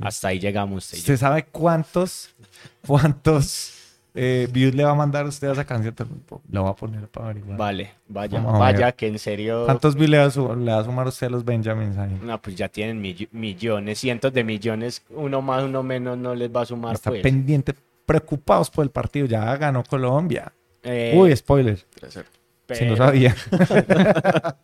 Hasta 0.00 0.28
ahí 0.28 0.38
llegamos. 0.38 0.84
usted. 0.84 0.98
¿Usted 0.98 1.16
sabe 1.18 1.44
cuántos, 1.44 2.30
cuántos 2.86 3.74
eh, 4.14 4.48
views 4.50 4.74
le 4.74 4.84
va 4.84 4.92
a 4.92 4.94
mandar 4.94 5.26
usted 5.26 5.48
a 5.48 5.52
esa 5.52 5.64
canción? 5.64 5.94
La 6.50 6.60
voy 6.62 6.70
a 6.70 6.74
poner 6.74 7.06
para 7.08 7.26
averiguar. 7.26 7.58
Vale, 7.58 7.92
vaya, 8.08 8.40
Vamos 8.40 8.58
vaya, 8.58 8.92
que 8.92 9.06
en 9.06 9.18
serio. 9.18 9.64
¿Cuántos 9.66 9.94
views 9.94 10.08
le 10.10 10.18
va, 10.18 10.24
a 10.24 10.56
le 10.56 10.72
va 10.72 10.78
a 10.78 10.84
sumar 10.84 11.06
usted 11.06 11.26
a 11.26 11.30
los 11.30 11.44
Benjamins 11.44 11.98
ahí? 11.98 12.18
No, 12.22 12.40
pues 12.40 12.56
ya 12.56 12.68
tienen 12.68 13.00
mill- 13.00 13.28
millones, 13.32 13.98
cientos 13.98 14.32
de 14.32 14.42
millones. 14.42 15.02
Uno 15.10 15.42
más, 15.42 15.64
uno 15.64 15.82
menos 15.82 16.16
no 16.16 16.34
les 16.34 16.50
va 16.50 16.62
a 16.62 16.66
sumar. 16.66 16.94
Está 16.94 17.10
pues. 17.10 17.22
pendiente, 17.22 17.74
preocupados 18.06 18.70
por 18.70 18.84
el 18.84 18.90
partido. 18.90 19.26
Ya 19.26 19.54
ganó 19.56 19.84
Colombia. 19.84 20.52
Eh, 20.82 21.14
Uy, 21.16 21.36
spoiler. 21.36 21.78
Si 21.78 21.86
pero, 22.66 22.90
no 22.90 22.96
sabía. 22.96 23.34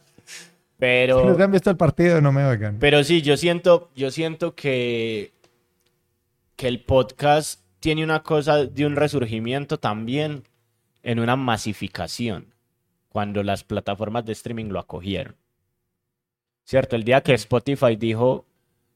Pero, 0.78 1.20
Si 1.22 1.26
no 1.26 1.34
se 1.36 1.42
han 1.42 1.52
visto 1.52 1.70
el 1.70 1.76
partido, 1.76 2.20
no 2.20 2.32
me 2.32 2.44
oigan. 2.44 2.78
pero 2.78 3.02
sí, 3.02 3.22
yo 3.22 3.36
siento, 3.38 3.90
yo 3.96 4.10
siento 4.10 4.54
que 4.54 5.32
que 6.56 6.68
el 6.68 6.80
podcast 6.84 7.60
tiene 7.80 8.02
una 8.04 8.22
cosa 8.22 8.64
de 8.64 8.86
un 8.86 8.96
resurgimiento 8.96 9.78
también 9.78 10.44
en 11.02 11.18
una 11.18 11.36
masificación, 11.36 12.54
cuando 13.10 13.42
las 13.42 13.62
plataformas 13.64 14.24
de 14.24 14.32
streaming 14.32 14.66
lo 14.66 14.78
acogieron. 14.80 15.36
¿Cierto? 16.64 16.96
El 16.96 17.04
día 17.04 17.20
que 17.22 17.34
Spotify 17.34 17.96
dijo 17.96 18.44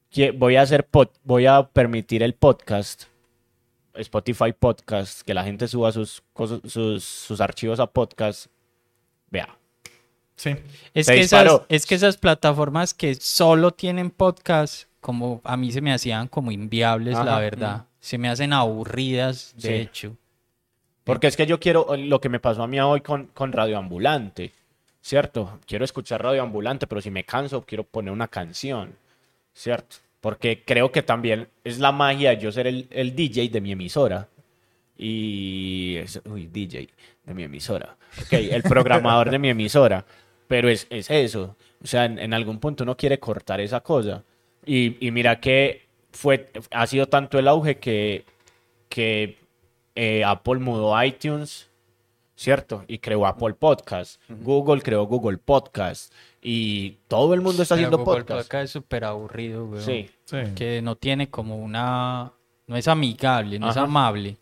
que 0.09 0.31
voy 0.31 0.55
a 0.55 0.63
hacer 0.63 0.87
pod- 0.89 1.11
voy 1.23 1.45
a 1.45 1.63
permitir 1.67 2.21
el 2.23 2.33
podcast, 2.33 3.03
Spotify 3.95 4.53
Podcast, 4.57 5.21
que 5.21 5.33
la 5.33 5.43
gente 5.43 5.67
suba 5.67 5.91
sus, 5.91 6.23
cosas- 6.33 6.61
sus, 6.65 7.03
sus 7.03 7.41
archivos 7.41 7.79
a 7.79 7.87
podcast, 7.87 8.47
vea, 9.29 9.57
Sí. 10.35 10.55
Es 10.95 11.05
que, 11.05 11.19
esas, 11.19 11.61
es 11.69 11.85
que 11.85 11.93
esas 11.93 12.17
plataformas 12.17 12.95
que 12.95 13.13
solo 13.13 13.69
tienen 13.71 14.09
podcast, 14.09 14.85
como 14.99 15.39
a 15.43 15.55
mí 15.55 15.71
se 15.71 15.81
me 15.81 15.93
hacían 15.93 16.27
como 16.27 16.51
inviables, 16.51 17.13
la 17.13 17.37
verdad. 17.39 17.85
Se 17.99 18.17
me 18.17 18.27
hacen 18.27 18.51
aburridas, 18.51 19.53
de 19.57 19.61
Sí. 19.61 19.73
hecho. 19.75 20.17
Porque 21.03 21.27
es 21.27 21.37
que 21.37 21.45
yo 21.45 21.59
quiero 21.59 21.95
lo 21.95 22.19
que 22.19 22.29
me 22.29 22.39
pasó 22.39 22.63
a 22.63 22.67
mí 22.67 22.79
hoy 22.79 23.01
con, 23.01 23.27
con 23.27 23.51
Radio 23.51 23.77
Ambulante, 23.77 24.51
¿cierto? 25.01 25.59
Quiero 25.67 25.85
escuchar 25.85 26.23
Radio 26.23 26.41
Ambulante, 26.41 26.87
pero 26.87 27.01
si 27.01 27.11
me 27.11 27.23
canso, 27.23 27.61
quiero 27.63 27.83
poner 27.83 28.11
una 28.11 28.27
canción, 28.27 28.95
¿cierto? 29.53 29.97
Porque 30.21 30.63
creo 30.63 30.91
que 30.91 31.01
también 31.01 31.49
es 31.63 31.79
la 31.79 31.91
magia 31.91 32.33
yo 32.33 32.51
ser 32.51 32.67
el, 32.67 32.87
el 32.91 33.15
DJ 33.15 33.49
de 33.49 33.61
mi 33.61 33.71
emisora. 33.71 34.29
Y. 34.97 35.97
uy, 36.25 36.47
DJ 36.47 36.87
de 37.25 37.33
mi 37.33 37.43
emisora. 37.43 37.97
Ok, 38.21 38.33
el 38.33 38.63
programador 38.63 39.31
de 39.31 39.39
mi 39.39 39.49
emisora. 39.49 40.05
Pero 40.47 40.69
es, 40.69 40.85
es 40.89 41.09
eso. 41.09 41.55
O 41.83 41.87
sea, 41.87 42.05
en, 42.05 42.19
en 42.19 42.33
algún 42.33 42.59
punto 42.59 42.83
uno 42.83 42.95
quiere 42.95 43.19
cortar 43.19 43.59
esa 43.59 43.81
cosa. 43.81 44.23
Y, 44.65 45.05
y 45.05 45.11
mira 45.11 45.39
que 45.39 45.87
fue, 46.11 46.51
ha 46.71 46.85
sido 46.87 47.07
tanto 47.07 47.39
el 47.39 47.47
auge 47.47 47.77
que, 47.79 48.25
que 48.89 49.37
eh, 49.95 50.23
Apple 50.23 50.59
mudó 50.59 51.01
iTunes, 51.03 51.69
¿cierto? 52.41 52.83
Y 52.87 52.97
creó 52.97 53.27
Apple 53.27 53.53
Podcast. 53.53 54.19
Google 54.27 54.81
creó 54.81 55.05
Google 55.05 55.37
Podcast. 55.37 56.11
Y 56.41 56.97
todo 57.07 57.35
el 57.35 57.41
mundo 57.41 57.61
está 57.61 57.75
Pero 57.75 57.87
haciendo 57.87 57.97
Google 57.99 58.21
podcast. 58.23 58.47
Podcast 58.47 58.63
es 58.63 58.71
súper 58.71 59.05
aburrido, 59.05 59.65
weón. 59.65 59.83
Sí. 59.83 60.09
Sí. 60.25 60.37
Que 60.55 60.81
no 60.81 60.95
tiene 60.95 61.29
como 61.29 61.57
una... 61.57 62.31
No 62.65 62.75
es 62.75 62.87
amigable, 62.87 63.59
no 63.59 63.69
es 63.69 63.77
amable. 63.77 64.37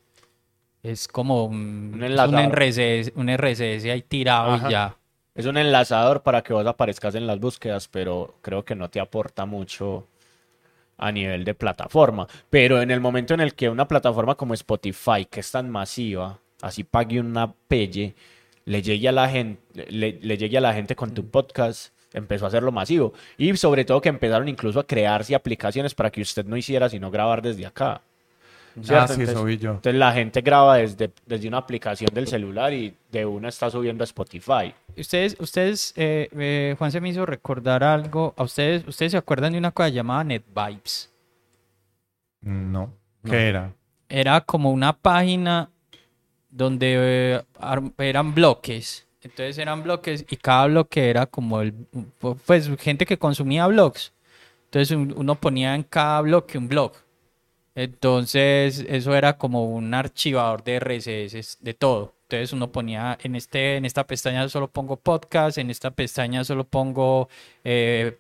Es 0.82 1.10
como 1.10 1.44
un, 1.46 1.92
Un 1.96 2.04
es 2.04 2.12
enlazador. 2.12 2.58
RCS, 2.58 3.12
un 3.16 3.30
RCS 3.30 3.86
ahí 3.86 4.02
tirado 4.04 4.54
Ajá. 4.54 4.68
y 4.70 4.72
ya. 4.72 4.96
Es 5.36 5.46
un 5.46 5.58
enlazador 5.58 6.24
para 6.24 6.42
que 6.42 6.54
vos 6.54 6.66
aparezcas 6.66 7.16
en 7.16 7.28
las 7.28 7.40
búsquedas, 7.40 7.90
pero 7.90 8.36
creo 8.42 8.64
que 8.64 8.76
no 8.76 8.90
te 8.90 9.02
aporta 9.02 9.46
mucho 9.46 10.08
a 10.98 11.12
nivel 11.12 11.44
de 11.44 11.54
plataforma. 11.54 12.28
Pero 12.50 12.82
en 12.82 12.92
el 12.92 13.02
momento 13.02 13.34
en 13.34 13.42
el 13.42 13.56
que 13.56 13.68
una 13.70 13.88
plataforma 13.90 14.36
como 14.36 14.54
Spotify, 14.54 15.26
que 15.30 15.42
es 15.42 15.52
tan 15.52 15.70
masiva, 15.70 16.40
así 16.62 16.84
pague 16.84 17.20
una 17.20 17.52
pelle, 17.68 18.14
le 18.66 18.82
llegue 18.82 19.08
a 19.10 19.12
la 19.12 19.30
gente, 19.30 19.62
le, 19.92 20.20
le 20.22 20.38
llegue 20.38 20.58
a 20.58 20.62
la 20.62 20.74
gente 20.74 20.96
con 20.96 21.14
tu 21.14 21.26
podcast, 21.30 21.94
empezó 22.14 22.46
a 22.46 22.48
hacerlo 22.50 22.72
masivo. 22.72 23.14
Y 23.38 23.56
sobre 23.58 23.86
todo 23.86 24.02
que 24.02 24.10
empezaron 24.10 24.48
incluso 24.48 24.80
a 24.80 24.86
crearse 24.88 25.36
aplicaciones 25.36 25.94
para 25.96 26.10
que 26.12 26.22
usted 26.22 26.46
no 26.46 26.58
hiciera 26.58 26.90
sino 26.90 27.10
grabar 27.12 27.42
desde 27.42 27.66
acá. 27.66 28.02
Ah, 28.78 29.08
sí, 29.08 29.24
eso 29.24 29.32
Entonces- 29.32 29.46
vi 29.46 29.58
yo. 29.58 29.72
Entonces 29.72 29.96
la 29.96 30.14
gente 30.14 30.42
graba 30.42 30.78
desde, 30.78 31.12
desde 31.26 31.48
una 31.48 31.58
aplicación 31.58 32.12
del 32.14 32.28
celular 32.28 32.72
y 32.72 32.94
de 33.12 33.26
una 33.26 33.50
está 33.50 33.70
subiendo 33.70 34.04
a 34.04 34.06
Spotify. 34.06 34.74
Ustedes, 34.96 35.36
ustedes, 35.40 35.94
eh, 35.98 36.30
eh, 36.38 36.76
Juan 36.78 36.92
se 36.92 37.02
me 37.02 37.10
hizo 37.10 37.26
recordar 37.26 37.84
algo. 37.84 38.34
¿A 38.38 38.44
ustedes, 38.44 38.88
ustedes 38.88 39.12
se 39.14 39.18
acuerdan 39.18 39.54
de 39.54 39.58
una 39.58 39.72
cosa 39.72 39.90
llamada 39.90 40.24
NetVibes? 40.24 41.12
No. 42.42 42.94
¿Qué 43.24 43.32
No. 43.32 43.38
era? 43.38 43.74
Era 44.08 44.42
como 44.42 44.72
una 44.72 44.94
página 44.94 45.70
donde 46.50 46.96
eh, 46.98 47.42
eran 47.98 48.34
bloques. 48.34 49.06
Entonces 49.22 49.58
eran 49.58 49.84
bloques 49.84 50.26
y 50.30 50.38
cada 50.38 50.68
bloque 50.68 51.10
era 51.10 51.26
como 51.26 51.62
el, 51.62 51.74
pues 52.46 52.70
gente 52.80 53.06
que 53.06 53.18
consumía 53.18 53.68
blogs. 53.68 54.14
Entonces 54.66 54.96
un- 54.96 55.14
uno 55.18 55.36
ponía 55.36 55.76
en 55.76 55.84
cada 55.84 56.22
bloque 56.22 56.58
un 56.58 56.68
blog. 56.70 56.94
Entonces 57.76 58.86
eso 58.88 59.16
era 59.16 59.38
como 59.38 59.66
un 59.66 59.94
archivador 59.94 60.64
de 60.64 60.76
RSS 60.80 61.58
de 61.62 61.74
todo. 61.74 62.16
Entonces 62.24 62.54
uno 62.54 62.72
ponía 62.72 63.18
en 63.24 63.36
este, 63.36 63.78
en 63.78 63.86
esta 63.86 64.06
pestaña 64.06 64.48
solo 64.50 64.70
pongo 64.70 64.98
podcast, 64.98 65.58
en 65.58 65.70
esta 65.70 65.92
pestaña 65.92 66.44
solo 66.44 66.64
pongo 66.66 67.30
eh, 67.64 68.18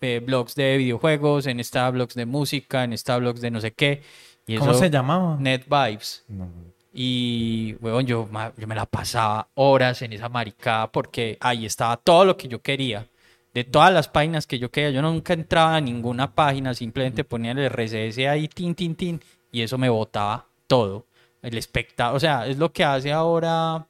eh, 0.00 0.20
blogs 0.24 0.54
de 0.54 0.76
videojuegos, 0.78 1.46
en 1.46 1.60
esta 1.60 1.88
blogs 1.90 2.14
de 2.14 2.26
música, 2.26 2.84
en 2.84 2.92
esta 2.92 3.16
blogs 3.18 3.40
de 3.40 3.50
no 3.50 3.60
sé 3.60 3.72
qué. 3.72 4.02
Y 4.46 4.56
¿Cómo 4.56 4.70
eso- 4.72 4.80
se 4.80 4.90
llamaba? 4.90 5.36
Net 5.38 5.64
Vibes. 5.68 6.24
No. 6.28 6.48
Y, 6.94 7.74
weón, 7.80 8.06
yo, 8.06 8.28
yo 8.58 8.66
me 8.66 8.74
la 8.74 8.86
pasaba 8.86 9.48
horas 9.54 10.02
en 10.02 10.12
esa 10.12 10.28
maricada 10.28 10.90
porque 10.92 11.38
ahí 11.40 11.64
estaba 11.66 11.96
todo 11.96 12.24
lo 12.24 12.36
que 12.36 12.48
yo 12.48 12.60
quería. 12.60 13.06
De 13.54 13.64
todas 13.64 13.92
las 13.92 14.08
páginas 14.08 14.46
que 14.46 14.58
yo 14.58 14.70
quería, 14.70 14.90
yo 14.90 15.02
nunca 15.02 15.32
entraba 15.34 15.76
a 15.76 15.80
ninguna 15.80 16.34
página, 16.34 16.72
simplemente 16.74 17.22
ponía 17.24 17.52
el 17.52 17.58
RSS 17.70 18.26
ahí, 18.28 18.48
tin, 18.48 18.74
tin, 18.74 18.94
tin, 18.94 19.20
y 19.50 19.60
eso 19.62 19.76
me 19.78 19.88
botaba 19.90 20.46
todo. 20.66 21.06
El 21.42 21.58
espectador, 21.58 22.16
o 22.16 22.20
sea, 22.20 22.46
es 22.46 22.56
lo 22.56 22.72
que 22.72 22.82
hace 22.84 23.12
ahora 23.12 23.86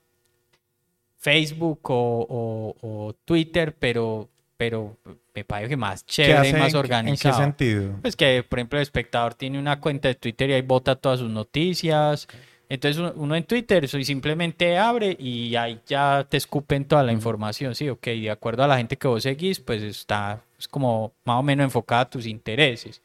Facebook 1.18 1.80
o, 1.90 2.26
o- 2.28 2.76
o 3.06 3.12
Twitter, 3.24 3.74
pero, 3.78 4.28
pero 4.56 4.96
me 5.34 5.44
parece 5.44 5.68
que 5.70 5.76
más 5.76 6.02
¿Qué 6.02 6.12
chévere 6.12 6.48
y 6.48 6.52
más 6.54 6.62
¿En 6.66 6.70
qué- 6.72 6.76
organizado. 6.78 7.42
¿En 7.44 7.52
qué 7.52 7.62
sentido? 7.72 7.98
Pues 8.02 8.16
que, 8.16 8.42
por 8.42 8.58
ejemplo, 8.58 8.78
el 8.78 8.82
espectador 8.82 9.34
tiene 9.34 9.58
una 9.58 9.80
cuenta 9.80 10.08
de 10.08 10.14
Twitter 10.16 10.50
y 10.50 10.52
ahí 10.54 10.62
bota 10.62 10.96
todas 10.96 11.20
sus 11.20 11.30
noticias. 11.30 12.26
Entonces 12.72 13.12
uno, 13.16 13.36
en 13.36 13.44
Twitter 13.44 13.84
eso, 13.84 13.98
y 13.98 14.04
simplemente 14.04 14.78
abre 14.78 15.14
y 15.18 15.54
ahí 15.56 15.78
ya 15.86 16.26
te 16.26 16.38
escupen 16.38 16.86
toda 16.86 17.02
la 17.02 17.12
información. 17.12 17.74
Sí, 17.74 17.88
ok, 17.90 18.02
de 18.06 18.30
acuerdo 18.30 18.64
a 18.64 18.66
la 18.66 18.78
gente 18.78 18.96
que 18.96 19.06
vos 19.08 19.22
seguís, 19.24 19.60
pues 19.60 19.82
está 19.82 20.40
es 20.58 20.68
como 20.68 21.12
más 21.24 21.38
o 21.38 21.42
menos 21.42 21.64
enfocada 21.64 22.00
a 22.02 22.08
tus 22.10 22.24
intereses. 22.26 23.02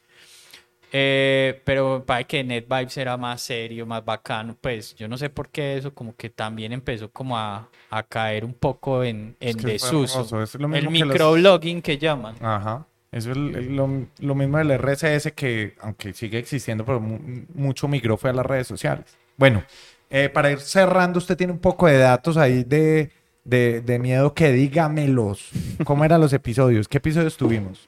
Eh, 0.94 1.62
pero 1.66 2.04
parece 2.06 2.28
que 2.28 2.44
NetVibes 2.46 2.96
era 2.98 3.18
más 3.18 3.42
serio, 3.42 3.86
más 3.86 4.06
bacano. 4.06 4.56
Pues 4.60 4.96
yo 4.96 5.08
no 5.10 5.18
sé 5.18 5.30
por 5.30 5.50
qué 5.50 5.76
eso 5.78 5.94
como 5.94 6.16
que 6.16 6.30
también 6.30 6.72
empezó 6.72 7.10
como 7.12 7.38
a, 7.38 7.68
a 7.90 8.04
caer 8.04 8.46
un 8.46 8.54
poco 8.54 9.04
en, 9.04 9.36
Es 9.42 9.52
en 9.52 9.58
que 9.58 9.62
fue 9.64 9.72
desuso. 9.74 10.42
es 10.42 10.56
lo 10.56 10.68
El 10.68 10.72
mismo 10.72 10.92
que 10.92 11.00
los- 11.00 11.08
microblogging 11.10 11.82
que 11.82 11.98
llaman. 11.98 12.36
Ajá. 12.42 12.86
Eso 13.12 13.32
es 13.32 13.38
el- 13.38 13.76
lo, 13.76 13.90
lo 14.20 14.36
mismo 14.36 14.58
del 14.60 14.72
RSS 14.72 15.34
que, 15.34 15.76
aunque 15.82 16.14
sigue 16.14 16.38
existiendo, 16.40 16.86
pero 16.86 17.02
mu- 17.02 17.20
mucho 17.54 17.90
migró 17.90 18.16
fue 18.16 18.30
a 18.30 18.34
las 18.34 18.46
redes 18.46 18.68
sociales. 18.68 19.18
Bueno, 19.38 19.64
eh, 20.10 20.30
para 20.30 20.52
ir 20.52 20.60
cerrando, 20.60 21.20
usted 21.20 21.38
tiene 21.38 21.54
un 21.54 21.60
poco 21.60 21.88
de 21.88 21.98
datos 21.98 22.38
ahí 22.38 22.64
de, 22.64 23.12
de, 23.44 23.82
de 23.82 24.00
miedo 24.00 24.34
que 24.34 24.52
dígamelos. 24.52 25.50
¿Cómo 25.84 26.04
eran 26.06 26.20
los 26.22 26.34
episodios? 26.34 26.88
¿Qué 26.88 26.98
episodios 26.98 27.38
tuvimos? 27.38 27.88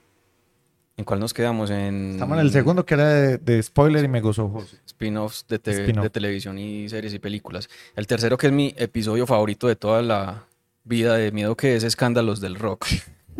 ¿En 0.98 1.06
cuál 1.06 1.20
nos 1.22 1.34
quedamos? 1.34 1.70
En 1.70 2.12
Estamos 2.12 2.38
en 2.38 2.46
el 2.46 2.52
segundo 2.52 2.86
que 2.86 2.94
era 2.94 3.08
de, 3.08 3.38
de 3.38 3.64
spoiler 3.64 4.04
y 4.04 4.10
me 4.10 4.20
gozó 4.20 4.50
José. 4.50 4.78
spin-offs 4.86 5.46
de, 5.48 5.58
te- 5.58 5.72
de 6.04 6.10
televisión 6.10 6.60
y 6.60 6.90
series 6.90 7.14
y 7.14 7.20
películas. 7.20 7.70
El 7.96 8.06
tercero, 8.06 8.38
que 8.38 8.48
es 8.48 8.54
mi 8.54 8.74
episodio 8.78 9.26
favorito 9.26 9.68
de 9.68 9.78
toda 9.78 10.02
la 10.02 10.44
vida 10.84 11.16
de 11.16 11.32
miedo, 11.32 11.56
que 11.56 11.76
es 11.78 11.84
Escándalos 11.84 12.42
del 12.42 12.56
Rock. 12.56 12.86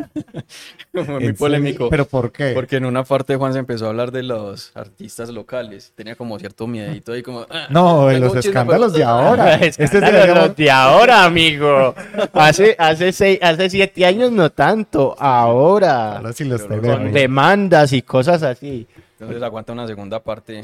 Muy 0.92 1.24
¿En 1.26 1.36
polémico. 1.36 1.88
¿Pero 1.90 2.04
por 2.06 2.32
qué? 2.32 2.52
Porque 2.54 2.76
en 2.76 2.84
una 2.84 3.04
parte 3.04 3.36
Juan 3.36 3.52
se 3.52 3.58
empezó 3.58 3.86
a 3.86 3.88
hablar 3.90 4.10
de 4.10 4.22
los 4.22 4.72
artistas 4.74 5.28
locales. 5.30 5.92
Tenía 5.94 6.16
como 6.16 6.38
cierto 6.38 6.66
miedito 6.66 7.12
ahí 7.12 7.22
como... 7.22 7.46
ah, 7.50 7.66
No, 7.70 8.06
de 8.08 8.18
los 8.20 8.34
escándalos 8.36 8.92
de 8.92 9.04
ahora. 9.04 9.54
Este 9.60 9.84
es 9.84 9.92
Escándalos 9.92 10.26
digamos, 10.26 10.56
de 10.56 10.70
ahora, 10.70 11.24
amigo. 11.24 11.94
Hace, 12.32 12.74
hace, 12.78 13.12
seis, 13.12 13.38
hace 13.42 13.70
siete 13.70 14.04
años 14.06 14.32
no 14.32 14.50
tanto, 14.50 15.16
ahora. 15.18 16.16
ahora 16.16 16.32
sí 16.32 16.44
los. 16.44 16.62
Con 16.62 17.12
demandas 17.12 17.92
y 17.92 18.02
cosas 18.02 18.42
así. 18.42 18.86
Entonces 19.18 19.42
aguanta 19.42 19.72
una 19.72 19.86
segunda 19.86 20.22
parte 20.22 20.62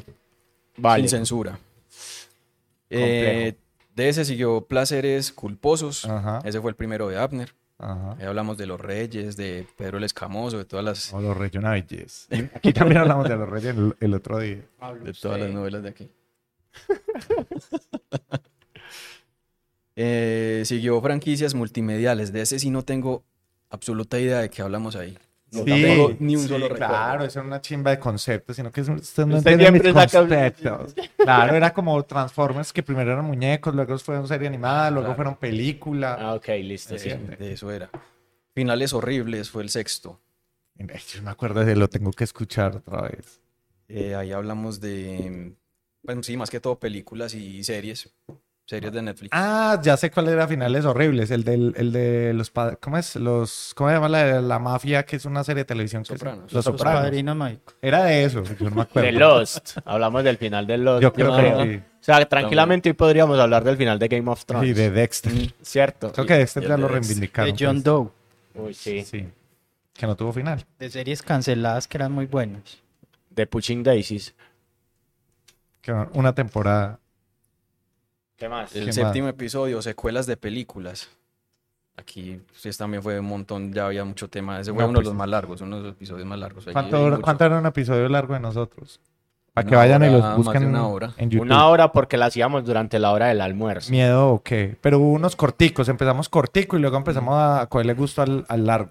Vale. 0.77 1.03
sin 1.03 1.19
censura. 1.19 1.59
Eh, 2.91 3.55
de 3.95 4.09
ese 4.09 4.25
siguió 4.25 4.63
Placeres 4.63 5.33
Culposos. 5.33 6.05
Ajá. 6.05 6.41
Ese 6.45 6.61
fue 6.61 6.71
el 6.71 6.77
primero 6.77 7.09
de 7.09 7.19
Abner. 7.19 7.53
Ajá. 7.79 8.17
Ahí 8.19 8.25
hablamos 8.27 8.57
de 8.57 8.67
los 8.67 8.81
Reyes, 8.81 9.37
de 9.37 9.67
Pedro 9.77 9.99
el 9.99 10.05
Escamoso, 10.05 10.57
de 10.59 10.65
todas 10.65 10.85
las, 10.85 11.13
O 11.13 11.21
los 11.21 11.37
Reyes. 11.37 12.29
Aquí 12.55 12.73
también 12.73 12.99
hablamos 12.99 13.29
de 13.29 13.37
los 13.37 13.49
Reyes 13.49 13.77
el, 13.77 13.95
el 14.01 14.15
otro 14.15 14.39
día. 14.39 14.63
de 15.03 15.13
todas 15.13 15.41
las 15.41 15.51
novelas 15.51 15.83
de 15.83 15.89
aquí. 15.89 16.11
Eh, 19.99 20.63
siguió 20.67 21.01
franquicias 21.01 21.55
multimediales. 21.55 22.31
De 22.31 22.43
ese 22.43 22.59
sí 22.59 22.69
no 22.69 22.83
tengo 22.83 23.25
absoluta 23.71 24.21
idea 24.21 24.41
de 24.41 24.51
qué 24.51 24.61
hablamos 24.61 24.95
ahí. 24.95 25.17
No 25.53 25.63
Sí, 25.65 26.17
ni 26.19 26.35
un 26.37 26.43
sí, 26.43 26.49
solo 26.49 26.69
recuerdo. 26.69 26.87
Claro, 26.87 27.25
eso 27.25 27.39
era 27.39 27.47
una 27.47 27.61
chimba 27.61 27.93
de 27.93 27.99
conceptos, 28.01 28.57
sino 28.57 28.73
que 28.73 28.81
es- 28.81 28.89
usted 28.89 29.27
no 29.27 29.37
Usted 29.39 29.53
entiende 29.53 29.81
mis 29.81 29.93
conceptos. 29.93 30.95
Claro, 31.17 31.55
era 31.55 31.73
como 31.73 32.03
Transformers, 32.05 32.73
que 32.73 32.83
primero 32.83 33.13
eran 33.13 33.25
muñecos, 33.25 33.75
luego 33.75 33.97
fueron 33.99 34.27
serie 34.27 34.49
animada, 34.49 34.91
luego 34.91 35.07
Claro. 35.07 35.17
fueron 35.17 35.37
película. 35.37 36.17
Ah, 36.21 36.35
ok, 36.35 36.49
listo. 36.63 36.99
Sí, 36.99 37.11
eso 37.39 37.71
era. 37.71 37.91
Finales 38.55 38.93
horribles 38.93 39.51
fue 39.51 39.63
el 39.63 39.69
sexto. 39.71 40.21
Yo 40.75 41.23
me 41.23 41.31
acuerdo 41.31 41.65
de 41.65 41.75
lo 41.77 41.89
tengo 41.89 42.11
que 42.11 42.25
escuchar 42.25 42.77
otra 42.77 43.03
vez. 43.03 43.41
Eh, 43.89 44.15
ahí 44.15 44.33
hablamos 44.33 44.81
de, 44.81 45.55
pues 46.03 46.27
sí, 46.27 46.37
más 46.37 46.51
que 46.51 46.61
todo 46.61 46.79
películas 46.79 47.35
y 47.35 47.63
series, 47.65 48.13
series 48.67 48.93
de 48.93 49.01
Netflix. 49.01 49.31
Ah, 49.33 49.81
ya 49.83 49.97
sé 49.97 50.11
cuál 50.11 50.29
era 50.29 50.47
Finales 50.49 50.85
Horribles, 50.85 51.31
el 51.31 51.45
del, 51.45 51.73
el 51.77 51.93
de 51.93 52.33
los 52.35 52.51
pa- 52.51 52.77
¿cómo 52.77 52.99
es? 52.99 53.15
Los, 53.17 53.73
¿cómo 53.77 53.89
se 53.89 53.95
llama 53.95 54.09
la 54.09 54.25
de 54.25 54.43
la 54.43 54.59
mafia? 54.59 55.05
Que 55.07 55.17
es 55.17 55.25
una 55.25 55.45
serie 55.45 55.61
de 55.63 55.67
televisión. 55.67 56.03
que 56.03 56.09
Sopranos. 56.15 56.53
Los 56.53 56.53
Los 56.53 56.65
Sopranos. 56.65 57.01
padrinos 57.03 57.37
mágicos. 57.37 57.75
Era 57.81 58.05
de 58.05 58.25
eso, 58.25 58.43
yo 58.43 58.69
no 58.71 58.77
me 58.77 58.83
acuerdo. 58.83 59.07
De 59.07 59.13
Lost. 59.13 59.79
Hablamos 59.85 60.25
del 60.25 60.37
final 60.37 60.67
de 60.67 60.79
Lost. 60.79 61.03
Yo 61.03 61.13
creo 61.13 61.37
que 61.37 61.73
sí. 61.77 61.83
O 62.01 62.05
sea, 62.07 62.25
tranquilamente 62.29 62.89
hoy 62.89 62.93
podríamos 62.95 63.39
hablar 63.39 63.65
del 63.65 63.77
final 63.77 63.99
de 63.99 64.09
Game 64.09 64.31
of 64.31 64.45
Thrones. 64.45 64.69
Y 64.69 64.75
de 64.75 64.91
Dexter. 64.91 65.33
Cierto. 65.63 66.13
Creo 66.13 66.27
que 66.27 66.35
Dexter 66.35 66.67
ya 66.69 66.77
lo 66.77 66.89
reivindicaron. 66.89 67.55
De 67.57 67.65
John 67.65 67.77
pues. 67.77 67.85
Doe. 67.85 68.11
Uy, 68.55 68.75
sí. 68.75 69.03
Sí. 69.05 69.27
Que 69.95 70.07
no 70.07 70.15
tuvo 70.17 70.33
final. 70.33 70.65
De 70.79 70.91
series 70.91 71.23
canceladas 71.23 71.89
que 71.89 71.99
eran 71.99 72.13
muy 72.13 72.27
buenas. 72.27 72.79
De 73.31 73.47
Pushing 73.47 73.83
Daisies. 73.83 74.35
Que 75.81 75.93
una 76.15 76.35
temporada. 76.35 76.99
¿Qué 78.37 78.49
más? 78.49 78.75
El 78.77 78.87
¿Qué 78.87 78.93
séptimo 78.93 79.29
episodio, 79.29 79.81
secuelas 79.81 80.27
de 80.27 80.37
películas. 80.37 81.09
Aquí 81.97 82.39
pues 82.63 82.77
también 82.77 83.03
fue 83.03 83.19
un 83.19 83.27
montón, 83.27 83.73
ya 83.73 83.87
había 83.87 84.05
mucho 84.05 84.29
tema. 84.29 84.61
Ese 84.61 84.73
fue 84.73 84.83
No, 84.83 84.91
uno 84.91 84.99
de 84.99 85.05
pues, 85.05 85.07
los 85.07 85.15
más 85.15 85.29
largos, 85.29 85.61
uno 85.63 85.77
de 85.77 85.83
los 85.83 85.93
episodios 85.93 86.27
más 86.27 86.39
largos. 86.39 86.67
¿Cuánto. 86.71 87.21
¿Cuánto 87.23 87.45
era 87.47 87.59
un 87.59 87.65
episodio 87.65 88.07
largo 88.09 88.35
de 88.35 88.41
nosotros? 88.41 89.01
Para 89.55 89.67
que 89.67 89.75
vayan 89.75 90.03
y 90.03 90.09
hora, 90.09 90.13
los 90.13 90.23
más 90.23 90.37
busquen 90.37 90.63
de 90.63 90.69
una 90.69 90.87
hora. 90.87 91.15
en 91.17 91.31
YouTube. 91.31 91.47
Una 91.47 91.67
hora 91.69 91.91
porque 91.91 92.19
la 92.19 92.27
hacíamos 92.27 92.67
durante 92.67 92.99
la 92.99 93.13
hora 93.13 93.29
del 93.29 93.41
almuerzo. 93.41 93.91
¿Miedo 93.91 94.29
o 94.29 94.43
qué? 94.43 94.77
Pero 94.83 94.99
hubo 94.99 95.13
unos 95.13 95.35
corticos. 95.35 95.89
Empezamos 95.89 96.29
cortico 96.29 96.77
y 96.77 96.81
luego 96.81 96.99
empezamos 96.99 97.35
a 97.35 97.67
cogerle 97.67 97.95
gusto 97.95 98.21
al, 98.21 98.45
al 98.49 98.67
largo. 98.67 98.91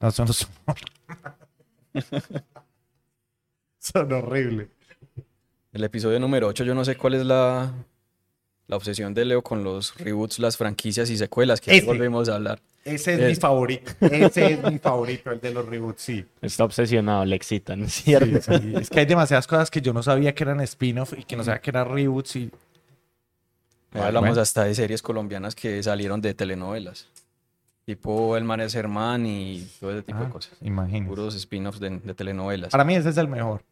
No, 0.00 0.10
son, 0.10 0.26
son... 0.32 0.48
son 3.78 4.12
horribles. 4.12 4.70
El 5.72 5.84
episodio 5.84 6.18
número 6.18 6.48
8, 6.48 6.64
yo 6.64 6.74
no 6.74 6.84
sé 6.84 6.96
cuál 6.96 7.14
es 7.14 7.24
la, 7.24 7.72
la 8.72 8.76
obsesión 8.76 9.12
de 9.12 9.26
Leo 9.26 9.42
con 9.42 9.62
los 9.62 9.94
reboots, 9.98 10.38
las 10.38 10.56
franquicias 10.56 11.10
y 11.10 11.18
secuelas, 11.18 11.60
que 11.60 11.70
ahí 11.72 11.76
Ese. 11.76 11.86
volvemos 11.86 12.30
a 12.30 12.36
hablar. 12.36 12.58
Ese 12.86 13.12
es 13.14 13.20
Eh. 13.20 13.28
mi 13.28 13.34
favorito. 13.34 13.92
Ese 14.00 14.54
es 14.54 14.62
mi 14.64 14.78
favorito, 14.78 15.30
el 15.30 15.40
de 15.42 15.52
los 15.52 15.66
reboots, 15.66 16.00
sí. 16.00 16.24
Está 16.40 16.64
obsesionado, 16.64 17.22
le 17.26 17.36
excitan, 17.36 17.86
¿cierto? 17.90 18.40
Sí, 18.40 18.58
sí. 18.62 18.72
Es 18.80 18.88
que 18.88 19.00
hay 19.00 19.04
demasiadas 19.06 19.46
cosas 19.46 19.70
que 19.70 19.82
yo 19.82 19.92
no 19.92 20.02
sabía 20.02 20.34
que 20.34 20.42
eran 20.44 20.58
spin-off 20.62 21.12
y 21.18 21.24
que 21.24 21.36
no 21.36 21.44
sabía 21.44 21.60
que 21.60 21.68
eran 21.68 21.86
reboots 21.94 22.36
y... 22.36 22.50
Hablamos 23.92 24.30
Bueno. 24.30 24.40
hasta 24.40 24.64
de 24.64 24.74
series 24.74 25.02
colombianas 25.02 25.54
que 25.54 25.82
salieron 25.82 26.22
de 26.22 26.32
telenovelas. 26.32 27.08
Tipo 27.84 28.38
El 28.38 28.44
Man 28.44 28.62
es 28.62 28.74
Herman 28.74 29.26
y 29.26 29.68
todo 29.80 29.90
ese 29.92 30.02
tipo 30.02 30.18
de 30.18 30.24
Ah, 30.24 30.30
cosas. 30.30 30.52
imagínate. 30.62 31.08
Puros 31.10 31.34
spin-offs 31.34 31.78
de, 31.78 31.90
de 31.98 32.14
telenovelas. 32.14 32.70
Para 32.70 32.84
mí 32.84 32.94
ese 32.94 33.10
es 33.10 33.18
el 33.18 33.28
mejor. 33.28 33.62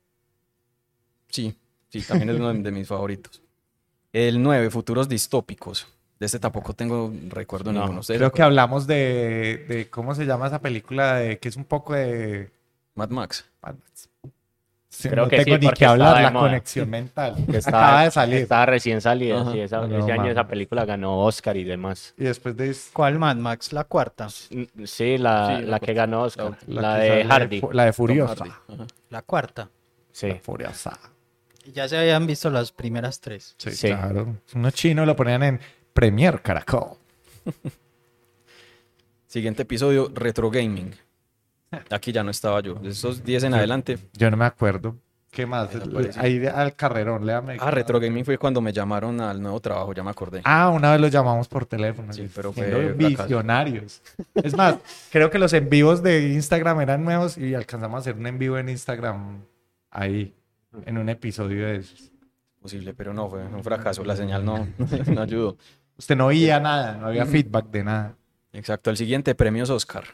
Sí, 1.30 1.54
sí, 1.88 2.02
también 2.02 2.28
es 2.28 2.36
uno 2.36 2.52
de 2.52 2.70
mis 2.70 2.86
favoritos. 2.86 3.40
El 4.12 4.42
9, 4.42 4.70
Futuros 4.70 5.08
Distópicos. 5.08 5.86
De 6.18 6.26
este 6.26 6.38
tampoco 6.38 6.74
tengo 6.74 7.12
recuerdo 7.28 7.72
No, 7.72 7.80
ninguno. 7.80 8.00
¿Ustedes 8.00 8.18
Creo 8.18 8.32
que 8.32 8.42
hablamos 8.42 8.86
de, 8.86 9.64
de... 9.68 9.88
¿Cómo 9.88 10.14
se 10.14 10.26
llama 10.26 10.48
esa 10.48 10.60
película? 10.60 11.14
De, 11.14 11.38
que 11.38 11.48
es 11.48 11.56
un 11.56 11.64
poco 11.64 11.94
de... 11.94 12.50
Mad 12.94 13.08
Max. 13.10 13.46
Sí, 14.88 15.08
Creo 15.08 15.24
no 15.24 15.30
que 15.30 15.38
sí, 15.38 15.44
tengo 15.44 15.58
ni 15.58 15.66
porque 15.66 15.78
que 15.78 15.86
hablar, 15.86 16.08
estaba 16.08 16.18
de 16.18 16.24
la 16.24 16.30
moda. 16.32 16.48
conexión 16.48 16.90
mental. 16.90 17.36
Que 17.50 17.56
Acaba 17.58 18.02
de 18.04 18.10
salir. 18.10 18.38
Estaba 18.40 18.66
recién 18.66 19.00
salida. 19.00 19.40
Ajá. 19.40 19.52
sí, 19.52 19.60
esa- 19.60 19.86
No, 19.86 19.98
ese 19.98 20.12
año 20.12 20.26
esa 20.30 20.46
película 20.48 20.84
ganó 20.84 21.20
Oscar 21.20 21.56
y 21.56 21.64
demás. 21.64 22.12
Y 22.18 22.24
después 22.24 22.54
de... 22.56 22.76
¿Cuál 22.92 23.18
Mad 23.18 23.36
Max? 23.36 23.72
La 23.72 23.84
cuarta. 23.84 24.26
Mm, 24.50 24.84
Sí, 24.84 25.16
la, 25.16 25.56
Sí, 25.56 25.62
la 25.62 25.70
la 25.70 25.80
que 25.80 25.94
ganó 25.94 26.22
Oscar. 26.24 26.58
la- 26.66 26.82
La, 26.82 26.94
de 26.96 27.24
Hardy. 27.24 27.62
La 27.72 27.84
de 27.86 27.92
Furiosa. 27.94 28.44
La 29.08 29.22
cuarta. 29.22 29.70
Sí. 30.12 30.32
Furiosa. 30.42 30.98
Y 31.64 31.72
ya 31.72 31.88
se 31.88 31.98
habían 31.98 32.26
visto 32.26 32.50
las 32.50 32.72
primeras 32.72 33.20
tres. 33.20 33.54
Sí, 33.58 33.70
Sí. 33.72 33.88
claro. 33.88 34.36
Unos 34.54 34.74
chinos 34.74 35.06
lo 35.06 35.14
ponían 35.16 35.42
en 35.42 35.60
Premier 35.92 36.40
Caracol. 36.40 36.96
Siguiente 39.26 39.62
episodio, 39.62 40.10
Retro 40.14 40.50
Gaming. 40.50 40.92
Aquí 41.90 42.10
ya 42.10 42.24
no 42.24 42.30
estaba 42.30 42.60
yo. 42.60 42.74
De 42.74 42.90
esos 42.90 43.22
10 43.22 43.44
en 43.44 43.54
adelante. 43.54 43.98
Yo 44.14 44.30
no 44.30 44.36
me 44.36 44.44
acuerdo. 44.44 44.96
¿Qué 45.30 45.46
más? 45.46 45.68
Ahí 46.16 46.44
al 46.44 46.74
carrerón, 46.74 47.24
léame. 47.24 47.56
Ah, 47.60 47.70
Retro 47.70 48.00
Gaming 48.00 48.24
fue 48.24 48.36
cuando 48.36 48.60
me 48.60 48.72
llamaron 48.72 49.20
al 49.20 49.40
nuevo 49.40 49.60
trabajo, 49.60 49.94
ya 49.94 50.02
me 50.02 50.10
acordé. 50.10 50.40
Ah, 50.42 50.70
una 50.70 50.90
vez 50.90 51.00
lo 51.00 51.06
llamamos 51.06 51.46
por 51.46 51.66
teléfono. 51.66 52.12
Sí, 52.12 52.28
pero 52.34 52.52
fue 52.52 52.92
visionarios. 52.94 54.02
Es 54.34 54.56
más, 54.56 54.78
creo 55.12 55.30
que 55.30 55.38
los 55.38 55.52
en 55.52 55.70
vivos 55.70 56.02
de 56.02 56.30
Instagram 56.32 56.80
eran 56.80 57.04
nuevos 57.04 57.38
y 57.38 57.54
alcanzamos 57.54 57.98
a 57.98 58.00
hacer 58.00 58.16
un 58.16 58.26
en 58.26 58.40
vivo 58.40 58.58
en 58.58 58.68
Instagram 58.70 59.44
ahí, 59.92 60.34
en 60.86 60.98
un 60.98 61.08
episodio 61.08 61.66
de 61.66 61.76
esos. 61.76 62.10
Posible, 62.60 62.92
pero 62.92 63.14
no, 63.14 63.28
fue 63.30 63.42
un 63.46 63.64
fracaso. 63.64 64.04
La 64.04 64.14
señal 64.16 64.44
no, 64.44 64.68
no 65.06 65.22
ayudó. 65.22 65.56
Usted 65.96 66.16
no 66.16 66.26
oía 66.26 66.60
nada, 66.60 66.96
no 66.96 67.06
había 67.06 67.24
feedback 67.26 67.66
de 67.70 67.84
nada. 67.84 68.16
Exacto, 68.52 68.90
el 68.90 68.96
siguiente, 68.96 69.34
premios 69.34 69.70
Oscar. 69.70 70.04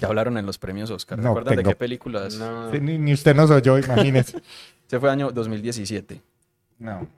Ya 0.00 0.06
hablaron 0.08 0.38
en 0.38 0.46
los 0.46 0.58
premios 0.58 0.90
Oscar. 0.90 1.18
No 1.18 1.28
¿Recuerdan 1.28 1.56
de 1.56 1.62
tengo- 1.62 1.70
qué 1.70 1.76
películas? 1.76 2.36
No. 2.36 2.70
Sí, 2.70 2.78
Ni, 2.80 2.98
ni 2.98 3.12
usted 3.12 3.34
nos 3.34 3.50
oyó, 3.50 3.78
imagínese. 3.78 4.40
Ese 4.86 5.00
fue 5.00 5.10
año 5.10 5.30
2017. 5.32 6.20
No, 6.78 7.08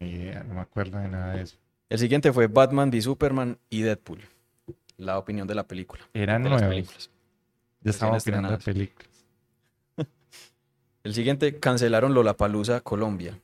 ni 0.00 0.10
idea, 0.10 0.42
no 0.44 0.54
me 0.54 0.60
acuerdo 0.60 0.98
de 0.98 1.08
nada 1.08 1.34
de 1.34 1.42
eso. 1.42 1.56
El 1.88 1.98
siguiente 1.98 2.32
fue 2.32 2.48
Batman 2.48 2.88
v 2.90 3.00
Superman 3.00 3.58
y 3.70 3.80
Deadpool. 3.82 4.20
La 4.98 5.18
opinión 5.18 5.46
de 5.46 5.54
la 5.54 5.62
película. 5.66 6.02
Eran 6.12 6.42
de 6.42 6.50
las 6.50 6.60
nuevos. 6.60 6.74
películas. 6.76 7.10
Ya 7.82 7.90
estamos 7.90 8.14
Recién 8.16 8.34
opinando 8.34 8.58
de 8.58 8.64
películas. 8.64 9.08
El 11.06 11.14
siguiente, 11.14 11.60
cancelaron 11.60 12.12
Lollapalooza 12.14 12.80
Colombia. 12.80 13.38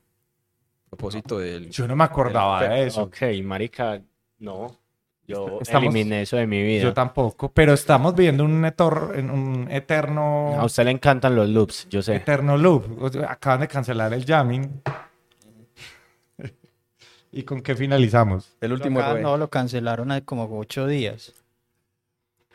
A 0.87 0.89
propósito 0.89 1.39
del... 1.39 1.69
Yo 1.69 1.87
no 1.87 1.95
me 1.95 2.03
acordaba 2.03 2.61
de 2.67 2.87
eso. 2.87 3.03
Ok, 3.03 3.19
marica, 3.41 4.01
no. 4.39 4.77
Yo 5.25 5.59
Estamos- 5.61 5.95
eliminé 5.95 6.23
eso 6.23 6.35
de 6.35 6.45
mi 6.45 6.61
vida. 6.61 6.83
Yo 6.83 6.93
tampoco, 6.93 7.53
pero 7.53 7.71
estamos 7.71 8.13
viviendo 8.15 8.43
un, 8.43 8.65
etor- 8.65 9.17
un 9.17 9.69
eterno, 9.71 10.59
A 10.59 10.65
usted 10.65 10.83
le 10.83 10.91
encantan 10.91 11.37
los 11.37 11.47
loops, 11.47 11.87
yo 11.89 12.01
sé. 12.01 12.17
eterno 12.17 12.57
loop. 12.57 12.83
Acaban 13.29 13.61
de 13.61 13.69
cancelar 13.69 14.13
el 14.13 14.25
jamming. 14.25 14.81
¿Y 17.31 17.43
con 17.43 17.61
qué 17.61 17.75
finalizamos? 17.75 18.57
El 18.59 18.73
último 18.73 18.99
Acá 18.99 19.21
no, 19.21 19.37
lo 19.37 19.49
cancelaron 19.49 20.11
hace 20.11 20.25
como 20.25 20.49
ocho 20.59 20.85
días. 20.85 21.31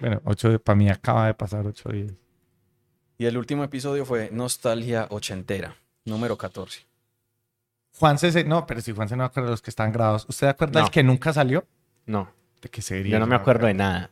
Bueno, 0.00 0.20
ocho, 0.26 0.60
para 0.60 0.76
mí 0.76 0.90
acaba 0.90 1.28
de 1.28 1.32
pasar 1.32 1.66
ocho 1.66 1.88
días. 1.88 2.12
Y 3.18 3.26
el 3.26 3.36
último 3.36 3.64
episodio 3.64 4.04
fue 4.04 4.30
Nostalgia 4.32 5.06
Ochentera, 5.10 5.74
número 6.04 6.36
14. 6.38 6.86
Juanse, 7.98 8.30
se- 8.30 8.44
no, 8.44 8.64
pero 8.66 8.80
si 8.80 8.92
Juanse 8.92 9.16
no 9.16 9.24
acuerda 9.24 9.48
de 9.48 9.52
los 9.52 9.62
que 9.62 9.70
están 9.70 9.90
grabados. 9.92 10.24
¿Usted 10.28 10.46
acuerda 10.46 10.80
No. 10.80 10.84
del 10.86 10.92
que 10.92 11.02
nunca 11.02 11.32
salió? 11.32 11.66
No, 12.06 12.30
¿De 12.62 12.68
qué 12.68 12.80
serie? 12.80 13.10
yo 13.10 13.18
no 13.18 13.26
me 13.26 13.34
acuerdo 13.34 13.66
de 13.66 13.74
nada. 13.74 14.10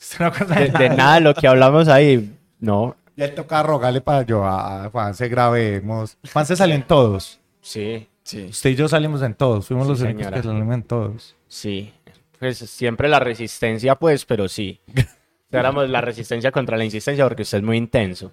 ¿Usted 0.00 0.20
no 0.20 0.26
acuerda 0.26 0.54
De, 0.56 0.68
de 0.70 0.88
nada 0.90 1.14
de 1.16 1.20
lo 1.20 1.34
que 1.34 1.46
hablamos 1.46 1.88
ahí, 1.88 2.34
no. 2.58 2.96
Ya 3.16 3.34
toca 3.34 3.62
rogarle 3.62 4.00
para 4.00 4.22
yo 4.22 4.44
a 4.44 4.88
Juanse 4.90 5.28
grabemos. 5.28 6.16
Juanse 6.32 6.56
salió 6.56 6.74
en 6.74 6.86
todos. 6.86 7.40
Sí, 7.60 8.08
Sí. 8.22 8.46
Usted 8.50 8.70
y 8.70 8.74
yo 8.74 8.88
salimos 8.88 9.22
en 9.22 9.34
todos. 9.34 9.68
Fuimos 9.68 9.86
Sí, 9.86 9.90
los 9.92 10.00
únicos 10.00 10.26
que 10.32 10.42
salimos 10.42 10.74
en 10.74 10.82
todos. 10.82 11.36
sí. 11.48 11.92
Pues 12.38 12.58
siempre 12.58 13.08
la 13.08 13.18
resistencia, 13.18 13.94
pues, 13.94 14.26
pero 14.26 14.46
sí. 14.48 14.80
Éramos 15.50 15.88
la 15.88 16.00
resistencia 16.02 16.50
contra 16.52 16.76
la 16.76 16.84
insistencia 16.84 17.24
porque 17.24 17.42
usted 17.42 17.58
es 17.58 17.64
muy 17.64 17.76
intenso. 17.78 18.30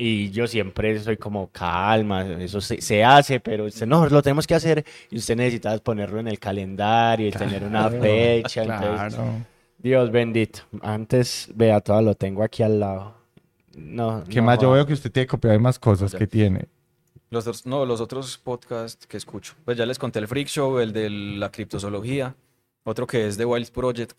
Y 0.00 0.30
yo 0.30 0.46
siempre 0.46 0.96
soy 1.00 1.16
como 1.16 1.48
calma, 1.50 2.24
eso 2.38 2.60
se, 2.60 2.80
se 2.80 3.02
hace, 3.02 3.40
pero 3.40 3.64
usted 3.64 3.84
no, 3.84 4.06
lo 4.08 4.22
tenemos 4.22 4.46
que 4.46 4.54
hacer. 4.54 4.84
Y 5.10 5.18
usted 5.18 5.34
necesita 5.36 5.76
ponerlo 5.78 6.20
en 6.20 6.28
el 6.28 6.38
calendario 6.38 7.26
y 7.26 7.32
tener 7.32 7.64
una 7.64 7.90
fecha. 7.90 8.62
entonces, 8.62 9.14
Claro. 9.16 9.44
Dios 9.76 10.10
bendito. 10.12 10.60
Antes, 10.82 11.50
vea, 11.52 11.80
todo 11.80 12.00
lo 12.00 12.14
tengo 12.14 12.44
aquí 12.44 12.62
al 12.62 12.78
lado. 12.78 13.14
No, 13.76 14.22
¿Qué 14.28 14.36
no 14.40 14.44
más? 14.44 14.58
Yo 14.60 14.70
veo 14.70 14.86
que 14.86 14.92
usted 14.92 15.10
tiene 15.10 15.26
copiado 15.26 15.52
de 15.54 15.58
más 15.58 15.80
cosas 15.80 16.12
Ya. 16.12 16.18
que 16.18 16.26
tiene. 16.28 16.66
Los, 17.30 17.66
no, 17.66 17.84
los 17.84 18.00
otros 18.00 18.38
podcasts 18.38 19.04
que 19.06 19.16
escucho. 19.16 19.54
Pues 19.64 19.76
ya 19.76 19.84
les 19.84 19.98
conté 19.98 20.20
el 20.20 20.28
Freak 20.28 20.46
Show, 20.46 20.78
el 20.78 20.92
de 20.92 21.10
la 21.10 21.50
criptozoología, 21.50 22.36
otro 22.84 23.04
que 23.06 23.26
es 23.26 23.36
de 23.36 23.44
Wild 23.44 23.70
Project. 23.72 24.12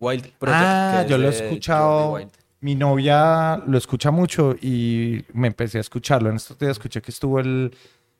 Wild 0.00 0.24
Project. 0.38 0.58
Ah, 0.64 1.02
que 1.04 1.10
yo 1.10 1.18
lo 1.18 1.28
he 1.28 1.30
escuchado. 1.30 2.18
Mi 2.60 2.74
novia 2.74 3.56
lo 3.66 3.78
escucha 3.78 4.10
mucho 4.10 4.54
y 4.60 5.24
me 5.32 5.46
empecé 5.48 5.78
a 5.78 5.80
escucharlo. 5.80 6.28
En 6.30 6.36
estos 6.36 6.58
días 6.58 6.72
escuché 6.72 7.00
que 7.00 7.10
estuvo 7.12 7.38
el 7.38 7.72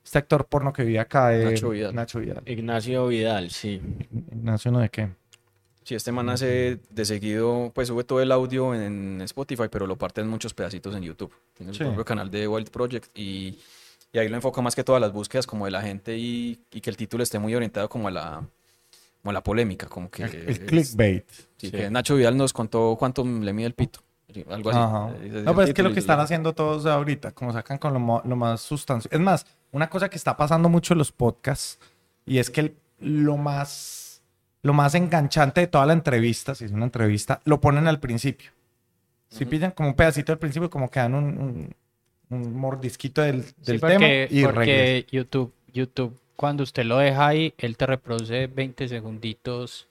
este 0.03 0.17
actor 0.17 0.45
porno 0.45 0.71
que 0.71 0.83
vivía 0.83 1.01
acá 1.01 1.29
de 1.29 1.45
Nacho 1.45 1.69
Vidal. 1.69 1.93
Nacho 1.93 2.19
Vidal. 2.19 2.41
Ignacio 2.45 3.07
Vidal, 3.07 3.49
sí. 3.51 3.81
Ignacio, 4.31 4.71
¿no 4.71 4.79
de 4.79 4.89
qué? 4.89 5.09
Sí, 5.83 5.95
este 5.95 6.11
man 6.11 6.29
hace 6.29 6.79
de 6.89 7.05
seguido, 7.05 7.71
pues 7.75 7.87
sube 7.89 8.03
todo 8.03 8.21
el 8.21 8.31
audio 8.31 8.73
en 8.73 9.19
Spotify, 9.21 9.63
pero 9.69 9.87
lo 9.87 9.97
parte 9.97 10.21
en 10.21 10.27
muchos 10.27 10.53
pedacitos 10.53 10.95
en 10.95 11.03
YouTube. 11.03 11.33
Tiene 11.53 11.73
su 11.73 11.83
propio 11.83 12.05
canal 12.05 12.31
de 12.31 12.47
Wild 12.47 12.69
Project 12.69 13.07
y, 13.17 13.59
y 14.13 14.19
ahí 14.19 14.29
lo 14.29 14.35
enfoca 14.35 14.61
más 14.61 14.73
que 14.75 14.83
todas 14.83 15.01
las 15.01 15.11
búsquedas 15.11 15.45
como 15.47 15.65
de 15.65 15.71
la 15.71 15.81
gente 15.81 16.17
y, 16.17 16.59
y 16.71 16.79
que 16.81 16.89
el 16.89 16.97
título 16.97 17.23
esté 17.23 17.39
muy 17.39 17.53
orientado 17.55 17.89
como 17.89 18.07
a 18.07 18.11
la, 18.11 18.47
como 19.21 19.31
a 19.31 19.33
la 19.33 19.43
polémica, 19.43 19.87
como 19.87 20.09
que... 20.09 20.23
El, 20.23 20.35
el 20.35 20.49
es- 20.49 20.59
clickbait. 20.59 21.25
sí, 21.57 21.71
que 21.71 21.89
Nacho 21.89 22.15
Vidal 22.15 22.37
nos 22.37 22.53
contó 22.53 22.95
cuánto 22.97 23.23
le 23.25 23.51
mide 23.51 23.67
el 23.67 23.73
pito. 23.73 23.99
Algo 24.49 24.69
así. 24.69 24.79
Ajá. 24.79 25.11
Ese 25.23 25.39
es 25.39 25.43
No, 25.43 25.55
pero 25.55 25.67
es 25.67 25.73
que 25.73 25.83
lo 25.83 25.93
que 25.93 25.99
están 25.99 26.19
haciendo 26.19 26.53
todos 26.53 26.85
ahorita, 26.85 27.31
como 27.31 27.51
sacan 27.53 27.77
con 27.77 27.93
lo, 27.93 27.99
más 28.35 28.61
sustancioso. 28.61 29.15
Es 29.15 29.21
más, 29.21 29.45
una 29.71 29.89
cosa 29.89 30.09
que 30.09 30.17
está 30.17 30.37
pasando 30.37 30.69
mucho 30.69 30.93
en 30.93 30.97
los 30.99 31.11
podcasts, 31.11 31.79
y 32.25 32.37
es 32.37 32.49
que 32.49 32.61
el- 32.61 32.75
lo 32.99 33.37
más, 33.37 34.21
lo 34.61 34.73
más 34.73 34.93
enganchante 34.95 35.61
de 35.61 35.67
toda 35.67 35.85
la 35.85 35.93
entrevista, 35.93 36.53
si 36.53 36.65
es 36.65 36.71
una 36.71 36.85
entrevista, 36.85 37.41
lo 37.45 37.59
ponen 37.61 37.87
al 37.87 37.99
principio. 37.99 38.51
Si 39.29 39.45
pillan 39.45 39.71
como 39.71 39.89
un 39.89 39.95
pedacito 39.95 40.31
del 40.31 40.39
principio, 40.39 40.69
como 40.71 40.89
que 40.89 40.99
dan 40.99 41.13
un, 41.13 41.25
un, 41.37 41.75
un 42.29 42.57
mordisquito 42.57 43.21
del, 43.21 43.43
Sí, 43.43 43.53
del 43.59 43.79
porque, 43.79 43.95
tema 43.97 44.07
y 44.29 44.43
porque 44.43 45.05
YouTube, 45.11 45.53
YouTube, 45.71 46.19
cuando 46.35 46.63
usted 46.63 46.83
lo 46.83 46.97
deja 46.97 47.27
ahí, 47.27 47.53
él 47.57 47.77
te 47.77 47.85
reproduce 47.85 48.47
20 48.47 48.87
segunditos 48.87 49.87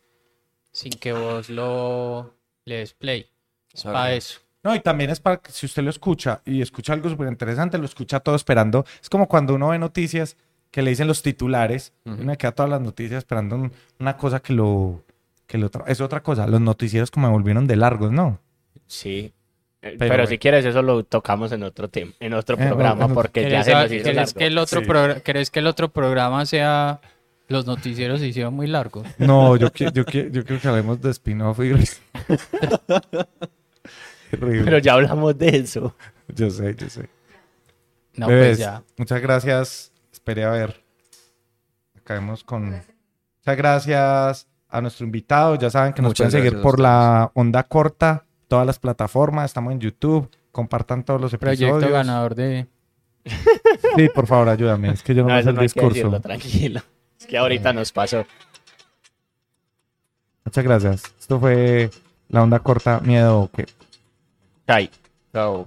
sin 0.72 0.90
que 0.92 1.12
vos 1.12 1.50
lo 1.50 2.34
le 2.64 2.76
des 2.78 2.94
play. 2.94 3.26
Es 3.72 3.82
para 3.84 4.12
eso. 4.14 4.40
No, 4.62 4.74
y 4.74 4.80
también 4.80 5.10
es 5.10 5.20
para 5.20 5.36
que 5.38 5.52
si 5.52 5.66
usted 5.66 5.82
lo 5.82 5.90
escucha 5.90 6.40
y 6.44 6.60
escucha 6.62 6.92
algo 6.92 7.08
súper 7.08 7.28
interesante, 7.28 7.78
lo 7.78 7.84
escucha 7.84 8.20
todo 8.20 8.34
esperando. 8.34 8.84
Es 9.00 9.08
como 9.08 9.28
cuando 9.28 9.54
uno 9.54 9.68
ve 9.68 9.78
noticias 9.78 10.36
que 10.70 10.82
le 10.82 10.90
dicen 10.90 11.06
los 11.06 11.22
titulares, 11.22 11.92
y 12.04 12.10
Ujú. 12.10 12.22
uno 12.22 12.36
queda 12.36 12.52
todas 12.52 12.68
las 12.70 12.80
noticias 12.80 13.18
esperando 13.18 13.56
un- 13.56 13.72
una 13.98 14.16
cosa 14.16 14.40
que 14.40 14.52
lo... 14.52 15.02
Que 15.46 15.56
lo 15.56 15.70
es 15.86 16.00
otra 16.02 16.22
cosa, 16.22 16.46
los 16.46 16.60
noticieros 16.60 17.10
como 17.10 17.26
me 17.28 17.32
volvieron 17.32 17.66
de 17.66 17.76
largos, 17.76 18.12
¿no? 18.12 18.38
Sí. 18.86 19.32
Eh, 19.80 19.94
Pero 19.98 20.10
Pero, 20.10 20.26
si 20.26 20.36
quieres, 20.36 20.64
eso 20.66 20.82
lo 20.82 21.04
tocamos 21.04 21.52
en 21.52 21.62
otro 21.62 21.88
tema, 21.88 22.12
en 22.20 22.34
otro 22.34 22.56
Eh, 22.58 22.66
programa, 22.66 22.96
bueno, 23.06 23.14
porque 23.14 23.42
ya 23.44 23.48
¿Querés, 23.62 23.64
se 23.64 23.72
nos 23.72 23.84
hizo 23.92 24.04
querés 24.04 24.16
largo. 24.16 24.32
que 24.38 24.46
el 24.46 24.58
otro 24.58 24.80
Sí. 24.82 25.50
que 25.52 25.58
el 25.60 25.66
otro 25.68 25.88
programa 25.88 26.44
sea 26.44 27.00
los 27.46 27.64
noticieros 27.64 28.20
se 28.20 28.26
hicieron 28.26 28.52
muy 28.52 28.66
largos? 28.66 29.06
No, 29.16 29.56
yo, 29.56 29.68
yo, 29.72 29.90
yo 29.90 30.04
quiero 30.04 30.60
que 30.60 30.68
hablemos 30.68 31.00
de 31.00 31.10
spin-off 31.12 31.60
y... 31.60 31.72
Pero 34.30 34.78
ya 34.78 34.94
hablamos 34.94 35.36
de 35.38 35.48
eso. 35.56 35.94
Yo 36.28 36.50
sé, 36.50 36.74
yo 36.76 36.88
sé. 36.88 37.08
No, 38.14 38.26
pues 38.26 38.58
ya. 38.58 38.82
muchas 38.96 39.20
gracias. 39.20 39.92
Esperé 40.12 40.44
a 40.44 40.50
ver. 40.50 40.82
Acabemos 41.96 42.44
con. 42.44 42.70
Muchas 42.70 43.56
gracias 43.56 44.48
a 44.68 44.80
nuestro 44.80 45.06
invitado. 45.06 45.54
Ya 45.56 45.70
saben 45.70 45.92
que 45.92 46.02
nos 46.02 46.10
Muchas 46.10 46.30
pueden 46.32 46.44
seguir 46.44 46.62
por 46.62 46.80
la 46.80 47.30
onda 47.34 47.62
corta, 47.62 48.24
todas 48.48 48.66
las 48.66 48.78
plataformas. 48.78 49.46
Estamos 49.46 49.72
en 49.72 49.80
YouTube. 49.80 50.28
Compartan 50.52 51.04
todos 51.04 51.20
los 51.20 51.32
episodios. 51.32 51.70
Proyecto 51.70 51.92
ganador 51.92 52.34
de... 52.34 52.66
Sí, 53.96 54.08
por 54.14 54.26
favor, 54.26 54.48
ayúdame. 54.48 54.90
Es 54.90 55.02
que 55.02 55.14
yo 55.14 55.22
no, 55.22 55.28
No, 55.28 55.34
me 55.36 55.42
sé 55.42 55.50
el 55.50 55.54
no 55.56 55.62
discurso. 55.62 55.88
decirlo, 55.88 56.20
tranquilo. 56.20 56.80
Es 57.20 57.26
que 57.26 57.36
ahorita 57.38 57.72
nos 57.72 57.92
pasó. 57.92 58.26
Muchas 60.44 60.64
gracias. 60.64 61.02
Esto 61.18 61.38
fue 61.38 61.90
la 62.28 62.42
onda 62.42 62.58
corta, 62.60 63.00
miedo 63.00 63.50
que. 63.54 63.66
Chai. 64.68 64.90
Chao. 65.32 65.66